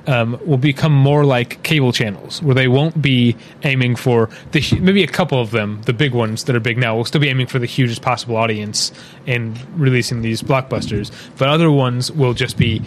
um, 0.07 0.39
will 0.45 0.57
become 0.57 0.93
more 0.93 1.23
like 1.25 1.61
cable 1.63 1.91
channels, 1.91 2.41
where 2.41 2.55
they 2.55 2.67
won't 2.67 3.01
be 3.01 3.35
aiming 3.63 3.95
for 3.95 4.29
the 4.51 4.63
maybe 4.79 5.03
a 5.03 5.07
couple 5.07 5.39
of 5.39 5.51
them, 5.51 5.81
the 5.83 5.93
big 5.93 6.13
ones 6.13 6.45
that 6.45 6.55
are 6.55 6.59
big 6.59 6.77
now, 6.77 6.95
will 6.95 7.05
still 7.05 7.21
be 7.21 7.29
aiming 7.29 7.47
for 7.47 7.59
the 7.59 7.65
hugest 7.65 8.01
possible 8.01 8.35
audience 8.35 8.91
and 9.27 9.59
releasing 9.79 10.21
these 10.21 10.41
blockbusters. 10.41 11.11
But 11.37 11.49
other 11.49 11.71
ones 11.71 12.11
will 12.11 12.33
just 12.33 12.57
be 12.57 12.81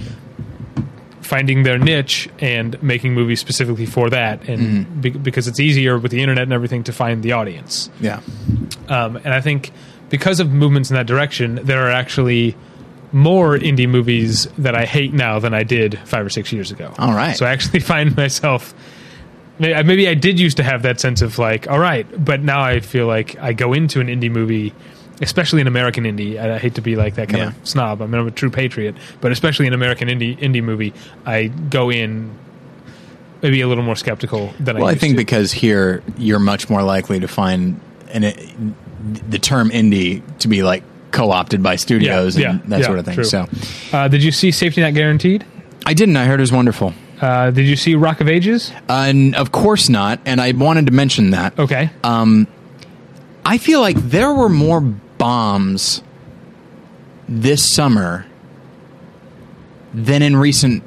finding 1.21 1.62
their 1.62 1.79
niche 1.79 2.29
and 2.39 2.81
making 2.83 3.15
movies 3.15 3.41
specifically 3.41 3.87
for 3.87 4.11
that, 4.11 4.47
and 4.49 5.01
be- 5.01 5.11
because 5.11 5.49
it's 5.49 5.61
easier 5.61 5.99
with 5.99 6.12
the 6.12 6.21
internet 6.21 6.43
and 6.43 6.53
everything 6.53 6.85
to 6.85 6.93
find 6.93 7.23
the 7.23 7.33
audience. 7.33 7.91
Yeah. 8.01 8.21
Um, 8.89 9.17
and 9.17 9.29
I 9.29 9.41
think 9.41 9.73
because 10.11 10.39
of 10.39 10.51
movements 10.51 10.91
in 10.91 10.97
that 10.97 11.07
direction, 11.07 11.61
there 11.62 11.87
are 11.87 11.91
actually 11.91 12.57
more 13.15 13.57
indie 13.57 13.89
movies 13.89 14.47
that 14.59 14.75
I 14.75 14.85
hate 14.85 15.15
now 15.15 15.39
than 15.39 15.55
I 15.55 15.62
did 15.62 15.99
five 16.05 16.27
or 16.27 16.29
six 16.29 16.53
years 16.53 16.71
ago. 16.73 16.93
All 16.99 17.15
right. 17.15 17.37
So 17.37 17.47
I 17.47 17.51
actually 17.53 17.79
find 17.95 18.15
myself. 18.17 18.75
Uh, 19.61 19.83
maybe 19.85 20.09
I 20.09 20.15
did 20.15 20.41
used 20.41 20.57
to 20.57 20.65
have 20.65 20.83
that 20.83 20.99
sense 20.99 21.23
of 21.23 21.39
like, 21.39 21.71
all 21.71 21.79
right, 21.79 22.07
but 22.23 22.41
now 22.43 22.61
I 22.61 22.81
feel 22.81 23.07
like 23.07 23.39
I 23.39 23.53
go 23.53 23.73
into 23.73 24.01
an 24.01 24.09
indie 24.09 24.31
movie, 24.31 24.75
especially 25.23 25.61
an 25.61 25.69
American 25.69 26.03
indie. 26.05 26.37
and 26.39 26.51
I 26.53 26.59
hate 26.59 26.75
to 26.75 26.83
be 26.83 26.97
like 26.97 27.15
that 27.15 27.29
kind 27.29 27.39
Yeah. 27.39 27.49
of 27.61 27.69
snob. 27.69 28.03
I 28.03 28.07
mean, 28.07 28.21
I'm 28.21 28.27
a 28.27 28.33
true 28.33 28.51
patriot, 28.51 28.97
but 29.21 29.31
especially 29.31 29.69
an 29.69 29.73
American 29.73 30.09
indie 30.09 30.37
indie 30.39 30.62
movie, 30.62 30.93
I 31.25 31.47
go 31.47 31.89
in 31.93 32.33
maybe 33.43 33.61
a 33.61 33.69
little 33.69 33.85
more 33.85 33.95
skeptical 33.95 34.53
than 34.59 34.77
I. 34.77 34.81
Well, 34.81 34.89
I 34.89 34.97
think 34.97 35.12
to. 35.12 35.19
because 35.19 35.53
here 35.53 36.03
you're 36.19 36.41
much 36.41 36.69
more 36.69 36.83
likely 36.83 37.21
to 37.21 37.29
find 37.29 37.81
an, 38.09 38.75
the 39.31 39.39
term 39.39 39.71
indie 39.71 40.21
to 40.41 40.49
be 40.49 40.65
like 40.65 40.83
co-opted 41.15 41.62
by 41.62 41.77
studios 41.77 42.37
Yeah, 42.37 42.51
and 42.51 42.61
yeah, 42.61 42.67
that 42.69 42.81
yeah, 42.81 42.87
sort 42.87 42.99
of 42.99 43.05
thing. 43.07 43.15
true. 43.15 43.25
So 43.25 43.47
Uh, 43.93 44.09
did 44.09 44.23
you 44.23 44.33
see 44.33 44.51
Safety 44.51 44.81
Not 44.83 44.93
Guaranteed? 44.95 45.45
I 45.87 45.95
didn't. 45.95 46.17
I 46.17 46.25
heard 46.27 46.41
it 46.41 46.43
was 46.43 46.53
wonderful. 46.53 46.93
Uh, 47.21 47.51
did 47.51 47.67
you 47.67 47.77
see 47.77 47.95
Rock 47.95 48.21
of 48.21 48.29
Ages? 48.29 48.71
Uh, 48.89 49.07
and 49.09 49.35
of 49.37 49.53
course 49.53 49.89
not. 49.89 50.19
And 50.27 50.41
I 50.41 50.53
wanted 50.53 50.87
to 50.87 50.93
mention 50.93 51.31
that. 51.31 51.59
Okay. 51.59 51.91
I 53.47 53.59
feel 53.59 53.81
like 53.81 53.97
there 53.97 54.33
were 54.33 54.49
more 54.49 54.81
bombs 54.81 56.03
this 57.29 57.71
summer 57.73 58.27
than 59.93 60.23
in 60.23 60.37
recent 60.37 60.83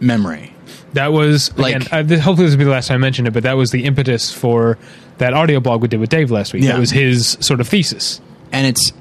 memory. 0.00 0.52
That 0.94 1.12
was 1.12 1.56
Like- 1.56 1.76
again, 1.76 1.88
uh, 1.92 2.02
this, 2.02 2.20
hopefully 2.20 2.46
this 2.48 2.54
will 2.54 2.58
be 2.58 2.64
the 2.64 2.70
last 2.70 2.88
time 2.88 2.96
I 2.96 2.98
mention 2.98 3.26
it, 3.26 3.32
but 3.32 3.44
that 3.44 3.56
was 3.56 3.70
the 3.70 3.84
impetus 3.84 4.32
for 4.32 4.76
that 5.18 5.32
audio 5.34 5.60
blog 5.60 5.82
we 5.82 5.88
did 5.88 6.00
with 6.00 6.10
Dave 6.10 6.30
last 6.30 6.52
week. 6.52 6.62
Yeah. 6.64 6.72
That 6.72 6.80
was 6.80 6.90
his 6.90 7.38
sort 7.40 7.60
of 7.60 7.68
thesis. 7.68 8.20
and 8.52 8.66
it's 8.66 8.92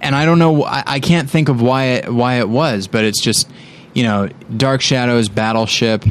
and 0.00 0.14
I 0.14 0.24
don't 0.24 0.38
know 0.38 0.64
I, 0.64 0.82
I 0.86 1.00
can't 1.00 1.28
think 1.30 1.48
of 1.48 1.60
why 1.62 1.84
it, 1.84 2.12
why 2.12 2.38
it 2.38 2.48
was, 2.48 2.86
but 2.88 3.04
it's 3.04 3.20
just 3.22 3.50
you 3.94 4.02
know 4.02 4.28
Dark 4.56 4.80
Shadows, 4.80 5.28
Battleship, 5.28 6.04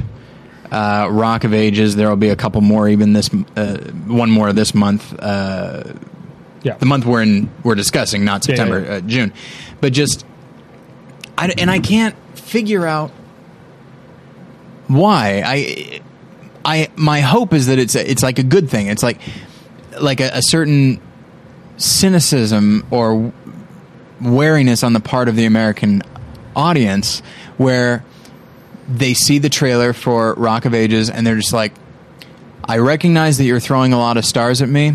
uh, 0.71 1.07
Rock 1.11 1.43
of 1.43 1.53
Ages. 1.53 1.95
There 1.95 2.09
will 2.09 2.15
be 2.15 2.29
a 2.29 2.35
couple 2.35 2.61
more 2.61 2.87
even 2.89 3.13
this 3.13 3.29
uh, 3.55 3.77
one 4.07 4.29
more 4.31 4.51
this 4.53 4.73
month. 4.73 5.13
Uh, 5.19 5.93
Yeah. 6.63 6.77
the 6.77 6.85
month 6.85 7.05
we're 7.05 7.21
in 7.21 7.49
we're 7.63 7.75
discussing, 7.75 8.25
not 8.25 8.47
Yeah, 8.47 8.53
yeah, 8.53 8.57
September, 8.57 8.81
yeah. 8.81 8.97
Uh, 8.97 9.01
June, 9.01 9.33
but 9.81 9.93
just 9.93 10.25
I 11.37 11.53
and 11.57 11.69
I 11.69 11.79
can't 11.79 12.15
figure 12.37 12.85
out 12.87 13.11
why 14.87 15.41
I. 15.45 16.01
I 16.67 16.89
my 16.95 17.21
hope 17.21 17.53
is 17.53 17.67
that 17.67 17.77
it's 17.77 17.93
a, 17.93 18.09
it's 18.09 18.23
like 18.23 18.39
a 18.39 18.43
good 18.43 18.71
thing. 18.71 18.87
It's 18.87 19.03
like 19.03 19.19
like 20.01 20.19
a, 20.19 20.31
a 20.33 20.41
certain 20.41 20.99
cynicism 21.77 22.85
or 22.89 23.31
wariness 24.21 24.83
on 24.83 24.93
the 24.93 24.99
part 24.99 25.27
of 25.29 25.35
the 25.35 25.45
American 25.45 26.01
audience 26.55 27.21
where 27.57 28.03
they 28.87 29.13
see 29.13 29.39
the 29.39 29.49
trailer 29.49 29.93
for 29.93 30.33
Rock 30.35 30.65
of 30.65 30.73
Ages 30.73 31.09
and 31.09 31.25
they're 31.25 31.35
just 31.37 31.53
like, 31.53 31.73
I 32.63 32.77
recognize 32.77 33.37
that 33.37 33.43
you're 33.45 33.59
throwing 33.59 33.93
a 33.93 33.97
lot 33.97 34.17
of 34.17 34.25
stars 34.25 34.61
at 34.61 34.69
me. 34.69 34.93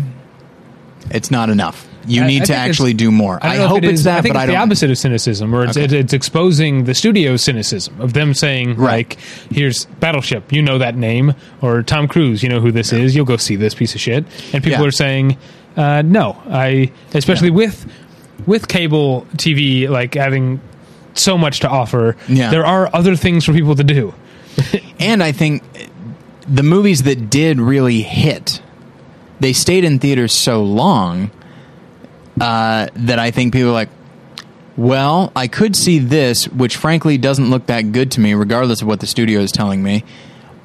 It's 1.09 1.31
not 1.31 1.49
enough. 1.49 1.87
You 2.07 2.23
I- 2.23 2.27
need 2.27 2.41
I 2.43 2.45
to 2.45 2.55
actually 2.55 2.93
do 2.93 3.11
more. 3.11 3.37
I, 3.41 3.49
I, 3.49 3.49
don't 3.51 3.57
know 3.59 3.63
if 3.65 3.69
hope 3.69 3.83
it 3.83 3.89
it's 3.89 3.99
is- 3.99 4.03
that, 4.05 4.17
I 4.17 4.21
think 4.21 4.33
but 4.33 4.39
it's 4.39 4.43
I 4.43 4.45
the 4.47 4.53
don't. 4.53 4.61
opposite 4.63 4.89
of 4.91 4.97
cynicism, 4.97 5.51
where 5.51 5.63
it's, 5.65 5.77
Okay. 5.77 5.85
it, 5.85 5.93
it's 5.93 6.13
exposing 6.13 6.85
the 6.85 6.95
studio 6.95 7.35
cynicism 7.37 7.99
of 8.01 8.13
them 8.13 8.33
saying, 8.33 8.75
Right. 8.75 9.07
like, 9.09 9.17
"Here's 9.51 9.85
Battleship, 9.85 10.51
you 10.51 10.61
know 10.63 10.79
that 10.79 10.95
name," 10.95 11.35
or 11.61 11.83
Tom 11.83 12.07
Cruise, 12.07 12.41
you 12.41 12.49
know 12.49 12.59
who 12.59 12.71
this 12.71 12.91
is. 12.91 13.15
You'll 13.15 13.25
go 13.25 13.37
see 13.37 13.55
this 13.55 13.75
piece 13.75 13.93
of 13.93 14.01
shit. 14.01 14.25
And 14.51 14.63
people 14.63 14.81
Yeah. 14.81 14.87
are 14.87 14.91
saying, 14.91 15.37
uh, 15.77 16.01
"No, 16.03 16.37
I," 16.49 16.91
especially 17.13 17.51
with 17.51 17.85
with 18.45 18.67
cable 18.67 19.25
TV, 19.35 19.89
like 19.89 20.13
having 20.15 20.61
so 21.13 21.37
much 21.37 21.61
to 21.61 21.69
offer. 21.69 22.15
Yeah. 22.27 22.51
There 22.51 22.65
are 22.65 22.89
other 22.93 23.15
things 23.15 23.45
for 23.45 23.53
people 23.53 23.75
to 23.75 23.83
do. 23.83 24.13
And 24.99 25.23
I 25.23 25.31
think 25.31 25.63
the 26.47 26.61
movies 26.61 27.03
that 27.03 27.31
did 27.31 27.59
really 27.59 28.03
hit, 28.03 28.61
they 29.39 29.51
stayed 29.51 29.83
in 29.83 29.97
theaters 29.97 30.31
so 30.31 30.63
long 30.63 31.31
uh, 32.39 32.87
that 32.93 33.17
I 33.17 33.31
think 33.31 33.51
people 33.51 33.69
are 33.69 33.73
like, 33.73 33.89
well, 34.77 35.31
I 35.35 35.47
could 35.47 35.75
see 35.75 35.97
this, 35.97 36.47
which 36.47 36.77
frankly 36.77 37.17
doesn't 37.17 37.49
look 37.49 37.65
that 37.65 37.91
good 37.91 38.11
to 38.11 38.19
me, 38.19 38.35
regardless 38.35 38.83
of 38.83 38.87
what 38.87 38.99
the 38.99 39.07
studio 39.07 39.39
is 39.39 39.51
telling 39.51 39.81
me, 39.81 40.03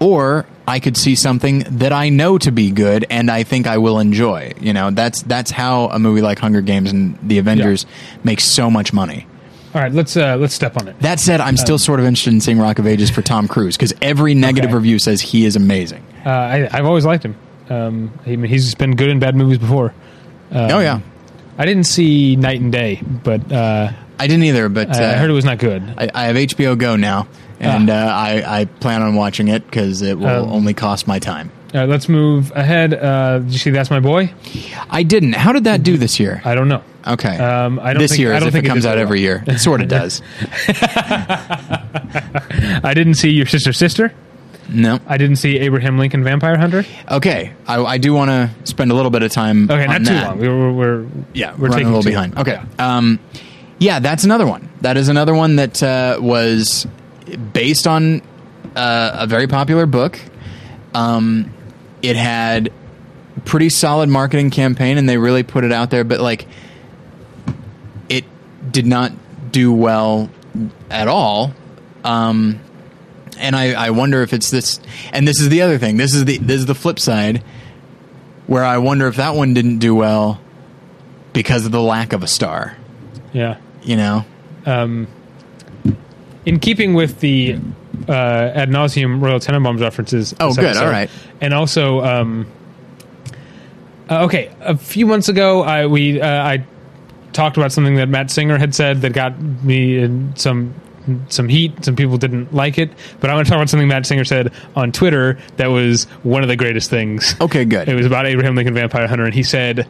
or 0.00 0.46
I 0.68 0.80
could 0.80 0.96
see 0.96 1.14
something 1.14 1.60
that 1.78 1.92
I 1.92 2.08
know 2.08 2.38
to 2.38 2.50
be 2.50 2.70
good 2.70 3.06
and 3.08 3.30
I 3.30 3.44
think 3.44 3.66
I 3.66 3.78
will 3.78 3.98
enjoy. 4.00 4.52
You 4.60 4.72
know, 4.72 4.90
that's 4.90 5.22
that's 5.22 5.50
how 5.50 5.86
a 5.86 5.98
movie 5.98 6.22
like 6.22 6.38
Hunger 6.38 6.60
Games 6.60 6.90
and 6.90 7.18
The 7.22 7.38
Avengers 7.38 7.86
makes 8.24 8.44
so 8.44 8.70
much 8.70 8.92
money. 8.92 9.26
All 9.74 9.82
right, 9.82 9.92
let's 9.92 10.16
uh, 10.16 10.36
let's 10.36 10.54
step 10.54 10.76
on 10.80 10.88
it. 10.88 10.98
That 11.00 11.20
said, 11.20 11.40
I'm 11.40 11.56
still 11.58 11.78
sort 11.78 12.00
of 12.00 12.06
interested 12.06 12.32
in 12.32 12.40
seeing 12.40 12.58
Rock 12.58 12.78
of 12.78 12.86
Ages 12.86 13.10
for 13.10 13.20
Tom 13.22 13.46
Cruise 13.46 13.76
because 13.76 13.92
every 14.00 14.34
negative 14.34 14.70
Okay. 14.70 14.76
review 14.76 14.98
says 14.98 15.20
he 15.20 15.44
is 15.44 15.54
amazing. 15.54 16.02
Uh, 16.24 16.30
I, 16.30 16.68
I've 16.72 16.86
always 16.86 17.04
liked 17.04 17.24
him. 17.24 17.36
Um, 17.68 18.18
I 18.24 18.30
mean, 18.36 18.44
he's 18.50 18.74
been 18.74 18.96
good 18.96 19.10
in 19.10 19.18
bad 19.18 19.36
movies 19.36 19.58
before. 19.58 19.92
Um, 20.50 20.70
oh 20.70 20.78
yeah, 20.80 21.00
I 21.58 21.66
didn't 21.66 21.84
see 21.84 22.36
Night 22.36 22.60
and 22.60 22.72
Day, 22.72 23.02
but 23.04 23.52
uh, 23.52 23.92
I 24.18 24.26
didn't 24.26 24.44
either, 24.44 24.68
but 24.70 24.96
I, 24.96 25.02
I 25.02 25.14
uh, 25.14 25.18
heard 25.18 25.28
it 25.30 25.34
was 25.34 25.44
not 25.44 25.58
good. 25.58 25.82
I, 25.98 26.08
I 26.14 26.24
have 26.24 26.36
HBO 26.36 26.78
Go 26.78 26.96
now, 26.96 27.28
and 27.60 27.88
Ah. 27.90 27.92
uh, 27.94 28.06
I, 28.14 28.60
I 28.60 28.64
plan 28.66 29.02
on 29.02 29.14
watching 29.14 29.48
it 29.48 29.64
because 29.64 30.02
it 30.02 30.18
will 30.18 30.44
Um, 30.44 30.52
only 30.52 30.74
cost 30.74 31.06
my 31.06 31.18
time. 31.18 31.50
All 31.74 31.80
right, 31.80 31.88
let's 31.88 32.08
move 32.08 32.52
ahead. 32.54 32.94
Uh, 32.94 33.40
did 33.40 33.52
you 33.52 33.58
see 33.58 33.70
That's 33.70 33.90
My 33.90 34.00
Boy? 34.00 34.32
I 34.88 35.02
didn't. 35.02 35.34
How 35.34 35.52
did 35.52 35.64
that 35.64 35.82
do 35.82 35.96
this 35.98 36.18
year? 36.20 36.40
I 36.44 36.54
don't 36.54 36.68
know. 36.68 36.82
Okay, 37.06 37.36
Um, 37.36 37.78
I 37.80 37.92
don't 37.92 38.02
this 38.02 38.12
think- 38.12 38.20
year, 38.20 38.34
I 38.34 38.38
don't 38.40 38.48
if 38.48 38.52
think 38.54 38.64
it 38.64 38.68
it 38.68 38.70
comes 38.70 38.82
did 38.84 38.88
out 38.90 38.94
very 38.94 39.02
every 39.02 39.20
year, 39.20 39.44
it 39.46 39.58
sort 39.58 39.80
of 39.82 39.88
does. 39.88 40.22
I 42.82 42.92
didn't 42.94 43.14
see 43.14 43.30
Your 43.30 43.46
Sister 43.46 43.72
Sister. 43.72 44.12
No. 44.68 44.98
I 45.06 45.16
didn't 45.16 45.36
see 45.36 45.58
Abraham 45.58 45.96
Lincoln 45.98 46.24
Vampire 46.24 46.56
Hunter. 46.58 46.84
Okay, 47.08 47.52
I, 47.68 47.80
I 47.82 47.98
do 47.98 48.12
want 48.12 48.30
to 48.30 48.50
spend 48.70 48.90
a 48.90 48.94
little 48.94 49.12
bit 49.12 49.22
of 49.22 49.30
time. 49.30 49.70
Okay, 49.70 49.84
on 49.86 49.88
not 49.88 49.98
too 49.98 50.04
that. 50.14 50.26
long. 50.28 50.38
We're, 50.40 50.56
we're, 50.58 50.72
we're 50.72 51.06
Yeah, 51.34 51.52
we're 51.52 51.68
running 51.68 51.72
taking 51.72 51.86
a 51.86 51.96
little 51.96 52.02
behind. 52.10 52.34
long. 52.34 52.40
Okay. 52.48 52.58
Um, 52.78 53.20
yeah, 53.78 54.00
that's 54.00 54.24
another 54.24 54.46
one. 54.46 54.68
That 54.80 54.96
is 54.96 55.08
another 55.08 55.34
one 55.34 55.56
that 55.56 55.80
uh, 55.82 56.18
was 56.20 56.86
based 57.52 57.86
on 57.86 58.22
uh, 58.74 59.10
a 59.20 59.26
very 59.26 59.46
popular 59.46 59.86
book. 59.86 60.20
Um, 60.94 61.52
it 62.02 62.16
had 62.16 62.72
pretty 63.44 63.68
solid 63.68 64.08
marketing 64.08 64.50
campaign, 64.50 64.98
and 64.98 65.08
they 65.08 65.18
really 65.18 65.42
put 65.42 65.64
it 65.64 65.72
out 65.72 65.90
there. 65.90 66.04
But 66.04 66.20
like, 66.20 66.46
it 68.08 68.24
did 68.70 68.86
not 68.86 69.12
do 69.52 69.72
well 69.72 70.30
at 70.90 71.08
all. 71.08 71.52
Um, 72.04 72.60
and 73.38 73.54
I, 73.54 73.72
I 73.72 73.90
wonder 73.90 74.22
if 74.22 74.32
it's 74.32 74.50
this. 74.50 74.80
And 75.12 75.26
this 75.26 75.40
is 75.40 75.48
the 75.48 75.62
other 75.62 75.78
thing. 75.78 75.96
This 75.96 76.14
is 76.14 76.24
the 76.24 76.38
this 76.38 76.60
is 76.60 76.66
the 76.66 76.74
flip 76.74 76.98
side, 76.98 77.42
where 78.46 78.64
I 78.64 78.78
wonder 78.78 79.06
if 79.08 79.16
that 79.16 79.34
one 79.34 79.54
didn't 79.54 79.78
do 79.78 79.94
well 79.94 80.40
because 81.32 81.66
of 81.66 81.72
the 81.72 81.82
lack 81.82 82.12
of 82.12 82.22
a 82.22 82.26
star. 82.26 82.76
Yeah. 83.32 83.58
You 83.82 83.96
know. 83.96 84.24
Um, 84.64 85.06
in 86.46 86.60
keeping 86.60 86.94
with 86.94 87.20
the 87.20 87.58
uh, 88.08 88.12
ad 88.12 88.70
nauseum 88.70 89.20
Royal 89.20 89.40
Tenenbaums 89.40 89.80
references. 89.80 90.34
Oh, 90.40 90.54
good. 90.54 90.64
episode, 90.64 90.84
All 90.84 90.90
right. 90.90 91.10
And 91.40 91.52
also, 91.52 92.02
um, 92.02 92.46
uh, 94.08 94.24
okay, 94.24 94.54
a 94.60 94.76
few 94.76 95.06
months 95.06 95.28
ago, 95.28 95.62
I 95.62 95.86
we 95.86 96.20
uh, 96.20 96.26
I 96.28 96.64
talked 97.32 97.56
about 97.56 97.72
something 97.72 97.96
that 97.96 98.08
Matt 98.08 98.30
Singer 98.30 98.56
had 98.56 98.74
said 98.74 99.02
that 99.02 99.12
got 99.12 99.38
me 99.40 99.98
in 99.98 100.34
some 100.36 100.74
some 101.28 101.48
heat. 101.48 101.84
Some 101.84 101.96
people 101.96 102.16
didn't 102.16 102.54
like 102.54 102.78
it, 102.78 102.90
but 103.20 103.30
I 103.30 103.34
want 103.34 103.46
to 103.46 103.50
talk 103.50 103.58
about 103.58 103.68
something 103.68 103.88
Matt 103.88 104.06
Singer 104.06 104.24
said 104.24 104.52
on 104.76 104.92
Twitter 104.92 105.38
that 105.56 105.66
was 105.66 106.04
one 106.22 106.42
of 106.42 106.48
the 106.48 106.56
greatest 106.56 106.88
things. 106.88 107.34
Okay, 107.40 107.64
good. 107.64 107.88
It 107.88 107.94
was 107.94 108.06
about 108.06 108.26
Abraham 108.26 108.54
Lincoln 108.54 108.74
Vampire 108.74 109.08
Hunter, 109.08 109.24
and 109.24 109.34
he 109.34 109.42
said, 109.42 109.88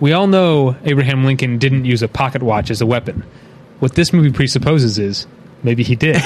"We 0.00 0.12
all 0.12 0.26
know 0.26 0.76
Abraham 0.84 1.24
Lincoln 1.24 1.58
didn't 1.58 1.84
use 1.84 2.02
a 2.02 2.08
pocket 2.08 2.42
watch 2.42 2.70
as 2.70 2.80
a 2.80 2.86
weapon. 2.86 3.22
What 3.78 3.94
this 3.94 4.12
movie 4.12 4.32
presupposes 4.32 4.98
is 4.98 5.26
maybe 5.62 5.82
he 5.82 5.96
did." 5.96 6.16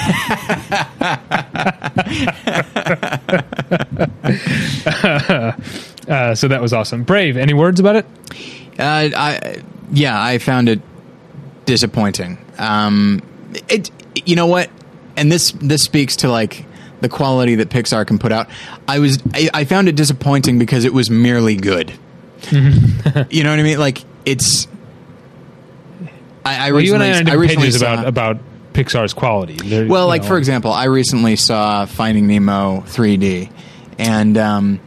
uh, 6.07 6.35
so 6.35 6.47
that 6.47 6.59
was 6.61 6.73
awesome. 6.73 7.03
Brave. 7.03 7.37
Any 7.37 7.53
words 7.53 7.79
about 7.79 7.97
it? 7.97 8.05
Uh, 8.79 9.09
I 9.15 9.61
yeah, 9.91 10.21
I 10.21 10.37
found 10.37 10.69
it 10.69 10.81
disappointing. 11.65 12.37
Um, 12.57 13.21
it 13.69 13.91
you 14.25 14.35
know 14.35 14.47
what? 14.47 14.69
and 15.17 15.31
this 15.31 15.51
this 15.53 15.83
speaks 15.83 16.15
to 16.17 16.29
like 16.29 16.63
the 17.01 17.09
quality 17.09 17.55
that 17.55 17.69
Pixar 17.69 18.07
can 18.07 18.19
put 18.19 18.31
out. 18.31 18.47
I 18.87 18.99
was 18.99 19.19
I, 19.33 19.49
I 19.53 19.65
found 19.65 19.89
it 19.89 19.95
disappointing 19.95 20.59
because 20.59 20.85
it 20.85 20.93
was 20.93 21.09
merely 21.09 21.57
good. 21.57 21.91
you 22.51 23.43
know 23.43 23.49
what 23.49 23.59
I 23.59 23.63
mean? 23.63 23.79
Like 23.79 24.03
it's. 24.25 24.67
I, 26.45 26.69
I 26.69 26.71
Well, 26.71 26.81
you 26.81 26.93
and 26.93 27.03
recently, 27.03 27.07
I 27.07 27.11
are 27.11 27.19
on 27.19 27.29
I 27.29 27.33
recently 27.33 27.65
pages 27.65 27.81
saw- 27.81 27.93
about 27.93 28.07
about 28.07 28.37
Pixar's 28.77 29.13
quality. 29.13 29.55
They're, 29.55 29.87
well, 29.87 30.07
like 30.07 30.21
know, 30.21 30.27
for 30.27 30.37
example, 30.37 30.71
I 30.71 30.83
recently 30.85 31.35
saw 31.35 31.87
Finding 31.87 32.27
Nemo 32.27 32.81
3D, 32.81 33.51
and 33.97 34.37
um, 34.37 34.79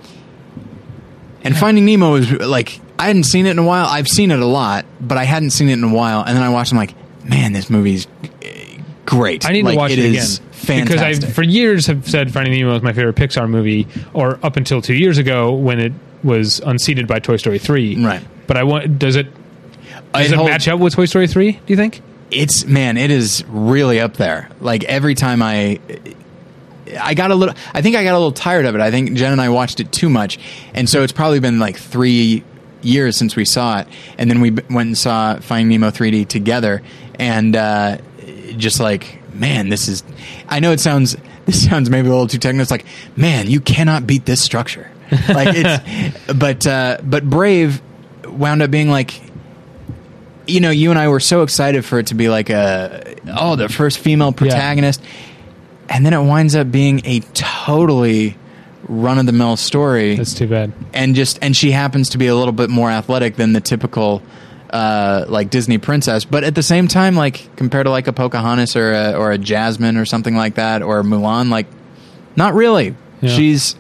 and 1.43 1.57
Finding 1.57 1.87
Nemo 1.87 2.15
is 2.15 2.31
like 2.31 2.81
I 3.01 3.09
hadn't 3.09 3.25
seen 3.25 3.47
it 3.47 3.51
in 3.51 3.59
a 3.59 3.65
while. 3.65 3.87
I've 3.87 4.07
seen 4.07 4.31
it 4.31 4.39
a 4.39 4.47
lot, 4.47 4.87
but 5.01 5.19
I 5.19 5.25
hadn't 5.25 5.51
seen 5.51 5.69
it 5.69 5.73
in 5.73 5.83
a 5.83 5.93
while. 5.93 6.23
And 6.25 6.37
then 6.37 6.45
I 6.45 6.51
watched. 6.51 6.71
I'm 6.71 6.79
like, 6.79 6.95
man, 7.25 7.53
this 7.53 7.69
movie's 7.69 8.07
eh, 8.43 8.79
great. 9.07 9.45
I 9.45 9.53
need 9.53 9.65
like, 9.65 9.75
to 9.75 9.79
watch 9.79 9.91
it 9.91 9.99
again 9.99 10.25
Fantastic. 10.53 10.85
because 10.85 11.25
I, 11.25 11.29
for 11.33 11.43
years, 11.43 11.87
have 11.87 12.09
said 12.09 12.33
Finding 12.33 12.55
Nemo 12.55 12.77
is 12.77 12.83
my 12.83 12.93
favorite 12.93 13.17
Pixar 13.17 13.51
movie, 13.51 13.89
or 14.13 14.39
up 14.45 14.57
until 14.57 14.81
two 14.81 14.95
years 14.95 15.19
ago 15.19 15.53
when 15.53 15.81
it 15.81 15.93
was 16.23 16.61
unseated 16.61 17.09
by 17.09 17.19
Toy 17.19 17.39
Story 17.39 17.59
three. 17.59 17.97
Right. 17.97 18.23
But 18.47 18.57
I 18.57 18.63
want 18.63 19.01
does 19.01 19.17
it 19.17 19.27
does 20.13 20.27
It 20.27 20.33
it, 20.33 20.37
holds- 20.37 20.51
match 20.51 20.69
up 20.69 20.79
with 20.79 20.95
Toy 20.95 21.07
Story 21.07 21.27
three? 21.27 21.53
Do 21.53 21.61
you 21.67 21.77
think? 21.77 22.03
It's 22.31 22.65
man, 22.65 22.97
it 22.97 23.11
is 23.11 23.45
really 23.49 24.01
up 24.01 24.15
there. 24.17 24.49
Like 24.61 24.85
every 24.85 25.15
time 25.15 25.43
I. 25.43 25.81
I 27.01 27.15
got 27.15 27.31
a 27.31 27.37
little. 27.37 27.55
I 27.73 27.83
think 27.83 27.95
I 27.95 28.03
got 28.03 28.15
a 28.15 28.19
little 28.19 28.33
tired 28.33 28.65
of 28.65 28.75
it. 28.75 28.81
I 28.81 28.91
think 28.91 29.13
Jen 29.13 29.31
and 29.31 29.41
I 29.41 29.49
watched 29.51 29.79
it 29.79 29.93
too 29.93 30.11
much, 30.11 30.41
and 30.75 30.89
so 30.89 31.05
it's 31.05 31.13
probably 31.13 31.39
been 31.39 31.61
like 31.61 31.77
three 31.77 32.43
years 32.83 33.17
since 33.17 33.37
we 33.37 33.45
saw 33.45 33.79
it, 33.79 33.89
and 34.19 34.29
then 34.29 34.41
we 34.41 34.51
went 34.51 34.89
and 34.89 34.99
saw 34.99 35.39
Finding 35.39 35.69
Nemo 35.69 35.93
3D 35.93 36.27
together, 36.27 36.83
and 37.17 37.55
uh, 37.55 37.99
just 38.57 38.81
like, 38.81 39.21
man, 39.35 39.69
this 39.69 39.87
is. 39.87 40.03
I 40.49 40.59
know 40.61 40.73
it 40.73 40.81
sounds. 40.81 41.17
This 41.47 41.65
sounds 41.65 41.91
maybe 41.91 42.07
a 42.07 42.11
little 42.11 42.29
too 42.29 42.39
technical. 42.39 42.63
It's 42.63 42.71
like, 42.71 42.85
man, 43.17 43.51
you 43.51 43.61
cannot 43.61 44.07
beat 44.07 44.25
this 44.25 44.41
structure. 44.41 44.89
Like 45.11 45.49
it's, 45.57 46.33
but 46.35 46.65
uh, 46.65 46.99
but 47.03 47.29
Brave 47.29 47.83
wound 48.25 48.63
up 48.63 48.71
being 48.71 48.89
like 48.89 49.21
you 50.51 50.61
know, 50.61 50.71
you 50.71 50.91
and 50.91 50.99
I 50.99 51.09
were 51.09 51.21
so 51.21 51.43
excited 51.43 51.85
for 51.85 51.99
it 51.99 52.09
to 52.09 52.15
be 52.15 52.29
like 52.29 52.51
a 52.51 53.17
oh, 53.39 53.57
the 53.57 53.69
first 53.69 53.99
female 53.99 54.33
protagonist, 54.33 55.03
and 55.89 56.05
then 56.05 56.13
it 56.13 56.23
winds 56.23 56.55
up 56.55 56.71
being 56.71 57.01
a 57.05 57.21
totally 57.35 58.37
run 58.89 59.19
of 59.19 59.27
the 59.27 59.33
mill 59.33 59.57
story, 59.57 60.17
That's 60.17 60.35
too 60.35 60.49
bad. 60.49 60.73
and 60.93 61.15
just 61.15 61.39
and 61.43 61.57
she 61.57 61.71
happens 61.71 62.11
to 62.11 62.19
be 62.19 62.27
a 62.27 62.35
little 62.35 62.53
bit 62.53 62.71
more 62.71 62.91
athletic 62.91 63.37
than 63.37 63.53
the 63.53 63.61
typical. 63.61 64.23
Uh, 64.73 65.25
like 65.29 65.51
Disney 65.51 65.79
princess, 65.79 66.25
but 66.25 66.45
at 66.45 66.55
the 66.55 66.63
same 66.63 66.87
time, 66.87 67.17
like 67.17 67.57
compared 67.57 67.87
to 67.87 67.91
like 67.91 68.07
a 68.07 68.13
Pocahontas 68.13 68.77
or 68.77 68.93
a, 68.93 69.15
or 69.15 69.33
a 69.33 69.37
Jasmine 69.37 69.97
or 69.97 70.05
something 70.05 70.37
like 70.37 70.55
that, 70.55 70.81
or 70.83 71.03
Mulan, 71.03 71.51
like 71.51 71.67
not 72.37 72.55
really. 72.55 72.95
Yeah. 73.21 73.35
She's 73.35 73.75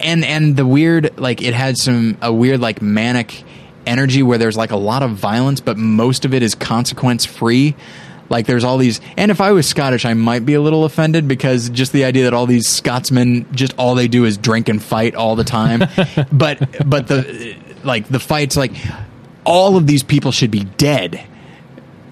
and 0.00 0.24
and 0.24 0.56
the 0.56 0.66
weird 0.66 1.18
like 1.18 1.40
it 1.40 1.54
had 1.54 1.76
some 1.78 2.18
a 2.20 2.32
weird 2.32 2.58
like 2.58 2.82
manic 2.82 3.44
energy 3.88 4.22
where 4.22 4.38
there's 4.38 4.56
like 4.56 4.70
a 4.70 4.76
lot 4.76 5.02
of 5.02 5.10
violence 5.12 5.60
but 5.60 5.76
most 5.76 6.24
of 6.24 6.34
it 6.34 6.42
is 6.42 6.54
consequence 6.54 7.24
free 7.24 7.74
like 8.28 8.46
there's 8.46 8.64
all 8.64 8.76
these 8.78 9.00
and 9.16 9.30
if 9.30 9.40
i 9.40 9.50
was 9.52 9.66
scottish 9.66 10.04
i 10.04 10.12
might 10.14 10.44
be 10.44 10.54
a 10.54 10.60
little 10.60 10.84
offended 10.84 11.26
because 11.26 11.70
just 11.70 11.92
the 11.92 12.04
idea 12.04 12.24
that 12.24 12.34
all 12.34 12.46
these 12.46 12.68
scotsmen 12.68 13.46
just 13.52 13.74
all 13.78 13.94
they 13.94 14.08
do 14.08 14.24
is 14.24 14.36
drink 14.36 14.68
and 14.68 14.82
fight 14.82 15.14
all 15.14 15.34
the 15.34 15.44
time 15.44 15.80
but 16.32 16.88
but 16.88 17.08
the 17.08 17.56
like 17.82 18.06
the 18.08 18.20
fights 18.20 18.56
like 18.56 18.72
all 19.44 19.76
of 19.76 19.86
these 19.86 20.02
people 20.02 20.30
should 20.30 20.50
be 20.50 20.64
dead 20.64 21.20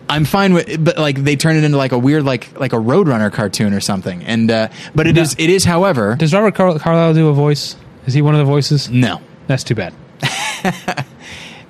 I'm 0.09 0.24
fine 0.24 0.55
with, 0.55 0.85
but 0.85 0.99
like 0.99 1.16
they 1.16 1.35
turn 1.35 1.57
it 1.57 1.64
into 1.64 1.77
like 1.77 1.91
a 1.91 1.99
weird, 1.99 2.24
like 2.24 2.59
like 2.61 2.72
a 2.72 2.77
Roadrunner 2.77 3.33
cartoon 3.33 3.74
or 3.74 3.81
something. 3.81 4.22
And 4.22 4.49
uh, 4.51 4.68
but 4.95 5.09
it 5.09 5.18
is, 5.18 5.35
it 5.37 5.51
is, 5.51 5.64
however, 5.64 6.14
Does 6.14 6.33
Robert 6.33 6.55
Car- 6.55 6.79
Carlyle 6.79 7.12
do 7.12 7.29
a 7.29 7.33
voice? 7.33 7.74
Is 8.07 8.14
he 8.14 8.22
one 8.22 8.35
of 8.35 8.39
the 8.39 8.45
voices? 8.45 8.89
no, 8.89 9.20
That's 9.49 9.64
too 9.64 9.74
bad. 9.74 9.93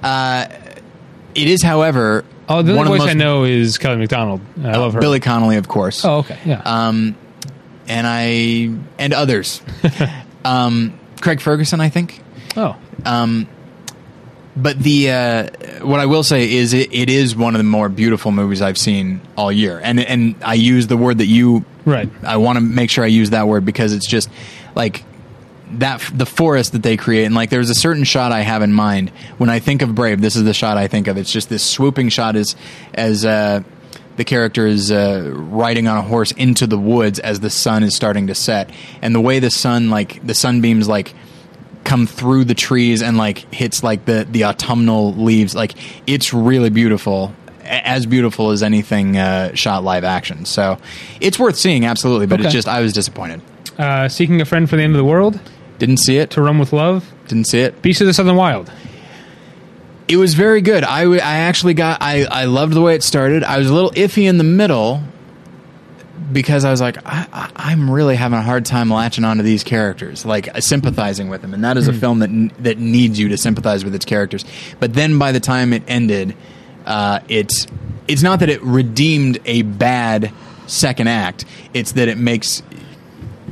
it 0.02 1.48
is, 1.48 1.62
however, 1.62 2.24
Oh, 2.48 2.62
the 2.62 2.74
one 2.76 2.86
only 2.86 2.98
of 2.98 3.02
voice 3.02 3.06
the 3.06 3.10
I 3.10 3.14
know 3.14 3.42
is 3.44 3.76
Kelly 3.76 3.96
Macdonald. 3.96 4.40
I 4.62 4.76
love 4.76 4.94
her. 4.94 5.00
Billy 5.00 5.18
Connolly, 5.20 5.56
of 5.56 5.66
course. 5.66 6.04
Oh, 6.04 6.18
okay. 6.18 6.38
Yeah. 6.44 6.62
um, 6.64 7.16
and 7.88 8.06
I 8.06 8.70
and 8.98 9.12
others, 9.12 9.60
um, 10.44 10.98
Craig 11.20 11.40
Ferguson, 11.40 11.80
I 11.80 11.88
think. 11.88 12.22
oh. 12.56 12.76
Um, 13.04 13.48
but 14.56 14.78
the 14.78 15.10
uh, 15.10 15.46
what 15.84 16.00
I 16.00 16.06
will 16.06 16.22
say 16.22 16.50
is 16.50 16.72
it, 16.72 16.92
it 16.94 17.10
is 17.10 17.36
one 17.36 17.54
of 17.54 17.58
the 17.58 17.64
more 17.64 17.88
beautiful 17.90 18.32
movies 18.32 18.62
I've 18.62 18.78
seen 18.78 19.20
all 19.36 19.52
year, 19.52 19.80
and 19.82 20.00
and 20.00 20.34
I 20.42 20.54
use 20.54 20.86
the 20.86 20.96
word 20.96 21.18
that 21.18 21.26
you 21.26 21.64
Right. 21.84 22.08
I 22.24 22.38
want 22.38 22.56
to 22.56 22.60
make 22.62 22.90
sure 22.90 23.04
I 23.04 23.08
use 23.08 23.30
that 23.30 23.46
word 23.46 23.64
because 23.64 23.92
it's 23.92 24.08
just 24.08 24.28
like 24.74 25.04
that 25.72 26.00
the 26.14 26.26
forest 26.26 26.72
that 26.72 26.82
they 26.82 26.96
create 26.96 27.24
and 27.24 27.34
like 27.34 27.50
there's 27.50 27.70
a 27.70 27.74
certain 27.74 28.04
shot 28.04 28.30
I 28.32 28.40
have 28.42 28.62
in 28.62 28.72
mind 28.72 29.10
when 29.38 29.50
I 29.50 29.58
think 29.58 29.82
of 29.82 29.94
Brave. 29.94 30.20
This 30.20 30.36
is 30.36 30.44
the 30.44 30.54
shot 30.54 30.76
I 30.76 30.86
think 30.86 31.08
of. 31.08 31.16
It's 31.16 31.32
just 31.32 31.48
this 31.48 31.64
swooping 31.64 32.08
shot 32.10 32.36
as 32.36 32.54
as 32.94 33.24
uh, 33.24 33.62
the 34.16 34.24
character 34.24 34.66
is 34.66 34.90
uh, 34.92 35.30
riding 35.34 35.88
on 35.88 35.98
a 35.98 36.02
horse 36.02 36.30
into 36.32 36.66
the 36.66 36.78
woods 36.78 37.18
as 37.18 37.40
the 37.40 37.50
sun 37.50 37.82
is 37.82 37.94
starting 37.96 38.28
to 38.28 38.34
set, 38.34 38.70
and 39.02 39.14
the 39.14 39.20
way 39.20 39.40
the 39.40 39.50
sun 39.50 39.90
like 39.90 40.24
the 40.26 40.34
sunbeams 40.34 40.88
like 40.88 41.14
come 41.84 42.06
through 42.06 42.44
the 42.44 42.54
trees 42.54 43.02
and 43.02 43.16
like 43.16 43.52
hits 43.52 43.82
like 43.82 44.04
the 44.06 44.26
the 44.30 44.44
autumnal 44.44 45.12
leaves 45.14 45.54
like 45.54 45.72
it's 46.06 46.32
really 46.32 46.70
beautiful 46.70 47.32
as 47.62 48.06
beautiful 48.06 48.50
as 48.50 48.62
anything 48.62 49.16
uh, 49.16 49.54
shot 49.54 49.84
live 49.84 50.02
action 50.04 50.44
so 50.44 50.78
it's 51.20 51.38
worth 51.38 51.56
seeing 51.56 51.84
absolutely 51.86 52.26
but 52.26 52.40
it's 52.40 52.52
just 52.52 52.66
i 52.68 52.80
was 52.80 52.92
disappointed 52.92 53.40
Uh, 53.78 54.08
Seeking 54.08 54.40
a 54.40 54.44
Friend 54.44 54.68
for 54.70 54.74
the 54.76 54.82
End 54.82 54.94
of 54.94 54.98
the 54.98 55.04
World. 55.04 55.38
Didn't 55.78 55.98
see 55.98 56.16
it. 56.18 56.30
To 56.30 56.42
Rome 56.42 56.58
with 56.58 56.72
Love. 56.72 57.12
didn't 57.28 57.46
see 57.46 57.60
it. 57.60 57.82
Beast 57.82 58.00
of 58.00 58.06
the 58.06 58.14
Southern 58.14 58.36
Wild. 58.36 58.70
it 60.08 60.16
was 60.16 60.34
very 60.34 60.60
good. 60.60 60.84
I, 60.84 61.02
w- 61.02 61.20
I 61.20 61.36
actually 61.38 61.74
got 61.74 62.00
I, 62.00 62.24
I 62.24 62.44
loved 62.44 62.72
the 62.74 62.80
way 62.80 62.94
it 62.94 63.02
started. 63.02 63.42
I 63.44 63.58
was 63.58 63.68
a 63.68 63.74
little 63.74 63.90
iffy 63.90 64.28
in 64.28 64.38
the 64.38 64.44
middle 64.44 65.02
because 66.32 66.64
I 66.64 66.70
was 66.70 66.80
like, 66.80 66.96
I, 67.06 67.26
I, 67.32 67.50
I'm 67.56 67.90
really 67.90 68.16
having 68.16 68.38
a 68.38 68.42
hard 68.42 68.64
time 68.64 68.90
latching 68.90 69.24
onto 69.24 69.42
these 69.42 69.62
characters, 69.62 70.24
like 70.24 70.48
uh, 70.54 70.60
sympathizing 70.60 71.28
with 71.28 71.42
them, 71.42 71.54
and 71.54 71.62
that 71.64 71.76
is 71.76 71.88
a 71.88 71.92
film 71.92 72.20
that 72.20 72.30
n- 72.30 72.52
that 72.60 72.78
needs 72.78 73.18
you 73.18 73.28
to 73.28 73.36
sympathize 73.36 73.84
with 73.84 73.94
its 73.94 74.04
characters. 74.04 74.44
But 74.80 74.94
then 74.94 75.18
by 75.18 75.32
the 75.32 75.40
time 75.40 75.72
it 75.72 75.82
ended, 75.86 76.34
uh, 76.84 77.20
it's 77.28 77.66
it's 78.08 78.22
not 78.22 78.40
that 78.40 78.48
it 78.48 78.62
redeemed 78.62 79.38
a 79.44 79.62
bad 79.62 80.32
second 80.66 81.08
act; 81.08 81.44
it's 81.74 81.92
that 81.92 82.08
it 82.08 82.16
makes 82.18 82.62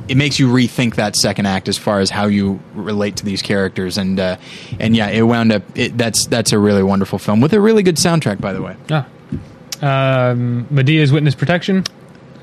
it 0.08 0.16
makes 0.16 0.38
you 0.38 0.48
rethink 0.48 0.96
that 0.96 1.16
second 1.16 1.46
act 1.46 1.68
as 1.68 1.78
far 1.78 2.00
as 2.00 2.10
how 2.10 2.26
you 2.26 2.60
relate 2.74 3.16
to 3.16 3.24
these 3.24 3.42
characters, 3.42 3.98
and 3.98 4.20
uh, 4.20 4.36
and 4.78 4.96
yeah, 4.96 5.08
it 5.08 5.22
wound 5.22 5.52
up. 5.52 5.62
It, 5.74 5.96
that's 5.96 6.26
that's 6.26 6.52
a 6.52 6.58
really 6.58 6.82
wonderful 6.82 7.18
film 7.18 7.40
with 7.40 7.52
a 7.52 7.60
really 7.60 7.82
good 7.82 7.96
soundtrack, 7.96 8.40
by 8.40 8.52
the 8.52 8.62
way. 8.62 8.76
Ah. 8.90 9.06
Um, 9.82 10.66
Madea's 10.70 11.12
Witness 11.12 11.34
Protection. 11.34 11.84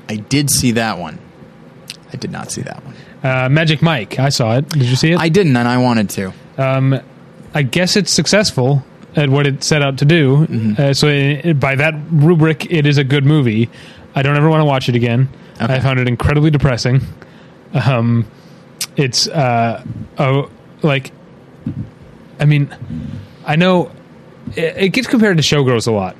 I 0.08 0.16
did 0.16 0.50
see 0.50 0.72
that 0.72 0.98
one. 0.98 1.18
I 2.12 2.16
did 2.16 2.30
not 2.30 2.50
see 2.50 2.62
that 2.62 2.84
one. 2.84 2.94
Uh, 3.22 3.48
Magic 3.48 3.82
Mike. 3.82 4.18
I 4.18 4.28
saw 4.28 4.56
it. 4.58 4.68
Did 4.68 4.82
you 4.82 4.96
see 4.96 5.12
it? 5.12 5.18
I 5.18 5.28
didn't, 5.28 5.56
and 5.56 5.66
I 5.66 5.78
wanted 5.78 6.10
to. 6.10 6.32
Um, 6.58 7.00
I 7.54 7.62
guess 7.62 7.96
it's 7.96 8.10
successful 8.10 8.84
at 9.16 9.28
what 9.28 9.46
it 9.46 9.62
set 9.62 9.82
out 9.82 9.98
to 9.98 10.04
do. 10.04 10.46
Mm-hmm. 10.46 10.74
Uh, 10.80 10.94
so, 10.94 11.08
i 11.08 11.52
by 11.52 11.74
that 11.76 11.94
rubric, 12.10 12.70
it 12.70 12.86
is 12.86 12.98
a 12.98 13.04
good 13.04 13.24
movie. 13.24 13.70
I 14.14 14.22
don't 14.22 14.36
ever 14.36 14.48
want 14.48 14.60
to 14.60 14.64
watch 14.64 14.88
it 14.88 14.94
again. 14.94 15.28
Okay. 15.60 15.74
I 15.74 15.80
found 15.80 16.00
it 16.00 16.08
incredibly 16.08 16.50
depressing. 16.50 17.00
Um, 17.74 18.26
it's 18.96 19.28
uh, 19.28 19.84
oh, 20.18 20.50
like, 20.82 21.12
I 22.38 22.44
mean, 22.44 22.74
I 23.46 23.56
know 23.56 23.90
it, 24.56 24.76
it 24.76 24.88
gets 24.90 25.06
compared 25.06 25.36
to 25.38 25.42
Showgirls 25.42 25.86
a 25.86 25.92
lot. 25.92 26.16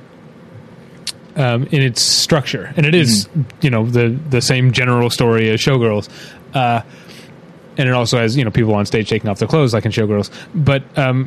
Um, 1.35 1.63
in 1.71 1.81
its 1.81 1.99
structure, 1.99 2.71
and 2.77 2.85
it 2.85 2.93
is, 2.93 3.27
you 3.59 3.71
know, 3.71 3.87
the 3.87 4.09
the 4.29 4.39
same 4.39 4.71
general 4.71 5.09
story 5.09 5.49
as 5.49 5.59
Showgirls. 5.59 6.07
Uh, 6.53 6.83
and 7.77 7.89
it 7.89 7.91
also 7.91 8.17
has 8.17 8.37
you 8.37 8.43
know 8.43 8.51
people 8.51 8.73
on 8.75 8.85
stage 8.85 9.09
taking 9.09 9.29
off 9.29 9.39
their 9.39 9.47
clothes 9.47 9.73
like 9.73 9.85
in 9.85 9.91
Showgirls. 9.91 10.29
But 10.53 10.83
um, 10.97 11.25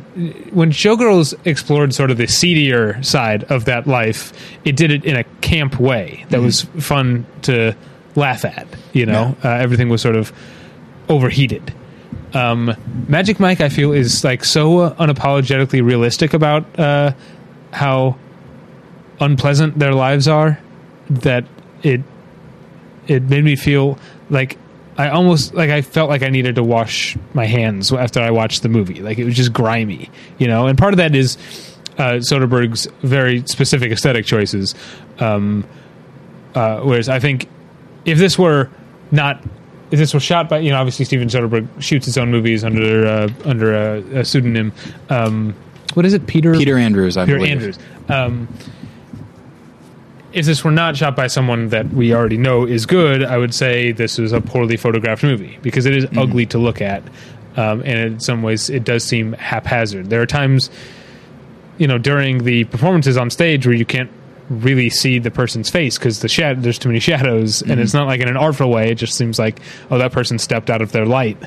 when 0.51 0.71
Showgirls 0.71 1.33
explored 1.45 1.93
sort 1.93 2.11
of 2.11 2.17
the 2.17 2.27
seedier 2.27 3.01
side 3.03 3.43
of 3.45 3.65
that 3.65 3.87
life, 3.87 4.33
it 4.63 4.75
did 4.75 4.91
it 4.91 5.05
in 5.05 5.15
a 5.15 5.23
camp 5.41 5.79
way 5.79 6.25
that 6.29 6.41
was 6.41 6.63
fun 6.79 7.25
to 7.43 7.75
laugh 8.17 8.43
at. 8.43 8.67
You 8.91 9.05
know, 9.05 9.37
uh, 9.43 9.49
everything 9.49 9.87
was 9.87 10.01
sort 10.01 10.17
of 10.17 10.33
overheated. 11.07 11.73
Um, 12.33 12.75
Magic 13.07 13.39
Mike, 13.39 13.61
I 13.61 13.69
feel, 13.69 13.93
is 13.93 14.23
like 14.23 14.43
so 14.43 14.89
unapologetically 14.91 15.83
realistic 15.83 16.33
about 16.33 16.77
uh, 16.77 17.13
how 17.71 18.17
unpleasant 19.19 19.79
their 19.79 19.93
lives 19.93 20.27
are 20.27 20.59
that 21.09 21.45
it 21.83 22.01
it 23.07 23.23
made 23.23 23.43
me 23.43 23.55
feel 23.55 23.97
like 24.29 24.57
I 24.97 25.09
almost 25.09 25.53
like 25.53 25.69
I 25.69 25.81
felt 25.81 26.09
like 26.09 26.23
I 26.23 26.29
needed 26.29 26.55
to 26.55 26.63
wash 26.63 27.15
my 27.33 27.45
hands 27.45 27.91
after 27.93 28.19
I 28.19 28.31
watched 28.31 28.63
the 28.63 28.69
movie. 28.69 29.01
Like 29.01 29.17
it 29.17 29.25
was 29.25 29.35
just 29.35 29.53
grimy, 29.53 30.09
you 30.37 30.47
know. 30.47 30.67
And 30.67 30.77
part 30.77 30.93
of 30.93 30.97
that 30.97 31.15
is 31.15 31.37
uh, 31.97 32.19
Soderbergh's 32.19 32.87
very 33.03 33.43
specific 33.47 33.91
aesthetic 33.91 34.25
choices. 34.25 34.75
Um, 35.19 35.65
uh, 36.55 36.81
whereas 36.81 37.09
I 37.09 37.19
think 37.19 37.47
if 38.07 38.17
this 38.17 38.39
were 38.39 38.71
not 39.11 39.43
if 39.91 39.99
this 39.99 40.13
were 40.13 40.19
shot 40.19 40.49
by 40.49 40.59
you 40.59 40.71
know 40.71 40.77
obviously 40.77 41.05
Steven 41.05 41.27
Soderbergh 41.27 41.67
shoots 41.79 42.07
his 42.07 42.17
own 42.17 42.31
movies 42.31 42.63
under 42.63 43.05
uh, 43.05 43.29
under 43.45 43.75
a, 43.75 44.19
a 44.19 44.25
pseudonym. 44.25 44.73
Um, 45.09 45.53
what 45.93 46.05
is 46.05 46.13
it, 46.13 46.25
Peter? 46.25 46.53
Peter 46.53 46.77
Andrews, 46.77 47.17
I 47.17 47.25
believe. 47.25 47.41
Peter 47.41 47.55
believe. 47.55 47.79
Andrews. 48.09 48.09
Um, 48.09 48.47
if 50.33 50.45
this 50.45 50.63
were 50.63 50.71
not 50.71 50.95
shot 50.95 51.15
by 51.15 51.27
someone 51.27 51.69
that 51.69 51.87
we 51.89 52.13
already 52.13 52.37
know 52.37 52.65
is 52.65 52.85
good, 52.85 53.23
I 53.23 53.37
would 53.37 53.53
say 53.53 53.91
this 53.91 54.19
is 54.19 54.33
a 54.33 54.41
poorly 54.41 54.77
photographed 54.77 55.23
movie 55.23 55.57
because 55.61 55.85
it 55.85 55.95
is 55.95 56.05
ugly 56.15 56.45
to 56.47 56.57
look 56.57 56.81
at, 56.81 57.01
um, 57.55 57.81
and 57.81 57.99
in 57.99 58.19
some 58.19 58.43
ways 58.43 58.69
it 58.69 58.83
does 58.83 59.03
seem 59.03 59.33
haphazard. 59.33 60.09
There 60.09 60.21
are 60.21 60.27
times, 60.27 60.69
you 61.77 61.87
know, 61.87 61.97
during 61.97 62.43
the 62.43 62.65
performances 62.65 63.17
on 63.17 63.29
stage 63.29 63.65
where 63.65 63.75
you 63.75 63.85
can't 63.85 64.11
really 64.49 64.89
see 64.89 65.19
the 65.19 65.31
person's 65.31 65.69
face 65.69 65.97
because 65.97 66.21
the 66.21 66.29
shad- 66.29 66.63
there's 66.63 66.79
too 66.79 66.89
many 66.89 66.99
shadows, 66.99 67.61
and 67.61 67.79
it's 67.79 67.93
not 67.93 68.07
like 68.07 68.21
in 68.21 68.27
an 68.27 68.37
artful 68.37 68.69
way. 68.69 68.91
It 68.91 68.95
just 68.95 69.15
seems 69.15 69.37
like 69.37 69.59
oh, 69.91 69.97
that 69.97 70.11
person 70.11 70.39
stepped 70.39 70.69
out 70.69 70.81
of 70.81 70.91
their 70.91 71.05
light, 71.05 71.37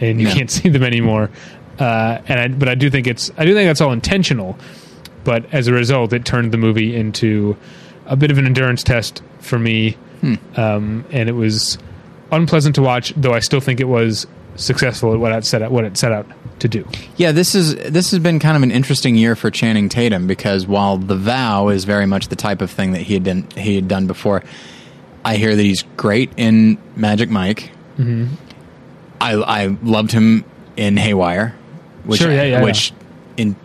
and 0.00 0.20
you 0.20 0.28
can't 0.28 0.50
see 0.58 0.68
them 0.68 0.82
anymore. 0.82 1.30
Uh, 1.78 2.20
and 2.28 2.40
I, 2.40 2.48
but 2.48 2.68
I 2.68 2.74
do 2.74 2.90
think 2.90 3.06
it's 3.06 3.30
I 3.36 3.44
do 3.44 3.54
think 3.54 3.68
that's 3.68 3.80
all 3.80 3.92
intentional 3.92 4.58
but 5.24 5.52
as 5.52 5.68
a 5.68 5.72
result, 5.72 6.12
it 6.12 6.24
turned 6.24 6.52
the 6.52 6.58
movie 6.58 6.96
into 6.96 7.56
a 8.06 8.16
bit 8.16 8.30
of 8.30 8.38
an 8.38 8.46
endurance 8.46 8.82
test 8.82 9.22
for 9.40 9.58
me, 9.58 9.96
um, 10.56 11.04
and 11.10 11.28
it 11.28 11.32
was 11.32 11.78
unpleasant 12.30 12.74
to 12.76 12.82
watch. 12.82 13.12
Though 13.16 13.32
I 13.32 13.40
still 13.40 13.60
think 13.60 13.80
it 13.80 13.88
was 13.88 14.26
successful 14.56 15.12
at 15.14 15.18
what 15.20 15.32
it 15.32 15.44
set 15.44 15.62
out 15.62 15.70
what 15.72 15.84
it 15.84 15.96
set 15.96 16.12
out 16.12 16.26
to 16.60 16.68
do. 16.68 16.86
Yeah, 17.16 17.32
this 17.32 17.54
is 17.54 17.74
this 17.74 18.10
has 18.10 18.20
been 18.20 18.38
kind 18.38 18.56
of 18.56 18.62
an 18.62 18.70
interesting 18.70 19.16
year 19.16 19.34
for 19.34 19.50
Channing 19.50 19.88
Tatum 19.88 20.26
because 20.26 20.66
while 20.66 20.96
The 20.98 21.16
Vow 21.16 21.68
is 21.68 21.84
very 21.84 22.06
much 22.06 22.28
the 22.28 22.36
type 22.36 22.62
of 22.62 22.70
thing 22.70 22.92
that 22.92 23.02
he 23.02 23.14
had 23.14 23.24
done 23.24 23.48
he 23.56 23.74
had 23.74 23.88
done 23.88 24.06
before, 24.06 24.42
I 25.24 25.36
hear 25.36 25.54
that 25.54 25.62
he's 25.62 25.82
great 25.96 26.32
in 26.36 26.78
Magic 26.96 27.30
Mike. 27.30 27.70
Mm-hmm. 27.98 28.34
I 29.20 29.34
I 29.34 29.76
loved 29.82 30.12
him 30.12 30.44
in 30.76 30.96
Haywire, 30.96 31.54
which 32.04 32.20
Sure, 32.20 32.32
yeah, 32.32 32.44
yeah, 32.44 32.62
which 32.62 32.92
in 33.36 33.56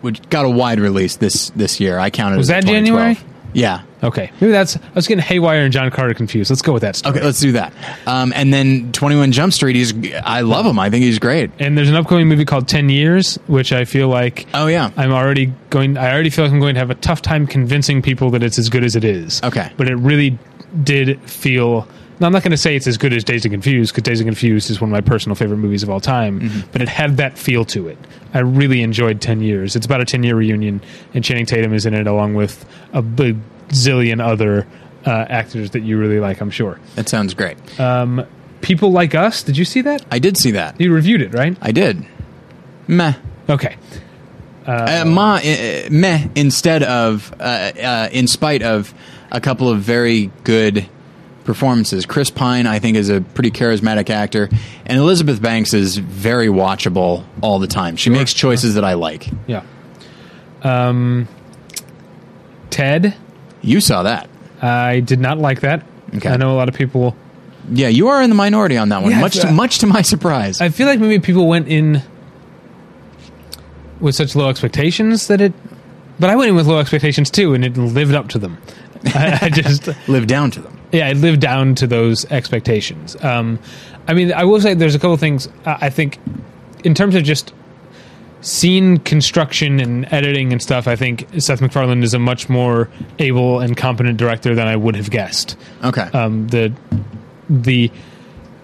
which 0.00 0.26
got 0.30 0.44
a 0.44 0.50
wide 0.50 0.80
release 0.80 1.16
this 1.16 1.50
this 1.50 1.80
year. 1.80 1.98
I 1.98 2.10
counted 2.10 2.38
Was 2.38 2.48
that 2.48 2.64
January? 2.64 3.18
2012. 3.54 3.56
Yeah. 3.56 3.82
Okay, 4.06 4.30
maybe 4.40 4.50
that's 4.50 4.76
I 4.76 4.80
was 4.94 5.06
getting 5.06 5.22
Haywire 5.22 5.62
and 5.64 5.72
John 5.72 5.90
Carter 5.90 6.14
confused. 6.14 6.50
Let's 6.50 6.62
go 6.62 6.72
with 6.72 6.82
that 6.82 6.96
story. 6.96 7.16
Okay, 7.16 7.24
let's 7.24 7.40
do 7.40 7.52
that. 7.52 7.72
Um, 8.06 8.32
and 8.34 8.52
then 8.52 8.92
Twenty 8.92 9.16
One 9.16 9.30
Jump 9.32 9.52
Street. 9.52 9.76
He's 9.76 9.92
I 10.24 10.40
love 10.40 10.64
him. 10.64 10.78
I 10.78 10.88
think 10.88 11.04
he's 11.04 11.18
great. 11.18 11.50
And 11.58 11.76
there's 11.76 11.90
an 11.90 11.96
upcoming 11.96 12.26
movie 12.28 12.44
called 12.46 12.66
Ten 12.66 12.88
Years, 12.88 13.36
which 13.46 13.72
I 13.72 13.84
feel 13.84 14.08
like 14.08 14.46
Oh 14.54 14.68
yeah. 14.68 14.90
I'm 14.96 15.12
already 15.12 15.52
going. 15.68 15.98
I 15.98 16.12
already 16.12 16.30
feel 16.30 16.44
like 16.46 16.52
I'm 16.54 16.60
going 16.60 16.74
to 16.74 16.80
have 16.80 16.90
a 16.90 16.94
tough 16.94 17.20
time 17.20 17.46
convincing 17.46 18.00
people 18.00 18.30
that 18.30 18.42
it's 18.42 18.58
as 18.58 18.68
good 18.70 18.84
as 18.84 18.96
it 18.96 19.04
is. 19.04 19.42
Okay. 19.42 19.70
but 19.76 19.88
it 19.88 19.96
really 19.96 20.38
did 20.82 21.20
feel. 21.28 21.86
Now, 22.20 22.26
I'm 22.26 22.32
not 22.32 22.42
going 22.42 22.50
to 22.50 22.58
say 22.58 22.76
it's 22.76 22.86
as 22.86 22.98
good 22.98 23.12
as 23.14 23.24
Dazed 23.24 23.46
and 23.46 23.52
Confused 23.52 23.92
because 23.92 24.02
Dazed 24.02 24.20
and 24.20 24.28
Confused 24.28 24.70
is 24.70 24.80
one 24.80 24.90
of 24.90 24.92
my 24.92 25.00
personal 25.00 25.34
favorite 25.34 25.56
movies 25.56 25.82
of 25.82 25.88
all 25.88 26.00
time. 26.00 26.40
Mm-hmm. 26.40 26.70
But 26.70 26.82
it 26.82 26.88
had 26.88 27.16
that 27.16 27.38
feel 27.38 27.64
to 27.66 27.88
it. 27.88 27.96
I 28.34 28.40
really 28.40 28.82
enjoyed 28.82 29.20
Ten 29.20 29.40
Years. 29.40 29.74
It's 29.74 29.86
about 29.86 30.00
a 30.00 30.04
ten 30.04 30.22
year 30.22 30.36
reunion, 30.36 30.82
and 31.14 31.24
Channing 31.24 31.46
Tatum 31.46 31.72
is 31.72 31.86
in 31.86 31.94
it 31.94 32.06
along 32.06 32.34
with 32.34 32.64
a 32.92 33.02
bazillion 33.02 34.22
other 34.22 34.66
uh, 35.06 35.10
actors 35.10 35.70
that 35.70 35.80
you 35.80 35.98
really 35.98 36.20
like. 36.20 36.40
I'm 36.40 36.50
sure. 36.50 36.78
That 36.94 37.08
sounds 37.08 37.34
great. 37.34 37.56
Um, 37.80 38.26
People 38.60 38.92
like 38.92 39.14
us. 39.14 39.42
Did 39.42 39.56
you 39.56 39.64
see 39.64 39.80
that? 39.80 40.04
I 40.10 40.18
did 40.18 40.36
see 40.36 40.50
that. 40.50 40.78
You 40.78 40.92
reviewed 40.92 41.22
it, 41.22 41.32
right? 41.32 41.56
I 41.62 41.72
did. 41.72 42.04
Meh. 42.86 43.14
Okay. 43.48 43.76
uh, 44.66 45.04
ma, 45.06 45.36
uh, 45.36 45.88
meh 45.90 46.28
instead 46.34 46.82
of 46.82 47.32
uh, 47.40 47.42
uh, 47.42 48.08
in 48.12 48.28
spite 48.28 48.62
of 48.62 48.92
a 49.32 49.40
couple 49.40 49.70
of 49.70 49.80
very 49.80 50.30
good 50.44 50.86
performances. 51.50 52.06
Chris 52.06 52.30
Pine, 52.30 52.66
I 52.68 52.78
think, 52.78 52.96
is 52.96 53.08
a 53.08 53.20
pretty 53.20 53.50
charismatic 53.50 54.08
actor, 54.08 54.48
and 54.86 54.98
Elizabeth 54.98 55.42
Banks 55.42 55.74
is 55.74 55.96
very 55.96 56.46
watchable 56.46 57.24
all 57.42 57.58
the 57.58 57.66
time. 57.66 57.96
She 57.96 58.08
makes 58.08 58.32
choices 58.32 58.76
that 58.76 58.84
I 58.84 58.94
like. 58.94 59.28
Yeah. 59.48 59.64
Um, 60.62 61.26
Ted. 62.70 63.16
You 63.62 63.80
saw 63.80 64.04
that, 64.04 64.30
I 64.62 65.00
did 65.00 65.18
not 65.18 65.38
like 65.38 65.60
that. 65.60 65.84
Okay. 66.14 66.28
I 66.28 66.36
know 66.36 66.54
a 66.54 66.56
lot 66.56 66.68
of 66.68 66.74
people. 66.74 67.16
yeah? 67.70 67.88
You 67.88 68.08
are 68.08 68.22
in 68.22 68.30
the 68.30 68.36
minority 68.36 68.76
on 68.76 68.88
that 68.90 69.02
one, 69.02 69.10
Yeah, 69.10 69.20
much 69.20 69.40
to, 69.40 69.48
uh, 69.48 69.52
much 69.52 69.78
to 69.80 69.86
my 69.86 70.02
surprise. 70.02 70.60
I 70.60 70.68
feel 70.68 70.86
like 70.86 71.00
maybe 71.00 71.18
people 71.18 71.46
went 71.48 71.68
in 71.68 72.02
with 74.00 74.14
such 74.14 74.34
low 74.36 74.48
expectations 74.48 75.26
that 75.26 75.40
it. 75.40 75.52
But 76.18 76.30
I 76.30 76.36
went 76.36 76.50
in 76.50 76.54
with 76.54 76.66
low 76.66 76.78
expectations 76.78 77.30
too, 77.30 77.54
and 77.54 77.64
it 77.64 77.76
lived 77.76 78.14
up 78.14 78.28
to 78.30 78.38
them. 78.38 78.58
I, 79.06 79.38
I 79.42 79.48
just, 79.48 79.88
lived 80.08 80.28
down 80.28 80.50
to 80.52 80.60
them. 80.60 80.79
Yeah, 80.92 81.08
it 81.08 81.16
lived 81.16 81.40
down 81.40 81.74
to 81.76 81.86
those 81.86 82.24
expectations. 82.26 83.16
Um, 83.22 83.58
I 84.08 84.14
mean, 84.14 84.32
I 84.32 84.44
will 84.44 84.60
say 84.60 84.74
there's 84.74 84.94
a 84.94 84.98
couple 84.98 85.16
things 85.16 85.48
I 85.64 85.78
I 85.82 85.90
think, 85.90 86.18
in 86.84 86.94
terms 86.94 87.14
of 87.14 87.24
just 87.24 87.52
scene 88.42 88.96
construction 88.98 89.80
and 89.80 90.10
editing 90.12 90.52
and 90.52 90.62
stuff. 90.62 90.88
I 90.88 90.96
think 90.96 91.26
Seth 91.38 91.60
MacFarlane 91.60 92.02
is 92.02 92.14
a 92.14 92.18
much 92.18 92.48
more 92.48 92.88
able 93.18 93.60
and 93.60 93.76
competent 93.76 94.16
director 94.16 94.54
than 94.54 94.66
I 94.66 94.76
would 94.76 94.96
have 94.96 95.10
guessed. 95.10 95.56
Okay. 95.84 96.08
um, 96.12 96.48
the 96.48 96.72
the 97.48 97.90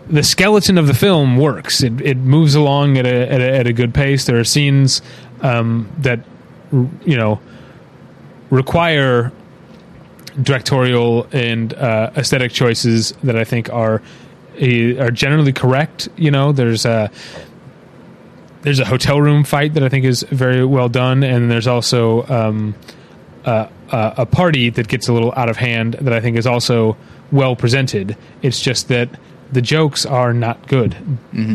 the 0.09 0.23
skeleton 0.23 0.79
of 0.79 0.87
the 0.87 0.95
film 0.95 1.37
works. 1.37 1.83
It, 1.83 2.01
it 2.01 2.17
moves 2.17 2.55
along 2.55 2.97
at 2.97 3.07
a, 3.07 3.33
at 3.33 3.41
a 3.41 3.57
at 3.59 3.67
a 3.67 3.73
good 3.73 3.93
pace. 3.93 4.25
There 4.25 4.39
are 4.39 4.45
scenes 4.45 5.03
um, 5.43 5.91
that 5.99 6.21
you 6.73 7.17
know 7.17 7.41
require 8.51 9.33
directorial 10.43 11.27
and 11.33 11.73
uh, 11.75 12.11
aesthetic 12.17 12.53
choices 12.53 13.13
that 13.23 13.37
I 13.37 13.45
think 13.45 13.73
are 13.73 14.03
eh, 14.59 14.99
are 14.99 15.11
generally 15.11 15.53
correct. 15.53 16.09
You 16.17 16.31
know, 16.31 16.53
there's 16.53 16.85
a 16.85 17.11
there's 18.63 18.81
a 18.81 18.85
hotel 18.85 19.21
room 19.21 19.45
fight 19.45 19.75
that 19.75 19.83
I 19.83 19.89
think 19.89 20.05
is 20.05 20.23
very 20.23 20.65
well 20.65 20.89
done, 20.89 21.23
and 21.23 21.51
there's 21.51 21.67
also 21.67 22.27
um, 22.27 22.75
uh, 23.45 23.69
uh, 23.91 24.15
a 24.17 24.27
party 24.27 24.71
that 24.71 24.89
gets 24.89 25.09
a 25.09 25.13
little 25.13 25.33
out 25.37 25.49
of 25.49 25.57
hand 25.57 25.95
that 26.01 26.13
I 26.13 26.21
think 26.21 26.37
is 26.37 26.47
also 26.47 26.97
well 27.31 27.55
presented. 27.57 28.17
It's 28.43 28.61
just 28.61 28.89
that 28.89 29.09
the 29.53 29.63
jokes 29.63 30.05
are 30.05 30.33
not 30.33 30.67
good. 30.67 30.97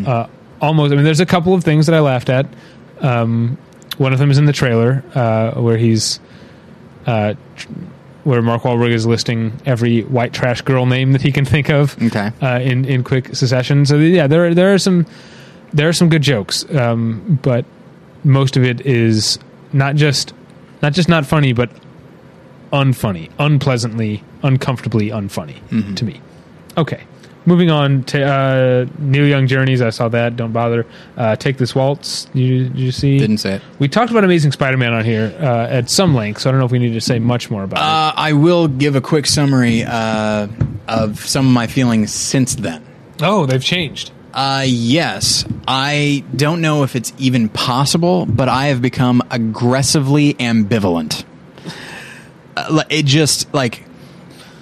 Uh, 0.08 0.28
almost, 0.62 0.94
I 0.94 0.96
mean, 0.96 1.04
there's 1.04 1.20
a 1.20 1.26
couple 1.26 1.54
of 1.54 1.64
things 1.64 1.88
that 1.88 1.96
I 1.96 2.00
laughed 2.00 2.30
at. 2.30 2.46
Um, 3.02 3.58
one 3.98 4.14
of 4.14 4.20
them 4.20 4.32
is 4.32 4.38
in 4.38 4.46
the 4.46 4.54
trailer 4.54 5.04
uh, 5.14 5.60
where 5.60 5.78
he's 5.78 6.20
uh, 7.06 7.34
tr- 7.58 7.68
where 8.24 8.42
Mark 8.42 8.64
Wahlberg 8.64 8.92
is 8.92 9.06
listing 9.06 9.60
every 9.66 10.02
white 10.04 10.32
trash 10.34 10.62
girl 10.62 10.86
name 10.86 11.12
that 11.14 11.22
he 11.22 11.32
can 11.32 11.46
think 11.46 11.70
of 11.70 12.02
Okay. 12.04 12.32
uh, 12.42 12.60
in 12.62 12.86
in 12.86 13.04
quick 13.04 13.36
succession. 13.36 13.86
So 13.86 13.98
yeah, 13.98 14.28
there 14.28 14.48
are, 14.48 14.54
there 14.54 14.74
are 14.74 14.78
some 14.78 15.06
there 15.74 15.88
are 15.90 15.94
some 15.94 16.10
good 16.10 16.22
jokes, 16.22 16.66
um, 16.76 17.40
but 17.42 17.66
most 18.24 18.58
of 18.58 18.64
it 18.64 18.82
is 18.86 19.40
not 19.74 19.96
just 19.96 20.34
not 20.82 20.94
just 20.94 21.10
not 21.10 21.26
funny, 21.26 21.54
but 21.54 21.70
unfunny, 22.74 23.30
unpleasantly, 23.40 24.24
uncomfortably 24.44 25.10
unfunny 25.10 25.96
to 25.96 26.06
me. 26.06 26.22
Okay. 26.78 27.04
Moving 27.46 27.72
on 27.72 28.04
to 28.06 28.24
uh, 28.24 28.86
Neil 29.00 29.26
Young 29.26 29.48
Journeys, 29.48 29.82
I 29.82 29.90
saw 29.90 30.10
that. 30.10 30.36
Don't 30.36 30.52
bother. 30.52 30.86
Uh, 31.18 31.36
Take 31.36 31.58
this 31.58 31.74
waltz. 31.74 32.28
You, 32.34 32.70
did 32.70 32.78
you 32.78 32.92
see? 32.92 33.18
Didn't 33.18 33.40
say 33.40 33.56
it. 33.56 33.62
We 33.80 33.88
talked 33.88 34.12
about 34.12 34.24
Amazing 34.24 34.52
Spider-Man 34.52 34.94
on 34.94 35.04
here 35.04 35.36
uh, 35.40 35.68
at 35.68 35.90
some 35.90 36.14
length, 36.14 36.42
so 36.42 36.50
I 36.50 36.52
don't 36.52 36.60
know 36.60 36.68
if 36.68 36.72
we 36.72 36.78
need 36.78 36.94
to 36.94 37.02
say 37.02 37.18
much 37.18 37.50
more 37.50 37.64
about 37.64 37.80
it. 37.80 37.84
Uh, 37.84 38.14
I 38.16 38.34
will 38.34 38.68
give 38.68 38.96
a 38.96 39.02
quick 39.02 39.26
summary 39.26 39.84
uh, 39.84 40.48
of 40.88 41.20
some 41.26 41.48
of 41.48 41.52
my 41.52 41.66
feelings 41.66 42.14
since 42.14 42.54
then. 42.54 42.86
Oh, 43.22 43.48
they've 43.48 43.64
changed. 43.64 44.12
Uh, 44.34 44.64
yes. 44.66 45.44
I 45.68 46.24
don't 46.36 46.62
know 46.62 46.84
if 46.84 46.96
it's 46.96 47.12
even 47.18 47.50
possible, 47.50 48.26
but 48.28 48.50
I 48.50 48.68
have 48.68 48.82
become 48.82 49.22
aggressively 49.32 50.36
ambivalent. 50.36 51.26
Uh, 52.56 52.84
it 52.90 53.06
just 53.06 53.54
like 53.54 53.84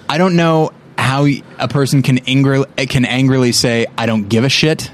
I 0.08 0.18
don't 0.18 0.36
know 0.36 0.70
how 1.00 1.26
a 1.58 1.68
person 1.68 2.02
can 2.02 2.18
angrily 2.28 2.66
can 2.86 3.04
angrily 3.04 3.52
say 3.52 3.86
I 3.98 4.06
don't 4.06 4.28
give 4.28 4.44
a 4.44 4.48
shit. 4.48 4.90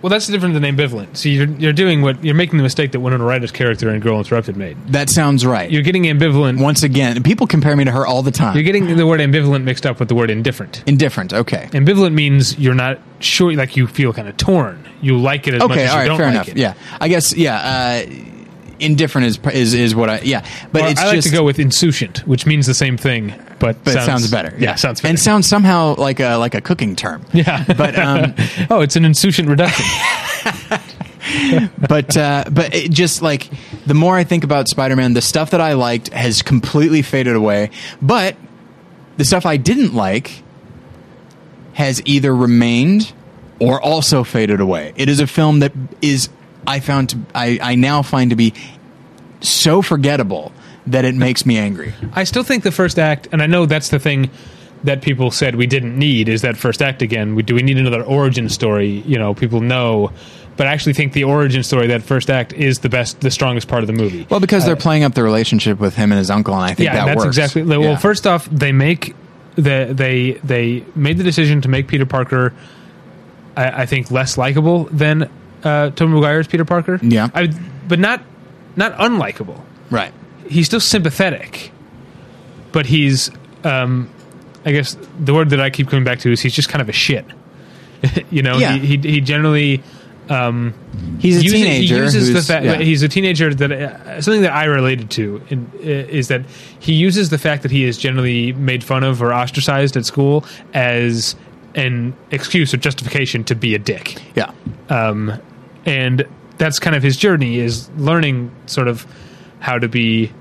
Well, 0.00 0.10
that's 0.10 0.28
different 0.28 0.54
than 0.54 0.62
ambivalent. 0.62 1.16
So 1.16 1.28
you're 1.28 1.48
you're 1.48 1.72
doing 1.72 2.02
what 2.02 2.22
you're 2.22 2.36
making 2.36 2.56
the 2.56 2.62
mistake 2.62 2.92
that 2.92 3.00
Winona 3.00 3.24
Ryder's 3.24 3.50
character 3.50 3.90
in 3.92 3.98
Girl 4.00 4.18
Interrupted 4.18 4.56
made. 4.56 4.76
That 4.92 5.10
sounds 5.10 5.44
right. 5.44 5.68
You're 5.68 5.82
getting 5.82 6.04
ambivalent. 6.04 6.62
Once 6.62 6.84
again, 6.84 7.20
people 7.24 7.48
compare 7.48 7.74
me 7.74 7.82
to 7.84 7.90
her 7.90 8.06
all 8.06 8.22
the 8.22 8.30
time. 8.30 8.54
You're 8.54 8.62
getting 8.62 8.96
the 8.96 9.06
word 9.08 9.18
ambivalent 9.18 9.64
mixed 9.64 9.84
up 9.86 9.98
with 9.98 10.08
the 10.08 10.14
word 10.14 10.30
indifferent. 10.30 10.84
Indifferent. 10.86 11.32
Okay. 11.32 11.68
Ambivalent 11.72 12.12
means 12.14 12.56
you're 12.60 12.74
not 12.76 13.00
sure, 13.18 13.52
like 13.54 13.76
you 13.76 13.88
feel 13.88 14.12
kind 14.12 14.28
of 14.28 14.36
torn. 14.36 14.88
You 15.02 15.18
like 15.18 15.48
it 15.48 15.54
as 15.54 15.60
much 15.62 15.70
Okay. 15.72 15.84
as 15.86 15.90
All 15.90 15.96
you 15.96 16.00
right. 16.02 16.06
don't 16.08 16.16
Fair 16.18 16.26
like 16.26 16.34
enough. 16.34 16.48
it. 16.48 16.56
Yeah. 16.58 16.74
I 17.00 17.08
guess. 17.08 17.34
Yeah. 17.36 17.56
Uh, 17.56 18.10
indifferent 18.80 19.26
is 19.26 19.38
is 19.52 19.74
is 19.74 19.94
what 19.94 20.10
I. 20.10 20.20
Yeah. 20.20 20.46
But 20.72 20.82
Or 20.82 20.88
it's 20.88 21.00
I 21.00 21.06
like 21.06 21.14
just 21.16 21.28
to 21.28 21.34
go 21.34 21.44
with 21.44 21.58
insouciant, 21.58 22.26
which 22.26 22.46
means 22.46 22.66
the 22.66 22.74
same 22.74 22.96
thing, 22.96 23.32
but 23.58 23.82
but 23.84 23.96
it 23.96 24.02
sounds 24.02 24.30
better. 24.30 24.54
Yeah, 24.58 24.74
sounds 24.74 25.00
better. 25.00 25.10
and 25.10 25.18
sounds 25.20 25.46
somehow 25.46 25.94
like 25.96 26.20
a 26.20 26.36
like 26.36 26.54
a 26.54 26.60
cooking 26.60 26.96
term. 26.96 27.24
yeah, 27.32 27.64
But 27.64 27.98
um, 27.98 28.34
oh, 28.70 28.80
it's 28.80 28.96
an 28.96 29.04
insouciant 29.04 29.48
reduction. 29.48 29.84
but 31.88 32.16
uh, 32.16 32.44
but 32.50 32.74
it 32.74 32.90
just 32.90 33.22
like 33.22 33.50
the 33.86 33.94
more 33.94 34.16
I 34.16 34.24
think 34.24 34.44
about 34.44 34.68
Spider-Man, 34.68 35.14
the 35.14 35.22
stuff 35.22 35.50
that 35.50 35.60
I 35.60 35.74
liked 35.74 36.12
has 36.12 36.42
completely 36.42 37.02
faded 37.02 37.36
away. 37.36 37.70
But 38.00 38.36
the 39.16 39.24
stuff 39.24 39.46
I 39.46 39.56
didn't 39.56 39.94
like 39.94 40.42
has 41.74 42.02
either 42.04 42.34
remained 42.34 43.12
or 43.60 43.80
also 43.80 44.24
faded 44.24 44.60
away. 44.60 44.92
It 44.96 45.08
is 45.08 45.20
a 45.20 45.26
film 45.26 45.60
that 45.60 45.72
is 46.02 46.28
I 46.68 46.80
found 46.80 47.08
to 47.10 47.18
I, 47.34 47.58
I 47.62 47.74
now 47.74 48.02
find 48.02 48.30
to 48.30 48.36
be 48.36 48.52
so 49.40 49.82
forgettable 49.82 50.52
that 50.86 51.04
it 51.04 51.14
makes 51.14 51.44
me 51.46 51.58
angry. 51.58 51.94
I 52.14 52.24
still 52.24 52.42
think 52.42 52.62
the 52.64 52.72
first 52.72 52.98
act, 52.98 53.28
and 53.32 53.42
I 53.42 53.46
know 53.46 53.66
that's 53.66 53.88
the 53.88 53.98
thing 53.98 54.30
that 54.84 55.02
people 55.02 55.30
said 55.30 55.54
we 55.56 55.66
didn't 55.66 55.98
need 55.98 56.28
is 56.28 56.42
that 56.42 56.56
first 56.56 56.80
act 56.82 57.02
again. 57.02 57.34
We, 57.34 57.42
do 57.42 57.54
we 57.54 57.62
need 57.62 57.78
another 57.78 58.02
origin 58.02 58.48
story? 58.48 59.02
You 59.06 59.18
know, 59.18 59.34
people 59.34 59.60
know. 59.60 60.12
But 60.56 60.66
I 60.66 60.72
actually 60.72 60.94
think 60.94 61.12
the 61.12 61.24
origin 61.24 61.62
story, 61.62 61.86
that 61.88 62.02
first 62.02 62.30
act, 62.30 62.52
is 62.52 62.80
the 62.80 62.88
best, 62.88 63.20
the 63.20 63.30
strongest 63.30 63.68
part 63.68 63.82
of 63.82 63.86
the 63.86 63.92
movie. 63.92 64.26
Well, 64.28 64.40
because 64.40 64.64
they're 64.64 64.74
playing 64.76 65.04
up 65.04 65.14
the 65.14 65.22
relationship 65.22 65.78
with 65.78 65.94
him 65.94 66.10
and 66.10 66.18
his 66.18 66.30
uncle, 66.30 66.54
and 66.54 66.64
I 66.64 66.74
think 66.74 66.90
Uh, 66.90 66.94
yeah, 66.94 66.98
that 67.00 67.06
that's 67.06 67.16
works. 67.24 67.36
exactly. 67.38 67.62
Well, 67.62 67.80
Yeah. 67.82 67.96
first 67.96 68.26
off, 68.26 68.48
they 68.50 68.72
make 68.72 69.14
the 69.56 69.88
they 69.92 70.32
they 70.42 70.84
made 70.96 71.16
the 71.18 71.22
decision 71.24 71.60
to 71.62 71.68
make 71.68 71.86
Peter 71.86 72.06
Parker, 72.06 72.54
I, 73.56 73.82
I 73.82 73.86
think, 73.86 74.10
less 74.10 74.36
likable 74.38 74.84
than 74.90 75.28
uh, 75.64 75.90
Tobey 75.90 76.12
Maguire's 76.12 76.46
Peter 76.46 76.64
Parker. 76.64 76.98
Yeah. 77.02 77.28
I, 77.34 77.48
but 77.88 77.98
not 77.98 78.22
not 78.76 78.92
unlikable. 78.98 79.60
right. 79.90 80.12
He's 80.48 80.64
still 80.66 80.80
sympathetic, 80.80 81.72
but 82.72 82.86
he's, 82.86 83.30
um, 83.64 84.08
I 84.64 84.72
guess 84.72 84.96
the 85.20 85.34
word 85.34 85.50
that 85.50 85.60
I 85.60 85.68
keep 85.68 85.88
coming 85.88 86.04
back 86.04 86.20
to 86.20 86.32
is 86.32 86.40
he's 86.40 86.54
just 86.54 86.68
kind 86.70 86.80
of 86.80 86.88
a 86.88 86.92
shit. 86.92 87.26
you 88.30 88.42
know, 88.42 88.56
Yeah. 88.58 88.72
he, 88.76 88.96
he 88.96 89.10
he 89.14 89.20
generally. 89.20 89.82
Um, 90.30 90.74
He's 91.20 91.38
a 91.38 91.42
uses- 91.42 91.52
teenager. 91.52 91.94
He 91.96 92.00
uses 92.02 92.32
the 92.34 92.42
fact 92.42 92.64
yeah. 92.66 92.76
he's 92.76 93.02
a 93.02 93.08
teenager 93.08 93.54
that 93.54 93.72
uh, 93.72 94.20
something 94.20 94.42
that 94.42 94.52
I 94.52 94.64
related 94.64 95.10
to 95.12 95.40
in, 95.48 95.70
uh, 95.76 95.80
is 95.80 96.28
that 96.28 96.42
he 96.80 96.92
uses 96.92 97.30
the 97.30 97.38
fact 97.38 97.62
that 97.62 97.70
he 97.70 97.84
is 97.84 97.96
generally 97.96 98.52
made 98.52 98.84
fun 98.84 99.04
of 99.04 99.22
or 99.22 99.32
ostracized 99.32 99.96
at 99.96 100.04
school 100.04 100.44
as 100.74 101.34
an 101.74 102.16
excuse 102.30 102.72
or 102.72 102.76
justification 102.76 103.44
to 103.44 103.54
be 103.54 103.74
a 103.74 103.78
dick 103.78 104.20
yeah. 104.34 104.52
um, 104.88 105.32
and 105.84 106.26
that's 106.58 106.78
kind 106.78 106.94
of 106.96 107.02
his 107.02 107.16
journey 107.16 107.58
is 107.58 107.88
learning 107.90 108.54
sort 108.66 108.88
of 108.88 109.06
how 109.60 109.78
to 109.78 109.88
be 109.88 110.32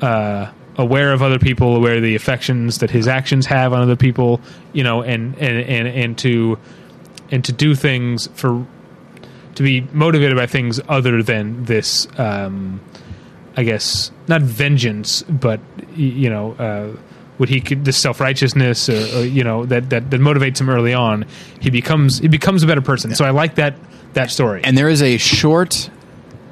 uh, 0.00 0.50
aware 0.76 1.12
of 1.12 1.22
other 1.22 1.38
people, 1.38 1.76
aware 1.76 1.96
of 1.96 2.02
the 2.02 2.14
affections 2.14 2.78
that 2.78 2.90
his 2.90 3.06
actions 3.06 3.46
have 3.46 3.72
on 3.72 3.80
other 3.80 3.96
people, 3.96 4.40
you 4.72 4.82
know, 4.82 5.02
and 5.02 5.36
and 5.38 5.58
and, 5.60 5.88
and 5.88 6.18
to 6.18 6.58
and 7.30 7.44
to 7.44 7.52
do 7.52 7.74
things 7.74 8.28
for 8.34 8.66
to 9.54 9.62
be 9.62 9.82
motivated 9.92 10.36
by 10.36 10.46
things 10.46 10.80
other 10.88 11.22
than 11.22 11.64
this. 11.64 12.08
Um, 12.18 12.80
I 13.56 13.62
guess 13.62 14.10
not 14.26 14.42
vengeance, 14.42 15.22
but 15.22 15.60
you 15.94 16.28
know. 16.28 16.52
Uh, 16.52 16.96
what 17.36 17.48
he 17.48 17.60
could 17.60 17.84
this 17.84 17.96
self 17.96 18.20
righteousness, 18.20 18.88
or, 18.88 19.18
or 19.18 19.24
you 19.24 19.44
know 19.44 19.64
that, 19.66 19.90
that 19.90 20.10
that 20.10 20.20
motivates 20.20 20.60
him 20.60 20.70
early 20.70 20.94
on. 20.94 21.26
He 21.60 21.70
becomes 21.70 22.18
he 22.18 22.28
becomes 22.28 22.62
a 22.62 22.66
better 22.66 22.82
person. 22.82 23.14
So 23.14 23.24
I 23.24 23.30
like 23.30 23.56
that 23.56 23.74
that 24.14 24.30
story. 24.30 24.62
And 24.64 24.76
there 24.78 24.88
is 24.88 25.02
a 25.02 25.16
short, 25.18 25.90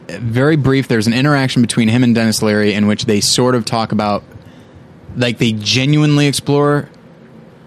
very 0.08 0.56
brief. 0.56 0.88
There's 0.88 1.06
an 1.06 1.12
interaction 1.14 1.62
between 1.62 1.88
him 1.88 2.02
and 2.02 2.14
Denis 2.14 2.42
Leary 2.42 2.74
in 2.74 2.86
which 2.86 3.04
they 3.04 3.20
sort 3.20 3.54
of 3.54 3.64
talk 3.64 3.92
about, 3.92 4.22
like 5.16 5.38
they 5.38 5.52
genuinely 5.52 6.26
explore 6.26 6.88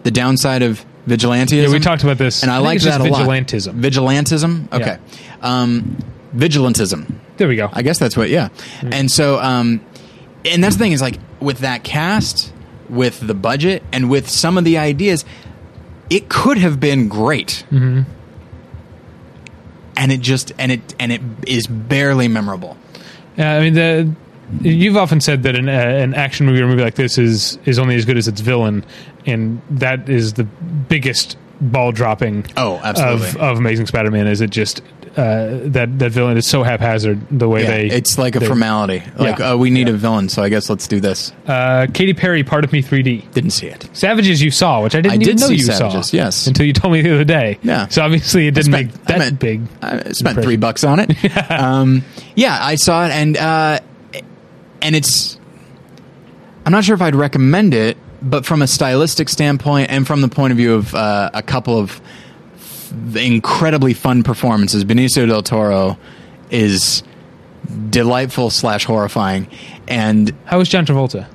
the 0.03 0.11
downside 0.11 0.61
of 0.61 0.85
vigilantism. 1.07 1.63
yeah, 1.63 1.71
we 1.71 1.79
talked 1.79 2.03
about 2.03 2.17
this, 2.17 2.43
and 2.43 2.51
I, 2.51 2.57
think 2.57 2.65
like 2.65 2.81
that 2.81 3.01
a 3.01 3.03
lot. 3.05 3.27
Vigilantism. 3.27 3.79
Vigilantism. 3.79 4.73
Okay. 4.73 4.97
Um, 5.41 5.97
vigilantism. 6.35 7.15
There 7.37 7.47
we 7.47 7.55
go. 7.55 7.69
I 7.71 7.81
guess 7.81 7.99
that's 7.99 8.15
what. 8.15 8.29
Yeah. 8.29 8.49
And 8.81 9.11
so, 9.11 9.39
um, 9.39 9.81
and 10.45 10.63
that's 10.63 10.75
the 10.75 10.79
thing 10.83 10.91
is 10.91 11.01
like 11.01 11.19
with 11.39 11.59
that 11.59 11.83
cast, 11.83 12.53
with 12.89 13.25
the 13.25 13.33
budget, 13.33 13.83
and 13.91 14.09
with 14.09 14.29
some 14.29 14.57
of 14.57 14.63
the 14.63 14.77
ideas, 14.77 15.25
it 16.09 16.29
could 16.29 16.57
have 16.57 16.79
been 16.79 17.07
great. 17.07 17.65
Mm-hmm. 17.71 18.03
And 19.97 20.11
it 20.11 20.21
just 20.21 20.51
and 20.57 20.71
it 20.71 20.95
and 20.99 21.11
it 21.11 21.21
is 21.47 21.67
barely 21.67 22.27
memorable. 22.27 22.77
Yeah, 23.37 23.55
I 23.55 23.59
mean, 23.61 23.73
the 23.73 24.11
you've 24.61 24.97
often 24.97 25.21
said 25.21 25.43
that 25.43 25.55
an, 25.55 25.67
uh, 25.67 25.71
an 25.71 26.13
action 26.13 26.45
movie 26.45 26.61
or 26.61 26.67
movie 26.67 26.83
like 26.83 26.95
this 26.95 27.17
is 27.17 27.57
is 27.65 27.79
only 27.79 27.95
as 27.95 28.05
good 28.05 28.17
as 28.17 28.27
its 28.27 28.41
villain, 28.41 28.85
and 29.25 29.61
that 29.69 30.09
is 30.09 30.33
the 30.33 30.43
biggest 30.43 31.37
ball 31.61 31.91
dropping. 31.91 32.45
Oh, 32.57 32.79
absolutely. 32.83 33.27
Of, 33.29 33.37
of 33.37 33.57
Amazing 33.57 33.85
Spider-Man 33.87 34.27
is 34.27 34.41
it 34.41 34.49
just 34.49 34.81
uh, 35.17 35.59
that 35.63 35.97
that 35.99 36.11
villain 36.11 36.35
is 36.37 36.45
so 36.45 36.61
haphazard 36.63 37.21
the 37.31 37.47
way 37.47 37.63
Yeah, 37.63 37.69
they. 37.71 37.87
it's 37.87 38.17
like 38.17 38.35
a 38.35 38.39
they- 38.39 38.47
formality. 38.47 39.01
Like, 39.17 39.39
Yeah. 39.39 39.51
oh, 39.51 39.57
we 39.57 39.69
need 39.69 39.87
a 39.87 39.93
villain, 39.93 40.27
so 40.27 40.43
I 40.43 40.49
guess 40.49 40.69
let's 40.69 40.87
do 40.87 40.99
this. 40.99 41.31
Uh, 41.47 41.87
Katy 41.93 42.13
Perry, 42.13 42.43
Part 42.43 42.65
of 42.65 42.73
Me 42.73 42.81
3D. 42.83 43.31
Didn't 43.31 43.51
see 43.51 43.67
it. 43.67 43.89
Savages 43.93 44.41
you 44.41 44.51
saw, 44.51 44.83
which 44.83 44.93
I 44.93 44.99
didn't 44.99 45.13
I 45.13 45.15
even 45.15 45.27
did 45.27 45.39
know 45.39 45.47
see 45.47 45.55
you 45.55 45.63
Savages, 45.63 46.09
saw. 46.09 46.17
yes. 46.17 46.47
Until 46.47 46.65
you 46.65 46.73
told 46.73 46.93
me 46.93 47.01
the 47.01 47.13
other 47.13 47.23
day. 47.23 47.57
Yeah. 47.63 47.87
So 47.87 48.03
obviously 48.03 48.47
it 48.47 48.55
didn't 48.55 48.73
spent- 48.73 48.93
make 48.93 49.03
that 49.05 49.15
I 49.15 49.19
meant- 49.19 49.39
big. 49.39 49.61
I 49.81 49.89
spent 49.89 50.07
impression. 50.19 50.43
three 50.43 50.57
bucks 50.57 50.83
on 50.83 50.99
it. 50.99 51.11
um, 51.51 52.03
yeah, 52.35 52.57
I 52.61 52.75
saw 52.75 53.05
it, 53.05 53.11
and 53.11 53.37
uh, 53.37 53.79
and 54.81 54.95
it's. 54.95 55.39
I'm 56.65 56.71
not 56.71 56.83
sure 56.83 56.95
if 56.95 57.01
I'd 57.01 57.15
recommend 57.15 57.73
it, 57.73 57.95
but 58.25 58.45
from 58.45 58.61
a 58.61 58.67
stylistic 58.67 59.29
standpoint, 59.29 59.89
and 59.91 60.05
from 60.05 60.21
the 60.21 60.27
point 60.27 60.51
of 60.51 60.57
view 60.57 60.73
of 60.73 60.93
uh, 60.93 61.29
a 61.33 61.41
couple 61.43 61.77
of 61.79 62.01
incredibly 63.15 63.93
fun 63.93 64.23
performances, 64.23 64.83
Benicio 64.83 65.27
del 65.27 65.43
Toro 65.43 65.97
is 66.49 67.03
delightful 67.89 68.49
slash 68.49 68.85
horrifying, 68.85 69.47
and 69.87 70.33
How 70.45 70.57
was 70.57 70.69
John 70.69 70.85
Travolta? 70.85 71.27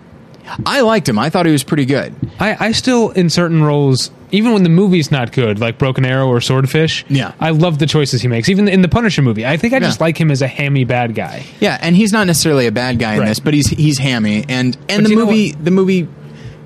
I 0.66 0.80
liked 0.80 1.08
him. 1.08 1.16
I 1.18 1.30
thought 1.30 1.46
he 1.46 1.52
was 1.52 1.62
pretty 1.62 1.84
good. 1.84 2.12
I, 2.40 2.56
I 2.68 2.72
still, 2.72 3.10
in 3.10 3.30
certain 3.30 3.62
roles, 3.62 4.10
even 4.32 4.52
when 4.52 4.64
the 4.64 4.68
movie's 4.68 5.12
not 5.12 5.30
good, 5.30 5.60
like 5.60 5.78
Broken 5.78 6.04
Arrow 6.04 6.26
or 6.26 6.40
Swordfish, 6.40 7.04
Yeah. 7.08 7.34
I 7.38 7.50
love 7.50 7.78
the 7.78 7.86
choices 7.86 8.20
he 8.20 8.26
makes. 8.26 8.48
Even 8.48 8.66
in 8.66 8.82
the 8.82 8.88
Punisher 8.88 9.22
movie, 9.22 9.46
I 9.46 9.56
think 9.56 9.74
I 9.74 9.78
just 9.78 10.00
Yeah. 10.00 10.04
like 10.06 10.18
him 10.20 10.28
as 10.30 10.42
a 10.42 10.48
hammy 10.48 10.82
bad 10.84 11.14
guy. 11.14 11.44
Yeah, 11.60 11.78
and 11.80 11.94
he's 11.94 12.12
not 12.12 12.26
necessarily 12.26 12.66
a 12.66 12.72
bad 12.72 12.98
guy 12.98 13.14
in 13.14 13.20
Right. 13.20 13.28
this, 13.28 13.38
but 13.38 13.54
he's 13.54 13.68
he's 13.68 13.98
hammy, 13.98 14.44
and 14.48 14.76
and 14.88 15.04
But 15.04 15.08
the 15.08 15.14
movie 15.14 15.52
the 15.52 15.70
movie 15.70 16.08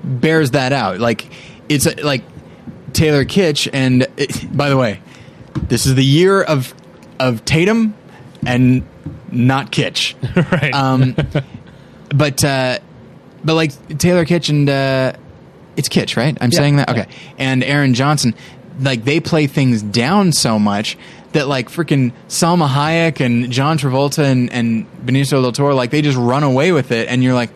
bears 0.05 0.51
that 0.51 0.71
out. 0.73 0.99
Like 0.99 1.27
it's 1.69 1.85
a, 1.85 1.95
like 2.03 2.23
Taylor 2.93 3.25
Kitsch, 3.25 3.67
and 3.73 4.07
it, 4.17 4.55
by 4.55 4.69
the 4.69 4.77
way, 4.77 5.01
this 5.55 5.85
is 5.85 5.95
the 5.95 6.05
year 6.05 6.41
of 6.41 6.73
of 7.19 7.43
Tatum 7.45 7.93
and 8.45 8.83
not 9.31 9.71
Kitsch. 9.71 10.15
right. 10.51 10.73
Um, 10.73 11.15
but 12.09 12.43
uh, 12.43 12.79
but 13.43 13.53
like 13.55 13.97
Taylor 13.97 14.25
Kitsch 14.25 14.49
and 14.49 14.69
uh, 14.69 15.13
it's 15.75 15.89
Kitsch, 15.89 16.15
right? 16.17 16.37
I'm 16.39 16.51
Yeah, 16.51 16.57
saying 16.57 16.75
that 16.77 16.89
yeah. 16.95 17.01
okay. 17.03 17.11
And 17.37 17.63
Aaron 17.63 17.93
Johnson, 17.93 18.33
like 18.79 19.03
they 19.03 19.19
play 19.19 19.47
things 19.47 19.81
down 19.81 20.31
so 20.31 20.57
much 20.59 20.97
that 21.33 21.47
like 21.47 21.67
freaking 21.69 22.13
Salma 22.29 22.67
Hayek 22.69 23.19
and 23.19 23.51
John 23.51 23.77
Travolta 23.77 24.23
and, 24.23 24.51
and 24.53 24.85
Benicio 25.05 25.41
del 25.41 25.51
Toro, 25.51 25.75
like 25.75 25.91
they 25.91 26.01
just 26.01 26.17
run 26.17 26.43
away 26.43 26.71
with 26.71 26.91
it, 26.91 27.09
and 27.09 27.21
you're 27.23 27.33
like, 27.33 27.49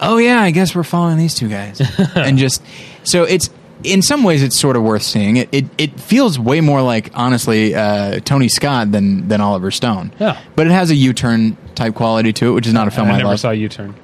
oh 0.00 0.18
yeah, 0.18 0.40
I 0.40 0.50
guess 0.50 0.74
we're 0.74 0.82
following 0.82 1.18
these 1.18 1.34
two 1.34 1.48
guys, 1.48 1.80
and 2.14 2.38
just 2.38 2.62
so 3.04 3.24
it's. 3.24 3.50
In 3.84 4.00
some 4.00 4.24
ways, 4.24 4.42
it's 4.42 4.56
sort 4.56 4.74
of 4.74 4.82
worth 4.82 5.02
seeing. 5.02 5.36
It 5.36 5.50
it, 5.52 5.64
it 5.76 6.00
feels 6.00 6.38
way 6.38 6.62
more 6.62 6.80
like, 6.80 7.10
honestly, 7.14 7.74
uh, 7.74 8.20
Tony 8.20 8.48
Scott 8.48 8.90
than 8.90 9.28
than 9.28 9.42
Oliver 9.42 9.70
Stone. 9.70 10.12
Yeah. 10.18 10.40
but 10.56 10.66
it 10.66 10.70
has 10.72 10.90
a 10.90 10.94
U-turn 10.94 11.58
type 11.74 11.94
quality 11.94 12.32
to 12.32 12.48
it, 12.48 12.52
which 12.52 12.66
is 12.66 12.72
not 12.72 12.88
a 12.88 12.90
film 12.90 13.08
I, 13.08 13.12
I 13.12 13.16
never 13.18 13.28
love. 13.28 13.40
saw 13.40 13.50
U 13.50 13.68
Turn. 13.68 13.94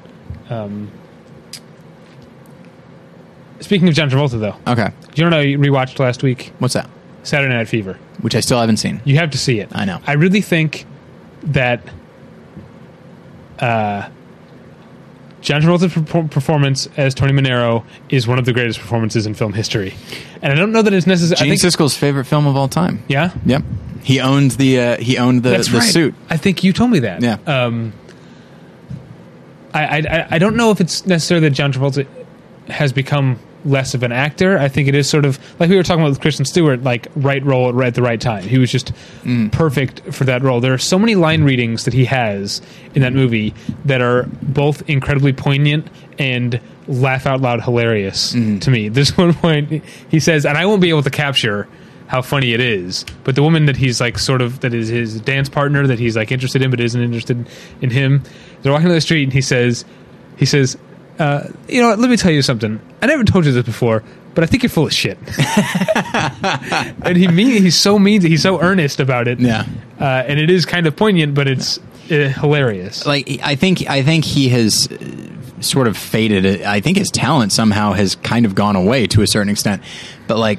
Um, 0.51 0.91
speaking 3.61 3.89
of 3.89 3.95
John 3.95 4.11
Travolta, 4.11 4.39
though, 4.39 4.57
Okay, 4.71 4.91
do 5.15 5.23
you 5.23 5.29
know 5.31 5.37
what 5.37 5.47
I 5.47 5.51
rewatched 5.55 5.99
last 5.99 6.23
week? 6.23 6.53
what's 6.59 6.75
that? 6.75 6.89
Saturday 7.23 7.55
Night 7.55 7.67
Fever. 7.69 7.95
Which 8.21 8.35
I 8.35 8.41
still 8.41 8.61
haven't 8.61 8.77
seen. 8.77 9.01
You 9.05 9.17
have 9.17 9.31
to 9.31 9.39
see 9.39 9.59
it. 9.59 9.69
I 9.73 9.85
know. 9.87 10.01
I 10.07 10.13
really 10.15 10.43
think 10.43 10.85
that 11.45 11.81
uh, 13.59 14.09
John 15.43 15.61
Travolta's 15.61 15.93
per- 16.11 16.23
performance 16.29 16.89
as 16.97 17.15
Tony 17.15 17.33
Manero 17.33 17.85
is 18.09 18.27
one 18.27 18.39
of 18.39 18.45
the 18.47 18.53
greatest 18.53 18.79
performances 18.81 19.27
in 19.27 19.35
film 19.35 19.53
history, 19.53 19.95
and 20.41 20.53
I 20.53 20.57
don't 20.57 20.73
know 20.73 20.83
that 20.83 20.93
it's 20.95 21.07
necessary. 21.07 21.37
Gene 21.37 21.53
I 21.53 21.57
think, 21.57 21.75
Siskel's 21.75 21.97
favorite 21.97 22.25
film 22.25 22.47
of 22.47 22.57
all 22.57 22.69
time. 22.69 23.03
yeah, 23.09 23.33
Yep. 23.45 23.63
He 24.05 24.19
owned 24.21 24.53
the 24.53 24.81
uh, 24.81 24.97
he 24.99 25.19
owned 25.19 25.43
the, 25.45 25.51
that's 25.51 25.71
the 25.71 25.79
right. 25.79 25.93
suit. 25.93 26.15
I 26.31 26.37
think 26.37 26.65
you 26.65 26.73
told 26.73 26.91
me 26.91 27.01
that. 27.01 27.23
Yeah. 27.23 27.37
Um, 27.47 27.93
I, 29.75 29.85
I 29.85 29.97
I- 29.99 30.27
I 30.33 30.39
don't 30.39 30.57
know 30.57 30.71
if 30.71 30.81
it's 30.81 31.07
necessarily 31.07 31.49
that 31.49 31.55
John 31.55 31.73
Travolta 31.73 32.07
has 32.69 32.93
become 32.93 33.39
less 33.65 33.95
of 33.95 34.03
an 34.03 34.13
actor. 34.13 34.59
I 34.59 34.69
think 34.69 34.89
it 34.89 34.95
is 34.95 35.09
sort 35.09 35.25
of 35.25 35.39
like 35.61 35.71
we 35.71 35.77
were 35.77 35.83
talking 35.83 36.01
about 36.03 36.11
with 36.11 36.21
Kristen 36.21 36.45
Stewart, 36.45 36.83
like 36.83 37.07
right 37.15 37.45
role 37.45 37.69
at 37.69 37.75
right- 37.75 37.89
at 37.89 37.95
the 37.95 38.03
right 38.03 38.21
time. 38.21 38.43
He 38.45 38.59
was 38.59 38.71
just 38.73 38.93
Mm. 39.25 39.53
perfect 39.53 40.03
for 40.13 40.25
that 40.25 40.43
role. 40.43 40.61
There 40.61 40.73
are 40.75 40.79
so 40.79 40.99
many 40.99 41.15
line 41.15 41.45
readings 41.45 41.85
that 41.85 41.95
he 41.95 42.05
has 42.07 42.61
in 42.95 43.03
that 43.03 43.13
movie 43.13 43.55
that 43.85 44.01
are 44.01 44.25
both 44.43 44.83
incredibly 44.89 45.33
poignant 45.33 45.87
and 46.19 46.61
laugh 46.89 47.27
out 47.27 47.41
loud 47.41 47.63
hilarious 47.63 48.33
Mm-hmm. 48.35 48.59
to 48.59 48.71
me. 48.71 48.89
There's 48.89 49.17
one 49.17 49.35
point 49.35 49.83
he 50.09 50.19
says, 50.21 50.45
and 50.45 50.59
I 50.59 50.67
won't 50.67 50.81
be 50.83 50.89
able 50.89 51.03
to 51.05 51.11
capture 51.11 51.69
how 52.09 52.21
funny 52.21 52.53
it 52.53 52.61
is, 52.61 53.07
but 53.25 53.37
the 53.37 53.43
woman 53.43 53.65
that 53.67 53.77
he's 53.77 53.99
like 54.01 54.19
sort 54.19 54.43
of 54.43 54.61
that 54.61 54.75
is 54.75 54.89
his 54.89 55.21
dance 55.21 55.49
partner 55.49 55.87
that 55.87 55.99
he's 55.99 56.15
like 56.17 56.31
interested 56.31 56.61
in 56.61 56.71
but 56.71 56.79
isn't 56.81 57.01
interested 57.01 57.47
in 57.81 57.91
him. 57.91 58.23
They're 58.63 58.73
walking 58.73 58.89
down 58.89 58.95
the 58.97 59.01
street 59.01 59.23
and 59.23 59.33
he 59.33 59.41
says, 59.41 59.85
he 60.37 60.45
says, 60.45 60.77
uh, 61.23 61.49
you 61.69 61.81
know, 61.81 61.91
what, 61.91 62.01
let 62.01 62.11
me 62.11 62.17
tell 62.17 62.33
you 62.33 62.43
something. 62.43 62.81
I 63.01 63.07
never 63.07 63.23
told 63.23 63.47
you 63.47 63.53
this 63.53 63.65
before, 63.65 64.03
but 64.35 64.43
I 64.43 64.49
think 64.49 64.65
you're 64.65 64.71
full 64.71 64.87
of 64.87 64.93
shit. 64.93 65.17
and 67.05 67.17
he 67.17 67.29
mean 67.29 67.63
he's 67.63 67.77
so 67.77 67.97
mean, 67.97 68.23
he's 68.23 68.43
so 68.43 68.61
earnest 68.61 68.99
about 68.99 69.29
it. 69.29 69.39
Yeah. 69.39 69.65
uh, 70.01 70.05
and 70.05 70.41
it 70.41 70.51
is 70.51 70.67
kind 70.67 70.89
of 70.89 70.97
poignant, 70.97 71.37
but 71.37 71.47
it's 71.47 71.79
uh, 72.11 72.33
hilarious. 72.41 73.07
like 73.07 73.39
I 73.41 73.55
think 73.55 73.89
I 73.89 74.03
think 74.03 74.25
he 74.25 74.49
has 74.49 74.91
uh, 74.91 75.63
sort 75.63 75.87
of 75.87 75.97
faded. 75.97 76.63
I 76.63 76.81
think 76.81 76.97
his 76.97 77.09
talent 77.09 77.53
somehow 77.53 77.93
has 77.93 78.17
kind 78.17 78.45
of 78.45 78.57
gone 78.57 78.75
away 78.75 79.07
to 79.07 79.23
a 79.23 79.27
certain 79.29 79.49
extent. 79.49 79.81
But 80.27 80.39
like, 80.39 80.59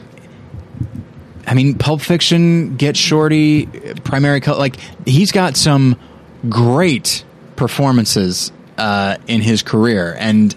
I 1.46 1.56
mean, 1.56 1.78
Pulp 1.78 2.00
Fiction, 2.00 2.78
Get 2.78 2.96
Shorty, 2.96 3.66
Primary 4.06 4.40
Color. 4.40 4.60
Like 4.60 4.78
he's 5.06 5.34
got 5.34 5.58
some 5.58 6.00
great 6.48 7.26
performances 7.58 8.53
uh, 8.78 9.18
in 9.28 9.42
his 9.42 9.64
career, 9.64 10.16
and. 10.18 10.56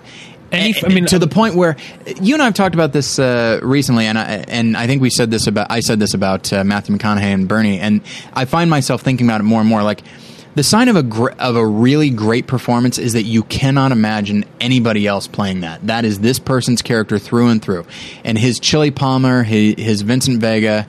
I 0.53 0.73
mean, 0.89 1.07
to 1.07 1.19
the 1.19 1.27
point 1.27 1.57
where 1.57 1.77
you 2.21 2.35
and 2.35 2.41
I 2.41 2.47
have 2.47 2.55
talked 2.55 2.75
about 2.75 2.93
this 2.93 3.19
uh, 3.19 3.59
recently, 3.63 4.07
and 4.07 4.17
I 4.17 4.45
and 4.47 4.77
I 4.77 4.87
think 4.87 5.03
we 5.03 5.11
said 5.11 5.31
this 5.31 5.49
about 5.49 5.71
I 5.71 5.81
said 5.81 5.99
this 5.99 6.15
about 6.15 6.51
uh, 6.53 6.63
Matthew 6.63 6.97
McConaughey 6.97 7.35
and 7.35 7.49
Bernie, 7.49 7.81
and 7.81 8.01
I 8.33 8.45
find 8.45 8.71
myself 8.71 9.03
thinking 9.03 9.27
about 9.27 9.41
it 9.41 9.45
more 9.45 9.61
and 9.61 9.69
more. 9.69 9.83
Like 9.83 10.03
the 10.57 10.63
sign 10.63 10.89
of 10.89 10.97
a 10.97 11.03
gr- 11.03 11.33
of 11.39 11.55
a 11.55 11.67
really 11.67 12.09
great 12.09 12.47
performance 12.47 12.97
is 12.97 13.13
that 13.13 13.25
you 13.25 13.43
cannot 13.43 13.93
imagine 13.93 14.45
anybody 14.59 15.07
else 15.07 15.27
playing 15.27 15.61
that. 15.61 15.87
That 15.87 16.07
is 16.07 16.21
this 16.21 16.39
person's 16.39 16.81
character 16.81 17.19
through 17.19 17.49
and 17.49 17.61
through, 17.61 17.85
and 18.25 18.39
his 18.39 18.59
Chili 18.59 18.91
Palmer, 18.91 19.43
his, 19.43 19.75
his 19.77 20.03
Vincent 20.03 20.41
Vega, 20.41 20.89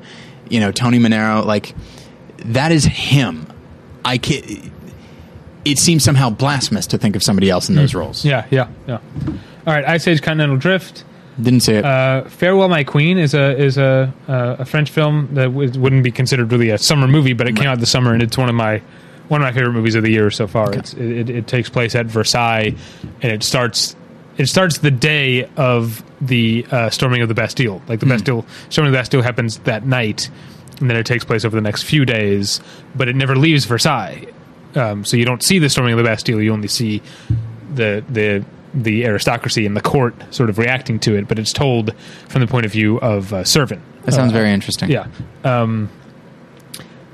you 0.50 0.62
know 0.62 0.72
Tony 0.72 1.00
Manero, 1.00 1.46
like 1.46 1.76
that 2.46 2.72
is 2.72 2.86
him. 2.86 3.46
I 4.06 4.18
can 4.20 4.72
It 5.72 5.80
seems 5.80 6.04
somehow 6.04 6.30
blasphemous 6.30 6.88
to 6.88 6.98
think 6.98 7.16
of 7.16 7.24
somebody 7.24 7.50
else 7.50 7.70
in 7.70 7.76
those 7.76 7.94
roles. 7.94 8.24
Yeah, 8.24 8.46
yeah, 8.52 8.70
yeah. 8.88 9.00
All 9.28 9.74
right, 9.74 9.86
Ice 9.86 10.08
Age 10.08 10.22
Continental 10.22 10.58
Drift. 10.58 11.04
Didn't 11.42 11.60
see 11.60 11.74
it. 11.74 11.86
Uh, 11.86 12.24
Farewell, 12.30 12.68
My 12.70 12.84
Queen 12.84 13.18
is 13.18 13.34
a 13.36 13.56
is 13.58 13.78
a 13.78 14.12
uh, 14.28 14.56
a 14.60 14.66
French 14.66 14.90
film 14.90 15.30
that 15.34 15.46
w- 15.46 15.80
wouldn't 15.80 16.04
be 16.04 16.12
considered 16.12 16.52
really 16.52 16.70
a 16.72 16.78
summer 16.78 17.08
movie, 17.08 17.34
but 17.34 17.48
it 17.48 17.56
came 17.56 17.68
out 17.68 17.80
this 17.80 17.92
summer, 17.92 18.14
and 18.14 18.24
it's 18.24 18.38
one 18.38 18.50
of 18.50 18.56
my 18.56 18.82
one 19.28 19.42
of 19.42 19.46
my 19.46 19.52
favorite 19.52 19.74
movies 19.74 19.94
of 19.96 20.04
the 20.04 20.10
year 20.12 20.32
so 20.32 20.48
far. 20.48 20.74
It's, 20.74 20.94
it, 20.94 21.30
it 21.30 21.48
takes 21.48 21.70
place 21.70 21.94
at 21.96 22.06
Versailles, 22.08 22.74
and 23.22 23.32
it 23.32 23.44
starts 23.44 23.96
it 24.38 24.48
starts 24.48 24.80
the 24.80 24.90
day 24.92 25.48
of 25.58 26.04
the 26.22 26.66
uh, 26.72 26.90
storming 26.90 27.22
of 27.22 27.28
the 27.28 27.36
Bastille. 27.36 27.82
Like 27.88 28.00
the 28.00 28.06
Bastille 28.08 28.46
storming 28.70 28.90
of 28.90 28.94
the 28.94 28.98
Bastille 29.00 29.22
happens 29.22 29.58
that 29.60 29.86
night, 29.86 30.30
and 30.80 30.90
then 30.90 30.98
it 30.98 31.06
takes 31.06 31.24
place 31.26 31.46
over 31.46 31.56
the 31.56 31.62
next 31.62 31.84
few 31.84 32.04
days, 32.06 32.62
but 32.96 33.08
it 33.10 33.16
never 33.16 33.36
leaves 33.36 33.66
Versailles. 33.66 34.26
Um, 34.78 35.04
so 35.04 35.18
you 35.18 35.26
don't 35.26 35.44
see 35.44 35.60
the 35.60 35.70
storming 35.70 35.94
of 35.94 35.98
the 35.98 36.04
Bastille; 36.04 36.42
you 36.42 36.54
only 36.54 36.68
see 36.68 37.02
the 37.74 38.04
the 38.10 38.46
the 38.74 39.06
aristocracy 39.06 39.66
and 39.66 39.76
the 39.76 39.82
court 39.82 40.14
sort 40.34 40.50
of 40.50 40.58
reacting 40.60 41.00
to 41.00 41.16
it, 41.16 41.28
but 41.28 41.40
it's 41.40 41.52
told 41.54 41.94
from 42.30 42.42
the 42.42 42.48
point 42.48 42.66
of 42.66 42.72
view 42.72 43.00
of 43.00 43.34
a 43.34 43.44
servant. 43.46 43.82
that 44.06 44.14
sounds 44.14 44.32
Uh, 44.32 44.36
very 44.36 44.52
interesting. 44.52 44.90
yeah. 44.90 45.08
Um, 45.44 45.90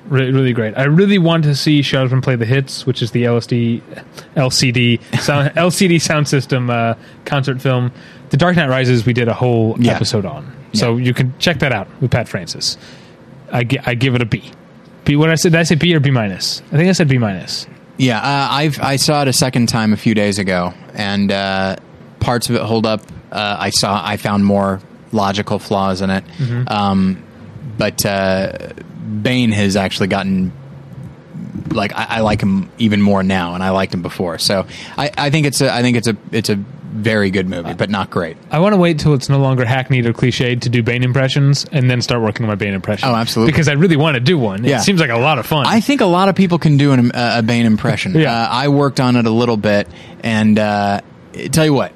really, 0.07 0.31
really 0.31 0.52
great. 0.53 0.77
I 0.77 0.84
really 0.84 1.18
want 1.19 1.44
to 1.45 1.56
see 1.56 1.81
Sheldon 1.81 2.22
play 2.22 2.35
the 2.35 2.45
hits, 2.45 2.85
which 2.85 3.02
is 3.02 3.11
the 3.11 3.23
LSD, 3.23 3.81
LCD, 4.35 4.99
sound, 5.19 5.49
LCD 5.56 6.02
sound 6.02 6.27
system 6.27 6.69
uh, 6.69 6.95
concert 7.26 7.61
film. 7.61 7.91
The 8.31 8.38
Dark 8.38 8.56
Knight 8.56 8.68
Rises, 8.69 9.06
we 9.06 9.14
did 9.14 9.27
a 9.27 9.34
whole 9.34 9.76
Yeah. 9.80 9.94
episode 9.94 10.26
on, 10.26 10.52
so 10.73 10.98
you 10.98 11.14
can 11.14 11.34
check 11.40 11.60
that 11.60 11.72
out 11.72 11.88
with 12.02 12.11
Pat 12.11 12.27
Francis. 12.27 12.77
I, 13.52 13.64
gi- 13.64 13.80
I 13.85 13.94
give 13.94 14.15
it 14.15 14.22
a 14.22 14.26
B. 14.26 14.52
B. 15.05 15.15
What 15.15 15.27
did 15.27 15.34
I 15.34 15.35
said? 15.35 15.51
Did 15.51 15.59
I 15.59 15.63
say 15.63 15.75
B 15.75 15.95
or 15.95 15.99
B 15.99 16.11
minus? 16.11 16.61
I 16.71 16.77
think 16.77 16.89
I 16.89 16.93
said 16.93 17.07
B 17.07 17.17
minus. 17.17 17.67
Yeah, 17.97 18.17
uh, 18.19 18.47
I've 18.51 18.80
I 18.80 18.95
saw 18.95 19.21
it 19.21 19.27
a 19.27 19.34
second 19.34 19.67
time 19.67 19.93
a 19.93 19.97
few 19.97 20.15
days 20.15 20.39
ago, 20.39 20.73
and 20.93 21.31
uh, 21.31 21.75
parts 22.19 22.49
of 22.49 22.55
it 22.55 22.61
hold 22.61 22.85
up. 22.85 23.01
Uh, 23.31 23.57
I 23.59 23.69
saw 23.69 24.01
I 24.03 24.17
found 24.17 24.45
more 24.45 24.80
logical 25.11 25.59
flaws 25.59 26.01
in 26.01 26.09
it, 26.09 26.23
um, 26.67 27.23
but 27.77 28.05
uh, 28.05 28.69
Bane 29.21 29.51
has 29.51 29.75
actually 29.75 30.07
gotten 30.07 30.51
like 31.71 31.93
I, 31.93 32.05
I 32.09 32.19
like 32.21 32.41
him 32.41 32.71
even 32.77 33.01
more 33.01 33.23
now, 33.23 33.53
and 33.53 33.63
I 33.63 33.69
liked 33.69 33.93
him 33.93 34.01
before. 34.01 34.38
So 34.39 34.65
I, 34.97 35.11
I 35.17 35.30
think 35.30 35.45
it's 35.45 35.61
a 35.61 35.71
I 35.73 35.81
think 35.81 35.97
it's 35.97 36.07
a 36.07 36.17
it's 36.31 36.49
a 36.49 36.63
very 36.93 37.31
good 37.31 37.49
movie, 37.49 37.73
but 37.73 37.89
not 37.89 38.09
great. 38.09 38.37
I 38.51 38.59
want 38.59 38.73
to 38.73 38.77
wait 38.77 38.99
till 38.99 39.13
it's 39.13 39.29
no 39.29 39.39
longer 39.39 39.65
hackneyed 39.65 40.05
or 40.05 40.13
cliched 40.13 40.61
to 40.61 40.69
do 40.69 40.83
Bane 40.83 41.03
impressions, 41.03 41.65
and 41.71 41.89
then 41.89 42.01
start 42.01 42.21
working 42.21 42.45
on 42.45 42.49
my 42.49 42.55
Bane 42.55 42.73
impression. 42.73 43.09
Oh, 43.09 43.15
absolutely. 43.15 43.51
Because 43.51 43.67
I 43.67 43.73
really 43.73 43.97
want 43.97 44.15
to 44.15 44.19
do 44.19 44.37
one. 44.37 44.63
Yeah. 44.63 44.79
It 44.79 44.83
seems 44.83 45.01
like 45.01 45.09
a 45.09 45.17
lot 45.17 45.39
of 45.39 45.45
fun. 45.45 45.65
I 45.65 45.79
think 45.79 46.01
a 46.01 46.05
lot 46.05 46.29
of 46.29 46.35
people 46.35 46.59
can 46.59 46.77
do 46.77 46.91
an, 46.91 47.11
uh, 47.11 47.35
a 47.39 47.43
Bane 47.43 47.65
impression. 47.65 48.13
Yeah. 48.23 48.31
Uh, 48.31 48.47
I 48.51 48.67
worked 48.67 48.99
on 48.99 49.15
it 49.15 49.25
a 49.25 49.31
little 49.31 49.57
bit, 49.57 49.87
and 50.21 50.57
uh, 50.57 51.01
tell 51.51 51.65
you 51.65 51.73
what, 51.73 51.91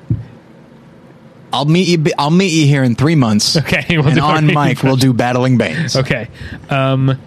I'll 1.53 1.65
meet 1.65 1.87
you. 1.87 2.11
I'll 2.17 2.31
meet 2.31 2.51
you 2.51 2.65
here 2.65 2.83
in 2.83 2.95
three 2.95 3.15
months. 3.15 3.55
Okay, 3.55 3.85
we'll 3.97 4.07
and 4.07 4.19
on 4.19 4.45
mic 4.47 4.83
we'll 4.83 4.95
do 4.95 5.13
battling 5.13 5.57
Banes. 5.57 5.95
Okay. 5.95 6.27
Um, 6.69 7.19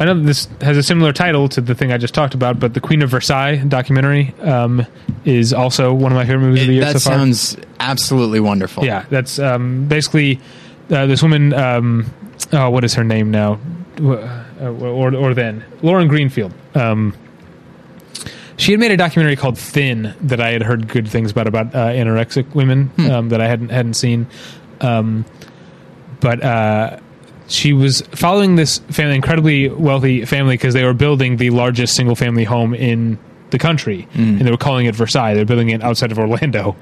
I 0.00 0.06
know 0.06 0.18
this 0.18 0.48
has 0.62 0.78
a 0.78 0.82
similar 0.82 1.12
title 1.12 1.46
to 1.50 1.60
the 1.60 1.74
thing 1.74 1.92
I 1.92 1.98
just 1.98 2.14
talked 2.14 2.32
about, 2.32 2.58
but 2.58 2.72
the 2.72 2.80
Queen 2.80 3.02
of 3.02 3.10
Versailles 3.10 3.56
documentary 3.56 4.34
um, 4.40 4.86
is 5.26 5.52
also 5.52 5.92
one 5.92 6.10
of 6.10 6.16
my 6.16 6.24
favorite 6.24 6.46
movies 6.46 6.62
of 6.62 6.68
the 6.68 6.72
year 6.72 6.84
that 6.86 6.98
so 6.98 7.10
far. 7.10 7.18
sounds 7.18 7.58
absolutely 7.80 8.40
wonderful. 8.40 8.82
yeah, 8.82 9.04
that's 9.10 9.38
um, 9.38 9.86
basically 9.88 10.40
uh, 10.90 11.04
this 11.04 11.22
woman. 11.22 11.52
Um, 11.52 12.10
oh, 12.50 12.70
what 12.70 12.82
is 12.82 12.94
her 12.94 13.04
name 13.04 13.30
now? 13.30 13.60
Uh, 14.00 14.44
or 14.80 15.14
or 15.14 15.34
then 15.34 15.62
Lauren 15.82 16.08
Greenfield. 16.08 16.54
Um, 16.74 17.14
she 18.56 18.72
had 18.72 18.80
made 18.80 18.92
a 18.92 18.96
documentary 18.96 19.36
called 19.36 19.58
Thin 19.58 20.14
that 20.22 20.40
I 20.40 20.48
had 20.48 20.62
heard 20.62 20.88
good 20.88 21.08
things 21.08 21.30
about 21.30 21.46
about 21.46 21.74
uh, 21.74 21.88
anorexic 21.88 22.54
women 22.54 22.90
um, 23.10 23.28
that 23.28 23.42
I 23.42 23.48
hadn't 23.48 23.68
hadn't 23.68 23.94
seen. 23.94 24.26
Um, 24.80 25.26
but 26.20 26.42
uh, 26.42 27.00
she 27.50 27.72
was 27.72 28.00
following 28.12 28.56
this 28.56 28.78
family, 28.90 29.16
incredibly 29.16 29.68
wealthy 29.68 30.24
family, 30.24 30.54
because 30.54 30.74
they 30.74 30.84
were 30.84 30.94
building 30.94 31.36
the 31.36 31.50
largest 31.50 31.94
single 31.94 32.14
family 32.14 32.44
home 32.44 32.74
in 32.74 33.18
the 33.50 33.58
country, 33.58 34.06
and 34.14 34.40
they 34.40 34.50
were 34.50 34.56
calling 34.56 34.86
it 34.86 34.94
Versailles. 34.94 35.34
They're 35.34 35.44
building 35.44 35.70
it 35.70 35.82
outside 35.82 36.12
of 36.12 36.18
Orlando. 36.18 36.76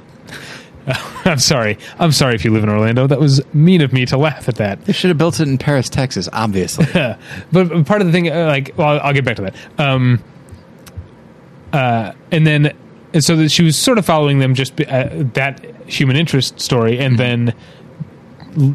I'm 1.25 1.39
sorry. 1.39 1.79
I'm 1.99 2.13
sorry 2.13 2.35
if 2.35 2.45
you 2.45 2.53
live 2.53 2.63
in 2.63 2.69
Orlando. 2.69 3.07
That 3.07 3.21
was 3.21 3.43
mean 3.55 3.81
of 3.81 3.93
me 3.93 4.07
to 4.07 4.17
laugh 4.17 4.49
at 4.49 4.57
that. 4.57 4.85
They 4.85 4.93
should 4.93 5.09
have 5.09 5.19
built 5.19 5.41
it 5.41 5.49
in 5.49 5.59
Paris, 5.59 5.89
Texas. 5.89 6.29
Obviously. 6.33 6.87
but 7.53 7.87
part 7.87 8.01
of 8.01 8.07
the 8.07 8.13
thing, 8.13 8.31
uh, 8.31 8.47
like, 8.47 8.73
well, 8.77 9.01
I'll, 9.03 9.13
get 9.13 9.25
back 9.25 9.37
to 9.37 9.43
that. 9.43 9.55
Um, 9.79 10.23
uh, 11.73 12.13
and 12.31 12.47
then, 12.47 12.77
and 13.13 13.25
so 13.25 13.37
that 13.37 13.51
she 13.51 13.63
was 13.63 13.77
sort 13.77 13.99
of 13.99 14.07
following 14.07 14.39
them, 14.39 14.55
just 14.55 14.81
uh, 14.81 15.09
that 15.35 15.65
human 15.87 16.17
interest 16.17 16.61
story, 16.61 16.99
and 16.99 17.19
then 17.19 17.49
l- 17.49 17.55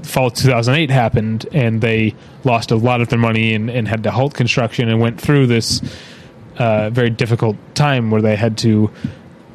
fall 0.03 0.27
of 0.27 0.33
2008 0.33 0.89
happened, 0.89 1.45
and 1.53 1.81
they 1.81 2.15
lost 2.43 2.71
a 2.71 2.75
lot 2.75 3.01
of 3.01 3.09
their 3.09 3.19
money 3.19 3.53
and, 3.53 3.69
and 3.69 3.87
had 3.87 4.03
to 4.03 4.11
halt 4.11 4.33
construction 4.33 4.89
and 4.89 4.99
went 4.99 5.19
through 5.19 5.47
this 5.47 5.81
uh, 6.57 6.89
very 6.89 7.09
difficult 7.09 7.57
time 7.75 8.11
where 8.11 8.21
they 8.21 8.35
had 8.35 8.57
to. 8.59 8.89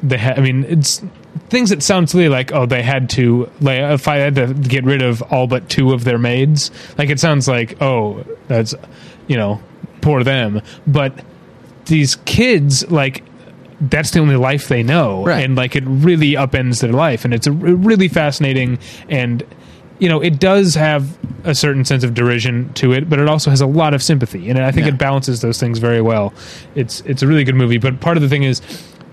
They 0.03 0.17
had, 0.17 0.39
I 0.39 0.41
mean, 0.41 0.63
it's 0.65 1.01
things 1.49 1.69
that 1.71 1.83
sound 1.83 2.09
silly, 2.09 2.29
like 2.29 2.51
oh, 2.53 2.65
they 2.65 2.81
had 2.83 3.09
to 3.11 3.49
lay. 3.61 3.79
If 3.93 4.07
I 4.07 4.17
had 4.17 4.35
to 4.35 4.53
get 4.53 4.83
rid 4.83 5.01
of 5.01 5.21
all 5.23 5.47
but 5.47 5.69
two 5.69 5.93
of 5.93 6.03
their 6.03 6.17
maids, 6.17 6.71
like 6.97 7.09
it 7.09 7.19
sounds 7.19 7.47
like 7.47 7.81
oh, 7.81 8.25
that's 8.47 8.73
you 9.27 9.37
know, 9.37 9.61
poor 10.01 10.23
them. 10.23 10.61
But 10.87 11.23
these 11.85 12.15
kids, 12.25 12.89
like 12.91 13.23
that's 13.81 14.11
the 14.11 14.19
only 14.19 14.35
life 14.35 14.67
they 14.67 14.83
know, 14.83 15.23
Right. 15.25 15.43
and 15.43 15.55
like 15.55 15.75
it 15.75 15.83
really 15.85 16.33
upends 16.33 16.81
their 16.81 16.91
life, 16.93 17.23
and 17.25 17.33
it's 17.33 17.47
a 17.47 17.51
r- 17.51 17.55
really 17.57 18.07
fascinating 18.07 18.79
and. 19.09 19.43
You 19.99 20.09
know, 20.09 20.21
it 20.21 20.39
does 20.39 20.75
have 20.75 21.17
a 21.43 21.53
certain 21.53 21.83
sense 21.85 22.03
of 22.03 22.13
derision 22.13 22.71
to 22.75 22.93
it, 22.93 23.09
but 23.09 23.19
it 23.19 23.27
also 23.27 23.49
has 23.49 23.61
a 23.61 23.65
lot 23.67 23.93
of 23.93 24.01
sympathy, 24.01 24.49
and 24.49 24.57
I 24.59 24.71
think 24.71 24.87
Yeah. 24.87 24.93
it 24.93 24.97
balances 24.97 25.41
those 25.41 25.59
things 25.59 25.77
very 25.79 26.01
well. 26.01 26.33
It's 26.75 27.01
it's 27.05 27.21
a 27.21 27.27
really 27.27 27.43
good 27.43 27.55
movie, 27.55 27.77
but 27.77 27.99
part 27.99 28.17
of 28.17 28.23
the 28.23 28.29
thing 28.29 28.43
is 28.43 28.61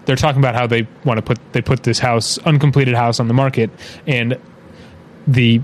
they're 0.06 0.14
talking 0.16 0.38
about 0.40 0.54
how 0.54 0.66
they 0.68 0.86
want 1.04 1.18
to 1.18 1.22
put 1.22 1.38
they 1.52 1.60
put 1.60 1.82
this 1.82 1.98
house 1.98 2.38
uncompleted 2.46 2.94
house 2.94 3.18
on 3.20 3.26
the 3.28 3.34
market, 3.34 3.70
and 4.06 4.38
the 5.26 5.60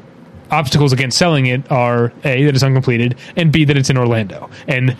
obstacles 0.50 0.92
against 0.92 1.16
selling 1.16 1.46
it 1.46 1.70
are 1.70 2.12
a 2.24 2.44
that 2.44 2.54
it's 2.54 2.62
uncompleted, 2.64 3.14
and 3.36 3.52
b 3.52 3.64
that 3.64 3.76
it's 3.76 3.90
in 3.90 3.96
Orlando, 3.96 4.50
and 4.66 4.96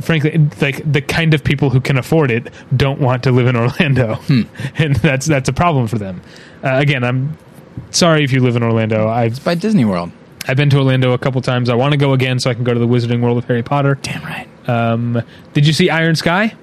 frankly, 0.00 0.38
like 0.60 0.90
the 0.90 1.00
kind 1.00 1.34
of 1.34 1.42
people 1.42 1.70
who 1.70 1.80
can 1.80 1.96
afford 1.98 2.30
it 2.30 2.52
don't 2.76 3.00
want 3.00 3.22
to 3.24 3.32
live 3.32 3.46
in 3.46 3.56
Orlando, 3.56 4.18
and 4.78 4.96
that's 4.96 5.26
that's 5.26 5.48
a 5.48 5.52
problem 5.52 5.86
for 5.86 5.98
them. 5.98 6.20
Uh, 6.62 6.76
again, 6.76 7.02
I'm 7.04 7.36
sorry 7.90 8.24
if 8.24 8.32
you 8.32 8.40
live 8.40 8.56
in 8.56 8.62
Orlando. 8.62 9.08
I've 9.08 9.42
By 9.44 9.54
Disney 9.54 9.84
World. 9.84 10.10
I've 10.48 10.56
been 10.56 10.70
to 10.70 10.78
Orlando 10.78 11.12
a 11.12 11.18
couple 11.18 11.40
times. 11.42 11.68
I 11.68 11.74
want 11.74 11.92
to 11.92 11.98
go 11.98 12.12
again 12.12 12.38
so 12.38 12.50
I 12.50 12.54
can 12.54 12.62
go 12.64 12.72
to 12.72 12.78
the 12.78 12.86
Wizarding 12.86 13.20
World 13.20 13.38
of 13.38 13.44
Harry 13.46 13.62
Potter. 13.62 13.96
Damn 14.02 14.22
right. 14.22 14.48
Um, 14.68 15.22
did 15.54 15.66
you 15.66 15.72
see 15.72 15.90
Iron 15.90 16.14
Sky? 16.14 16.54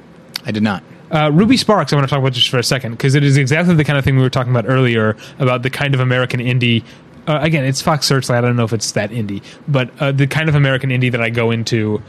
I 0.45 0.51
did 0.51 0.63
not. 0.63 0.83
Uh, 1.11 1.29
Ruby 1.31 1.57
Sparks, 1.57 1.93
I 1.93 1.95
want 1.95 2.07
to 2.07 2.09
talk 2.09 2.19
about 2.19 2.33
just 2.33 2.49
for 2.49 2.57
a 2.57 2.63
second 2.63 2.91
because 2.93 3.13
it 3.13 3.23
is 3.23 3.37
exactly 3.37 3.75
the 3.75 3.83
kind 3.83 3.99
of 3.99 4.05
thing 4.05 4.15
we 4.15 4.21
were 4.23 4.29
talking 4.29 4.51
about 4.51 4.67
earlier 4.67 5.15
about 5.37 5.61
the 5.61 5.69
kind 5.69 5.93
of 5.93 5.99
American 5.99 6.39
indie. 6.39 6.83
Uh, 7.27 7.39
again, 7.41 7.63
it's 7.65 7.81
Fox 7.81 8.07
Searchlight. 8.07 8.43
I 8.43 8.47
don't 8.47 8.55
know 8.55 8.63
if 8.63 8.73
it's 8.73 8.93
that 8.93 9.11
indie, 9.11 9.43
but 9.67 9.91
uh, 10.01 10.11
the 10.11 10.27
kind 10.27 10.49
of 10.49 10.55
American 10.55 10.89
indie 10.89 11.11
that 11.11 11.21
I 11.21 11.29
go 11.29 11.51
into 11.51 12.01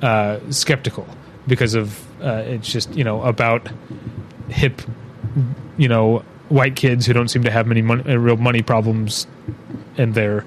uh, 0.00 0.38
skeptical 0.50 1.06
because 1.46 1.74
of 1.74 2.00
uh, 2.22 2.44
it's 2.46 2.72
just 2.72 2.94
you 2.94 3.04
know 3.04 3.22
about 3.22 3.68
hip, 4.48 4.80
you 5.76 5.88
know, 5.88 6.24
white 6.50 6.76
kids 6.76 7.06
who 7.06 7.14
don't 7.14 7.28
seem 7.28 7.42
to 7.44 7.50
have 7.50 7.66
many 7.66 7.80
mon- 7.80 8.08
uh, 8.08 8.18
real 8.18 8.36
money 8.36 8.60
problems 8.60 9.26
and 9.96 10.14
their 10.14 10.44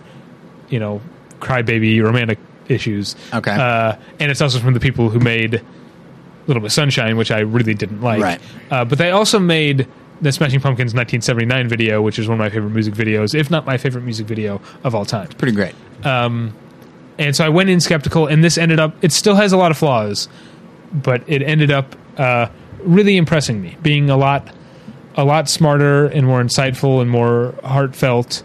you 0.69 0.79
know 0.79 1.01
crybaby 1.39 2.01
romantic 2.03 2.37
issues. 2.69 3.15
Okay. 3.33 3.51
uh, 3.51 3.95
and 4.19 4.31
it's 4.31 4.41
also 4.41 4.59
from 4.59 4.73
the 4.73 4.79
people 4.79 5.09
who 5.09 5.19
made 5.19 5.61
Little 6.47 6.61
Miss 6.61 6.73
Sunshine, 6.73 7.17
which 7.17 7.31
I 7.31 7.39
really 7.39 7.73
didn't 7.73 8.01
like. 8.01 8.21
Right. 8.21 8.41
Uh, 8.69 8.85
but 8.85 8.97
they 8.99 9.09
also 9.11 9.39
made 9.39 9.87
the 10.21 10.31
Smashing 10.31 10.61
Pumpkins 10.61 10.93
1979 10.93 11.67
video, 11.67 12.01
which 12.01 12.19
is 12.19 12.27
one 12.27 12.35
of 12.35 12.39
my 12.39 12.49
favorite 12.49 12.69
music 12.69 12.93
videos, 12.93 13.35
if 13.35 13.49
not 13.49 13.65
my 13.65 13.77
favorite 13.77 14.03
music 14.03 14.27
video 14.27 14.61
of 14.83 14.95
all 14.95 15.05
time. 15.05 15.27
Pretty 15.29 15.53
great. 15.53 15.75
And 17.17 17.35
so 17.35 17.45
I 17.45 17.49
went 17.49 17.69
in 17.69 17.79
skeptical, 17.79 18.27
and 18.27 18.43
this 18.43 18.57
ended 18.57 18.79
up. 18.79 18.95
It 19.03 19.11
still 19.11 19.35
has 19.35 19.53
a 19.53 19.57
lot 19.57 19.71
of 19.71 19.77
flaws, 19.77 20.27
but 20.91 21.23
it 21.27 21.43
ended 21.43 21.71
up 21.71 21.95
uh, 22.17 22.47
really 22.79 23.17
impressing 23.17 23.61
me, 23.61 23.77
being 23.81 24.09
a 24.09 24.17
lot, 24.17 24.53
a 25.15 25.23
lot 25.23 25.49
smarter 25.49 26.05
and 26.07 26.25
more 26.25 26.41
insightful 26.41 27.01
and 27.01 27.09
more 27.09 27.53
heartfelt 27.63 28.43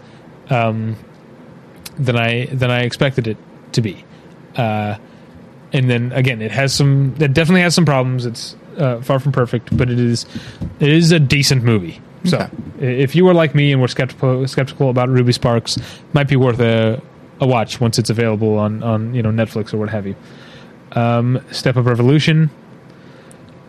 um, 0.49 0.95
than 1.97 2.15
I 2.17 2.45
than 2.47 2.69
I 2.71 2.81
expected 2.83 3.27
it 3.27 3.37
to 3.73 3.81
be. 3.81 4.03
Uh, 4.55 4.95
and 5.73 5.89
then 5.89 6.11
again, 6.13 6.41
it 6.41 6.51
has 6.51 6.73
some. 6.73 7.15
It 7.19 7.33
definitely 7.33 7.61
has 7.61 7.75
some 7.75 7.85
problems. 7.85 8.25
It's 8.25 8.55
uh, 8.77 9.01
far 9.01 9.19
from 9.19 9.31
perfect, 9.31 9.75
but 9.77 9.89
it 9.89 9.99
is 9.99 10.25
it 10.79 10.89
is 10.89 11.11
a 11.11 11.19
decent 11.19 11.63
movie. 11.63 12.01
So, 12.25 12.37
Okay. 12.37 12.49
if 13.01 13.15
you 13.15 13.23
were 13.23 13.33
like 13.33 13.55
me 13.55 13.71
and 13.71 13.79
were 13.81 13.87
skeptical 13.87 14.45
skeptical 14.47 14.89
about 14.89 15.09
Ruby 15.09 15.31
Sparks, 15.31 15.77
might 16.13 16.27
be 16.27 16.35
worth 16.35 16.59
a 16.59 17.01
a 17.39 17.47
watch 17.47 17.79
once 17.79 17.97
it's 17.99 18.09
available 18.09 18.57
on 18.57 18.83
on 18.83 19.13
you 19.13 19.21
know 19.21 19.29
Netflix 19.31 19.73
or 19.73 19.77
what 19.77 19.89
have 19.89 20.05
you. 20.07 20.15
Um, 20.93 21.39
Step 21.51 21.77
Up 21.77 21.85
Revolution. 21.85 22.49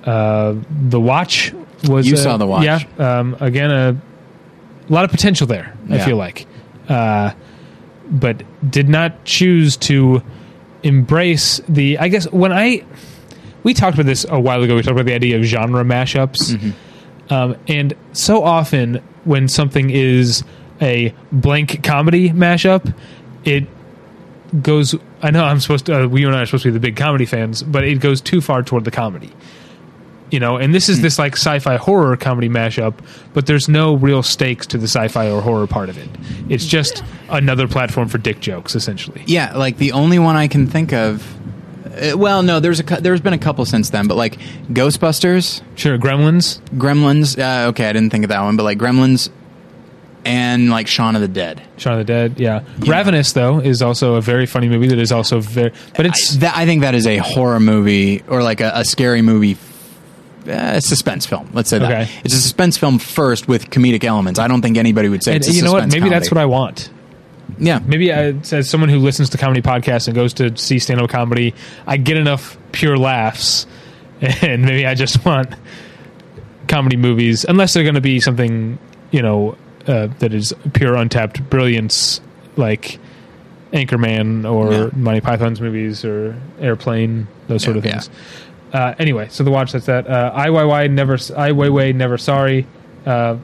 Uh, 0.05 0.55
the 0.89 0.99
Watch 1.01 1.53
was 1.89 2.07
You 2.07 2.15
a- 2.15 2.19
saw 2.19 2.37
The 2.37 2.47
Watch. 2.47 2.65
Yeah. 2.65 2.81
Um, 2.99 3.37
again, 3.41 3.71
a, 3.71 3.97
a 4.89 4.93
lot 4.93 5.05
of 5.05 5.11
potential 5.11 5.47
there. 5.47 5.75
I 5.89 5.99
feel 5.99 6.17
like, 6.17 6.47
uh, 6.89 7.33
but 8.11 8.43
did 8.71 8.89
not 8.89 9.25
choose 9.25 9.77
to 9.79 10.23
embrace 10.83 11.61
the. 11.69 11.99
I 11.99 12.09
guess 12.09 12.31
when 12.31 12.53
I 12.53 12.85
we 13.63 13.75
talked 13.75 13.95
about 13.95 14.07
this 14.07 14.25
a 14.29 14.41
while 14.41 14.63
ago. 14.63 14.75
We 14.77 14.83
talked 14.83 14.93
about 14.93 15.07
the 15.07 15.15
idea 15.15 15.37
of 15.37 15.45
genre 15.45 15.85
mashups, 15.85 16.73
um, 17.31 17.57
and 17.69 17.95
so 18.13 18.43
often 18.43 19.03
when 19.25 19.49
something 19.49 19.91
is 19.91 20.43
a 20.81 21.15
blank 21.31 21.83
comedy 21.83 22.31
mashup, 22.31 22.95
it 23.45 23.67
goes. 24.63 24.95
I 25.23 25.31
know 25.31 25.45
I'm 25.45 25.61
supposed 25.61 25.87
to. 25.87 26.05
Uh, 26.05 26.07
we 26.09 26.25
and 26.25 26.35
I 26.35 26.43
are 26.43 26.47
supposed 26.47 26.63
to 26.65 26.69
be 26.71 26.73
the 26.73 26.81
big 26.81 26.97
comedy 26.97 27.27
fans, 27.27 27.63
but 27.63 27.85
it 27.85 28.01
goes 28.01 28.21
too 28.21 28.41
far 28.41 28.63
toward 28.63 28.85
the 28.85 28.91
comedy. 28.91 29.31
You 30.31 30.39
know, 30.39 30.57
and 30.57 30.73
this 30.73 30.89
is 30.89 31.01
this 31.03 31.19
like 31.19 31.33
sci-fi 31.35 31.77
horror 31.77 32.17
comedy 32.17 32.49
mashup, 32.49 32.95
but 33.35 33.47
there's 33.47 33.69
no 33.69 33.95
real 33.95 34.23
stakes 34.23 34.67
to 34.69 34.79
the 34.79 34.87
sci-fi 34.87 35.29
or 35.31 35.41
horror 35.41 35.67
part 35.67 35.89
of 35.89 35.99
it. 35.99 36.09
It's 36.49 36.65
just 36.67 37.03
another 37.29 37.67
platform 37.67 38.09
for 38.09 38.19
dick 38.19 38.39
jokes, 38.41 38.75
essentially. 38.77 39.23
Yeah, 39.27 39.57
like 39.57 39.79
the 39.79 39.93
only 39.93 40.19
one 40.21 40.37
I 40.37 40.47
can 40.47 40.67
think 40.69 40.93
of. 40.93 41.27
Uh, 41.87 42.17
well, 42.17 42.43
no, 42.45 42.61
there's 42.61 42.79
a 42.79 42.85
cou- 42.85 43.01
there's 43.01 43.21
been 43.21 43.33
a 43.33 43.39
couple 43.39 43.65
since 43.65 43.91
then, 43.91 44.07
but 44.07 44.17
like 44.17 44.39
Ghostbusters, 44.73 45.63
Sure, 45.75 45.99
Gremlins. 45.99 46.61
Gremlins. 46.77 47.37
Uh, 47.37 47.69
okay, 47.71 47.89
I 47.89 47.93
didn't 47.93 48.11
think 48.11 48.23
of 48.25 48.29
that 48.29 48.41
one, 48.43 48.57
but 48.57 48.63
like 48.63 48.79
Gremlins 48.79 49.31
and 50.25 50.71
like 50.71 50.87
Shaun 50.87 51.17
of 51.17 51.23
the 51.23 51.29
Dead. 51.29 51.61
Shaun 51.79 51.95
of 51.95 51.99
the 51.99 52.05
Dead, 52.05 52.39
yeah. 52.39 52.63
Ravenous 52.79 53.33
though 53.33 53.59
is 53.59 53.83
also 53.83 54.15
a 54.15 54.21
very 54.21 54.47
funny 54.47 54.69
movie 54.69 54.87
that 54.89 54.99
is 54.99 55.11
also 55.11 55.41
very, 55.41 55.73
but 55.97 56.07
it's 56.07 56.37
I, 56.37 56.39
that, 56.41 56.57
I 56.57 56.67
think 56.67 56.83
that 56.83 56.95
is 56.95 57.07
a 57.07 57.17
horror 57.17 57.59
movie 57.59 58.23
or 58.29 58.43
like 58.43 58.61
a, 58.61 58.71
a 58.75 58.85
scary 58.85 59.23
movie. 59.23 59.57
Uh, 60.51 60.77
a 60.77 60.81
suspense 60.81 61.27
film. 61.27 61.49
Let's 61.53 61.71
say 61.71 61.79
that 61.79 61.91
Okay. 61.91 62.11
it's 62.25 62.35
a 62.35 62.41
suspense 62.41 62.77
film 62.77 62.99
first 62.99 63.47
with 63.49 63.71
comedic 63.71 64.05
elements. 64.05 64.39
I 64.39 64.49
don't 64.49 64.63
think 64.63 64.77
anybody 64.77 65.09
would 65.09 65.23
say 65.23 65.33
and 65.33 65.41
it's 65.45 65.49
a 65.49 65.53
you 65.53 65.63
know 65.63 65.73
what? 65.73 65.89
Maybe 65.91 66.09
that's 66.09 66.31
what. 66.31 66.39
I 66.39 66.47
want. 66.47 66.91
Yeah, 67.59 67.81
Maybe 67.85 68.13
I, 68.13 68.29
as 68.53 68.71
someone 68.71 68.89
who 68.89 68.99
listens 68.99 69.31
to 69.31 69.39
comedy 69.39 69.61
podcasts 69.61 70.07
and 70.09 70.15
goes 70.15 70.33
to 70.35 70.57
see 70.57 70.79
stand-up 70.79 71.11
comedy, 71.11 71.53
I 71.87 71.97
get 71.99 72.17
enough 72.17 72.57
pure 72.73 72.97
laughs, 72.97 73.67
and 74.21 74.63
maybe 74.63 74.87
I 74.87 74.95
just 74.95 75.25
want 75.27 75.51
comedy 76.69 76.97
movies, 76.97 77.45
unless 77.45 77.75
they're 77.75 77.83
going 77.83 77.97
to 77.97 78.01
be 78.01 78.21
something 78.21 78.79
you 79.11 79.21
know 79.23 79.57
uh, 79.87 80.07
that 80.21 80.33
is 80.33 80.55
pure 80.73 80.95
untapped 80.95 81.51
brilliance, 81.51 82.21
like 82.57 82.99
Anchorman 83.73 84.51
or 84.51 84.73
Yeah. 84.73 84.89
Monty 84.95 85.21
Python's 85.21 85.61
movies 85.61 86.05
or 86.05 86.41
Airplane, 86.61 87.27
those 87.49 87.63
sort 87.65 87.77
Yeah, 87.77 87.79
of 87.79 87.85
things. 88.05 88.11
Uh, 88.73 88.95
anyway, 88.99 89.29
so 89.31 89.43
the 89.43 89.51
watch 89.51 89.73
that's 89.73 89.87
that. 89.87 90.07
Uh, 90.09 90.33
IYY 90.35 90.91
never, 90.91 91.15
Ai 91.15 91.51
Weiwei 91.51 91.95
never 91.95 92.17
sorry. 92.19 92.67
Uh, 93.05 93.37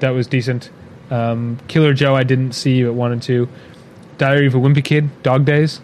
that 0.00 0.10
was 0.10 0.26
decent. 0.26 0.70
Um, 1.10 1.58
Killer 1.68 1.94
Joe 1.94 2.14
I 2.14 2.24
didn't 2.24 2.52
see 2.52 2.82
but 2.82 2.92
wanted 2.92 3.22
to. 3.22 3.48
Diary 4.18 4.46
of 4.46 4.54
a 4.54 4.58
Wimpy 4.58 4.84
Kid, 4.84 5.22
Dog 5.22 5.44
Days. 5.44 5.80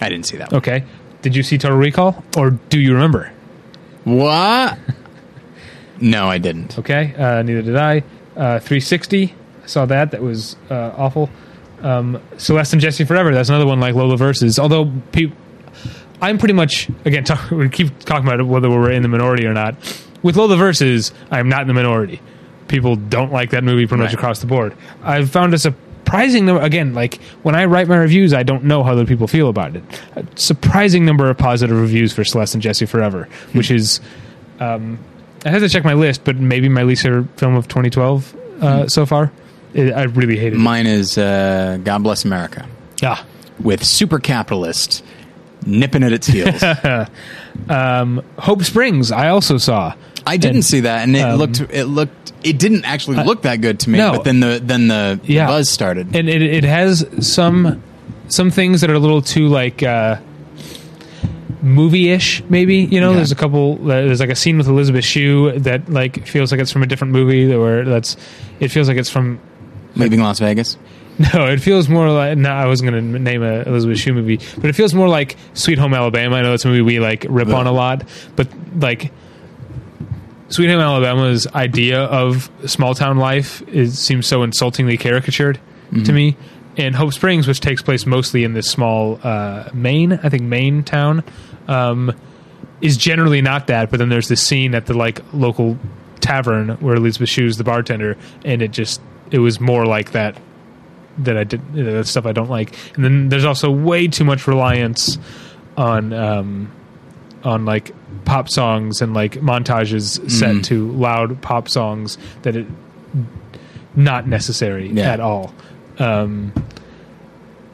I 0.00 0.08
didn't 0.08 0.26
see 0.26 0.36
that. 0.36 0.52
One. 0.52 0.58
Okay. 0.58 0.84
Did 1.22 1.36
you 1.36 1.42
see 1.42 1.58
Total 1.58 1.76
Recall 1.76 2.22
or 2.36 2.50
do 2.50 2.80
you 2.80 2.92
remember? 2.92 3.32
What? 4.04 4.78
no, 6.00 6.28
I 6.28 6.38
didn't. 6.38 6.78
Okay. 6.78 7.14
Uh, 7.14 7.42
neither 7.42 7.62
did 7.62 7.76
I. 7.76 7.98
Uh, 8.36 8.58
360. 8.58 9.34
I 9.62 9.66
saw 9.66 9.86
that. 9.86 10.10
That 10.10 10.22
was 10.22 10.56
uh, 10.70 10.92
awful. 10.96 11.30
Um, 11.80 12.20
Celeste 12.36 12.74
and 12.74 12.82
Jesse 12.82 13.04
Forever. 13.04 13.32
That's 13.32 13.48
another 13.48 13.66
one 13.66 13.78
like 13.80 13.94
Lola 13.94 14.16
Versus. 14.16 14.58
Although 14.58 14.90
pe- 15.12 15.32
I'm 16.22 16.38
pretty 16.38 16.54
much 16.54 16.88
again 17.04 17.24
talk, 17.30 17.50
we 17.50 17.68
keep 17.68 17.98
talking 18.00 18.26
about 18.26 18.46
whether 18.46 18.70
we're 18.70 18.90
in 18.92 19.02
the 19.02 19.08
minority 19.08 19.44
or 19.46 19.52
not. 19.52 19.74
With 20.22 20.36
Lola 20.36 20.56
Versus, 20.56 21.12
I'm 21.30 21.48
not 21.48 21.62
in 21.62 21.66
the 21.68 21.74
minority. 21.74 22.20
People 22.68 22.94
don't 22.96 23.32
like 23.32 23.50
that 23.50 23.64
movie 23.64 23.86
pretty 23.86 24.02
much 24.02 24.10
Right. 24.12 24.18
across 24.18 24.38
the 24.38 24.46
board. 24.46 24.74
I've 25.02 25.30
found 25.30 25.52
a 25.52 25.58
surprising 25.58 26.46
number. 26.46 26.62
Again, 26.62 26.94
like 26.94 27.20
when 27.42 27.54
I 27.56 27.64
write 27.64 27.88
my 27.88 27.96
reviews, 27.96 28.32
I 28.32 28.44
don't 28.44 28.64
know 28.64 28.82
how 28.84 28.92
other 28.92 29.04
people 29.04 29.26
feel 29.26 29.48
about 29.48 29.74
it. 29.76 29.82
A 30.16 30.24
surprising 30.36 31.04
number 31.04 31.28
of 31.28 31.36
positive 31.36 31.78
reviews 31.78 32.12
for 32.12 32.24
Celeste 32.24 32.54
and 32.54 32.62
Jesse 32.62 32.86
Forever, 32.86 33.28
which 33.52 33.70
is 33.70 34.00
um, 34.60 35.00
I 35.44 35.50
have 35.50 35.60
to 35.60 35.68
check 35.68 35.84
my 35.84 35.94
list, 35.94 36.22
but 36.24 36.36
maybe 36.36 36.68
my 36.68 36.84
least 36.84 37.02
favorite 37.02 37.26
film 37.36 37.56
of 37.56 37.66
2012 37.66 38.36
uh, 38.62 38.86
so 38.88 39.04
far. 39.04 39.32
It, 39.74 39.92
I 39.92 40.04
really 40.04 40.36
hated 40.36 40.54
it. 40.54 40.58
Mine 40.58 40.86
is 40.86 41.18
uh, 41.18 41.78
God 41.82 41.98
Bless 42.04 42.24
America 42.24 42.66
Ah, 43.02 43.26
with 43.58 43.82
super 43.84 44.18
capitalist 44.20 45.02
nipping 45.66 46.02
at 46.04 46.12
its 46.12 46.26
heels. 46.26 46.62
Hope 48.38 48.62
Springs. 48.64 49.12
I 49.12 49.28
also 49.28 49.58
saw. 49.58 49.94
I 50.26 50.36
didn't 50.36 50.56
And, 50.56 50.64
see 50.64 50.80
that, 50.80 51.02
and 51.02 51.16
it 51.16 51.20
um, 51.22 51.36
looked 51.38 51.60
it 51.60 51.86
looked 51.86 52.32
it 52.44 52.58
didn't 52.58 52.84
actually 52.84 53.22
look 53.24 53.42
that 53.42 53.60
good 53.60 53.80
to 53.80 53.90
me. 53.90 53.98
no. 53.98 54.12
But 54.12 54.24
then 54.24 54.38
the 54.40 54.60
then 54.62 54.86
the 54.88 55.18
Yeah. 55.24 55.46
buzz 55.48 55.68
started. 55.68 56.14
and 56.14 56.28
it, 56.28 56.42
it 56.42 56.64
has 56.64 57.04
some 57.26 57.82
some 58.28 58.50
things 58.50 58.80
that 58.82 58.90
are 58.90 58.94
a 58.94 58.98
little 59.00 59.20
too 59.20 59.48
like 59.48 59.82
uh, 59.82 60.16
movie-ish. 61.60 62.42
Maybe 62.48 62.76
you 62.76 63.00
know, 63.00 63.08
Okay. 63.10 63.16
there's 63.16 63.32
a 63.32 63.36
couple. 63.36 63.76
There's 63.76 64.20
like 64.20 64.30
a 64.30 64.36
scene 64.36 64.58
with 64.58 64.68
Elizabeth 64.68 65.04
Shue 65.04 65.58
that 65.58 65.88
like 65.90 66.26
feels 66.26 66.52
like 66.52 66.60
it's 66.60 66.70
from 66.72 66.82
a 66.84 66.86
different 66.86 67.12
movie. 67.12 67.54
Where 67.56 67.84
that's 67.84 68.16
it 68.60 68.68
feels 68.68 68.86
like 68.88 68.96
it's 68.98 69.10
from 69.10 69.40
Leaving 69.96 70.20
Las 70.20 70.38
Vegas. 70.38 70.76
No, 71.34 71.46
it 71.46 71.60
feels 71.60 71.88
more 71.88 72.08
like. 72.10 72.38
No, 72.38 72.50
I 72.50 72.66
wasn't 72.66 72.90
going 72.90 73.12
to 73.12 73.18
name 73.18 73.42
a 73.42 73.62
Elizabeth 73.62 73.98
Shue 73.98 74.14
movie, 74.14 74.38
but 74.56 74.64
it 74.66 74.72
feels 74.74 74.94
more 74.94 75.08
like 75.08 75.36
Sweet 75.54 75.78
Home 75.78 75.92
Alabama. 75.94 76.36
I 76.36 76.42
know 76.42 76.50
that's 76.50 76.64
a 76.64 76.68
movie 76.68 76.82
we 76.82 77.00
like 77.00 77.26
rip 77.28 77.48
on 77.48 77.66
a 77.66 77.72
lot, 77.72 78.04
but 78.34 78.48
like 78.76 79.12
Sweet 80.48 80.68
Home 80.70 80.80
Alabama's 80.80 81.46
idea 81.48 82.02
of 82.04 82.50
small 82.66 82.94
town 82.94 83.18
life 83.18 83.62
is 83.68 83.98
seems 83.98 84.26
so 84.26 84.42
insultingly 84.42 84.96
caricatured 84.96 85.60
to 86.04 86.12
me. 86.12 86.36
And 86.78 86.94
Hope 86.96 87.12
Springs, 87.12 87.46
which 87.46 87.60
takes 87.60 87.82
place 87.82 88.06
mostly 88.06 88.44
in 88.44 88.54
this 88.54 88.66
small 88.70 89.20
uh, 89.22 89.68
Maine, 89.74 90.14
I 90.22 90.30
think 90.30 90.42
Maine 90.44 90.82
town, 90.82 91.22
um, 91.68 92.14
is 92.80 92.96
generally 92.96 93.42
not 93.42 93.66
that. 93.66 93.90
But 93.90 93.98
then 93.98 94.08
there's 94.08 94.28
this 94.28 94.42
scene 94.42 94.74
at 94.74 94.86
the 94.86 94.94
like 94.94 95.20
local 95.34 95.78
tavern 96.20 96.70
where 96.80 96.94
Elizabeth 96.94 97.28
Shue's 97.28 97.58
the 97.58 97.64
bartender, 97.64 98.16
and 98.44 98.62
it 98.62 98.70
just 98.70 99.02
it 99.30 99.38
was 99.40 99.60
more 99.60 99.84
like 99.84 100.12
that 100.12 100.38
that 101.18 101.36
I 101.36 101.44
did 101.44 101.60
that 101.74 102.06
stuff 102.06 102.26
I 102.26 102.32
don't 102.32 102.50
like. 102.50 102.76
And 102.94 103.04
then 103.04 103.28
there's 103.28 103.44
also 103.44 103.70
way 103.70 104.08
too 104.08 104.24
much 104.24 104.46
reliance 104.46 105.18
on 105.76 106.12
um, 106.12 106.70
on 107.44 107.64
like 107.64 107.92
pop 108.24 108.48
songs 108.48 109.00
and 109.02 109.14
like 109.14 109.32
montages 109.34 110.30
set 110.30 110.64
to 110.64 110.90
loud 110.92 111.40
pop 111.42 111.68
songs 111.68 112.18
that 112.42 112.56
it 112.56 112.66
not 113.94 114.26
necessary 114.26 114.88
Yeah. 114.88 115.12
at 115.12 115.20
all. 115.20 115.52
Um, 115.98 116.52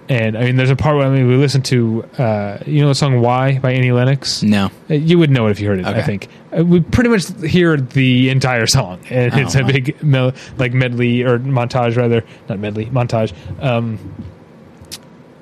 and 0.08 0.36
I 0.38 0.42
mean, 0.44 0.56
there's 0.56 0.70
a 0.70 0.76
part 0.76 0.96
where 0.96 1.06
I 1.06 1.10
mean, 1.10 1.28
we 1.28 1.36
listened 1.36 1.64
to 1.66 2.02
uh, 2.18 2.58
you 2.66 2.80
know 2.82 2.88
the 2.88 2.94
song 2.94 3.20
"Why" 3.20 3.58
by 3.58 3.72
Annie 3.72 3.92
Lennox. 3.92 4.42
No. 4.42 4.70
Uh, 4.90 4.94
You 4.94 5.18
would 5.18 5.30
know 5.30 5.46
it 5.48 5.50
if 5.52 5.60
you 5.60 5.68
heard 5.68 5.78
it. 5.80 5.86
I 5.86 6.02
think 6.02 6.28
uh, 6.56 6.64
we 6.64 6.80
pretty 6.80 7.10
much 7.10 7.26
hear 7.42 7.76
the 7.76 8.30
entire 8.30 8.66
song, 8.66 9.00
and 9.10 9.34
Oh, 9.34 9.38
it's 9.38 9.54
a 9.54 9.62
wow. 9.62 9.66
big 9.68 10.02
mel- 10.02 10.32
like 10.56 10.72
medley 10.72 11.22
or 11.22 11.38
montage 11.38 11.96
rather, 11.96 12.24
not 12.48 12.58
medley 12.58 12.86
montage. 12.86 13.32
Um, 13.62 13.98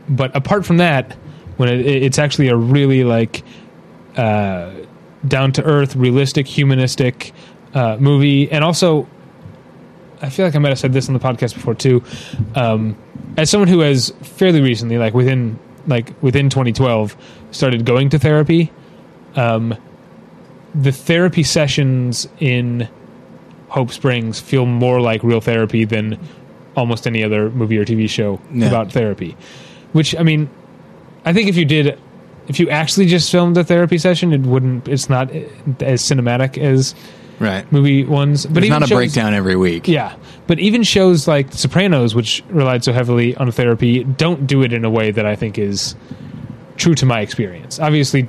but 0.08 0.34
apart 0.36 0.64
from 0.66 0.76
that, 0.78 1.12
when 1.56 1.68
it, 1.68 1.84
it's 1.86 2.18
actually 2.18 2.48
a 2.48 2.56
really 2.56 3.04
like 3.04 3.42
uh, 4.16 4.72
down 5.26 5.52
to 5.52 5.62
earth, 5.64 5.96
realistic, 5.96 6.46
humanistic 6.46 7.32
uh, 7.74 7.96
movie, 8.00 8.50
and 8.50 8.62
also 8.64 9.08
I 10.22 10.30
feel 10.30 10.46
like 10.46 10.54
I 10.54 10.58
might 10.58 10.70
have 10.70 10.78
said 10.78 10.92
this 10.92 11.08
on 11.08 11.14
the 11.14 11.20
podcast 11.20 11.54
before 11.54 11.74
too. 11.74 12.02
Um, 12.54 12.96
as 13.36 13.50
someone 13.50 13.68
who 13.68 13.80
has 13.80 14.10
fairly 14.22 14.60
recently, 14.60 14.98
like 14.98 15.14
within 15.14 15.58
like 15.86 16.12
within 16.22 16.50
2012, 16.50 17.16
started 17.50 17.84
going 17.84 18.08
to 18.10 18.18
therapy, 18.18 18.72
um, 19.34 19.76
the 20.74 20.92
therapy 20.92 21.42
sessions 21.42 22.28
in 22.40 22.88
Hope 23.68 23.90
Springs 23.90 24.40
feel 24.40 24.66
more 24.66 25.00
like 25.00 25.22
real 25.22 25.40
therapy 25.40 25.84
than 25.84 26.18
almost 26.76 27.06
any 27.06 27.22
other 27.22 27.50
movie 27.50 27.78
or 27.78 27.84
TV 27.84 28.08
show 28.08 28.40
about 28.66 28.92
therapy. 28.92 29.36
Which 29.92 30.14
I 30.16 30.22
mean, 30.22 30.48
I 31.24 31.32
think 31.32 31.48
if 31.48 31.56
you 31.56 31.64
did, 31.64 31.98
if 32.48 32.60
you 32.60 32.68
actually 32.70 33.06
just 33.06 33.30
filmed 33.30 33.56
a 33.56 33.64
therapy 33.64 33.98
session, 33.98 34.32
it 34.32 34.42
wouldn't. 34.42 34.88
It's 34.88 35.08
not 35.08 35.30
as 35.30 36.02
cinematic 36.02 36.58
as 36.58 36.94
Right. 37.38 37.70
movie 37.72 38.04
ones. 38.04 38.46
But 38.46 38.54
There's 38.54 38.66
even 38.66 38.74
not 38.80 38.82
a 38.84 38.86
shows- 38.88 38.96
breakdown 38.96 39.34
every 39.34 39.56
week. 39.56 39.88
Yeah, 39.88 40.14
but 40.46 40.58
even 40.58 40.82
shows 40.82 41.28
like 41.28 41.50
The 41.50 41.58
Sopranos, 41.58 42.14
which 42.14 42.42
relied 42.48 42.82
so 42.84 42.92
heavily 42.92 43.36
on 43.36 43.50
therapy, 43.52 44.04
don't 44.04 44.46
do 44.46 44.62
it 44.62 44.72
in 44.72 44.84
a 44.84 44.90
way 44.90 45.10
that 45.10 45.26
I 45.26 45.36
think 45.36 45.58
is 45.58 45.94
true 46.76 46.94
to 46.94 47.06
my 47.06 47.20
experience. 47.20 47.78
Obviously, 47.80 48.28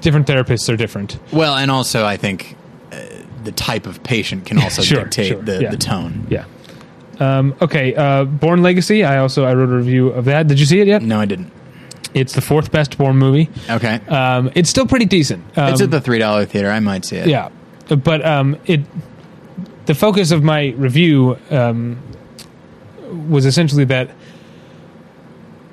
different 0.00 0.26
therapists 0.26 0.72
are 0.72 0.76
different. 0.76 1.18
Well, 1.32 1.56
and 1.56 1.70
also 1.70 2.04
I 2.04 2.16
think 2.16 2.56
uh, 2.92 2.98
the 3.44 3.52
type 3.52 3.86
of 3.86 4.02
patient 4.02 4.44
can 4.46 4.58
also 4.58 4.82
Sure, 4.90 5.04
dictate 5.04 5.28
sure, 5.28 5.42
the, 5.42 5.62
yeah. 5.62 5.70
the 5.70 5.76
tone. 5.78 6.26
Yeah. 6.30 6.44
Um, 7.18 7.54
okay, 7.62 7.94
uh, 7.94 8.24
Bourne 8.24 8.62
Legacy. 8.62 9.02
I 9.04 9.18
also 9.18 9.44
I 9.44 9.54
wrote 9.54 9.70
a 9.70 9.76
review 9.76 10.08
of 10.08 10.26
that. 10.26 10.46
Did 10.48 10.60
you 10.60 10.66
see 10.66 10.80
it 10.80 10.86
yet? 10.86 11.00
No, 11.02 11.18
I 11.18 11.24
didn't. 11.24 11.50
It's 12.12 12.34
the 12.34 12.40
fourth 12.42 12.70
best 12.70 12.98
Bourne 12.98 13.16
movie. 13.16 13.48
Okay. 13.70 14.00
Um, 14.08 14.50
it's 14.54 14.68
still 14.70 14.86
pretty 14.86 15.06
decent. 15.06 15.42
Um, 15.56 15.72
it's 15.72 15.80
at 15.80 15.90
the 15.90 16.00
three 16.00 16.18
dollar 16.18 16.44
theater. 16.44 16.70
I 16.70 16.80
might 16.80 17.04
see 17.06 17.16
it. 17.16 17.28
yeah, 17.28 17.48
but 17.88 18.24
um, 18.24 18.56
it 18.66 18.80
the 19.86 19.94
focus 19.94 20.30
of 20.32 20.42
my 20.42 20.68
review 20.76 21.38
um, 21.50 21.98
was 23.28 23.46
essentially 23.46 23.84
that 23.84 24.10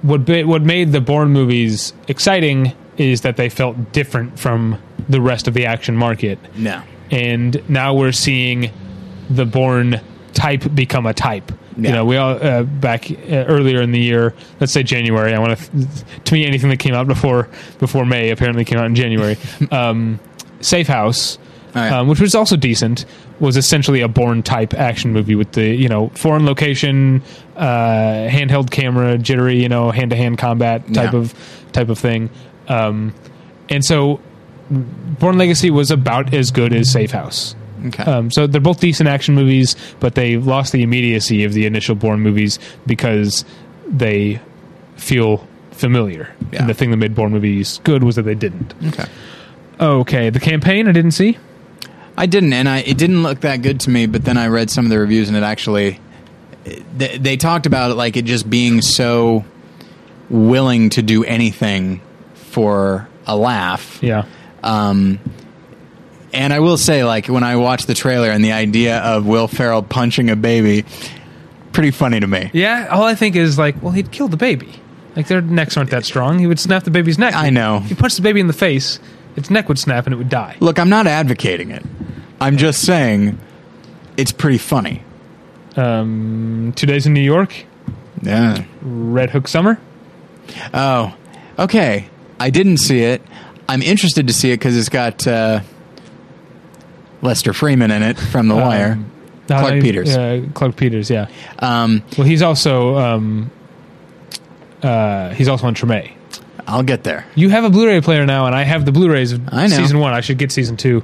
what 0.02 0.26
ba- 0.26 0.46
what 0.46 0.62
made 0.62 0.92
the 0.92 1.02
Bourne 1.02 1.30
movies 1.30 1.94
exciting 2.08 2.74
is 2.98 3.22
that 3.22 3.38
they 3.38 3.50
felt 3.50 3.92
different 3.92 4.38
from 4.38 4.78
the 5.10 5.20
rest 5.20 5.48
of 5.48 5.54
the 5.54 5.66
action 5.66 5.96
market, 5.96 6.38
No. 6.56 6.82
and 7.10 7.68
now 7.70 7.94
we're 7.96 8.12
seeing 8.12 8.72
the 9.30 9.46
Bourne 9.46 10.00
type 10.34 10.64
become 10.76 11.06
a 11.06 11.14
type. 11.14 11.52
Yeah. 11.76 11.90
You 11.90 11.96
know, 11.96 12.06
we 12.06 12.18
all 12.18 12.32
uh, 12.44 12.64
back 12.64 13.10
uh, 13.10 13.16
earlier 13.48 13.82
in 13.82 13.92
the 13.92 14.00
year, 14.00 14.36
let's 14.60 14.72
say 14.72 14.84
January. 14.84 15.34
I 15.34 15.40
want 15.40 15.58
to. 15.58 15.88
To 16.26 16.34
me, 16.36 16.46
anything 16.46 16.70
that 16.70 16.78
came 16.78 16.94
out 16.94 17.08
before 17.08 17.50
before 17.80 18.06
May 18.06 18.30
apparently 18.30 18.64
came 18.64 18.78
out 18.78 18.86
in 18.86 18.94
January. 18.96 19.38
um, 19.72 20.20
Safe 20.62 20.88
House, 20.88 21.40
Oh, 21.76 21.84
yeah. 21.84 22.00
um, 22.00 22.08
which 22.08 22.20
was 22.20 22.36
also 22.36 22.56
decent, 22.56 23.06
was 23.40 23.58
essentially 23.58 24.02
a 24.02 24.08
Bourne 24.08 24.44
type 24.44 24.74
action 24.76 25.12
movie 25.12 25.34
with 25.36 25.54
the 25.54 25.66
you 25.76 25.90
know 25.90 26.10
foreign 26.10 26.46
location, 26.46 27.22
uh, 27.56 28.28
handheld 28.30 28.70
camera, 28.70 29.18
jittery, 29.18 29.62
you 29.62 29.70
know, 29.70 29.90
hand 29.92 30.12
to 30.12 30.16
hand 30.16 30.38
combat 30.38 30.86
type 30.94 31.14
Yeah. 31.14 31.20
of 31.20 31.34
type 31.72 31.90
of 31.90 31.98
thing. 31.98 32.30
Um, 32.68 33.14
and 33.70 33.84
so, 33.84 34.20
Bourne 34.70 35.38
Legacy 35.38 35.70
was 35.72 35.90
about 35.92 36.34
as 36.34 36.52
good 36.52 36.74
as 36.74 36.92
Safe 36.92 37.12
House. 37.12 37.56
Okay. 37.88 38.04
Um, 38.04 38.32
so 38.32 38.48
they're 38.48 38.62
both 38.62 38.80
decent 38.80 39.10
action 39.10 39.36
movies, 39.36 39.76
but 40.00 40.16
they 40.16 40.38
lost 40.38 40.72
the 40.72 40.84
immediacy 40.84 41.44
of 41.44 41.54
the 41.54 41.66
initial 41.66 41.96
Bourne 41.96 42.22
movies 42.22 42.58
because 42.86 43.44
they 43.88 44.40
feel 44.96 45.46
familiar. 45.72 46.34
Yeah. 46.52 46.62
And 46.62 46.70
the 46.70 46.74
thing 46.74 46.92
that 46.92 46.98
made 46.98 47.14
Bourne 47.16 47.32
movies 47.34 47.82
good 47.84 48.04
was 48.04 48.16
that 48.16 48.22
they 48.24 48.36
didn't. 48.36 48.74
okay. 48.88 49.06
Okay, 49.82 50.30
the 50.30 50.40
campaign 50.40 50.88
I 50.88 50.92
didn't 50.94 51.12
see. 51.12 51.38
I 52.18 52.26
didn't, 52.26 52.54
and 52.54 52.70
I 52.70 52.80
it 52.80 52.98
didn't 52.98 53.24
look 53.24 53.42
that 53.42 53.62
good 53.62 53.80
to 53.82 53.90
me. 53.90 54.06
But 54.06 54.24
then 54.24 54.38
I 54.38 54.48
read 54.48 54.70
some 54.70 54.86
of 54.86 54.90
the 54.92 55.00
reviews, 55.00 55.28
and 55.30 55.38
it 55.38 55.44
actually 55.44 56.00
they, 56.96 57.18
they 57.18 57.38
talked 57.38 57.66
about 57.66 57.92
it 57.92 57.96
like 57.96 58.18
it 58.18 58.26
just 58.26 58.50
being 58.50 58.82
so 58.82 59.46
willing 60.30 60.90
to 60.92 61.02
do 61.02 61.24
anything 61.24 62.02
for 62.34 63.08
a 63.26 63.36
laugh. 63.36 64.00
Yeah. 64.02 64.26
Um, 64.62 65.20
and 66.34 66.52
I 66.54 66.60
will 66.60 66.78
say, 66.78 67.04
like 67.04 67.28
when 67.28 67.44
I 67.44 67.58
watched 67.58 67.88
the 67.88 67.94
trailer 67.94 68.30
and 68.30 68.44
the 68.44 68.54
idea 68.54 69.00
of 69.00 69.26
Will 69.26 69.48
Ferrell 69.48 69.84
punching 69.84 70.30
a 70.30 70.36
baby, 70.36 70.86
pretty 71.74 71.92
funny 71.92 72.20
to 72.20 72.28
me. 72.28 72.50
Yeah, 72.54 72.88
all 72.90 73.04
I 73.04 73.16
think 73.16 73.36
is 73.36 73.58
like, 73.58 73.82
well, 73.82 73.92
he'd 73.92 74.12
kill 74.12 74.28
the 74.28 74.38
baby. 74.38 74.70
Like 75.16 75.28
their 75.28 75.42
necks 75.42 75.78
aren't 75.78 75.92
that 75.92 76.06
strong. 76.06 76.40
He 76.40 76.48
would 76.48 76.60
snap 76.60 76.84
the 76.86 76.92
baby's 76.92 77.20
neck. 77.20 77.36
I 77.36 77.52
know. 77.52 77.78
If 77.78 77.90
he 77.90 77.96
punched 77.96 78.16
the 78.16 78.24
baby 78.24 78.40
in 78.40 78.48
the 78.48 78.54
face, 78.54 79.00
its 79.36 79.50
neck 79.50 79.68
would 79.68 79.78
snap 79.78 80.08
and 80.08 80.14
it 80.14 80.18
would 80.18 80.30
die. 80.30 80.58
Look, 80.60 80.80
I'm 80.80 80.90
not 80.90 81.06
advocating 81.06 81.70
it. 81.70 81.84
I'm 82.40 82.58
just 82.58 82.82
saying 82.82 83.40
it's 84.18 84.32
pretty 84.32 84.58
funny. 84.58 85.02
Um, 85.76 86.74
two 86.76 86.86
days 86.86 87.06
in 87.06 87.14
New 87.14 87.22
York, 87.22 87.66
Yeah. 88.22 88.64
Red 88.82 89.30
Hook 89.32 89.48
Summer. 89.48 89.80
Oh, 90.74 91.16
okay. 91.58 92.08
I 92.40 92.50
didn't 92.50 92.78
see 92.78 93.02
it. 93.02 93.22
I'm 93.68 93.82
interested 93.82 94.28
to 94.28 94.34
see 94.34 94.52
it 94.52 94.58
because 94.58 94.78
it's 94.78 94.90
got 94.90 95.26
uh, 95.26 95.62
Lester 97.22 97.54
Freamon 97.54 97.92
in 97.96 98.04
it 98.04 98.18
from 98.20 98.48
The 98.50 98.56
Wire. 98.56 98.94
Um, 98.94 99.12
Clarke 99.48 99.74
uh, 99.80 99.82
Peters. 99.82 100.10
Yeah, 100.16 100.42
Clarke 100.54 100.76
Peters. 100.76 101.10
Yeah. 101.10 101.28
Um, 101.60 102.04
Well, 102.18 102.28
he's 102.28 102.42
also 102.42 102.98
um, 102.98 103.52
uh, 104.82 105.30
he's 105.30 105.48
also 105.48 105.68
on 105.68 105.76
Treme. 105.76 106.12
I'll 106.68 106.84
get 106.84 107.04
there. 107.04 107.26
You 107.36 107.50
have 107.50 107.64
a 107.66 107.70
Blu-ray 107.70 108.00
player 108.02 108.26
now, 108.26 108.46
and 108.46 108.56
I 108.56 108.64
have 108.64 108.86
the 108.86 108.92
Blu-rays 108.94 109.34
of 109.34 109.42
I 109.52 109.68
know. 109.68 109.76
season 109.76 110.00
one. 110.00 110.14
I 110.14 110.22
should 110.22 110.38
get 110.38 110.52
season 110.52 110.78
two 110.78 111.04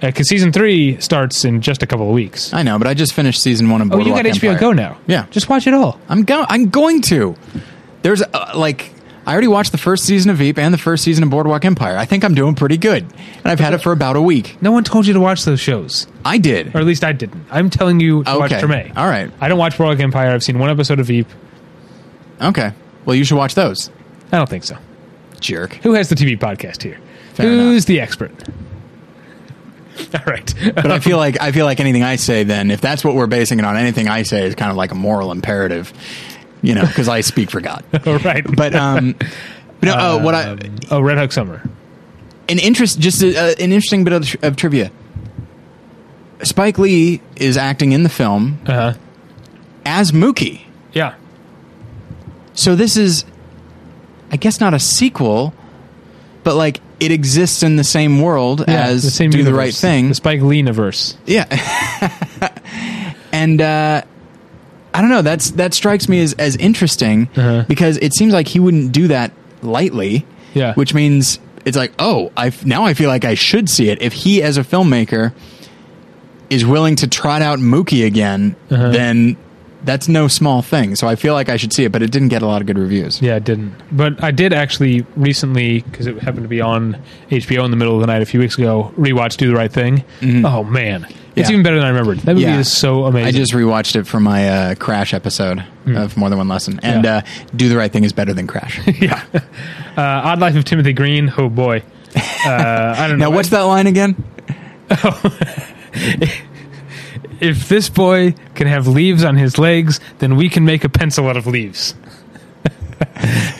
because 0.00 0.28
season 0.28 0.52
three 0.52 1.00
starts 1.00 1.44
in 1.44 1.60
just 1.60 1.82
a 1.82 1.86
couple 1.86 2.08
of 2.08 2.14
weeks. 2.14 2.52
I 2.52 2.62
know, 2.62 2.78
but 2.78 2.86
I 2.86 2.94
just 2.94 3.14
finished 3.14 3.42
season 3.42 3.70
one 3.70 3.80
of 3.80 3.92
oh, 3.92 3.98
you 3.98 4.04
Boardwalk 4.12 4.24
got 4.24 4.34
HBO 4.34 4.48
Empire. 4.50 4.60
Go 4.60 4.72
now. 4.72 4.98
Yeah. 5.06 5.26
just 5.30 5.48
watch 5.48 5.66
it 5.66 5.74
all. 5.74 5.98
I'm 6.08 6.24
go- 6.24 6.44
I'm 6.48 6.68
going 6.68 7.00
to. 7.02 7.36
There's 8.02 8.20
uh, 8.22 8.52
like 8.54 8.90
I 9.26 9.32
already 9.32 9.48
watched 9.48 9.72
the 9.72 9.78
first 9.78 10.04
season 10.04 10.30
of 10.30 10.36
Veep 10.36 10.58
and 10.58 10.74
the 10.74 10.78
first 10.78 11.02
season 11.04 11.24
of 11.24 11.30
Boardwalk 11.30 11.64
Empire. 11.64 11.96
I 11.96 12.04
think 12.04 12.24
I'm 12.24 12.34
doing 12.34 12.54
pretty 12.54 12.76
good, 12.76 13.02
and 13.04 13.46
I've 13.46 13.60
had 13.60 13.72
it 13.72 13.78
for 13.78 13.92
about 13.92 14.16
a 14.16 14.20
week. 14.20 14.60
No 14.60 14.70
one 14.72 14.84
told 14.84 15.06
you 15.06 15.14
to 15.14 15.20
watch 15.20 15.44
those 15.44 15.60
shows, 15.60 16.06
I 16.24 16.36
did. 16.36 16.74
or 16.74 16.80
at 16.80 16.84
least 16.84 17.02
I 17.04 17.12
didn't. 17.12 17.46
I'm 17.50 17.70
telling 17.70 18.00
you 18.00 18.22
to 18.24 18.38
watch 18.38 18.52
Okay. 18.52 18.60
Treme. 18.60 18.96
All 18.96 19.06
right. 19.06 19.30
I 19.40 19.48
don't 19.48 19.58
watch 19.58 19.78
Boardwalk 19.78 20.00
Empire. 20.00 20.30
I've 20.30 20.42
seen 20.42 20.58
one 20.58 20.68
episode 20.68 21.00
of 21.00 21.06
Veep. 21.06 21.26
Okay. 22.42 22.72
Well, 23.06 23.16
you 23.16 23.24
should 23.24 23.36
watch 23.38 23.54
those. 23.54 23.90
I 24.32 24.36
don't 24.36 24.48
think 24.48 24.64
so. 24.64 24.76
Jerk. 25.40 25.74
Who 25.76 25.94
has 25.94 26.08
the 26.10 26.14
TV 26.14 26.38
podcast 26.38 26.82
here? 26.82 26.98
Fair 27.34 27.48
Who's 27.48 27.86
the 27.86 28.00
expert? 28.00 28.32
All 30.14 30.20
right. 30.26 30.54
But 30.74 30.90
I 30.90 30.98
feel 30.98 31.16
like 31.18 31.40
I 31.40 31.52
feel 31.52 31.64
like 31.66 31.80
anything 31.80 32.02
I 32.02 32.16
say 32.16 32.44
then, 32.44 32.70
if 32.70 32.80
that's 32.80 33.04
what 33.04 33.14
we're 33.14 33.26
basing 33.26 33.58
it 33.58 33.64
on, 33.64 33.76
anything 33.76 34.08
I 34.08 34.22
say 34.24 34.46
is 34.46 34.54
kind 34.54 34.70
of 34.70 34.76
like 34.76 34.90
a 34.92 34.94
moral 34.96 35.30
imperative, 35.32 35.92
you 36.62 36.74
know, 36.74 36.86
because 36.86 37.08
I 37.08 37.20
speak 37.20 37.50
for 37.50 37.60
God. 37.60 37.84
all 38.06 38.18
right. 38.18 38.44
But 38.44 38.74
um, 38.74 39.14
but 39.80 39.82
no, 39.82 39.94
uh, 39.94 40.22
what 40.22 40.34
I 40.34 40.56
oh, 40.90 41.00
Red 41.00 41.18
Hook 41.18 41.32
Summer. 41.32 41.62
an 42.48 42.58
interest, 42.58 42.98
just 43.00 43.22
uh, 43.22 43.26
an 43.58 43.72
interesting 43.72 44.04
bit 44.04 44.12
of, 44.12 44.36
of 44.42 44.56
trivia. 44.56 44.90
Spike 46.42 46.78
Lee 46.78 47.20
is 47.36 47.56
acting 47.56 47.92
in 47.92 48.02
the 48.02 48.08
film 48.08 48.58
Uh 48.66 48.72
huh. 48.72 48.94
as 49.86 50.12
Mookie. 50.12 50.62
Yeah. 50.92 51.14
So 52.52 52.74
this 52.76 52.96
is, 52.96 53.24
I 54.30 54.36
guess, 54.36 54.60
not 54.60 54.74
a 54.74 54.78
sequel, 54.78 55.54
but 56.44 56.54
like 56.54 56.80
it 57.00 57.10
exists 57.10 57.62
in 57.62 57.76
the 57.76 57.84
same 57.84 58.20
world 58.20 58.64
Yeah, 58.68 58.86
as 58.86 59.02
the 59.02 59.10
same 59.10 59.30
Do 59.30 59.42
the. 59.42 59.52
Right 59.52 59.74
Thing. 59.74 60.08
The 60.10 60.14
Spike 60.14 60.40
Lee 60.42 60.58
universe. 60.58 61.16
Yeah. 61.26 61.46
and 63.32 63.60
uh, 63.60 64.02
I 64.92 65.00
don't 65.00 65.10
know. 65.10 65.22
That's 65.22 65.50
that 65.52 65.74
strikes 65.74 66.08
me 66.08 66.20
as 66.22 66.34
as 66.34 66.56
interesting 66.56 67.28
Uh-huh. 67.36 67.64
because 67.66 67.96
it 67.98 68.14
seems 68.14 68.32
like 68.32 68.46
he 68.48 68.60
wouldn't 68.60 68.92
do 68.92 69.08
that 69.08 69.32
lightly. 69.62 70.24
Yeah. 70.54 70.74
Which 70.74 70.94
means 70.94 71.40
it's 71.64 71.76
like, 71.76 71.92
oh, 71.98 72.30
I 72.36 72.52
now 72.64 72.84
I 72.84 72.94
feel 72.94 73.08
like 73.08 73.24
I 73.24 73.34
should 73.34 73.68
see 73.68 73.88
it. 73.90 74.00
If 74.02 74.12
he, 74.12 74.42
as 74.42 74.56
a 74.56 74.62
filmmaker, 74.62 75.32
is 76.50 76.64
willing 76.64 76.96
to 76.96 77.08
trot 77.08 77.42
out 77.42 77.58
Mookie 77.58 78.06
again, 78.06 78.54
Uh-huh. 78.70 78.90
then 78.90 79.36
that's 79.84 80.08
no 80.08 80.28
small 80.28 80.62
thing. 80.62 80.96
So 80.96 81.06
I 81.06 81.14
feel 81.16 81.34
like 81.34 81.48
I 81.48 81.56
should 81.56 81.72
see 81.72 81.84
it, 81.84 81.92
but 81.92 82.02
it 82.02 82.10
didn't 82.10 82.28
get 82.28 82.42
a 82.42 82.46
lot 82.46 82.60
of 82.60 82.66
good 82.66 82.78
reviews. 82.78 83.20
Yeah, 83.22 83.36
it 83.36 83.44
didn't. 83.44 83.74
But 83.92 84.22
I 84.24 84.30
did 84.30 84.52
actually 84.52 85.06
recently, 85.16 85.80
because 85.82 86.06
it 86.06 86.18
happened 86.20 86.44
to 86.44 86.48
be 86.48 86.60
on 86.60 86.96
HBO 87.30 87.64
in 87.64 87.70
the 87.70 87.76
middle 87.76 87.94
of 87.94 88.00
the 88.00 88.06
night 88.06 88.22
a 88.22 88.26
few 88.26 88.40
weeks 88.40 88.56
ago, 88.58 88.92
rewatch 88.96 89.36
Do 89.36 89.46
the 89.48 89.54
Right 89.54 89.70
Thing. 89.72 90.04
Oh, 90.44 90.64
man. 90.64 91.04
It's 91.04 91.12
Mm-hmm. 91.12 91.40
Yeah. 91.40 91.48
even 91.50 91.62
better 91.64 91.76
than 91.76 91.84
I 91.84 91.88
remembered. 91.88 92.18
That 92.20 92.34
movie 92.34 92.42
Yeah. 92.46 92.60
is 92.60 92.70
so 92.72 93.04
amazing. 93.06 93.26
I 93.26 93.32
just 93.32 93.52
rewatched 93.52 93.96
it 93.96 94.06
for 94.06 94.20
my 94.20 94.48
uh, 94.48 94.74
Crash 94.76 95.12
episode 95.12 95.64
of 95.86 96.16
More 96.16 96.28
Than 96.28 96.38
One 96.38 96.46
Lesson, 96.48 96.78
and. 96.82 97.04
Yeah. 97.04 97.16
uh, 97.16 97.20
Do 97.56 97.68
the 97.68 97.76
Right 97.76 97.90
Thing 97.92 98.04
is 98.04 98.12
better 98.12 98.32
than 98.32 98.46
Crash. 98.46 98.80
yeah. 99.00 99.22
Uh, 99.34 99.40
Odd 100.00 100.38
Life 100.40 100.54
of 100.56 100.64
Timothy 100.64 100.92
Green. 100.92 101.32
Oh, 101.36 101.48
boy. 101.48 101.82
Uh, 102.46 102.94
I 102.98 103.08
don't 103.08 103.18
know. 103.18 103.30
now, 103.30 103.34
what's 103.34 103.48
that 103.48 103.62
line 103.62 103.86
again? 103.86 104.14
If 107.40 107.68
this 107.68 107.88
boy 107.88 108.34
can 108.54 108.66
have 108.66 108.86
leaves 108.86 109.24
on 109.24 109.36
his 109.36 109.58
legs, 109.58 110.00
then 110.18 110.36
we 110.36 110.48
can 110.48 110.64
make 110.64 110.84
a 110.84 110.88
pencil 110.88 111.28
out 111.28 111.36
of 111.36 111.46
leaves. 111.46 111.94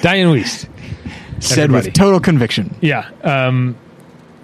Dianne 0.00 0.32
Wiest. 0.32 0.68
Said 1.42 1.64
Everybody. 1.64 1.88
with 1.88 1.94
total 1.94 2.20
conviction. 2.20 2.74
Yeah. 2.80 3.08
Um, 3.22 3.76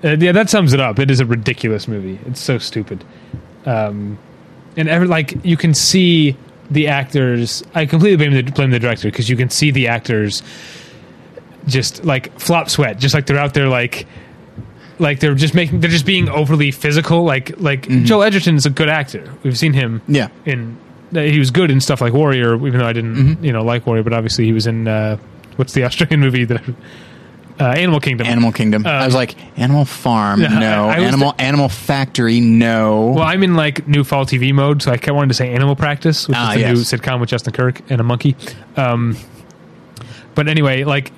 uh, 0.03 0.17
yeah, 0.19 0.33
that 0.33 0.51
sums 0.51 0.73
it 0.73 0.81
up. 0.81 0.99
It 0.99 1.11
is 1.11 1.21
a 1.21 1.27
ridiculous 1.27 1.87
movie. 1.89 2.19
It's 2.27 2.41
so 2.41 2.59
stupid. 2.59 3.05
Um, 3.67 4.19
and 4.77 4.89
every 4.89 5.07
like 5.07 5.45
you 5.45 5.57
can 5.57 5.75
see 5.75 6.37
the 6.71 6.89
actors. 6.89 7.63
I 7.75 7.87
completely 7.87 8.17
blame 8.17 8.45
the 8.45 8.51
blame 8.51 8.71
the 8.71 8.79
director 8.79 9.09
because 9.09 9.29
you 9.29 9.37
can 9.37 9.51
see 9.51 9.71
the 9.71 9.89
actors 9.89 10.43
just 11.67 12.05
like 12.05 12.39
flop 12.39 12.71
sweat, 12.71 12.99
just 12.99 13.15
like 13.15 13.27
they're 13.27 13.39
out 13.39 13.55
there 13.55 13.69
like 13.69 14.07
like 15.01 15.19
they're 15.21 15.35
just 15.35 15.55
making 15.55 15.81
they're 15.81 15.91
just 15.91 16.07
being 16.07 16.29
overly 16.29 16.71
physical. 16.71 17.25
Like 17.25 17.59
like 17.61 17.89
Joel 18.05 18.23
Edgerton 18.23 18.55
is 18.57 18.67
a 18.67 18.71
good 18.71 18.89
actor. 18.89 19.33
We've 19.43 19.59
seen 19.59 19.73
him 19.73 20.03
Yeah. 20.07 20.29
in 20.45 20.79
he 21.13 21.41
was 21.41 21.51
good 21.51 21.71
in 21.73 21.81
stuff 21.81 22.01
like 22.01 22.13
Warrior, 22.13 22.55
even 22.55 22.79
though 22.79 22.87
I 22.87 22.93
didn't 22.93 23.43
you 23.43 23.53
know 23.53 23.63
like 23.65 23.87
Warrior, 23.87 24.05
but 24.05 24.13
obviously 24.13 24.45
he 24.45 24.53
was 24.53 24.67
in 24.69 24.87
uh, 24.87 25.17
what's 25.57 25.73
the 25.73 25.83
Australian 25.87 26.21
movie 26.21 26.45
that 26.45 26.63
uh, 27.59 27.65
Animal 27.65 28.01
Kingdom. 28.01 28.27
Animal 28.27 28.53
Kingdom. 28.53 28.87
I 28.87 29.05
was 29.05 29.15
like 29.15 29.35
Animal 29.59 29.85
Farm, 29.85 30.41
no. 30.41 30.89
I- 30.89 30.95
I 30.95 31.01
Animal 31.01 31.35
Animal 31.39 31.69
Factory, 31.69 32.41
no. 32.41 33.09
Well, 33.17 33.25
I'm 33.25 33.43
in 33.43 33.55
like 33.55 33.87
new 33.89 34.05
fall 34.05 34.25
TV 34.25 34.53
mode, 34.55 34.83
so 34.83 34.93
I 34.93 34.97
kept 34.99 35.15
wanting 35.15 35.29
to 35.31 35.35
say 35.35 35.53
Animal 35.53 35.77
Practice, 35.77 36.29
which 36.29 36.37
Ah, 36.39 36.51
is 36.51 36.55
the 36.55 36.61
yes. 36.61 36.77
new 36.77 36.83
sitcom 36.99 37.21
with 37.21 37.29
Justin 37.29 37.53
Kirk 37.53 37.81
and 37.91 38.01
a 38.01 38.05
monkey. 38.05 38.37
Um, 38.77 39.17
but 40.35 40.49
anyway, 40.49 40.85
like, 40.85 41.13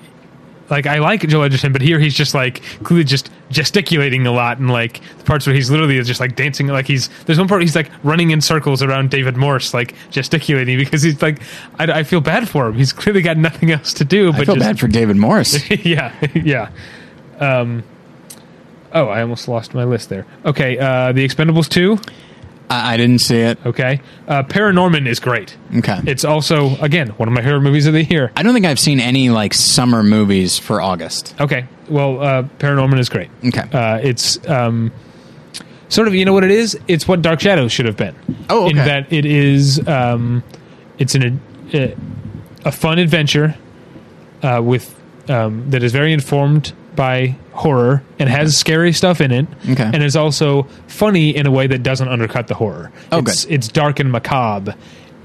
like 0.73 0.87
I 0.87 0.99
like 0.99 1.21
Joel 1.27 1.43
Edgerton, 1.43 1.71
but 1.71 1.81
here 1.81 1.99
he's 1.99 2.15
just 2.15 2.33
like 2.33 2.61
clearly 2.83 3.05
just 3.05 3.29
gesticulating 3.49 4.25
a 4.27 4.31
lot, 4.31 4.57
and 4.57 4.69
like 4.69 4.99
the 5.19 5.23
parts 5.23 5.45
where 5.47 5.55
he's 5.55 5.71
literally 5.71 6.01
just 6.01 6.19
like 6.19 6.35
dancing, 6.35 6.67
like 6.67 6.87
he's 6.87 7.07
there's 7.25 7.39
one 7.39 7.47
part 7.47 7.61
he's 7.61 7.75
like 7.75 7.89
running 8.03 8.31
in 8.31 8.41
circles 8.41 8.81
around 8.81 9.09
David 9.11 9.37
Morse, 9.37 9.73
like 9.73 9.95
gesticulating 10.09 10.77
because 10.77 11.03
he's 11.03 11.21
like 11.21 11.41
I, 11.79 11.99
I 11.99 12.03
feel 12.03 12.21
bad 12.21 12.49
for 12.49 12.67
him. 12.67 12.73
He's 12.73 12.91
clearly 12.91 13.21
got 13.21 13.37
nothing 13.37 13.71
else 13.71 13.93
to 13.93 14.05
do. 14.05 14.31
But 14.31 14.41
I 14.41 14.45
feel 14.45 14.55
just, 14.55 14.67
bad 14.67 14.79
for 14.79 14.87
David 14.87 15.15
Morris. 15.15 15.69
yeah, 15.85 16.13
yeah. 16.33 16.69
Um, 17.39 17.83
oh, 18.91 19.07
I 19.07 19.21
almost 19.21 19.47
lost 19.47 19.73
my 19.73 19.83
list 19.83 20.09
there. 20.09 20.25
Okay, 20.43 20.77
uh, 20.77 21.11
The 21.11 21.25
Expendables 21.25 21.69
two. 21.69 21.99
I, 22.69 22.93
I 22.93 22.97
didn't 22.97 23.19
see 23.19 23.37
it. 23.37 23.57
Okay. 23.65 24.01
Uh, 24.27 24.43
Paranorman 24.43 25.07
is 25.07 25.19
great. 25.19 25.55
Okay. 25.77 25.99
It's 26.05 26.23
also, 26.25 26.75
again, 26.77 27.09
one 27.09 27.27
of 27.27 27.33
my 27.33 27.41
favorite 27.41 27.61
movies 27.61 27.85
of 27.87 27.93
the 27.93 28.03
year. 28.03 28.31
I 28.35 28.43
don't 28.43 28.53
think 28.53 28.65
I've 28.65 28.79
seen 28.79 28.99
any 28.99 29.29
like 29.29 29.53
summer 29.53 30.03
movies 30.03 30.57
for 30.57 30.81
August. 30.81 31.35
Okay. 31.39 31.65
Well, 31.89 32.21
uh, 32.21 32.43
Paranorman 32.59 32.99
is 32.99 33.09
great. 33.09 33.29
Okay. 33.45 33.67
Uh, 33.71 33.97
it's 34.01 34.45
um, 34.47 34.91
sort 35.89 36.07
of, 36.07 36.15
you 36.15 36.25
know 36.25 36.33
what 36.33 36.43
it 36.43 36.51
is? 36.51 36.79
It's 36.87 37.07
what 37.07 37.21
Dark 37.21 37.41
Shadows 37.41 37.71
should 37.71 37.85
have 37.85 37.97
been. 37.97 38.15
Oh, 38.49 38.69
In 38.69 38.77
that 38.77 39.11
it 39.11 39.25
is, 39.25 39.85
um, 39.87 40.43
it's 40.97 41.15
an, 41.15 41.41
a, 41.73 41.95
a 42.65 42.71
fun 42.71 42.99
adventure 42.99 43.55
uh, 44.41 44.61
with 44.63 44.99
um, 45.29 45.69
that 45.69 45.83
is 45.83 45.91
very 45.91 46.11
informed 46.13 46.73
by 46.95 47.35
horror 47.53 48.03
and 48.19 48.29
has 48.29 48.57
scary 48.57 48.93
stuff 48.93 49.21
in 49.21 49.31
it. 49.31 49.47
Okay. 49.69 49.83
And 49.93 50.03
is 50.03 50.15
also 50.15 50.63
funny 50.87 51.35
in 51.35 51.45
a 51.47 51.51
way 51.51 51.67
that 51.67 51.83
doesn't 51.83 52.07
undercut 52.07 52.47
the 52.47 52.55
horror. 52.55 52.91
Oh, 53.11 53.19
it's, 53.19 53.45
good. 53.45 53.53
it's 53.53 53.67
dark 53.67 53.99
and 53.99 54.11
macabre 54.11 54.75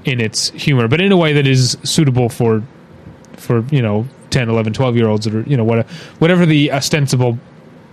in 0.04 0.20
its 0.20 0.50
humor, 0.50 0.88
but 0.88 1.00
in 1.00 1.12
a 1.12 1.16
way 1.16 1.32
that 1.34 1.46
is 1.46 1.76
suitable 1.84 2.28
for 2.28 2.62
for 3.36 3.64
you 3.70 3.80
know 3.82 4.06
10 4.30 4.48
11 4.48 4.72
12 4.72 4.96
year 4.96 5.08
olds 5.08 5.26
or 5.26 5.42
you 5.42 5.56
know 5.56 5.64
what, 5.64 5.86
whatever 6.18 6.44
the 6.44 6.72
ostensible 6.72 7.38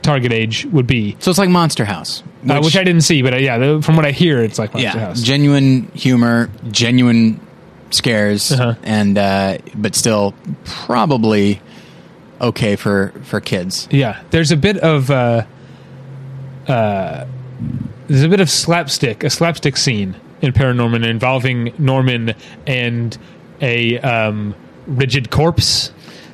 target 0.01 0.31
age 0.31 0.65
would 0.65 0.87
be 0.87 1.15
So 1.19 1.29
it's 1.31 1.37
like 1.39 1.49
Monster 1.49 1.85
House, 1.85 2.23
uh, 2.49 2.59
which 2.61 2.75
i 2.75 2.83
didn't 2.83 3.01
see 3.01 3.21
but 3.21 3.33
uh, 3.33 3.37
yeah 3.37 3.79
from 3.81 3.95
what 3.95 4.05
i 4.05 4.11
hear 4.11 4.39
it's 4.43 4.59
like 4.59 4.73
monster 4.73 4.97
yeah, 4.99 5.05
house 5.07 5.21
genuine 5.21 5.87
humor, 5.93 6.49
genuine 6.71 7.39
scares, 7.91 8.51
Uh-huh. 8.51 8.75
and 8.83 9.17
uh, 9.17 9.57
but 9.75 9.95
still 9.95 10.33
probably 10.65 11.61
okay 12.41 12.75
for 12.75 13.13
for 13.23 13.39
kids. 13.41 13.87
yeah 13.91 14.21
there's 14.31 14.51
a 14.51 14.57
bit 14.57 14.77
of 14.77 15.09
uh 15.11 15.45
uh 16.67 17.25
there's 18.07 18.23
a 18.23 18.29
bit 18.29 18.39
of 18.39 18.49
slapstick 18.49 19.23
a 19.23 19.29
slapstick 19.29 19.77
scene 19.77 20.15
in 20.41 20.51
paranorman 20.53 21.05
involving 21.05 21.73
norman 21.77 22.33
and 22.67 23.17
a 23.61 23.99
um 23.99 24.53
rigid 24.87 25.29
corpse 25.31 25.91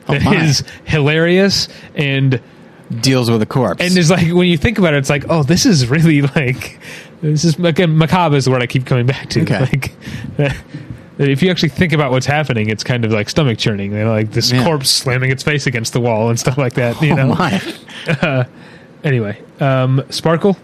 Oh, 0.07 0.13
that 0.13 0.23
my. 0.23 0.43
is 0.43 0.63
hilarious 0.85 1.67
and 1.95 2.41
Deals 3.01 3.29
with 3.31 3.41
a 3.41 3.45
corpse. 3.45 3.81
and 3.81 3.95
there's 3.95 4.09
like 4.09 4.27
when 4.33 4.47
you 4.49 4.57
think 4.57 4.77
about 4.77 4.93
it, 4.93 4.97
it's 4.97 5.09
like, 5.09 5.23
oh, 5.29 5.43
this 5.43 5.65
is 5.65 5.87
really 5.87 6.21
like 6.35 6.77
this 7.21 7.45
is 7.45 7.57
again 7.59 7.97
macabre 7.97 8.35
is 8.35 8.43
the 8.45 8.51
word 8.51 8.61
I 8.61 8.67
keep 8.67 8.85
coming 8.85 9.05
back 9.05 9.29
to. 9.29 9.43
Okay. 9.43 9.59
Like 9.61 9.93
if 11.29 11.43
you 11.43 11.49
actually 11.51 11.69
think 11.69 11.93
about 11.93 12.11
what's 12.11 12.25
happening, 12.25 12.69
it's 12.69 12.83
kind 12.83 13.05
of 13.05 13.11
like 13.11 13.29
stomach 13.29 13.57
churning. 13.57 13.91
You 13.91 13.99
know, 14.05 14.11
like 14.11 14.31
this 14.31 14.51
Yeah. 14.51 14.63
corpse 14.63 14.89
slamming 14.89 15.31
its 15.31 15.43
face 15.43 15.67
against 15.67 15.93
the 15.93 15.99
wall 16.01 16.29
and 16.29 16.39
stuff 16.39 16.57
like 16.57 16.73
that. 16.73 17.01
You 17.01 17.11
oh 17.13 17.15
know. 17.15 17.27
my, 17.35 18.47
Anyway, 19.03 19.41
um, 19.59 20.03
Sparkle 20.09 20.57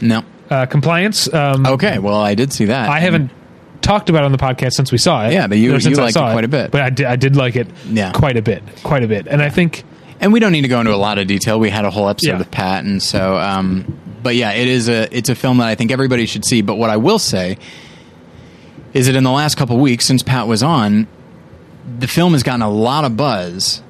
no. 0.00 0.24
uh, 0.50 0.66
compliance. 0.66 1.32
Um, 1.32 1.64
Okay, 1.66 1.98
well 1.98 2.20
I 2.20 2.34
did 2.34 2.52
see 2.52 2.64
that. 2.66 2.88
I 2.88 2.98
haven't 3.00 3.30
talked 3.82 4.08
about 4.10 4.22
it 4.22 4.26
on 4.26 4.32
the 4.32 4.38
podcast 4.38 4.72
since 4.72 4.90
we 4.90 4.98
saw 4.98 5.26
it. 5.26 5.32
Yeah, 5.32 5.46
but 5.46 5.58
you- 5.58 5.70
since 5.80 5.96
you 5.96 6.02
I 6.02 6.06
liked 6.06 6.14
saw 6.14 6.28
it 6.30 6.32
quite 6.32 6.44
a 6.44 6.48
bit. 6.48 6.70
But 6.72 6.80
I 6.82 6.90
did, 6.90 7.06
I 7.06 7.16
did 7.16 7.36
like 7.36 7.54
it. 7.56 7.68
Yeah. 7.88 8.10
quite 8.12 8.36
a 8.36 8.42
bit, 8.42 8.62
quite 8.82 9.04
a 9.04 9.08
bit. 9.08 9.26
And 9.28 9.40
I 9.42 9.48
think 9.48 9.84
and 10.20 10.32
we 10.32 10.40
don't 10.40 10.52
need 10.52 10.62
to 10.62 10.68
go 10.68 10.80
into 10.80 10.92
a 10.94 10.96
lot 10.96 11.18
of 11.18 11.26
detail. 11.26 11.60
We 11.60 11.70
had 11.70 11.84
a 11.84 11.90
whole 11.90 12.08
episode 12.08 12.30
Yeah. 12.32 12.38
with 12.38 12.50
Pat, 12.50 12.84
and 12.84 13.02
so, 13.02 13.36
um, 13.36 13.98
but 14.22 14.34
yeah, 14.36 14.52
it 14.52 14.68
is 14.68 14.88
a 14.88 15.06
it's 15.16 15.28
a 15.28 15.34
film 15.34 15.58
that 15.58 15.66
I 15.68 15.74
think 15.74 15.90
everybody 15.92 16.24
should 16.26 16.44
see. 16.44 16.62
But 16.62 16.76
what 16.76 16.88
I 16.90 16.96
will 16.96 17.18
say 17.18 17.58
is 18.94 19.06
that 19.06 19.16
in 19.16 19.24
the 19.24 19.30
last 19.30 19.56
couple 19.56 19.76
weeks 19.76 20.06
since 20.06 20.22
Pat 20.22 20.46
was 20.46 20.62
on, 20.62 21.06
the 21.98 22.08
film 22.08 22.32
has 22.32 22.42
gotten 22.42 22.62
a 22.62 22.70
lot 22.70 23.04
of 23.04 23.16
buzz, 23.16 23.82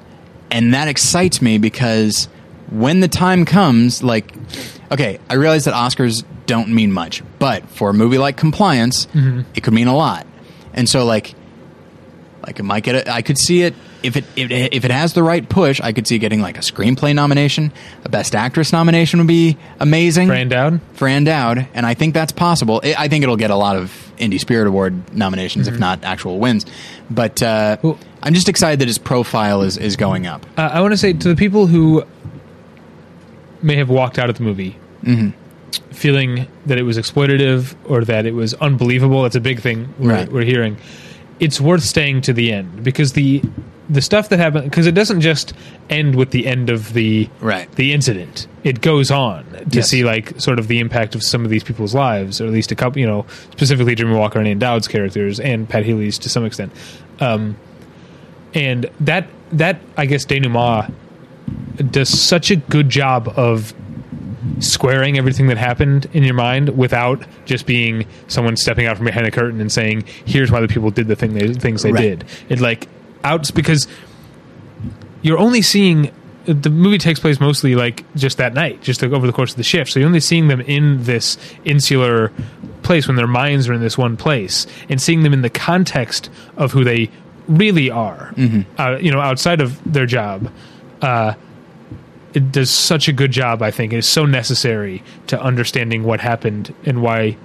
and 0.51 0.73
that 0.73 0.87
excites 0.87 1.41
me 1.41 1.57
because 1.57 2.27
when 2.69 2.99
the 2.99 3.07
time 3.07 3.45
comes, 3.45 4.03
like, 4.03 4.33
okay, 4.91 5.19
I 5.29 5.35
realize 5.35 5.65
that 5.65 5.73
Oscars 5.73 6.25
don't 6.45 6.69
mean 6.69 6.91
much, 6.91 7.23
but 7.39 7.69
for 7.69 7.91
a 7.91 7.93
movie 7.93 8.17
like 8.17 8.35
Compliance, 8.35 9.05
mm-hmm. 9.07 9.41
it 9.55 9.63
could 9.63 9.73
mean 9.73 9.87
a 9.87 9.95
lot, 9.95 10.27
and 10.73 10.89
so 10.89 11.05
like. 11.05 11.33
Like 12.45 12.59
it 12.59 12.63
might 12.63 12.83
get 12.83 12.93
it. 12.93 13.07
I 13.07 13.23
could 13.23 13.39
see 13.39 13.63
it 13.63 13.73
if 14.05 14.15
it, 14.17 14.23
if 14.35 14.51
it 14.51 14.73
if 14.73 14.85
it 14.85 14.91
has 14.91 15.13
the 15.13 15.23
right 15.23 15.47
push. 15.47 15.81
I 15.81 15.91
could 15.93 16.07
see 16.07 16.17
getting 16.19 16.41
like 16.41 16.57
a 16.57 16.61
screenplay 16.61 17.13
nomination, 17.15 17.71
a 18.03 18.09
best 18.09 18.35
actress 18.35 18.71
nomination 18.71 19.19
would 19.19 19.27
be 19.27 19.57
amazing. 19.79 20.27
Fran 20.27 20.47
Dowd. 20.49 20.79
Fran 20.93 21.23
Dowd, 21.23 21.67
and 21.73 21.85
I 21.85 21.93
think 21.93 22.13
that's 22.13 22.31
possible. 22.31 22.79
I 22.83 22.95
I 22.97 23.07
think 23.07 23.23
it'll 23.23 23.37
get 23.37 23.51
a 23.51 23.55
lot 23.55 23.75
of 23.75 23.91
Indie 24.17 24.39
Spirit 24.39 24.67
Award 24.67 25.13
nominations, 25.13 25.67
if 25.67 25.77
not 25.79 26.03
actual 26.03 26.39
wins. 26.39 26.65
But 27.09 27.41
uh, 27.43 27.77
Well- 27.81 27.99
I'm 28.23 28.33
just 28.33 28.49
excited 28.49 28.79
that 28.79 28.87
his 28.87 28.97
profile 28.97 29.61
is 29.61 29.77
is 29.77 29.95
going 29.95 30.25
up. 30.25 30.45
Uh, 30.57 30.69
I 30.73 30.81
want 30.81 30.93
to 30.93 30.97
say 30.97 31.13
to 31.13 31.27
the 31.27 31.35
people 31.35 31.67
who 31.67 32.03
may 33.61 33.75
have 33.77 33.89
walked 33.89 34.19
out 34.19 34.29
of 34.29 34.37
the 34.37 34.43
movie 34.43 34.77
feeling 35.91 36.47
that 36.65 36.77
it 36.77 36.83
was 36.83 36.97
exploitative 36.97 37.75
or 37.85 38.03
that 38.05 38.25
it 38.25 38.33
was 38.33 38.53
unbelievable. 38.55 39.23
That's 39.23 39.35
a 39.35 39.41
big 39.41 39.59
thing 39.59 39.93
we're, 39.99 40.11
Right. 40.11 40.31
we're 40.31 40.43
hearing. 40.43 40.77
It's 41.39 41.59
worth 41.59 41.83
staying 41.83 42.21
to 42.21 42.33
the 42.33 42.51
end 42.51 42.83
because 42.83 43.13
the 43.13 43.41
the 43.89 44.01
stuff 44.01 44.29
that 44.29 44.39
happened 44.39 44.63
because 44.65 44.87
it 44.87 44.93
doesn't 44.95 45.21
just 45.21 45.53
end 45.89 46.15
with 46.15 46.31
the 46.31 46.47
end 46.47 46.69
of 46.71 46.93
the 46.93 47.29
Right. 47.39 47.71
the 47.75 47.93
incident. 47.93 48.47
It 48.63 48.81
goes 48.81 49.11
on 49.11 49.43
to 49.51 49.65
Yes. 49.69 49.89
see 49.89 50.03
like 50.03 50.39
sort 50.41 50.57
of 50.57 50.67
the 50.67 50.79
impact 50.79 51.13
of 51.13 51.21
some 51.21 51.43
of 51.45 51.51
these 51.51 51.63
people's 51.63 51.93
lives, 51.93 52.41
or 52.41 52.45
at 52.47 52.51
least 52.51 52.71
a 52.71 52.75
couple. 52.75 52.99
You 52.99 53.05
know, 53.07 53.25
specifically 53.51 53.95
Dreama 53.95 54.17
Walker 54.17 54.39
and 54.39 54.47
Ann 54.47 54.57
Dowd's 54.59 54.87
characters 54.87 55.39
and 55.39 55.69
Pat 55.69 55.85
Healy's 55.85 56.17
to 56.19 56.29
some 56.29 56.45
extent. 56.45 56.71
Um, 57.19 57.55
and 58.53 58.89
that 59.01 59.27
that 59.51 59.79
I 59.97 60.05
guess 60.07 60.25
denouement 60.25 60.91
does 61.91 62.09
such 62.09 62.49
a 62.51 62.55
good 62.55 62.89
job 62.89 63.31
of 63.35 63.73
squaring 64.59 65.17
everything 65.17 65.47
that 65.47 65.57
happened 65.57 66.07
in 66.13 66.23
your 66.23 66.33
mind 66.33 66.69
without 66.77 67.21
just 67.45 67.65
being 67.65 68.05
someone 68.27 68.55
stepping 68.55 68.85
out 68.85 68.95
from 68.95 69.05
behind 69.05 69.27
a 69.27 69.31
curtain 69.31 69.59
and 69.59 69.71
saying, 69.71 70.03
"Here's 70.25 70.51
why 70.51 70.59
the 70.61 70.67
people 70.67 70.89
did 70.91 71.07
the 71.07 71.15
thing 71.15 71.33
they 71.33 71.53
things 71.53 71.83
they 71.83 71.91
Right. 71.91 72.01
did." 72.01 72.23
It 72.49 72.59
like 72.61 72.87
out 73.25 73.53
because 73.53 73.87
you're 75.21 75.39
only 75.39 75.61
seeing 75.61 76.11
the 76.45 76.69
movie 76.69 76.99
takes 76.99 77.19
place 77.19 77.39
mostly 77.39 77.75
like 77.75 78.05
just 78.15 78.37
that 78.37 78.53
night, 78.53 78.81
just 78.81 79.01
like 79.01 79.11
over 79.11 79.25
the 79.25 79.33
course 79.33 79.51
of 79.51 79.57
the 79.57 79.63
shift. 79.63 79.91
So 79.91 79.99
you're 79.99 80.07
only 80.07 80.19
seeing 80.19 80.47
them 80.47 80.61
in 80.61 81.03
this 81.03 81.37
insular 81.63 82.31
place 82.83 83.07
when 83.07 83.17
their 83.17 83.27
minds 83.27 83.67
are 83.67 83.73
in 83.73 83.81
this 83.81 83.97
one 83.97 84.15
place, 84.15 84.67
and 84.87 85.01
seeing 85.01 85.23
them 85.23 85.33
in 85.33 85.41
the 85.41 85.49
context 85.49 86.29
of 86.55 86.71
who 86.71 86.83
they 86.83 87.09
really 87.47 87.89
are. 87.89 88.31
Uh, 88.77 88.97
you 89.01 89.11
know, 89.11 89.19
outside 89.19 89.59
of 89.59 89.81
their 89.91 90.05
job. 90.05 90.51
Uh, 91.01 91.33
it 92.35 92.51
does 92.51 92.69
such 92.69 93.07
a 93.07 93.13
good 93.13 93.31
job. 93.31 93.61
I 93.61 93.71
think 93.71 93.93
it 93.93 93.97
is 93.97 94.07
so 94.07 94.25
necessary 94.25 95.01
to 95.27 95.41
understanding 95.41 96.03
what 96.03 96.19
happened 96.19 96.75
and 96.85 97.01
why 97.01 97.37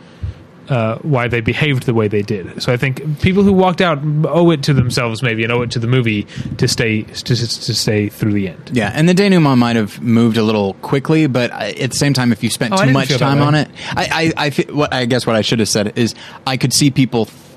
uh, 0.71 0.97
why 1.03 1.29
they 1.29 1.41
behaved 1.41 1.85
the 1.85 1.93
way 1.93 2.09
they 2.09 2.23
did. 2.23 2.63
So 2.63 2.73
I 2.73 2.77
think 2.79 3.21
people 3.21 3.43
who 3.43 3.53
walked 3.53 3.81
out 3.81 3.99
owe 4.25 4.51
it 4.51 4.63
to 4.63 4.73
themselves, 4.73 5.23
maybe, 5.23 5.43
and 5.43 5.53
owe 5.53 5.63
it 5.63 5.71
to 5.73 5.79
the 5.79 5.87
movie 5.89 6.27
to 6.59 6.67
stay 6.69 7.03
to, 7.03 7.35
to 7.37 7.75
stay 7.75 8.09
through 8.09 8.33
the 8.33 8.49
end. 8.49 8.71
Yeah, 8.73 8.93
and 8.95 9.09
the 9.09 9.15
denouement 9.15 9.59
might 9.59 9.77
have 9.77 10.01
moved 10.01 10.37
a 10.37 10.43
little 10.43 10.75
quickly, 10.75 11.27
but 11.27 11.51
at 11.51 11.91
the 11.91 11.97
same 11.97 12.13
time, 12.15 12.33
if 12.33 12.43
you 12.43 12.51
spent 12.51 12.73
Oh, 12.73 12.85
too 12.85 12.93
much 12.93 13.09
time 13.19 13.43
on 13.43 13.55
it, 13.55 13.69
I, 13.91 14.33
I, 14.37 14.47
I, 14.47 14.51
fe- 14.51 14.73
what 14.73 14.95
I 14.95 15.05
guess 15.07 15.27
what 15.27 15.37
I 15.37 15.43
should 15.43 15.59
have 15.59 15.69
said 15.69 15.99
is 15.99 16.15
I 16.47 16.57
could 16.57 16.73
see 16.73 16.91
people 16.91 17.23
f- 17.23 17.50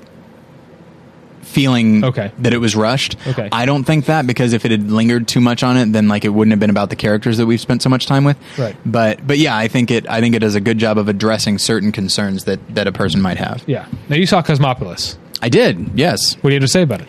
feeling 1.54 2.04
Okay. 2.04 2.30
that 2.40 2.52
it 2.52 2.58
was 2.58 2.74
rushed. 2.76 3.16
Okay. 3.26 3.48
I 3.52 3.64
don't 3.64 3.84
think 3.84 4.06
that 4.06 4.26
because 4.26 4.52
if 4.52 4.64
it 4.64 4.70
had 4.72 4.90
lingered 4.90 5.28
too 5.28 5.40
much 5.40 5.62
on 5.62 5.76
it, 5.76 5.92
then 5.92 6.08
like 6.08 6.24
it 6.24 6.30
wouldn't 6.30 6.52
have 6.52 6.60
been 6.60 6.70
about 6.70 6.90
the 6.90 6.96
characters 6.96 7.38
that 7.38 7.46
we've 7.46 7.60
spent 7.60 7.80
so 7.82 7.88
much 7.88 8.06
time 8.06 8.24
with. 8.24 8.36
Right. 8.58 8.76
But 8.84 9.26
but 9.26 9.38
yeah, 9.38 9.56
I 9.56 9.68
think 9.68 9.90
it 9.90 10.08
I 10.08 10.20
think 10.20 10.34
it 10.34 10.40
does 10.40 10.54
a 10.56 10.60
good 10.60 10.78
job 10.78 10.98
of 10.98 11.08
addressing 11.08 11.58
certain 11.58 11.92
concerns 11.92 12.44
that 12.44 12.58
that 12.74 12.86
a 12.86 12.92
person 12.92 13.22
might 13.22 13.38
have. 13.38 13.62
Yeah. 13.66 13.86
Now 14.08 14.16
you 14.16 14.26
saw 14.26 14.42
Cosmopolis. 14.42 15.16
I 15.40 15.48
did. 15.48 15.90
Yes. 15.94 16.34
What 16.40 16.50
do 16.50 16.54
you 16.54 16.60
have 16.60 16.68
to 16.68 16.72
say 16.72 16.82
about 16.82 17.00
it? 17.02 17.08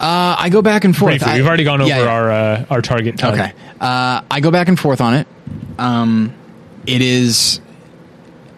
Uh, 0.00 0.36
I 0.38 0.48
go 0.50 0.60
back 0.62 0.84
and 0.84 0.94
forth. 0.96 1.12
Briefly, 1.12 1.32
I- 1.32 1.36
we've 1.36 1.46
already 1.46 1.64
gone 1.64 1.80
over 1.80 1.88
yeah, 1.88 2.00
yeah. 2.02 2.08
our 2.10 2.30
uh, 2.30 2.64
our 2.70 2.82
target 2.82 3.16
time. 3.18 3.34
Okay. 3.34 3.52
Uh, 3.80 4.22
I 4.30 4.40
go 4.40 4.50
back 4.50 4.68
and 4.68 4.78
forth 4.78 5.00
on 5.00 5.14
it. 5.14 5.26
Um, 5.78 6.32
it 6.86 7.00
is. 7.02 7.60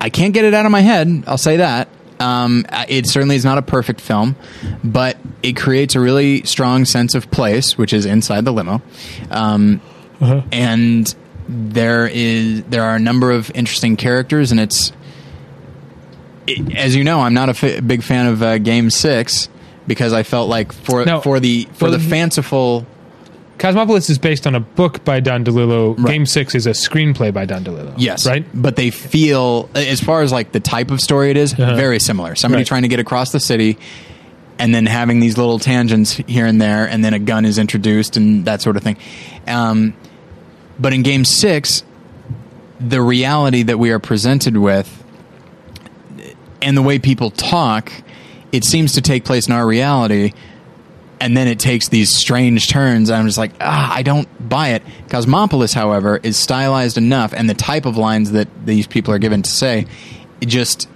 I 0.00 0.10
can't 0.10 0.34
get 0.34 0.44
it 0.44 0.54
out 0.54 0.66
of 0.66 0.72
my 0.72 0.80
head. 0.80 1.24
I'll 1.26 1.38
say 1.38 1.56
that. 1.58 1.88
Um, 2.18 2.64
it 2.88 3.06
certainly 3.08 3.36
is 3.36 3.44
not 3.44 3.58
a 3.58 3.62
perfect 3.62 4.00
film, 4.00 4.36
but 4.82 5.16
it 5.42 5.56
creates 5.56 5.94
a 5.94 6.00
really 6.00 6.42
strong 6.44 6.84
sense 6.84 7.14
of 7.14 7.30
place, 7.30 7.76
which 7.76 7.92
is 7.92 8.06
inside 8.06 8.44
the 8.44 8.52
limo. 8.52 8.80
Um, 9.30 9.80
And 10.52 11.14
there 11.48 12.06
is 12.08 12.62
there 12.64 12.82
are 12.84 12.96
a 12.96 12.98
number 12.98 13.30
of 13.30 13.50
interesting 13.54 13.96
characters, 13.96 14.50
and 14.50 14.58
it's 14.60 14.92
it, 16.46 16.74
as 16.76 16.94
you 16.96 17.04
know, 17.04 17.20
I'm 17.20 17.34
not 17.34 17.62
a 17.62 17.80
big 17.82 18.02
fan 18.02 18.26
of 18.26 18.42
uh, 18.42 18.58
Game 18.58 18.88
Six 18.90 19.48
because 19.86 20.12
I 20.12 20.22
felt 20.22 20.48
like 20.48 20.72
for 20.72 21.04
No. 21.04 21.20
for 21.20 21.38
the 21.40 21.68
for 21.74 21.84
Well, 21.90 21.92
the 21.92 21.98
fanciful. 22.00 22.86
Cosmopolis 23.58 24.10
is 24.10 24.18
based 24.18 24.46
on 24.46 24.54
a 24.54 24.60
book 24.60 25.02
by 25.04 25.20
Don 25.20 25.44
DeLillo. 25.44 25.96
Right. 25.98 26.06
Game 26.12 26.26
Six 26.26 26.54
is 26.54 26.66
a 26.66 26.70
screenplay 26.70 27.32
by 27.32 27.46
Don 27.46 27.64
DeLillo. 27.64 27.94
Yes. 27.96 28.26
Right. 28.26 28.44
But 28.54 28.76
they 28.76 28.90
feel, 28.90 29.70
as 29.74 30.00
far 30.00 30.20
as 30.22 30.30
like 30.30 30.52
the 30.52 30.60
type 30.60 30.90
of 30.90 31.00
story 31.00 31.30
it 31.30 31.36
is, 31.38 31.54
Uh-huh. 31.54 31.74
very 31.74 31.98
similar. 31.98 32.34
Somebody 32.34 32.60
Right. 32.60 32.66
trying 32.66 32.82
to 32.82 32.88
get 32.88 33.00
across 33.00 33.32
the 33.32 33.40
city 33.40 33.78
and 34.58 34.74
then 34.74 34.84
having 34.86 35.20
these 35.20 35.38
little 35.38 35.58
tangents 35.58 36.12
here 36.26 36.44
and 36.46 36.60
there, 36.60 36.86
and 36.86 37.02
then 37.04 37.14
a 37.14 37.18
gun 37.18 37.44
is 37.44 37.58
introduced 37.58 38.16
and 38.16 38.44
that 38.44 38.60
sort 38.62 38.76
of 38.76 38.82
thing. 38.82 38.96
Um, 39.46 39.94
but 40.78 40.92
in 40.92 41.02
game 41.02 41.24
six, 41.24 41.82
the 42.78 43.00
reality 43.00 43.62
that 43.62 43.78
we 43.78 43.90
are 43.90 43.98
presented 43.98 44.56
with 44.58 45.02
and 46.60 46.76
the 46.76 46.82
way 46.82 46.98
people 46.98 47.30
talk, 47.30 47.90
it 48.52 48.64
seems 48.64 48.92
to 48.92 49.00
take 49.00 49.24
place 49.24 49.46
in 49.46 49.54
our 49.54 49.66
reality 49.66 50.32
and 51.20 51.36
then 51.36 51.48
it 51.48 51.58
takes 51.58 51.88
these 51.88 52.14
strange 52.14 52.68
turns. 52.68 53.08
And 53.08 53.16
i'm 53.16 53.26
just 53.26 53.38
like, 53.38 53.52
ah, 53.60 53.94
I 53.94 54.02
don't 54.02 54.28
buy 54.48 54.70
it. 54.70 54.82
Cosmopolis, 55.08 55.72
however, 55.72 56.20
is 56.22 56.36
stylized 56.36 56.98
enough, 56.98 57.32
and 57.32 57.48
the 57.48 57.54
type 57.54 57.86
of 57.86 57.96
lines 57.96 58.32
that 58.32 58.48
these 58.66 58.86
people 58.86 59.12
are 59.12 59.18
given 59.18 59.42
to 59.42 59.50
say, 59.50 59.86
just 60.40 60.88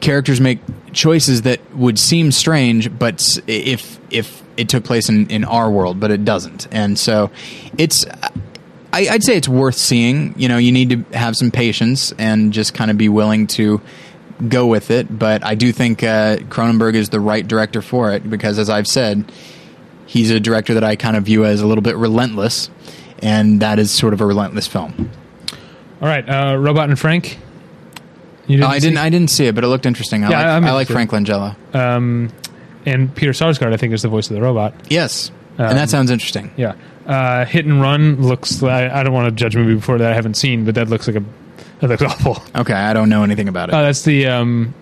characters 0.00 0.40
make 0.40 0.58
choices 0.92 1.42
that 1.42 1.60
would 1.74 1.98
seem 1.98 2.32
strange, 2.32 2.96
but 2.98 3.38
if 3.46 3.98
if 4.10 4.42
it 4.56 4.68
took 4.68 4.84
place 4.84 5.08
in, 5.08 5.28
in 5.28 5.44
our 5.44 5.70
world, 5.70 5.98
but 5.98 6.10
it 6.10 6.24
doesn't, 6.24 6.68
and 6.70 6.98
so 6.98 7.30
it's. 7.78 8.04
I, 8.94 9.08
I'd 9.08 9.22
say 9.22 9.38
it's 9.38 9.48
worth 9.48 9.76
seeing. 9.76 10.34
You 10.36 10.48
know, 10.48 10.58
you 10.58 10.70
need 10.70 10.90
to 10.90 11.16
have 11.16 11.34
some 11.34 11.50
patience 11.50 12.12
and 12.18 12.52
just 12.52 12.74
kind 12.74 12.90
of 12.90 12.98
be 12.98 13.08
willing 13.08 13.46
to 13.46 13.80
go 14.48 14.66
with 14.66 14.90
it. 14.90 15.18
But 15.18 15.44
I 15.44 15.54
do 15.54 15.72
think 15.72 16.02
uh, 16.02 16.36
Cronenberg 16.48 16.94
is 16.94 17.10
the 17.10 17.20
right 17.20 17.46
director 17.46 17.82
for 17.82 18.12
it 18.12 18.28
because, 18.28 18.58
as 18.58 18.68
I've 18.70 18.86
said, 18.86 19.30
he's 20.06 20.30
a 20.30 20.40
director 20.40 20.74
that 20.74 20.84
I 20.84 20.96
kind 20.96 21.16
of 21.16 21.24
view 21.24 21.44
as 21.44 21.60
a 21.60 21.66
little 21.66 21.82
bit 21.82 21.96
relentless, 21.96 22.70
and 23.20 23.60
that 23.60 23.78
is 23.78 23.90
sort 23.90 24.12
of 24.12 24.20
a 24.20 24.26
relentless 24.26 24.66
film. 24.66 25.10
All 26.00 26.08
right. 26.08 26.28
Uh, 26.28 26.56
Robot 26.56 26.88
and 26.88 26.98
Frank. 26.98 27.38
You 28.46 28.58
No, 28.58 28.66
I 28.66 28.80
didn't. 28.80 28.98
I 28.98 29.08
didn't 29.08 29.30
see 29.30 29.46
it, 29.46 29.54
but 29.54 29.62
it 29.64 29.68
looked 29.68 29.86
interesting. 29.86 30.24
I 30.24 30.30
Yeah, 30.30 30.54
like, 30.58 30.64
I 30.64 30.72
like. 30.72 30.88
Frank 30.88 31.10
Langella. 31.12 31.56
Um, 31.74 32.30
and 32.84 33.14
Peter 33.14 33.30
Sarsgaard, 33.32 33.72
I 33.72 33.76
think, 33.76 33.92
is 33.94 34.02
the 34.02 34.08
voice 34.08 34.28
of 34.28 34.34
the 34.34 34.42
robot. 34.42 34.74
Yes, 34.88 35.30
and 35.58 35.68
Um, 35.68 35.76
that 35.76 35.90
sounds 35.90 36.10
interesting. 36.10 36.50
Yeah. 36.56 36.74
Uh, 37.06 37.44
Hit 37.44 37.66
and 37.66 37.80
Run 37.80 38.20
looks. 38.20 38.62
Like, 38.62 38.90
I 38.90 39.02
don't 39.02 39.12
want 39.12 39.26
to 39.28 39.30
judge 39.32 39.54
a 39.54 39.58
movie 39.58 39.74
before 39.76 39.98
that 39.98 40.10
I 40.10 40.14
haven't 40.14 40.34
seen, 40.34 40.64
but 40.64 40.74
that 40.74 40.88
looks 40.88 41.06
like 41.06 41.16
a. 41.16 41.24
That 41.88 42.00
looks 42.00 42.02
awful. 42.02 42.40
Okay, 42.54 42.74
I 42.74 42.92
don't 42.92 43.08
know 43.08 43.24
anything 43.24 43.48
about 43.48 43.68
it. 43.68 43.74
Oh, 43.74 43.82
that's 43.82 44.02
the 44.02 44.28
um, 44.28 44.72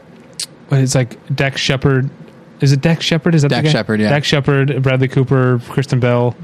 what 0.68 0.82
it's 0.82 0.94
like 0.94 1.34
Dax 1.34 1.58
Shepard. 1.58 2.10
Is 2.60 2.72
it 2.72 2.82
Dax 2.82 3.06
Shepard? 3.06 3.34
Is 3.34 3.40
that 3.40 3.48
Dax 3.48 3.62
the 3.62 3.68
guy? 3.68 3.72
Shepard, 3.72 4.00
yeah. 4.00 4.10
Dax 4.10 4.26
Shepard, 4.26 4.82
Bradley 4.82 5.08
Cooper, 5.08 5.62
Kristen 5.70 5.98
Bell. 5.98 6.36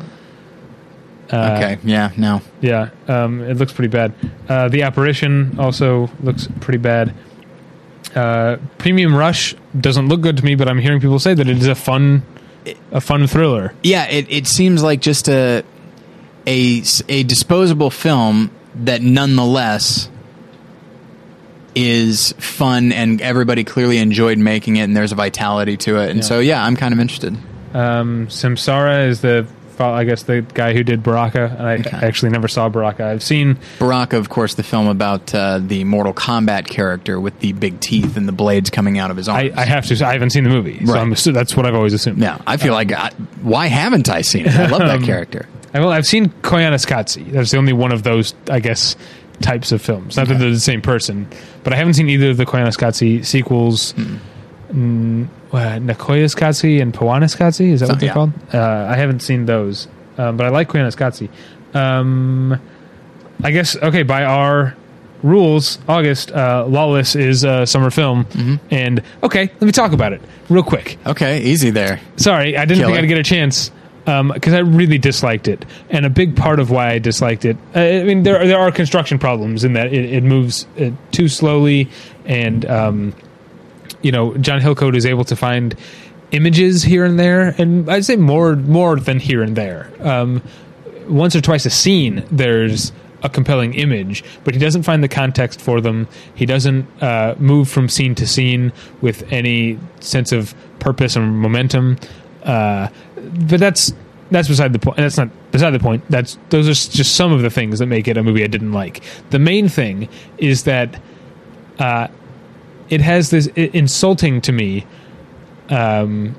Uh, 1.31 1.57
okay, 1.59 1.78
yeah, 1.85 2.11
no. 2.16 2.41
Yeah, 2.62 2.89
um, 3.07 3.43
it 3.43 3.59
looks 3.59 3.74
pretty 3.74 3.89
bad. 3.89 4.15
Uh, 4.49 4.69
the 4.69 4.83
apparition 4.83 5.59
also 5.59 6.09
looks 6.23 6.49
pretty 6.61 6.78
bad. 6.78 7.12
Uh, 8.15 8.57
Premium 8.78 9.15
Rush 9.15 9.55
doesn't 9.78 10.09
look 10.09 10.23
good 10.23 10.39
to 10.39 10.45
me, 10.45 10.55
but 10.55 10.69
I'm 10.69 10.78
hearing 10.78 11.01
people 11.01 11.19
say 11.19 11.35
that 11.35 11.47
it 11.47 11.59
is 11.59 11.66
a 11.66 11.74
fun, 11.74 12.23
a 12.93 13.01
fun 13.03 13.27
thriller. 13.27 13.74
Yeah, 13.83 14.07
it, 14.09 14.27
it 14.31 14.47
seems 14.47 14.83
like 14.83 15.03
just 15.03 15.28
a 15.28 15.65
a 16.47 16.83
a 17.11 17.24
disposable 17.24 17.91
film 17.91 18.51
that 18.74 19.03
nonetheless 19.03 20.09
is 21.77 22.32
fun 22.39 22.90
and 22.90 23.20
everybody 23.20 23.62
clearly 23.62 23.98
enjoyed 23.98 24.39
making 24.39 24.77
it 24.77 24.82
and 24.85 24.97
there's 24.97 25.12
a 25.12 25.15
vitality 25.15 25.77
to 25.77 25.98
it 25.98 26.09
and 26.09 26.20
Yeah. 26.20 26.24
so 26.24 26.40
yeah 26.40 26.65
i'm 26.65 26.74
kind 26.74 26.94
of 26.94 26.98
interested 27.01 27.36
Um, 27.74 28.28
Samsara 28.28 29.07
is 29.09 29.20
the, 29.20 29.47
I 29.78 30.05
guess, 30.05 30.23
the 30.23 30.40
guy 30.40 30.73
who 30.73 30.82
did 30.82 31.03
Baraka. 31.03 31.55
And 31.59 31.66
I 31.69 31.74
Okay. 31.74 31.90
actually 32.07 32.31
never 32.32 32.48
saw 32.48 32.70
Baraka. 32.70 33.05
I've 33.05 33.23
seen 33.23 33.59
baraka 33.78 34.16
of 34.16 34.31
course 34.31 34.55
the 34.55 34.62
film 34.62 34.86
about 34.89 35.35
uh, 35.35 35.59
the 35.59 35.85
mortal 35.85 36.15
kombat 36.15 36.66
character 36.69 37.20
with 37.20 37.39
the 37.40 37.53
big 37.53 37.78
teeth 37.81 38.16
and 38.16 38.27
the 38.27 38.32
blades 38.32 38.70
coming 38.70 38.98
out 38.98 39.11
of 39.11 39.19
his 39.19 39.28
arms 39.28 39.51
I, 39.55 39.61
I 39.62 39.65
have 39.66 39.85
to. 39.86 40.07
I 40.07 40.12
haven't 40.15 40.31
seen 40.31 40.44
the 40.44 40.51
movie, 40.51 40.78
so 40.86 40.94
Right. 40.94 41.03
I'm, 41.03 41.11
that's 41.35 41.55
what 41.55 41.66
I've 41.66 41.74
always 41.74 41.93
assumed. 41.93 42.19
yeah 42.23 42.39
i 42.47 42.57
feel 42.57 42.73
like 42.73 42.90
I, 42.93 43.11
why 43.43 43.66
haven't 43.66 44.09
i 44.09 44.23
seen 44.23 44.47
it 44.47 44.57
i 44.57 44.66
love 44.69 44.78
that 44.81 45.01
Um, 45.01 45.05
character 45.05 45.47
I, 45.74 45.81
well, 45.81 45.90
I've 45.90 46.07
seen 46.07 46.31
Koyaanisqatsi. 46.40 47.32
That's 47.32 47.51
the 47.51 47.59
only 47.59 47.74
one 47.74 47.93
of 47.93 48.03
those, 48.03 48.32
I 48.48 48.61
guess, 48.61 48.97
types 49.41 49.73
of 49.73 49.83
films. 49.83 50.17
Not 50.17 50.29
that 50.29 50.39
they're 50.39 50.51
the 50.51 50.61
same 50.61 50.83
person, 50.83 51.29
but 51.65 51.73
I 51.73 51.77
haven't 51.77 51.95
seen 51.95 52.09
either 52.09 52.31
of 52.31 52.37
the 52.37 52.47
Koyaanisqatsi 52.47 53.25
sequels. 53.25 53.93
Hmm. 53.93 54.17
Mm, 54.71 55.29
uh, 55.53 55.79
Nakoyaskatsi 55.79 56.83
and 56.83 56.93
Pawanaskatsi, 56.93 57.71
is 57.71 57.81
that 57.81 57.89
what 57.89 58.01
they're 58.01 58.09
yeah. 58.09 58.15
called? 58.15 58.33
Uh, 58.53 58.89
I 58.91 58.97
haven't 58.97 59.21
seen 59.21 59.47
those, 59.47 59.87
um, 60.19 60.37
but 60.37 60.45
I 60.45 60.51
like 60.51 60.69
Koyaanisqatsi. 60.69 61.29
Um, 61.73 62.61
I 63.45 63.51
guess, 63.53 63.77
okay, 63.77 64.03
by 64.03 64.25
our 64.25 64.77
rules, 65.23 65.79
August, 65.89 66.33
uh, 66.33 66.67
Lawless 66.67 67.15
is 67.15 67.45
a 67.45 67.67
summer 67.67 67.91
film. 67.91 68.25
Mm-hmm. 68.27 68.55
And, 68.71 69.03
okay, 69.23 69.43
let 69.43 69.63
me 69.63 69.73
talk 69.73 69.93
about 69.93 70.13
it 70.13 70.21
real 70.49 70.63
quick. 70.63 70.99
okay 71.07 71.43
easy 71.43 71.71
there 71.71 72.01
Sorry, 72.17 72.57
I 72.57 72.65
didn't 72.65 72.87
think 72.87 72.99
I'd 72.99 73.09
get 73.09 73.19
a 73.19 73.23
chance 73.23 73.71
because 74.07 74.55
I 74.55 74.61
really 74.61 74.99
disliked 74.99 75.49
it, 75.49 75.65
and 75.91 76.07
a 76.07 76.11
big 76.11 76.37
part 76.37 76.61
of 76.61 76.70
why 76.70 76.93
I 76.93 76.99
disliked 76.99 77.45
it. 77.45 77.57
Uh, 77.74 77.81
I 77.81 78.05
mean, 78.05 78.23
there 78.23 78.47
there 78.47 78.59
are 78.59 78.70
construction 78.70 79.19
problems 79.19 79.65
in 79.65 79.73
that 79.73 79.93
it, 79.93 80.05
it 80.05 80.23
moves 80.23 80.66
uh, 80.81 80.91
too 81.11 81.28
slowly, 81.28 81.89
and 82.24 82.65
um, 82.66 83.15
you 84.03 84.12
know, 84.12 84.37
John 84.39 84.61
Hillcoat 84.61 84.97
is 84.97 85.05
able 85.05 85.24
to 85.24 85.35
find 85.35 85.74
images 86.31 86.85
here 86.85 87.05
and 87.05 87.19
there, 87.19 87.55
and 87.59 87.91
I'd 87.91 88.05
say 88.05 88.16
more 88.16 88.55
more 88.55 88.97
than 88.97 89.19
here 89.19 89.43
and 89.43 89.57
there. 89.57 89.91
Um, 90.01 90.41
once 91.09 91.35
or 91.35 91.41
twice 91.41 91.66
a 91.66 91.70
scene, 91.70 92.24
there's 92.31 92.93
a 93.23 93.28
compelling 93.28 93.74
image, 93.74 94.23
but 94.45 94.55
he 94.55 94.61
doesn't 94.61 94.85
find 94.85 95.03
the 95.03 95.09
context 95.09 95.61
for 95.61 95.81
them. 95.81 96.07
He 96.35 96.47
doesn't 96.47 96.87
uh, 97.03 97.35
move 97.39 97.69
from 97.69 97.89
scene 97.89 98.15
to 98.16 98.27
scene 98.27 98.73
with 99.01 99.31
any 99.33 99.78
sense 100.01 100.33
of 100.33 100.55
purpose 100.78 101.16
and 101.16 101.39
momentum. 101.39 101.99
Uh, 102.45 102.89
but 103.48 103.61
that's 103.61 103.93
that's 104.31 104.48
beside 104.48 104.73
the 104.73 104.78
point. 104.78 104.97
That's 104.97 105.16
not 105.16 105.28
beside 105.53 105.70
the 105.70 105.78
point. 105.78 106.05
That's 106.11 106.39
those 106.51 106.66
are 106.69 106.90
just 106.93 107.15
some 107.15 107.32
of 107.32 107.43
the 107.43 107.51
things 107.51 107.78
that 107.78 107.86
make 107.86 108.09
it 108.09 108.16
a 108.16 108.23
movie 108.23 108.43
I 108.44 108.48
didn't 108.48 108.73
like. 108.73 109.03
The 109.31 109.39
main 109.39 109.69
thing 109.69 110.09
is 110.39 110.65
that 110.65 111.01
uh, 111.78 112.09
it 112.89 113.01
has 113.01 113.31
this 113.31 113.47
insulting 113.47 114.40
to 114.43 114.53
me 114.53 114.86
um, 115.69 116.35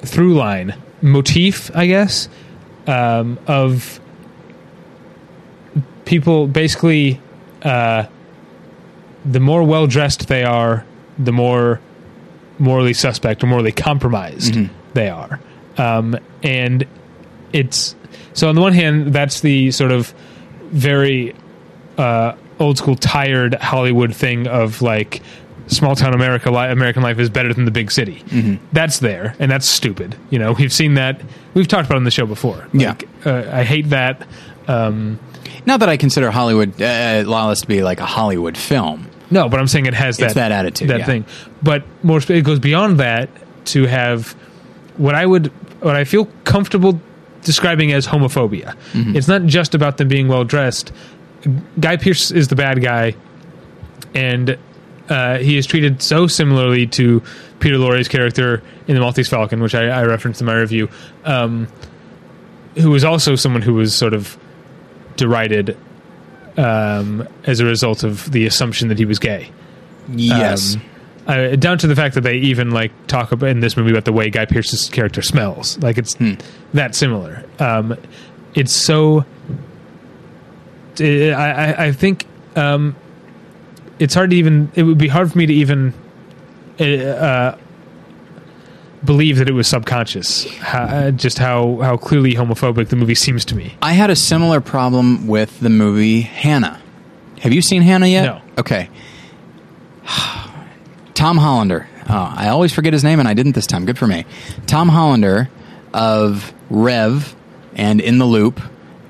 through 0.00 0.34
line 0.34 0.74
motif, 1.00 1.70
I 1.74 1.86
guess, 1.86 2.28
um, 2.86 3.38
of 3.46 4.00
people 6.04 6.46
basically 6.46 7.20
uh, 7.62 8.06
the 9.24 9.40
more 9.40 9.62
well 9.62 9.86
dressed 9.86 10.28
they 10.28 10.44
are, 10.44 10.84
the 11.18 11.32
more 11.32 11.80
morally 12.58 12.94
suspect 12.94 13.42
or 13.42 13.46
morally 13.46 13.72
compromised 13.72 14.54
they 14.94 15.08
are. 15.08 15.40
Um, 15.76 16.18
and 16.42 16.86
it's 17.52 17.94
so 18.34 18.48
on 18.48 18.54
the 18.54 18.60
one 18.60 18.72
hand, 18.72 19.12
that's 19.12 19.40
the 19.40 19.70
sort 19.70 19.92
of 19.92 20.14
very 20.70 21.34
uh, 21.98 22.34
old 22.58 22.78
school, 22.78 22.96
tired 22.96 23.54
Hollywood 23.54 24.14
thing 24.14 24.46
of 24.46 24.82
like 24.82 25.22
small 25.66 25.96
town 25.96 26.14
America, 26.14 26.50
li- 26.50 26.70
American 26.70 27.02
life 27.02 27.18
is 27.18 27.30
better 27.30 27.52
than 27.52 27.64
the 27.64 27.70
big 27.70 27.90
city. 27.90 28.22
That's 28.72 28.98
there, 28.98 29.34
and 29.38 29.50
that's 29.50 29.66
stupid. 29.66 30.16
You 30.30 30.38
know, 30.38 30.52
we've 30.52 30.72
seen 30.72 30.94
that. 30.94 31.20
We've 31.54 31.68
talked 31.68 31.86
about 31.86 31.96
it 31.96 31.98
on 31.98 32.04
the 32.04 32.10
show 32.10 32.26
before. 32.26 32.66
Yeah. 32.72 32.96
Uh, 33.24 33.44
I 33.50 33.64
hate 33.64 33.90
that. 33.90 34.26
Um, 34.68 35.18
not 35.66 35.80
that 35.80 35.88
i 35.88 35.96
consider 35.96 36.30
hollywood 36.30 36.80
uh, 36.80 37.24
lawless 37.26 37.60
to 37.60 37.66
be 37.68 37.82
like 37.82 38.00
a 38.00 38.04
hollywood 38.04 38.56
film 38.56 39.08
no, 39.32 39.48
but 39.48 39.58
I'm 39.58 39.66
saying 39.66 39.86
it 39.86 39.94
has 39.94 40.18
that 40.18 40.34
that 40.34 40.52
attitude, 40.52 40.88
that 40.88 41.00
yeah. 41.00 41.06
thing. 41.06 41.24
But 41.62 41.84
more, 42.04 42.20
it 42.28 42.44
goes 42.44 42.58
beyond 42.58 43.00
that. 43.00 43.30
to 43.66 43.86
have 43.86 44.36
what 44.96 45.14
I 45.14 45.26
would 45.26 45.46
what 45.80 45.96
I 45.96 46.04
feel 46.04 46.26
comfortable 46.44 47.00
describing 47.42 47.92
as 47.92 48.06
homophobia. 48.06 48.76
It's 49.16 49.28
not 49.28 49.44
just 49.44 49.74
about 49.74 49.96
them 49.96 50.08
being 50.08 50.28
well 50.28 50.44
dressed. 50.44 50.92
Guy 51.80 51.96
Pearce 51.96 52.30
is 52.30 52.48
the 52.48 52.54
bad 52.54 52.80
guy, 52.80 53.16
and 54.14 54.56
uh, 55.08 55.38
he 55.38 55.56
is 55.56 55.66
treated 55.66 56.00
so 56.02 56.26
similarly 56.26 56.86
to 56.86 57.22
Peter 57.58 57.78
Lorre's 57.78 58.08
character 58.08 58.62
in 58.86 58.94
the 58.94 59.00
Maltese 59.00 59.28
Falcon, 59.28 59.60
which 59.60 59.74
I, 59.74 59.88
I 59.88 60.04
referenced 60.04 60.40
in 60.40 60.46
my 60.46 60.54
review, 60.54 60.88
um, 61.24 61.66
who 62.76 62.90
was 62.90 63.04
also 63.04 63.34
someone 63.34 63.62
who 63.62 63.74
was 63.74 63.94
sort 63.94 64.14
of 64.14 64.38
derided 65.16 65.76
um, 66.56 67.26
as 67.44 67.60
a 67.60 67.64
result 67.64 68.04
of 68.04 68.30
the 68.30 68.46
assumption 68.46 68.88
that 68.88 68.98
he 68.98 69.04
was 69.04 69.18
gay. 69.18 69.50
Yes. 70.08 70.76
Um, 70.76 70.82
uh, 71.26 71.56
down 71.56 71.78
to 71.78 71.86
the 71.86 71.96
fact 71.96 72.14
that 72.14 72.22
they 72.22 72.36
even 72.36 72.70
like 72.70 72.92
talk 73.06 73.32
about 73.32 73.50
in 73.50 73.60
this 73.60 73.76
movie 73.76 73.90
about 73.90 74.04
the 74.04 74.12
way 74.12 74.30
Guy 74.30 74.44
Pearce's 74.44 74.88
character 74.88 75.22
smells. 75.22 75.78
Like 75.78 75.98
it's 75.98 76.16
that 76.74 76.94
similar. 76.94 77.44
Um, 77.58 77.96
it's 78.54 78.72
so. 78.72 79.24
I, 81.00 81.32
I, 81.32 81.84
I 81.86 81.92
think 81.92 82.26
um, 82.56 82.96
it's 83.98 84.14
hard 84.14 84.30
to 84.30 84.36
even. 84.36 84.70
It 84.74 84.82
would 84.82 84.98
be 84.98 85.08
hard 85.08 85.32
for 85.32 85.38
me 85.38 85.46
to 85.46 85.54
even 85.54 85.94
uh, 86.78 86.84
uh, 86.84 87.58
believe 89.04 89.38
that 89.38 89.48
it 89.48 89.52
was 89.52 89.68
subconscious. 89.68 90.44
How, 90.58 90.82
uh, 90.82 91.10
just 91.12 91.38
how 91.38 91.78
how 91.78 91.96
clearly 91.96 92.34
homophobic 92.34 92.88
the 92.88 92.96
movie 92.96 93.14
seems 93.14 93.44
to 93.46 93.54
me. 93.54 93.76
I 93.80 93.92
had 93.92 94.10
a 94.10 94.16
similar 94.16 94.60
problem 94.60 95.26
with 95.26 95.60
the 95.60 95.70
movie 95.70 96.22
Hanna. 96.22 96.80
Have 97.40 97.52
you 97.52 97.62
seen 97.62 97.82
Hanna 97.82 98.06
yet? 98.06 98.24
No. 98.24 98.42
Okay. 98.58 98.88
Tom 101.14 101.36
Hollander. 101.38 101.86
Oh, 102.08 102.34
I 102.36 102.48
always 102.48 102.72
forget 102.72 102.92
his 102.92 103.04
name, 103.04 103.18
and 103.20 103.28
I 103.28 103.34
didn't 103.34 103.52
this 103.52 103.66
time. 103.66 103.84
Good 103.86 103.98
for 103.98 104.06
me. 104.06 104.24
Tom 104.66 104.88
Hollander 104.88 105.48
of 105.94 106.52
Rev 106.70 107.34
and 107.74 108.00
In 108.00 108.18
the 108.18 108.24
Loop 108.24 108.60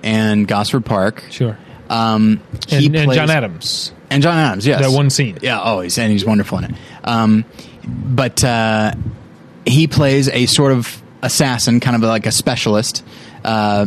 and 0.03 0.47
Gosford 0.47 0.85
Park. 0.85 1.23
Sure. 1.31 1.57
Um, 1.89 2.41
he 2.69 2.87
And, 2.87 2.97
and 2.97 3.05
plays- 3.07 3.17
John 3.19 3.31
Adams. 3.31 3.93
and 4.11 4.23
John 4.23 4.37
Adams. 4.39 4.67
Yes, 4.67 4.81
That 4.83 4.91
one 4.95 5.11
scene. 5.11 5.39
Yeah, 5.43 5.61
always, 5.61 5.97
and 5.99 6.11
he's 6.13 6.25
wonderful 6.25 6.59
in 6.59 6.65
it. 6.65 6.75
Um, 7.05 7.45
but 7.87 8.43
uh, 8.45 8.95
he 9.67 9.87
plays 9.87 10.29
a 10.29 10.47
sort 10.47 10.73
of 10.73 11.03
assassin, 11.23 11.81
kind 11.81 11.95
of 11.97 12.03
like 12.03 12.27
a 12.27 12.33
specialist, 12.33 13.05
uh, 13.45 13.87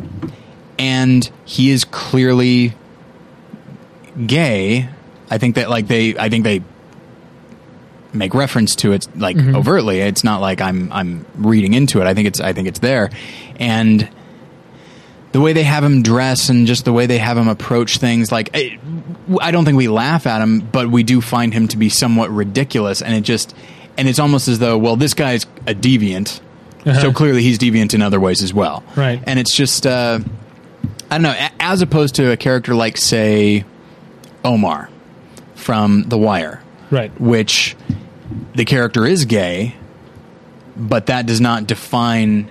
and 0.80 1.30
he 1.46 1.70
is 1.70 1.84
clearly 1.86 2.74
gay. 4.26 4.90
I 5.30 5.38
think 5.38 5.56
that 5.56 5.70
like 5.70 5.88
they, 5.88 6.18
I 6.18 6.30
think 6.30 6.44
they 6.44 6.62
make 8.16 8.34
reference 8.34 8.76
to 8.78 8.94
it 8.94 9.08
like 9.16 9.38
overtly. 9.38 10.00
It's 10.00 10.24
not 10.24 10.42
like 10.42 10.62
I'm 10.62 10.92
I'm 10.92 11.26
reading 11.36 11.74
into 11.74 12.02
it. 12.02 12.08
I 12.08 12.14
think 12.14 12.28
it's 12.28 12.40
I 12.40 12.54
think 12.54 12.68
it's 12.68 12.80
there, 12.80 13.10
and 13.60 14.10
the 15.32 15.42
way 15.42 15.52
they 15.54 15.64
have 15.64 15.84
him 15.84 16.02
dress 16.02 16.48
and 16.50 16.66
just 16.66 16.86
the 16.86 16.94
way 16.94 17.06
they 17.08 17.18
have 17.18 17.38
him 17.38 17.50
approach 17.50 17.98
things 17.98 18.32
like 18.32 18.50
I, 18.54 18.80
I 19.42 19.52
don't 19.52 19.66
think 19.66 19.76
we 19.78 19.90
laugh 19.90 20.26
at 20.28 20.42
him 20.42 20.62
but 20.62 20.90
we 20.90 21.04
do 21.04 21.20
find 21.20 21.54
him 21.54 21.68
to 21.68 21.78
be 21.78 21.90
somewhat 21.90 22.30
ridiculous 22.32 23.02
and 23.02 23.14
it 23.14 23.20
just 23.22 23.54
and 23.98 24.08
it's 24.08 24.18
almost 24.20 24.48
as 24.48 24.60
though 24.60 24.78
well 24.78 24.96
this 24.96 25.14
guy's 25.14 25.44
a 25.68 25.74
deviant 25.76 26.40
so 27.02 27.12
clearly 27.12 27.42
he's 27.42 27.58
deviant 27.60 27.94
in 27.94 28.02
other 28.02 28.18
ways 28.18 28.42
as 28.42 28.54
well 28.54 28.82
Right. 28.96 29.22
and 29.28 29.38
it's 29.38 29.54
just 29.54 29.86
uh, 29.86 30.20
I 31.12 31.18
don't 31.18 31.24
know 31.24 31.48
as 31.60 31.82
opposed 31.82 32.16
to 32.16 32.32
a 32.32 32.38
character 32.38 32.74
like 32.74 32.96
say 32.96 33.66
Omar 34.46 34.90
from 35.56 36.04
The 36.04 36.18
Wire 36.18 36.62
Right. 36.92 37.12
which 37.20 37.76
the 38.56 38.66
character 38.66 39.06
is 39.06 39.26
gay, 39.26 39.76
but 40.78 41.08
that 41.08 41.26
does 41.26 41.42
not 41.42 41.68
define, 41.68 42.50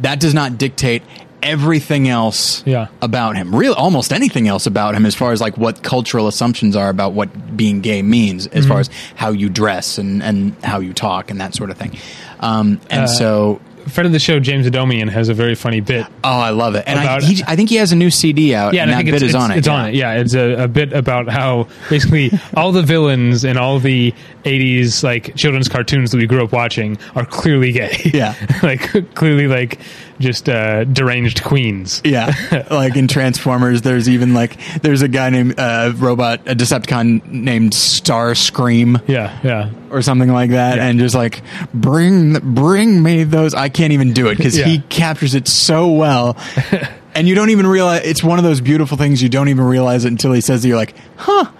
that 0.00 0.20
does 0.20 0.34
not 0.34 0.58
dictate 0.58 1.02
everything 1.42 2.08
else 2.08 2.62
Yeah. 2.66 2.88
about 3.00 3.36
him. 3.36 3.54
Real, 3.54 3.72
almost 3.72 4.12
anything 4.12 4.48
else 4.48 4.66
about 4.66 4.94
him, 4.96 5.06
as 5.06 5.14
far 5.14 5.30
as 5.32 5.40
like 5.40 5.56
what 5.56 5.82
cultural 5.82 6.26
assumptions 6.26 6.74
are 6.74 6.88
about 6.88 7.12
what 7.12 7.56
being 7.56 7.80
gay 7.80 8.02
means, 8.02 8.46
as 8.48 8.64
Mm-hmm. 8.64 8.68
far 8.72 8.80
as 8.80 8.90
how 9.14 9.30
you 9.30 9.48
dress 9.48 9.98
and 9.98 10.22
and 10.22 10.54
how 10.64 10.80
you 10.80 10.92
talk 10.92 11.30
and 11.30 11.40
that 11.40 11.54
sort 11.54 11.70
of 11.70 11.76
thing. 11.76 11.96
Um, 12.40 12.80
and 12.90 13.02
Uh, 13.04 13.06
so, 13.06 13.60
friend 13.88 14.06
of 14.06 14.12
the 14.12 14.18
show, 14.18 14.38
James 14.40 14.66
Adomian, 14.66 15.08
has 15.10 15.28
a 15.28 15.34
very 15.34 15.54
funny 15.54 15.80
bit. 15.80 16.06
oh, 16.24 16.38
I 16.38 16.50
love 16.50 16.74
it. 16.74 16.84
And 16.86 16.98
I, 16.98 17.20
he, 17.20 17.42
I 17.46 17.56
think 17.56 17.70
he 17.70 17.76
has 17.76 17.92
a 17.92 17.96
new 17.96 18.10
CD 18.10 18.54
out, 18.54 18.74
Yeah, 18.74 18.82
and, 18.82 18.90
and 18.90 19.00
that 19.00 19.04
bit 19.04 19.14
it's, 19.14 19.22
is 19.22 19.28
it's, 19.30 19.44
on 19.44 19.50
it. 19.50 19.58
It's 19.58 19.66
yeah. 19.66 19.74
on 19.74 19.88
it. 19.88 19.94
Yeah, 19.94 20.12
it's 20.14 20.34
a, 20.34 20.64
a 20.64 20.68
bit 20.68 20.92
about 20.92 21.28
how 21.28 21.68
basically 21.88 22.30
all 22.56 22.72
the 22.72 22.82
villains 22.82 23.44
in 23.44 23.56
all 23.56 23.78
the 23.78 24.12
'80s 24.44 25.02
like 25.02 25.34
children's 25.36 25.68
cartoons 25.68 26.10
that 26.10 26.18
we 26.18 26.26
grew 26.26 26.44
up 26.44 26.52
watching 26.52 26.98
are 27.14 27.24
clearly 27.26 27.72
gay. 27.72 27.96
Yeah. 28.12 28.34
like 28.62 29.14
clearly 29.14 29.46
like 29.48 29.78
just 30.18 30.48
uh, 30.48 30.84
deranged 30.84 31.42
queens. 31.44 32.00
Yeah, 32.04 32.32
like 32.70 32.96
in 32.96 33.08
Transformers, 33.08 33.82
there's 33.82 34.08
even 34.08 34.34
like 34.34 34.56
there's 34.82 35.02
a 35.02 35.08
guy 35.08 35.30
named 35.30 35.58
uh, 35.58 35.92
robot, 35.96 36.40
a 36.46 36.54
Decepticon 36.54 37.24
named 37.26 37.72
Starscream. 37.72 39.02
Yeah, 39.08 39.38
yeah. 39.42 39.70
or 39.90 40.02
something 40.02 40.30
like 40.30 40.50
that, 40.50 40.76
Yeah. 40.76 40.86
and 40.86 40.98
just 40.98 41.14
like 41.14 41.42
bring 41.72 42.34
bring 42.54 43.02
me 43.02 43.24
those. 43.24 43.54
I 43.54 43.68
can't 43.68 43.92
even 43.92 44.12
do 44.12 44.28
it 44.28 44.36
because 44.36 44.56
Yeah. 44.58 44.66
he 44.66 44.78
captures 44.80 45.34
it 45.34 45.48
so 45.48 45.88
well, 45.88 46.36
and 47.14 47.28
you 47.28 47.34
don't 47.34 47.50
even 47.50 47.66
realize 47.66 48.02
it's 48.04 48.22
one 48.24 48.38
of 48.38 48.44
those 48.44 48.60
beautiful 48.60 48.96
things. 48.96 49.22
You 49.22 49.28
don't 49.28 49.48
even 49.48 49.64
realize 49.64 50.04
it 50.04 50.08
until 50.08 50.32
he 50.32 50.40
says 50.40 50.64
it. 50.64 50.68
You're 50.68 50.76
like, 50.76 50.94
huh, 51.16 51.50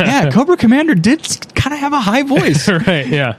yeah, 0.00 0.30
Cobra 0.32 0.56
Commander 0.56 0.94
did 0.94 1.20
kind 1.54 1.74
of 1.74 1.80
have 1.80 1.92
a 1.92 2.00
high 2.00 2.22
voice. 2.22 2.68
right. 2.68 3.06
Yeah. 3.06 3.36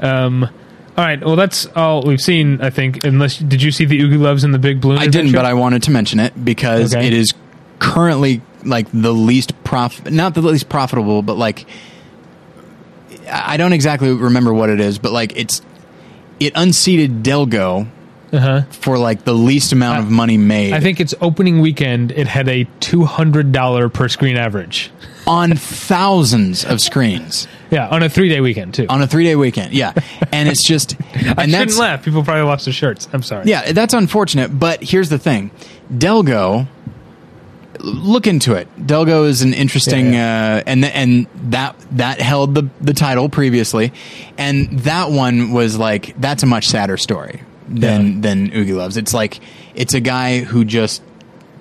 Um, 0.00 0.48
all 0.96 1.04
right. 1.04 1.20
Well, 1.24 1.36
that's 1.36 1.66
all 1.74 2.02
we've 2.02 2.20
seen. 2.20 2.60
I 2.60 2.70
think. 2.70 3.04
Unless 3.04 3.38
did 3.38 3.62
you 3.62 3.70
see 3.72 3.84
the 3.84 3.98
Oogieloves 4.00 4.44
in 4.44 4.50
the 4.52 4.58
Big 4.58 4.80
Balloon? 4.80 4.98
I 4.98 5.06
didn't, 5.06 5.32
but 5.32 5.44
I 5.44 5.54
wanted 5.54 5.82
to 5.84 5.90
mention 5.90 6.20
it 6.20 6.44
because 6.44 6.94
Okay. 6.94 7.06
it 7.06 7.12
is 7.14 7.32
currently 7.78 8.42
like 8.64 8.86
the 8.92 9.12
least 9.12 9.52
prof, 9.64 10.08
not 10.10 10.34
the 10.34 10.42
least 10.42 10.68
profitable, 10.68 11.22
but 11.22 11.36
like 11.36 11.66
I 13.28 13.54
I 13.54 13.56
don't 13.56 13.72
exactly 13.72 14.12
remember 14.12 14.52
what 14.52 14.70
it 14.70 14.80
is, 14.80 14.98
but 14.98 15.12
like 15.12 15.32
it's 15.36 15.62
it 16.40 16.52
unseated 16.56 17.22
Delgo 17.22 17.86
Uh-huh. 18.32 18.62
for 18.70 18.98
like 18.98 19.24
the 19.24 19.34
least 19.34 19.72
amount 19.72 19.98
of 20.00 20.10
money 20.10 20.36
made 20.38 20.72
I 20.72 20.80
think 20.80 21.00
its 21.00 21.14
opening 21.20 21.60
weekend 21.60 22.12
it 22.12 22.26
had 22.26 22.48
a 22.48 22.66
two 22.80 23.04
hundred 23.04 23.52
dollar 23.52 23.88
per 23.88 24.08
screen 24.08 24.36
average. 24.36 24.90
on 25.26 25.54
thousands 25.54 26.64
of 26.64 26.80
screens 26.80 27.46
Yeah, 27.72 27.88
on 27.88 28.02
a 28.02 28.08
three 28.08 28.28
day 28.28 28.40
weekend 28.40 28.74
too. 28.74 28.86
on 28.88 29.00
a 29.02 29.06
three 29.06 29.24
day 29.24 29.34
weekend. 29.34 29.72
Yeah, 29.72 29.92
and 30.32 30.48
it's 30.48 30.64
just 30.64 30.94
and 31.14 31.28
I 31.30 31.46
that's 31.46 31.50
shouldn't 31.52 31.78
laugh. 31.78 32.04
People 32.04 32.22
probably 32.22 32.42
lost 32.44 32.66
their 32.66 32.74
shirts. 32.74 33.08
I'm 33.12 33.22
sorry. 33.22 33.46
Yeah, 33.46 33.72
that's 33.72 33.94
unfortunate. 33.94 34.48
But 34.58 34.82
here's 34.82 35.08
the 35.08 35.18
thing, 35.18 35.50
Delgo. 35.92 36.68
Look 37.78 38.26
into 38.26 38.52
it. 38.54 38.68
Delgo 38.78 39.26
is 39.26 39.42
an 39.42 39.54
interesting, 39.54 40.12
Yeah, 40.12 40.58
Uh, 40.58 40.62
and 40.66 40.84
and 40.84 41.26
that 41.50 41.74
that 41.92 42.20
held 42.20 42.54
the 42.54 42.68
the 42.80 42.92
title 42.92 43.28
previously, 43.30 43.92
and 44.38 44.78
that 44.80 45.10
one 45.10 45.50
was 45.52 45.78
like 45.78 46.14
that's 46.20 46.42
a 46.42 46.46
much 46.46 46.68
sadder 46.68 46.96
story 46.98 47.40
than 47.68 48.06
Yeah. 48.16 48.20
than 48.20 48.50
Oogieloves. 48.50 48.96
It's 48.98 49.14
like 49.14 49.40
it's 49.74 49.94
a 49.94 50.00
guy 50.00 50.40
who 50.40 50.64
just 50.66 51.02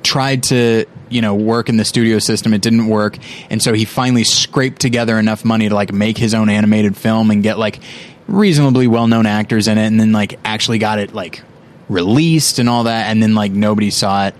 tried 0.03 0.43
to 0.43 0.85
you 1.11 1.21
know 1.21 1.35
work 1.35 1.69
in 1.69 1.77
the 1.77 1.85
studio 1.85 2.19
system 2.19 2.53
it 2.53 2.61
didn't 2.61 2.87
work 2.87 3.17
and 3.49 3.61
so 3.61 3.73
he 3.73 3.85
finally 3.85 4.23
scraped 4.23 4.79
together 4.81 5.17
enough 5.19 5.43
money 5.45 5.67
to 5.69 5.75
like 5.75 5.91
make 5.91 6.17
his 6.17 6.33
own 6.33 6.49
animated 6.49 6.95
film 6.95 7.29
and 7.31 7.43
get 7.43 7.57
like 7.59 7.79
reasonably 8.27 8.87
well-known 8.87 9.25
actors 9.25 9.67
in 9.67 9.77
it 9.77 9.85
and 9.87 9.99
then 9.99 10.11
like 10.11 10.39
actually 10.45 10.77
got 10.77 10.99
it 10.99 11.13
like 11.13 11.43
released 11.89 12.59
and 12.59 12.69
all 12.69 12.85
that 12.85 13.07
and 13.07 13.21
then 13.21 13.35
like 13.35 13.51
nobody 13.51 13.89
saw 13.89 14.27
it 14.27 14.35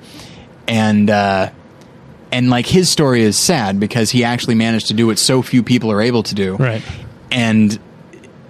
and 0.68 1.10
uh 1.10 1.50
and 2.32 2.50
like 2.50 2.66
his 2.66 2.90
story 2.90 3.22
is 3.24 3.38
sad 3.38 3.80
because 3.80 4.10
he 4.10 4.24
actually 4.24 4.56
managed 4.56 4.88
to 4.88 4.94
do 4.94 5.08
what 5.08 5.20
so 5.20 5.42
few 5.42 5.62
people 5.64 5.92
are 5.92 6.02
able 6.02 6.24
to 6.24 6.34
do 6.36 6.56
Right. 6.56 6.82
and 7.30 7.78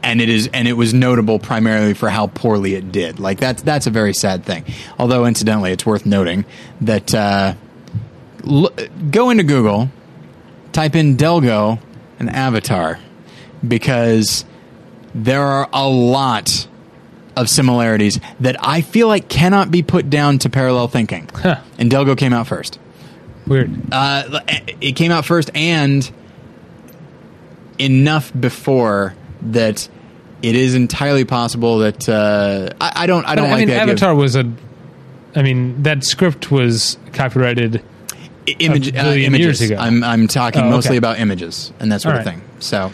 and 0.03 0.19
it 0.22 0.30
is 0.30 0.48
and 0.53 0.68
it 0.68 0.73
was 0.73 0.93
notable 0.93 1.39
primarily 1.39 1.93
for 1.93 2.10
how 2.10 2.26
poorly 2.26 2.73
it 2.73 2.91
did. 2.91 3.19
Like 3.19 3.39
that's 3.39 3.61
that's 3.61 3.85
a 3.85 3.91
very 3.91 4.14
sad 4.15 4.43
thing. 4.43 4.65
Although 4.98 5.26
incidentally, 5.27 5.72
it's 5.72 5.85
worth 5.85 6.07
noting 6.07 6.43
that 6.81 7.14
uh, 7.14 7.53
l- 8.46 8.72
go 9.10 9.30
into 9.30 9.44
Google, 9.44 9.90
type 10.72 10.96
in 10.96 11.18
Delgo 11.18 11.80
and 12.20 12.30
Avatar 12.30 13.00
because 13.68 14.46
there 15.14 15.44
are 15.44 15.70
a 15.74 15.88
lot 15.88 16.68
of 17.36 17.50
similarities 17.50 18.20
that 18.40 18.56
I 18.60 18.82
feel 18.82 19.08
like 19.08 19.30
cannot 19.30 19.72
be 19.72 19.84
put 19.84 20.10
down 20.10 20.40
to 20.40 20.50
parallel 20.50 20.88
thinking. 20.88 21.30
Huh. 21.34 21.62
And 21.78 21.92
Delgo 21.92 22.18
came 22.18 22.34
out 22.34 22.48
first. 22.48 22.80
Weird. 23.48 23.72
Uh, 23.92 24.40
it 24.80 24.96
came 24.96 25.12
out 25.12 25.26
first 25.26 25.50
and 25.56 26.10
enough 27.80 28.32
before 28.40 29.16
that 29.42 29.90
it 30.42 30.56
is 30.56 30.76
entirely 30.76 31.26
possible 31.26 31.80
that 31.80 32.08
uh, 32.08 32.70
I, 32.80 33.04
I 33.04 33.08
don't 33.08 33.26
I 33.26 33.36
don't 33.36 33.48
I 33.48 33.52
like 33.52 33.60
mean, 33.60 33.68
the 33.70 33.74
idea 33.76 33.84
of 33.84 33.90
Avatar 33.90 34.16
was 34.16 34.36
a. 34.36 34.52
I 35.36 35.44
mean, 35.44 35.84
that 35.84 36.04
script 36.04 36.52
was 36.52 36.98
copyrighted. 37.14 37.84
Image, 38.48 38.96
uh, 38.96 39.00
images. 39.08 39.60
years 39.60 39.62
ago. 39.72 39.78
I'm 39.80 40.04
I'm 40.04 40.28
talking 40.28 40.62
Oh, 40.62 40.66
okay. 40.66 40.72
mostly 40.76 40.98
about 40.98 41.20
images 41.20 41.72
and 41.80 41.92
that 41.92 42.02
sort 42.02 42.16
of 42.16 42.22
All 42.22 42.26
right. 42.26 42.40
thing. 42.40 42.48
So 42.60 42.92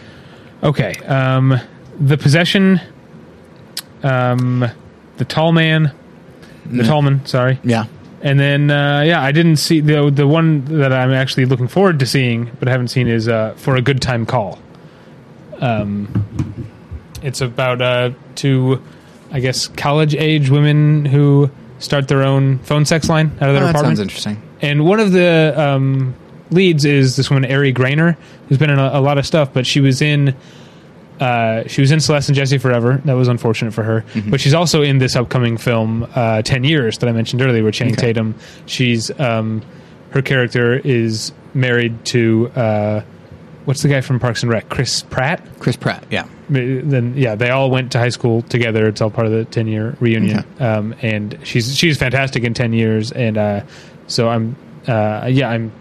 Okay. 0.62 0.94
Um, 1.06 1.58
the 2.00 2.16
possession. 2.18 2.80
um, 4.02 4.64
the 5.16 5.24
Tall 5.24 5.52
Man, 5.52 5.92
the 6.66 6.84
Tall 6.84 7.02
Man. 7.02 7.24
Sorry, 7.26 7.58
Yeah. 7.64 7.86
and 8.22 8.38
then 8.38 8.70
uh, 8.70 9.02
yeah, 9.04 9.20
I 9.22 9.32
didn't 9.32 9.56
see 9.56 9.80
the 9.80 10.10
the 10.10 10.26
one 10.26 10.64
that 10.78 10.92
I'm 10.92 11.12
actually 11.12 11.44
looking 11.46 11.66
forward 11.68 11.98
to 12.00 12.06
seeing, 12.06 12.50
but 12.58 12.68
I 12.68 12.70
haven't 12.70 12.88
seen 12.88 13.08
is 13.08 13.28
uh, 13.28 13.54
for 13.56 13.74
a 13.76 13.82
good 13.82 14.00
time 14.00 14.26
call. 14.26 14.58
Um, 15.60 16.66
it's 17.22 17.40
about 17.40 17.82
uh, 17.82 18.10
two, 18.36 18.80
I 19.32 19.40
guess, 19.40 19.66
college 19.66 20.14
age 20.14 20.50
women 20.50 21.04
who 21.04 21.50
start 21.80 22.06
their 22.06 22.22
own 22.22 22.58
phone 22.60 22.84
sex 22.84 23.08
line 23.08 23.32
out 23.40 23.48
of 23.48 23.54
their 23.54 23.62
Oh, 23.64 23.66
that 23.66 23.70
apartment. 23.70 23.98
sounds 23.98 24.00
interesting. 24.00 24.40
And 24.60 24.84
one 24.84 25.00
of 25.00 25.12
the 25.12 25.54
um, 25.56 26.14
leads 26.50 26.84
is 26.84 27.16
this 27.16 27.30
woman, 27.30 27.50
Ari 27.50 27.72
Graynor, 27.72 28.16
who's 28.48 28.58
been 28.58 28.70
in 28.70 28.78
a, 28.78 28.90
a 28.94 29.00
lot 29.00 29.18
of 29.18 29.26
stuff, 29.26 29.52
but 29.52 29.66
she 29.66 29.80
was 29.80 30.02
in. 30.02 30.34
Uh, 31.20 31.66
she 31.66 31.80
was 31.80 31.90
in 31.90 31.98
Celeste 31.98 32.28
and 32.28 32.36
Jesse 32.36 32.58
Forever. 32.58 33.02
That 33.04 33.14
was 33.14 33.26
unfortunate 33.26 33.72
for 33.74 33.82
her. 33.82 34.02
Mm-hmm. 34.14 34.30
But 34.30 34.40
she's 34.40 34.54
also 34.54 34.82
in 34.82 34.98
this 34.98 35.16
upcoming 35.16 35.56
film, 35.56 36.06
uh, 36.14 36.42
Ten 36.42 36.62
Years, 36.62 36.98
that 36.98 37.08
I 37.08 37.12
mentioned 37.12 37.42
earlier, 37.42 37.64
with 37.64 37.74
Channing 37.74 37.94
Okay. 37.94 38.08
Tatum. 38.08 38.36
She's 38.66 39.10
um, 39.18 39.62
her 40.10 40.22
character 40.22 40.74
is 40.74 41.32
married 41.54 42.04
to 42.06 42.52
uh, 42.54 43.00
what's 43.64 43.82
the 43.82 43.88
guy 43.88 44.00
from 44.00 44.20
Parks 44.20 44.42
and 44.42 44.50
Rec? 44.50 44.68
Chris 44.68 45.02
Pratt. 45.02 45.42
Chris 45.58 45.76
Pratt. 45.76 46.04
Yeah. 46.10 46.26
Then 46.48 47.14
yeah, 47.16 47.34
they 47.34 47.50
all 47.50 47.70
went 47.70 47.92
to 47.92 47.98
high 47.98 48.08
school 48.08 48.42
together. 48.42 48.86
It's 48.86 49.00
all 49.02 49.10
part 49.10 49.26
of 49.26 49.32
the 49.32 49.44
ten 49.44 49.66
year 49.66 49.96
reunion. 50.00 50.38
Okay. 50.38 50.64
Um, 50.64 50.94
and 51.02 51.38
she's 51.42 51.76
she's 51.76 51.98
fantastic 51.98 52.44
in 52.44 52.54
ten 52.54 52.72
years. 52.72 53.12
And 53.12 53.36
uh, 53.36 53.64
so 54.08 54.28
I'm 54.28 54.56
uh, 54.86 55.28
yeah 55.30 55.48
I'm 55.48 55.72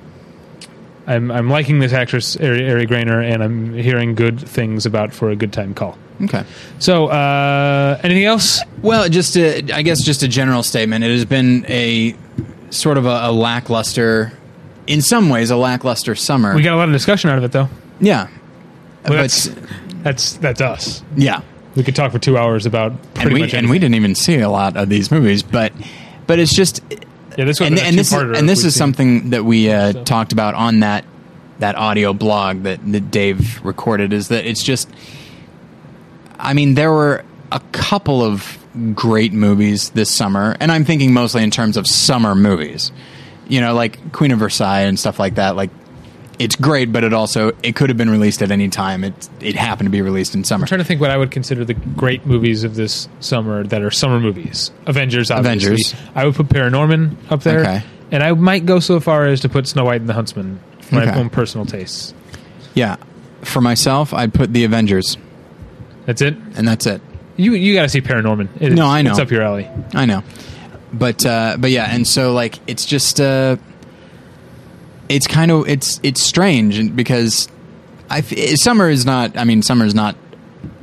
I'm 1.08 1.32
I'm 1.32 1.50
liking 1.50 1.80
this 1.80 1.94
actress 1.94 2.36
Ari, 2.38 2.70
Ari 2.70 2.86
Graynor, 2.86 3.24
and 3.24 3.42
I'm 3.42 3.74
hearing 3.74 4.14
good 4.14 4.40
things 4.40 4.86
about 4.86 5.14
for 5.14 5.30
a 5.30 5.36
good 5.36 5.52
time 5.54 5.74
call. 5.74 5.98
Okay. 6.22 6.44
So 6.80 7.08
uh, 7.08 8.00
anything 8.04 8.26
else? 8.26 8.62
Well, 8.82 9.08
just 9.08 9.38
a, 9.38 9.72
I 9.72 9.82
guess 9.84 10.04
just 10.04 10.24
a 10.24 10.28
general 10.28 10.64
statement. 10.64 11.04
It 11.04 11.12
has 11.12 11.26
been 11.26 11.66
a 11.68 12.16
sort 12.72 12.98
of 12.98 13.06
a, 13.06 13.20
a 13.24 13.32
lackluster, 13.32 14.34
in 14.88 15.02
some 15.02 15.30
ways, 15.30 15.52
a 15.52 15.56
lackluster 15.56 16.16
summer. 16.16 16.56
We 16.56 16.64
got 16.64 16.74
a 16.74 16.78
lot 16.78 16.90
of 16.90 16.94
discussion 16.94 17.30
out 17.30 17.38
of 17.38 17.44
it 17.44 17.52
though. 17.52 17.70
yeah. 18.00 18.28
Well, 19.04 19.14
but 19.14 19.22
that's 19.22 19.50
that's 20.04 20.34
that's 20.34 20.62
us. 20.62 21.04
yeah. 21.16 21.42
We 21.76 21.84
could 21.84 21.96
talk 21.96 22.12
for 22.12 22.20
two 22.20 22.38
hours 22.38 22.66
about 22.66 22.92
pretty 23.14 23.28
and 23.28 23.34
we 23.34 23.40
much 23.42 23.54
and 23.54 23.70
we 23.70 23.78
didn't 23.80 23.96
even 23.96 24.16
see 24.16 24.40
a 24.40 24.50
lot 24.50 24.76
of 24.76 24.90
these 24.90 25.12
movies, 25.12 25.44
but 25.44 25.72
but 26.26 26.40
it's 26.40 26.54
just 26.54 26.82
Yeah, 27.38 27.46
this 27.46 27.62
and, 27.62 27.78
and 27.80 27.98
this 27.98 28.12
is, 28.12 28.14
and 28.14 28.50
this 28.50 28.66
is 28.66 28.76
something 28.76 29.30
that 29.30 29.46
we 29.46 29.70
uh, 29.70 29.94
So. 29.94 30.04
talked 30.04 30.34
about 30.34 30.56
on 30.56 30.80
that 30.80 31.06
that 31.60 31.76
audio 31.76 32.14
blog 32.14 32.64
that, 32.64 32.80
that 32.92 33.12
Dave 33.12 33.64
recorded 33.64 34.14
is 34.14 34.28
that 34.28 34.46
it's 34.46 34.64
just 34.64 34.90
I 36.40 36.54
mean 36.54 36.74
there 36.74 36.92
were 36.92 37.24
a 37.52 37.60
couple 37.72 38.22
of 38.24 38.58
great 38.94 39.34
movies 39.34 39.92
this 39.92 40.10
summer 40.12 40.56
and 40.60 40.72
I'm 40.72 40.86
thinking 40.86 41.14
mostly 41.14 41.44
in 41.44 41.52
terms 41.52 41.78
of 41.78 41.88
summer 41.88 42.36
movies 42.36 42.92
you 43.48 43.62
know 43.62 43.74
like 43.74 44.12
Queen 44.12 44.32
of 44.32 44.40
Versailles 44.40 44.82
and 44.82 45.00
stuff 45.00 45.20
like 45.20 45.36
that 45.36 45.56
like 45.56 45.72
it's 46.40 46.56
great 46.56 46.92
but 46.94 47.04
it 47.04 47.14
also 47.14 47.52
it 47.64 47.76
could 47.76 47.90
have 47.90 47.98
been 47.98 48.10
released 48.10 48.42
at 48.44 48.52
any 48.52 48.70
time 48.70 49.04
it 49.04 49.30
it 49.42 49.56
happened 49.56 49.88
to 49.88 49.92
be 49.92 50.02
released 50.02 50.36
in 50.36 50.44
summer 50.44 50.64
I'm 50.64 50.68
trying 50.68 50.80
to 50.80 50.86
think 50.86 51.02
what 51.02 51.10
I 51.10 51.18
would 51.18 51.32
consider 51.32 51.66
the 51.66 51.74
great 51.74 52.26
movies 52.26 52.64
of 52.64 52.76
this 52.76 53.08
summer 53.20 53.64
that 53.66 53.82
are 53.82 53.90
summer 53.92 54.20
movies. 54.20 54.72
Avengers, 54.86 55.32
obviously. 55.32 55.68
Avengers. 55.74 55.96
I 56.16 56.26
would 56.26 56.36
put 56.36 56.48
Paranorman 56.50 57.16
up 57.32 57.42
there. 57.44 57.62
Okay. 57.62 57.84
And 58.12 58.22
I 58.24 58.32
might 58.34 58.66
go 58.66 58.80
so 58.80 59.00
far 59.00 59.26
as 59.26 59.42
to 59.42 59.50
put 59.50 59.68
Snow 59.68 59.86
White 59.86 60.00
and 60.02 60.08
the 60.10 60.14
Huntsman 60.14 60.60
for 60.82 60.96
my 60.96 61.04
Okay. 61.10 61.20
own 61.20 61.30
personal 61.30 61.66
tastes. 61.66 62.14
yeah 62.76 62.98
for 63.42 63.62
myself 63.62 64.14
I'd 64.14 64.34
put 64.34 64.54
The 64.54 64.64
Avengers 64.64 65.18
That's 66.06 66.22
it. 66.22 66.36
and 66.56 66.68
that's 66.68 66.86
it 66.86 67.02
You 67.36 67.54
you 67.54 67.74
got 67.74 67.84
to 67.84 67.90
see 67.90 68.02
Paranorman. 68.02 68.50
It 68.60 68.74
No, 68.74 68.86
I 68.88 69.02
know. 69.02 69.12
It's 69.12 69.20
up 69.20 69.32
your 69.32 69.42
alley. 69.42 69.68
I 69.94 70.06
know, 70.06 70.24
but 70.94 71.26
uh, 71.26 71.58
but 71.60 71.70
yeah, 71.72 71.88
and 71.94 72.08
so 72.08 72.34
like 72.34 72.60
it's 72.68 72.86
just 72.86 73.20
uh, 73.22 73.58
it's 75.10 75.28
kind 75.28 75.52
of 75.52 75.68
it's 75.68 76.00
it's 76.04 76.24
strange 76.24 76.96
because 76.96 77.48
I 78.10 78.20
f- 78.20 78.34
summer 78.58 78.90
is 78.90 79.06
not. 79.06 79.38
I 79.38 79.44
mean, 79.44 79.62
summer 79.62 79.86
is 79.86 79.96
not 79.96 80.16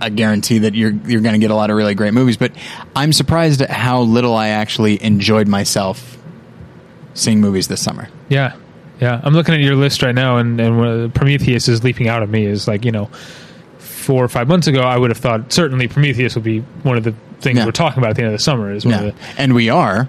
a 0.00 0.10
guarantee 0.10 0.58
that 0.58 0.74
you're 0.74 0.92
you're 0.92 1.20
going 1.20 1.34
to 1.34 1.38
get 1.38 1.50
a 1.50 1.54
lot 1.54 1.70
of 1.70 1.76
really 1.76 1.94
great 1.94 2.14
movies, 2.14 2.36
but 2.36 2.52
I'm 2.96 3.12
surprised 3.12 3.60
at 3.62 3.70
how 3.70 4.00
little 4.02 4.34
I 4.34 4.48
actually 4.48 5.02
enjoyed 5.02 5.48
myself 5.48 6.18
seeing 7.14 7.40
movies 7.40 7.68
this 7.68 7.82
summer. 7.82 8.08
Yeah. 8.28 8.54
Yeah. 9.00 9.20
I'm 9.22 9.34
looking 9.34 9.54
at 9.54 9.60
your 9.60 9.76
list 9.76 10.02
right 10.02 10.14
now, 10.14 10.36
and, 10.38 10.60
and 10.60 11.14
Prometheus 11.14 11.68
is 11.68 11.82
leaping 11.84 12.08
out 12.08 12.22
at 12.22 12.28
me. 12.28 12.46
Is 12.46 12.66
like, 12.68 12.84
you 12.84 12.92
know, 12.92 13.10
four 13.78 14.22
or 14.24 14.28
five 14.28 14.48
months 14.48 14.66
ago, 14.66 14.80
I 14.82 14.96
would 14.96 15.10
have 15.10 15.18
thought 15.18 15.52
certainly 15.52 15.88
Prometheus 15.88 16.34
would 16.34 16.44
be 16.44 16.60
one 16.60 16.96
of 16.96 17.04
the 17.04 17.14
things 17.40 17.58
Yeah. 17.58 17.64
we're 17.66 17.72
talking 17.72 17.98
about 17.98 18.10
at 18.10 18.16
the 18.16 18.22
end 18.22 18.32
of 18.32 18.38
the 18.38 18.42
summer. 18.42 18.72
Is 18.72 18.84
one 18.84 18.94
Yeah, 18.94 19.00
of 19.08 19.14
the. 19.36 19.40
and 19.40 19.54
we 19.54 19.68
are, 19.68 20.08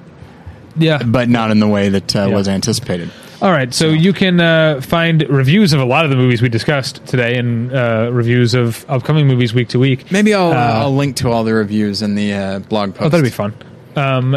Yeah. 0.77 1.01
but 1.03 1.29
not 1.29 1.51
in 1.51 1.59
the 1.59 1.67
way 1.67 1.89
that 1.89 2.15
uh, 2.15 2.27
Yeah. 2.27 2.35
was 2.35 2.47
anticipated. 2.47 3.11
All 3.41 3.51
right, 3.51 3.73
so 3.73 3.89
you 3.89 4.13
can 4.13 4.39
uh, 4.39 4.79
find 4.81 5.21
reviews 5.29 5.73
of 5.73 5.81
a 5.81 5.85
lot 5.85 6.05
of 6.05 6.09
the 6.11 6.15
movies 6.17 6.41
we 6.41 6.47
discussed 6.49 7.05
today, 7.05 7.37
and 7.37 7.73
uh, 7.73 8.09
reviews 8.11 8.53
of 8.53 8.85
upcoming 8.89 9.27
movies 9.27 9.53
week 9.53 9.67
to 9.69 9.79
week. 9.79 10.09
Maybe 10.11 10.33
I'll 10.33 10.53
Uh, 10.53 10.55
I'll 10.55 10.95
link 10.95 11.17
to 11.17 11.29
all 11.29 11.43
the 11.43 11.53
reviews 11.53 12.01
in 12.01 12.15
the 12.15 12.33
uh, 12.33 12.59
blog 12.59 12.95
post. 12.95 13.01
Oh, 13.05 13.09
that'd 13.09 13.23
be 13.25 13.29
fun. 13.29 13.53
Um, 13.97 14.35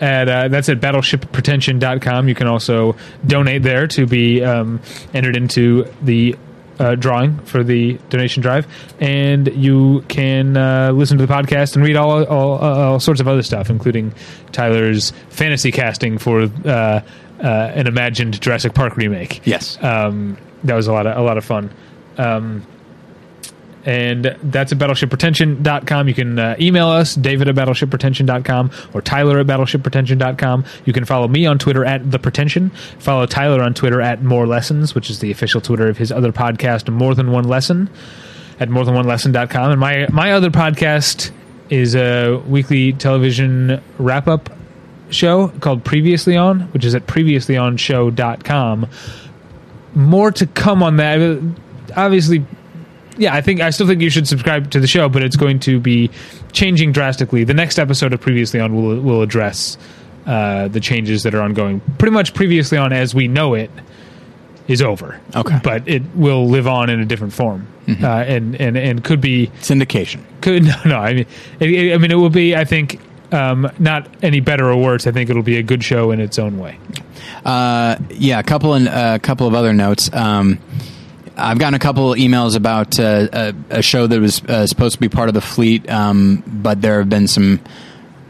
at 0.00 0.28
uh, 0.28 0.48
that's 0.48 0.68
at 0.68 0.80
battleshippretension.com. 0.80 2.28
You 2.28 2.34
can 2.34 2.48
also 2.48 2.96
donate 3.24 3.62
there 3.62 3.86
to 3.86 4.06
be 4.06 4.42
um, 4.42 4.80
entered 5.14 5.36
into 5.36 5.84
the 6.02 6.36
uh, 6.80 6.96
drawing 6.96 7.38
for 7.40 7.62
the 7.62 7.94
donation 8.10 8.42
drive, 8.42 8.66
and 8.98 9.46
you 9.54 10.04
can 10.08 10.56
uh, 10.56 10.90
listen 10.90 11.16
to 11.18 11.26
the 11.26 11.32
podcast 11.32 11.76
and 11.76 11.84
read 11.84 11.94
all 11.94 12.24
all, 12.24 12.58
all 12.58 13.00
sorts 13.00 13.20
of 13.20 13.28
other 13.28 13.42
stuff, 13.42 13.70
including 13.70 14.12
Tyler's 14.50 15.12
fantasy 15.28 15.70
casting 15.70 16.18
for 16.18 16.50
uh, 16.64 17.00
uh, 17.42 17.72
an 17.74 17.86
imagined 17.86 18.40
Jurassic 18.40 18.74
Park 18.74 18.96
remake. 18.96 19.40
Yes. 19.44 19.82
Um, 19.82 20.38
that 20.64 20.74
was 20.74 20.86
a 20.86 20.92
lot 20.92 21.06
of 21.06 21.16
a 21.16 21.22
lot 21.22 21.38
of 21.38 21.44
fun. 21.44 21.70
Um, 22.16 22.66
and 23.84 24.36
that's 24.44 24.72
at 24.72 24.78
battleshippretension.com. 24.78 26.08
You 26.08 26.14
can 26.14 26.38
uh, 26.38 26.56
email 26.60 26.88
us, 26.88 27.14
david 27.14 27.48
at 27.48 27.54
battleshippretension.com 27.56 28.70
or 28.94 29.02
tyler 29.02 29.40
at 29.40 29.46
battleshippretension.com. 29.46 30.64
You 30.84 30.92
can 30.92 31.04
follow 31.04 31.26
me 31.28 31.46
on 31.46 31.58
Twitter 31.58 31.84
at 31.84 32.08
The 32.08 32.18
Pretension. 32.18 32.70
Follow 33.00 33.26
Tyler 33.26 33.62
on 33.62 33.74
Twitter 33.74 34.00
at 34.00 34.22
More 34.22 34.46
Lessons, 34.46 34.94
which 34.94 35.10
is 35.10 35.18
the 35.18 35.30
official 35.30 35.60
Twitter 35.60 35.88
of 35.88 35.98
his 35.98 36.12
other 36.12 36.32
podcast, 36.32 36.88
More 36.92 37.14
Than 37.14 37.32
One 37.32 37.44
Lesson, 37.44 37.90
at 38.60 38.68
morethanonelesson.com. 38.68 39.72
And 39.72 39.80
my, 39.80 40.06
my 40.12 40.32
other 40.32 40.50
podcast 40.50 41.32
is 41.68 41.96
a 41.96 42.36
weekly 42.46 42.92
television 42.92 43.82
wrap 43.98 44.28
up 44.28 44.50
show 45.12 45.48
called 45.60 45.84
Previously 45.84 46.36
On, 46.36 46.60
which 46.72 46.84
is 46.84 46.94
at 46.94 47.06
previouslyonshow.com. 47.06 48.88
More 49.94 50.30
to 50.32 50.46
come 50.46 50.82
on 50.82 50.96
that. 50.96 51.40
Obviously, 51.96 52.44
yeah, 53.18 53.34
I 53.34 53.40
think 53.42 53.60
I 53.60 53.70
still 53.70 53.86
think 53.86 54.00
you 54.00 54.08
should 54.10 54.26
subscribe 54.26 54.70
to 54.70 54.80
the 54.80 54.86
show, 54.86 55.08
but 55.08 55.22
it's 55.22 55.36
going 55.36 55.58
to 55.60 55.78
be 55.78 56.10
changing 56.52 56.92
drastically. 56.92 57.44
The 57.44 57.54
next 57.54 57.78
episode 57.78 58.12
of 58.14 58.20
Previously 58.20 58.58
On 58.60 58.74
will 58.74 59.00
will 59.00 59.20
address 59.22 59.76
uh, 60.26 60.68
the 60.68 60.80
changes 60.80 61.24
that 61.24 61.34
are 61.34 61.42
ongoing. 61.42 61.80
Pretty 61.98 62.12
much 62.12 62.32
Previously 62.32 62.78
On 62.78 62.92
as 62.92 63.14
we 63.14 63.28
know 63.28 63.52
it 63.54 63.70
is 64.66 64.80
over. 64.80 65.20
Okay. 65.36 65.58
but 65.62 65.86
it 65.86 66.02
will 66.14 66.46
live 66.48 66.66
on 66.66 66.88
in 66.88 67.00
a 67.00 67.04
different 67.04 67.34
form, 67.34 67.66
uh, 68.02 68.06
and 68.06 68.58
and 68.58 68.78
and 68.78 69.04
could 69.04 69.20
be 69.20 69.48
Syndication. 69.60 70.22
could 70.40 70.62
no 70.64 70.74
no. 70.86 70.96
I 70.98 71.12
mean, 71.12 71.26
it, 71.60 71.70
it- 71.70 71.94
I 71.94 71.98
mean, 71.98 72.10
it 72.10 72.14
will 72.16 72.30
be. 72.30 72.56
I 72.56 72.64
think. 72.64 72.98
Um, 73.32 73.70
not 73.78 74.08
any 74.22 74.40
better 74.40 74.70
or 74.70 74.76
worse. 74.76 75.06
I 75.06 75.12
think 75.12 75.30
it'll 75.30 75.42
be 75.42 75.56
a 75.56 75.62
good 75.62 75.82
show 75.82 76.10
in 76.10 76.20
its 76.20 76.38
own 76.38 76.58
way. 76.58 76.78
Uh, 77.44 77.96
yeah, 78.10 78.38
a 78.38 78.42
couple 78.42 78.74
and 78.74 78.88
a 78.88 79.18
couple 79.18 79.46
of 79.46 79.54
other 79.54 79.72
notes. 79.72 80.12
Um, 80.12 80.58
I've 81.36 81.58
gotten 81.58 81.74
a 81.74 81.78
couple 81.78 82.12
of 82.12 82.18
emails 82.18 82.56
about 82.56 83.00
uh, 83.00 83.28
a, 83.32 83.78
a 83.78 83.82
show 83.82 84.06
that 84.06 84.20
was 84.20 84.42
uh, 84.44 84.66
supposed 84.66 84.94
to 84.94 85.00
be 85.00 85.08
part 85.08 85.28
of 85.28 85.34
the 85.34 85.40
fleet, 85.40 85.88
um, 85.90 86.42
but 86.46 86.82
there 86.82 86.98
have 86.98 87.08
been 87.08 87.26
some 87.26 87.60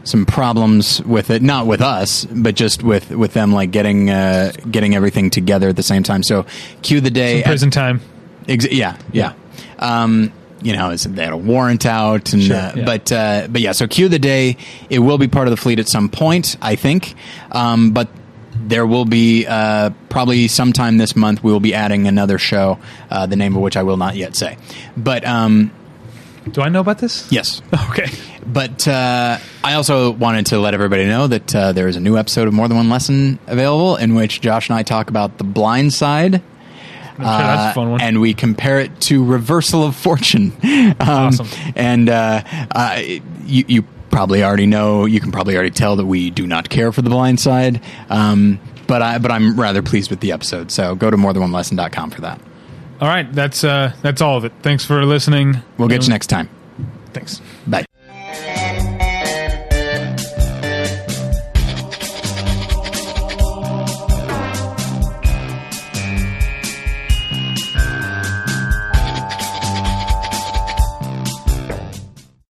some 0.05 0.25
problems 0.25 1.01
with 1.03 1.29
it. 1.29 1.41
Not 1.41 1.67
with 1.67 1.81
us, 1.81 2.25
but 2.25 2.55
just 2.55 2.83
with, 2.83 3.11
with 3.11 3.33
them 3.33 3.51
like 3.51 3.71
getting 3.71 4.09
uh, 4.09 4.51
getting 4.69 4.95
everything 4.95 5.29
together 5.29 5.69
at 5.69 5.75
the 5.75 5.83
same 5.83 6.03
time. 6.03 6.23
So, 6.23 6.45
cue 6.81 7.01
the 7.01 7.11
day. 7.11 7.43
Prison 7.43 7.71
time. 7.71 8.01
Ex- 8.47 8.71
yeah, 8.71 8.97
yeah. 9.11 9.33
Um, 9.79 10.31
you 10.63 10.75
know, 10.75 10.95
they 10.95 11.23
had 11.23 11.33
a 11.33 11.37
warrant 11.37 11.85
out, 11.85 12.33
and 12.33 12.41
Sure, 12.43 12.55
uh, 12.55 12.73
yeah. 12.75 12.85
but 12.85 13.11
uh, 13.11 13.47
but 13.49 13.61
yeah. 13.61 13.71
So 13.73 13.85
cue 13.87 14.07
the 14.09 14.19
day. 14.19 14.57
It 14.89 14.99
will 14.99 15.17
be 15.17 15.27
part 15.27 15.47
of 15.47 15.51
the 15.51 15.57
fleet 15.57 15.79
at 15.79 15.87
some 15.89 16.09
point, 16.09 16.55
I 16.61 16.75
think. 16.75 17.13
Um, 17.51 17.91
but 17.91 18.07
there 18.55 18.85
will 18.85 19.05
be 19.05 19.45
uh, 19.47 19.89
probably 20.09 20.47
sometime 20.47 20.97
this 20.97 21.15
month. 21.15 21.43
We 21.43 21.51
will 21.51 21.59
be 21.59 21.73
adding 21.73 22.07
another 22.07 22.37
show, 22.37 22.79
uh, 23.09 23.25
the 23.25 23.35
name 23.35 23.55
of 23.55 23.61
which 23.61 23.75
I 23.75 23.83
will 23.83 23.97
not 23.97 24.15
yet 24.15 24.35
say. 24.35 24.57
But 24.95 25.25
um, 25.25 25.71
Do 26.51 26.61
I 26.61 26.69
know 26.69 26.79
about 26.79 26.99
this? 26.99 27.29
yes. 27.31 27.61
Okay. 27.89 28.07
But 28.45 28.87
uh, 28.89 29.37
I 29.63 29.73
also 29.75 30.11
wanted 30.11 30.47
to 30.47 30.59
let 30.59 30.73
everybody 30.73 31.05
know 31.05 31.27
that 31.27 31.55
uh, 31.55 31.71
there 31.71 31.87
is 31.87 31.95
a 31.95 32.01
new 32.01 32.17
episode 32.17 32.47
of 32.47 32.53
More 32.53 32.67
Than 32.67 32.75
One 32.77 32.89
Lesson 32.89 33.39
available, 33.47 33.95
in 33.95 34.15
which 34.15 34.41
Josh 34.41 34.69
and 34.69 34.77
I 34.77 34.83
talk 34.83 35.09
about 35.09 35.37
the 35.37 35.45
blind 35.45 35.93
side. 35.93 36.41
Sure 37.15 37.25
that's 37.25 37.71
a 37.71 37.73
fun 37.75 37.91
one. 37.91 38.01
Uh, 38.01 38.05
and 38.05 38.21
we 38.21 38.33
compare 38.33 38.79
it 38.79 38.99
to 39.01 39.23
Reversal 39.23 39.83
of 39.83 39.95
Fortune. 39.95 40.53
Um, 40.63 40.93
Awesome. 40.99 41.47
And 41.75 42.09
uh, 42.09 42.43
uh, 42.71 43.01
you, 43.45 43.65
you 43.67 43.81
probably 44.09 44.43
already 44.43 44.65
know. 44.65 45.05
You 45.05 45.19
can 45.19 45.31
probably 45.31 45.55
already 45.55 45.71
tell 45.71 45.95
that 45.95 46.05
we 46.05 46.29
do 46.29 46.45
not 46.47 46.69
care 46.69 46.91
for 46.91 47.01
the 47.01 47.09
blind 47.09 47.39
side. 47.39 47.81
Um, 48.09 48.59
but 48.87 49.01
I 49.01 49.17
but 49.17 49.31
I'm 49.31 49.59
rather 49.59 49.81
pleased 49.81 50.09
with 50.09 50.19
the 50.19 50.31
episode. 50.31 50.71
So 50.71 50.95
go 50.95 51.09
to 51.09 51.17
morethanonelesson.com 51.17 52.11
for 52.11 52.21
that. 52.21 52.39
All 53.01 53.07
right, 53.07 53.31
that's 53.31 53.63
uh, 53.63 53.93
that's 54.01 54.21
all 54.21 54.37
of 54.37 54.45
it. 54.45 54.53
Thanks 54.61 54.85
for 54.85 55.03
listening. 55.05 55.57
We'll 55.77 55.87
get 55.87 56.03
you 56.03 56.09
next 56.09 56.27
time. 56.27 56.49
Thanks. 57.13 57.41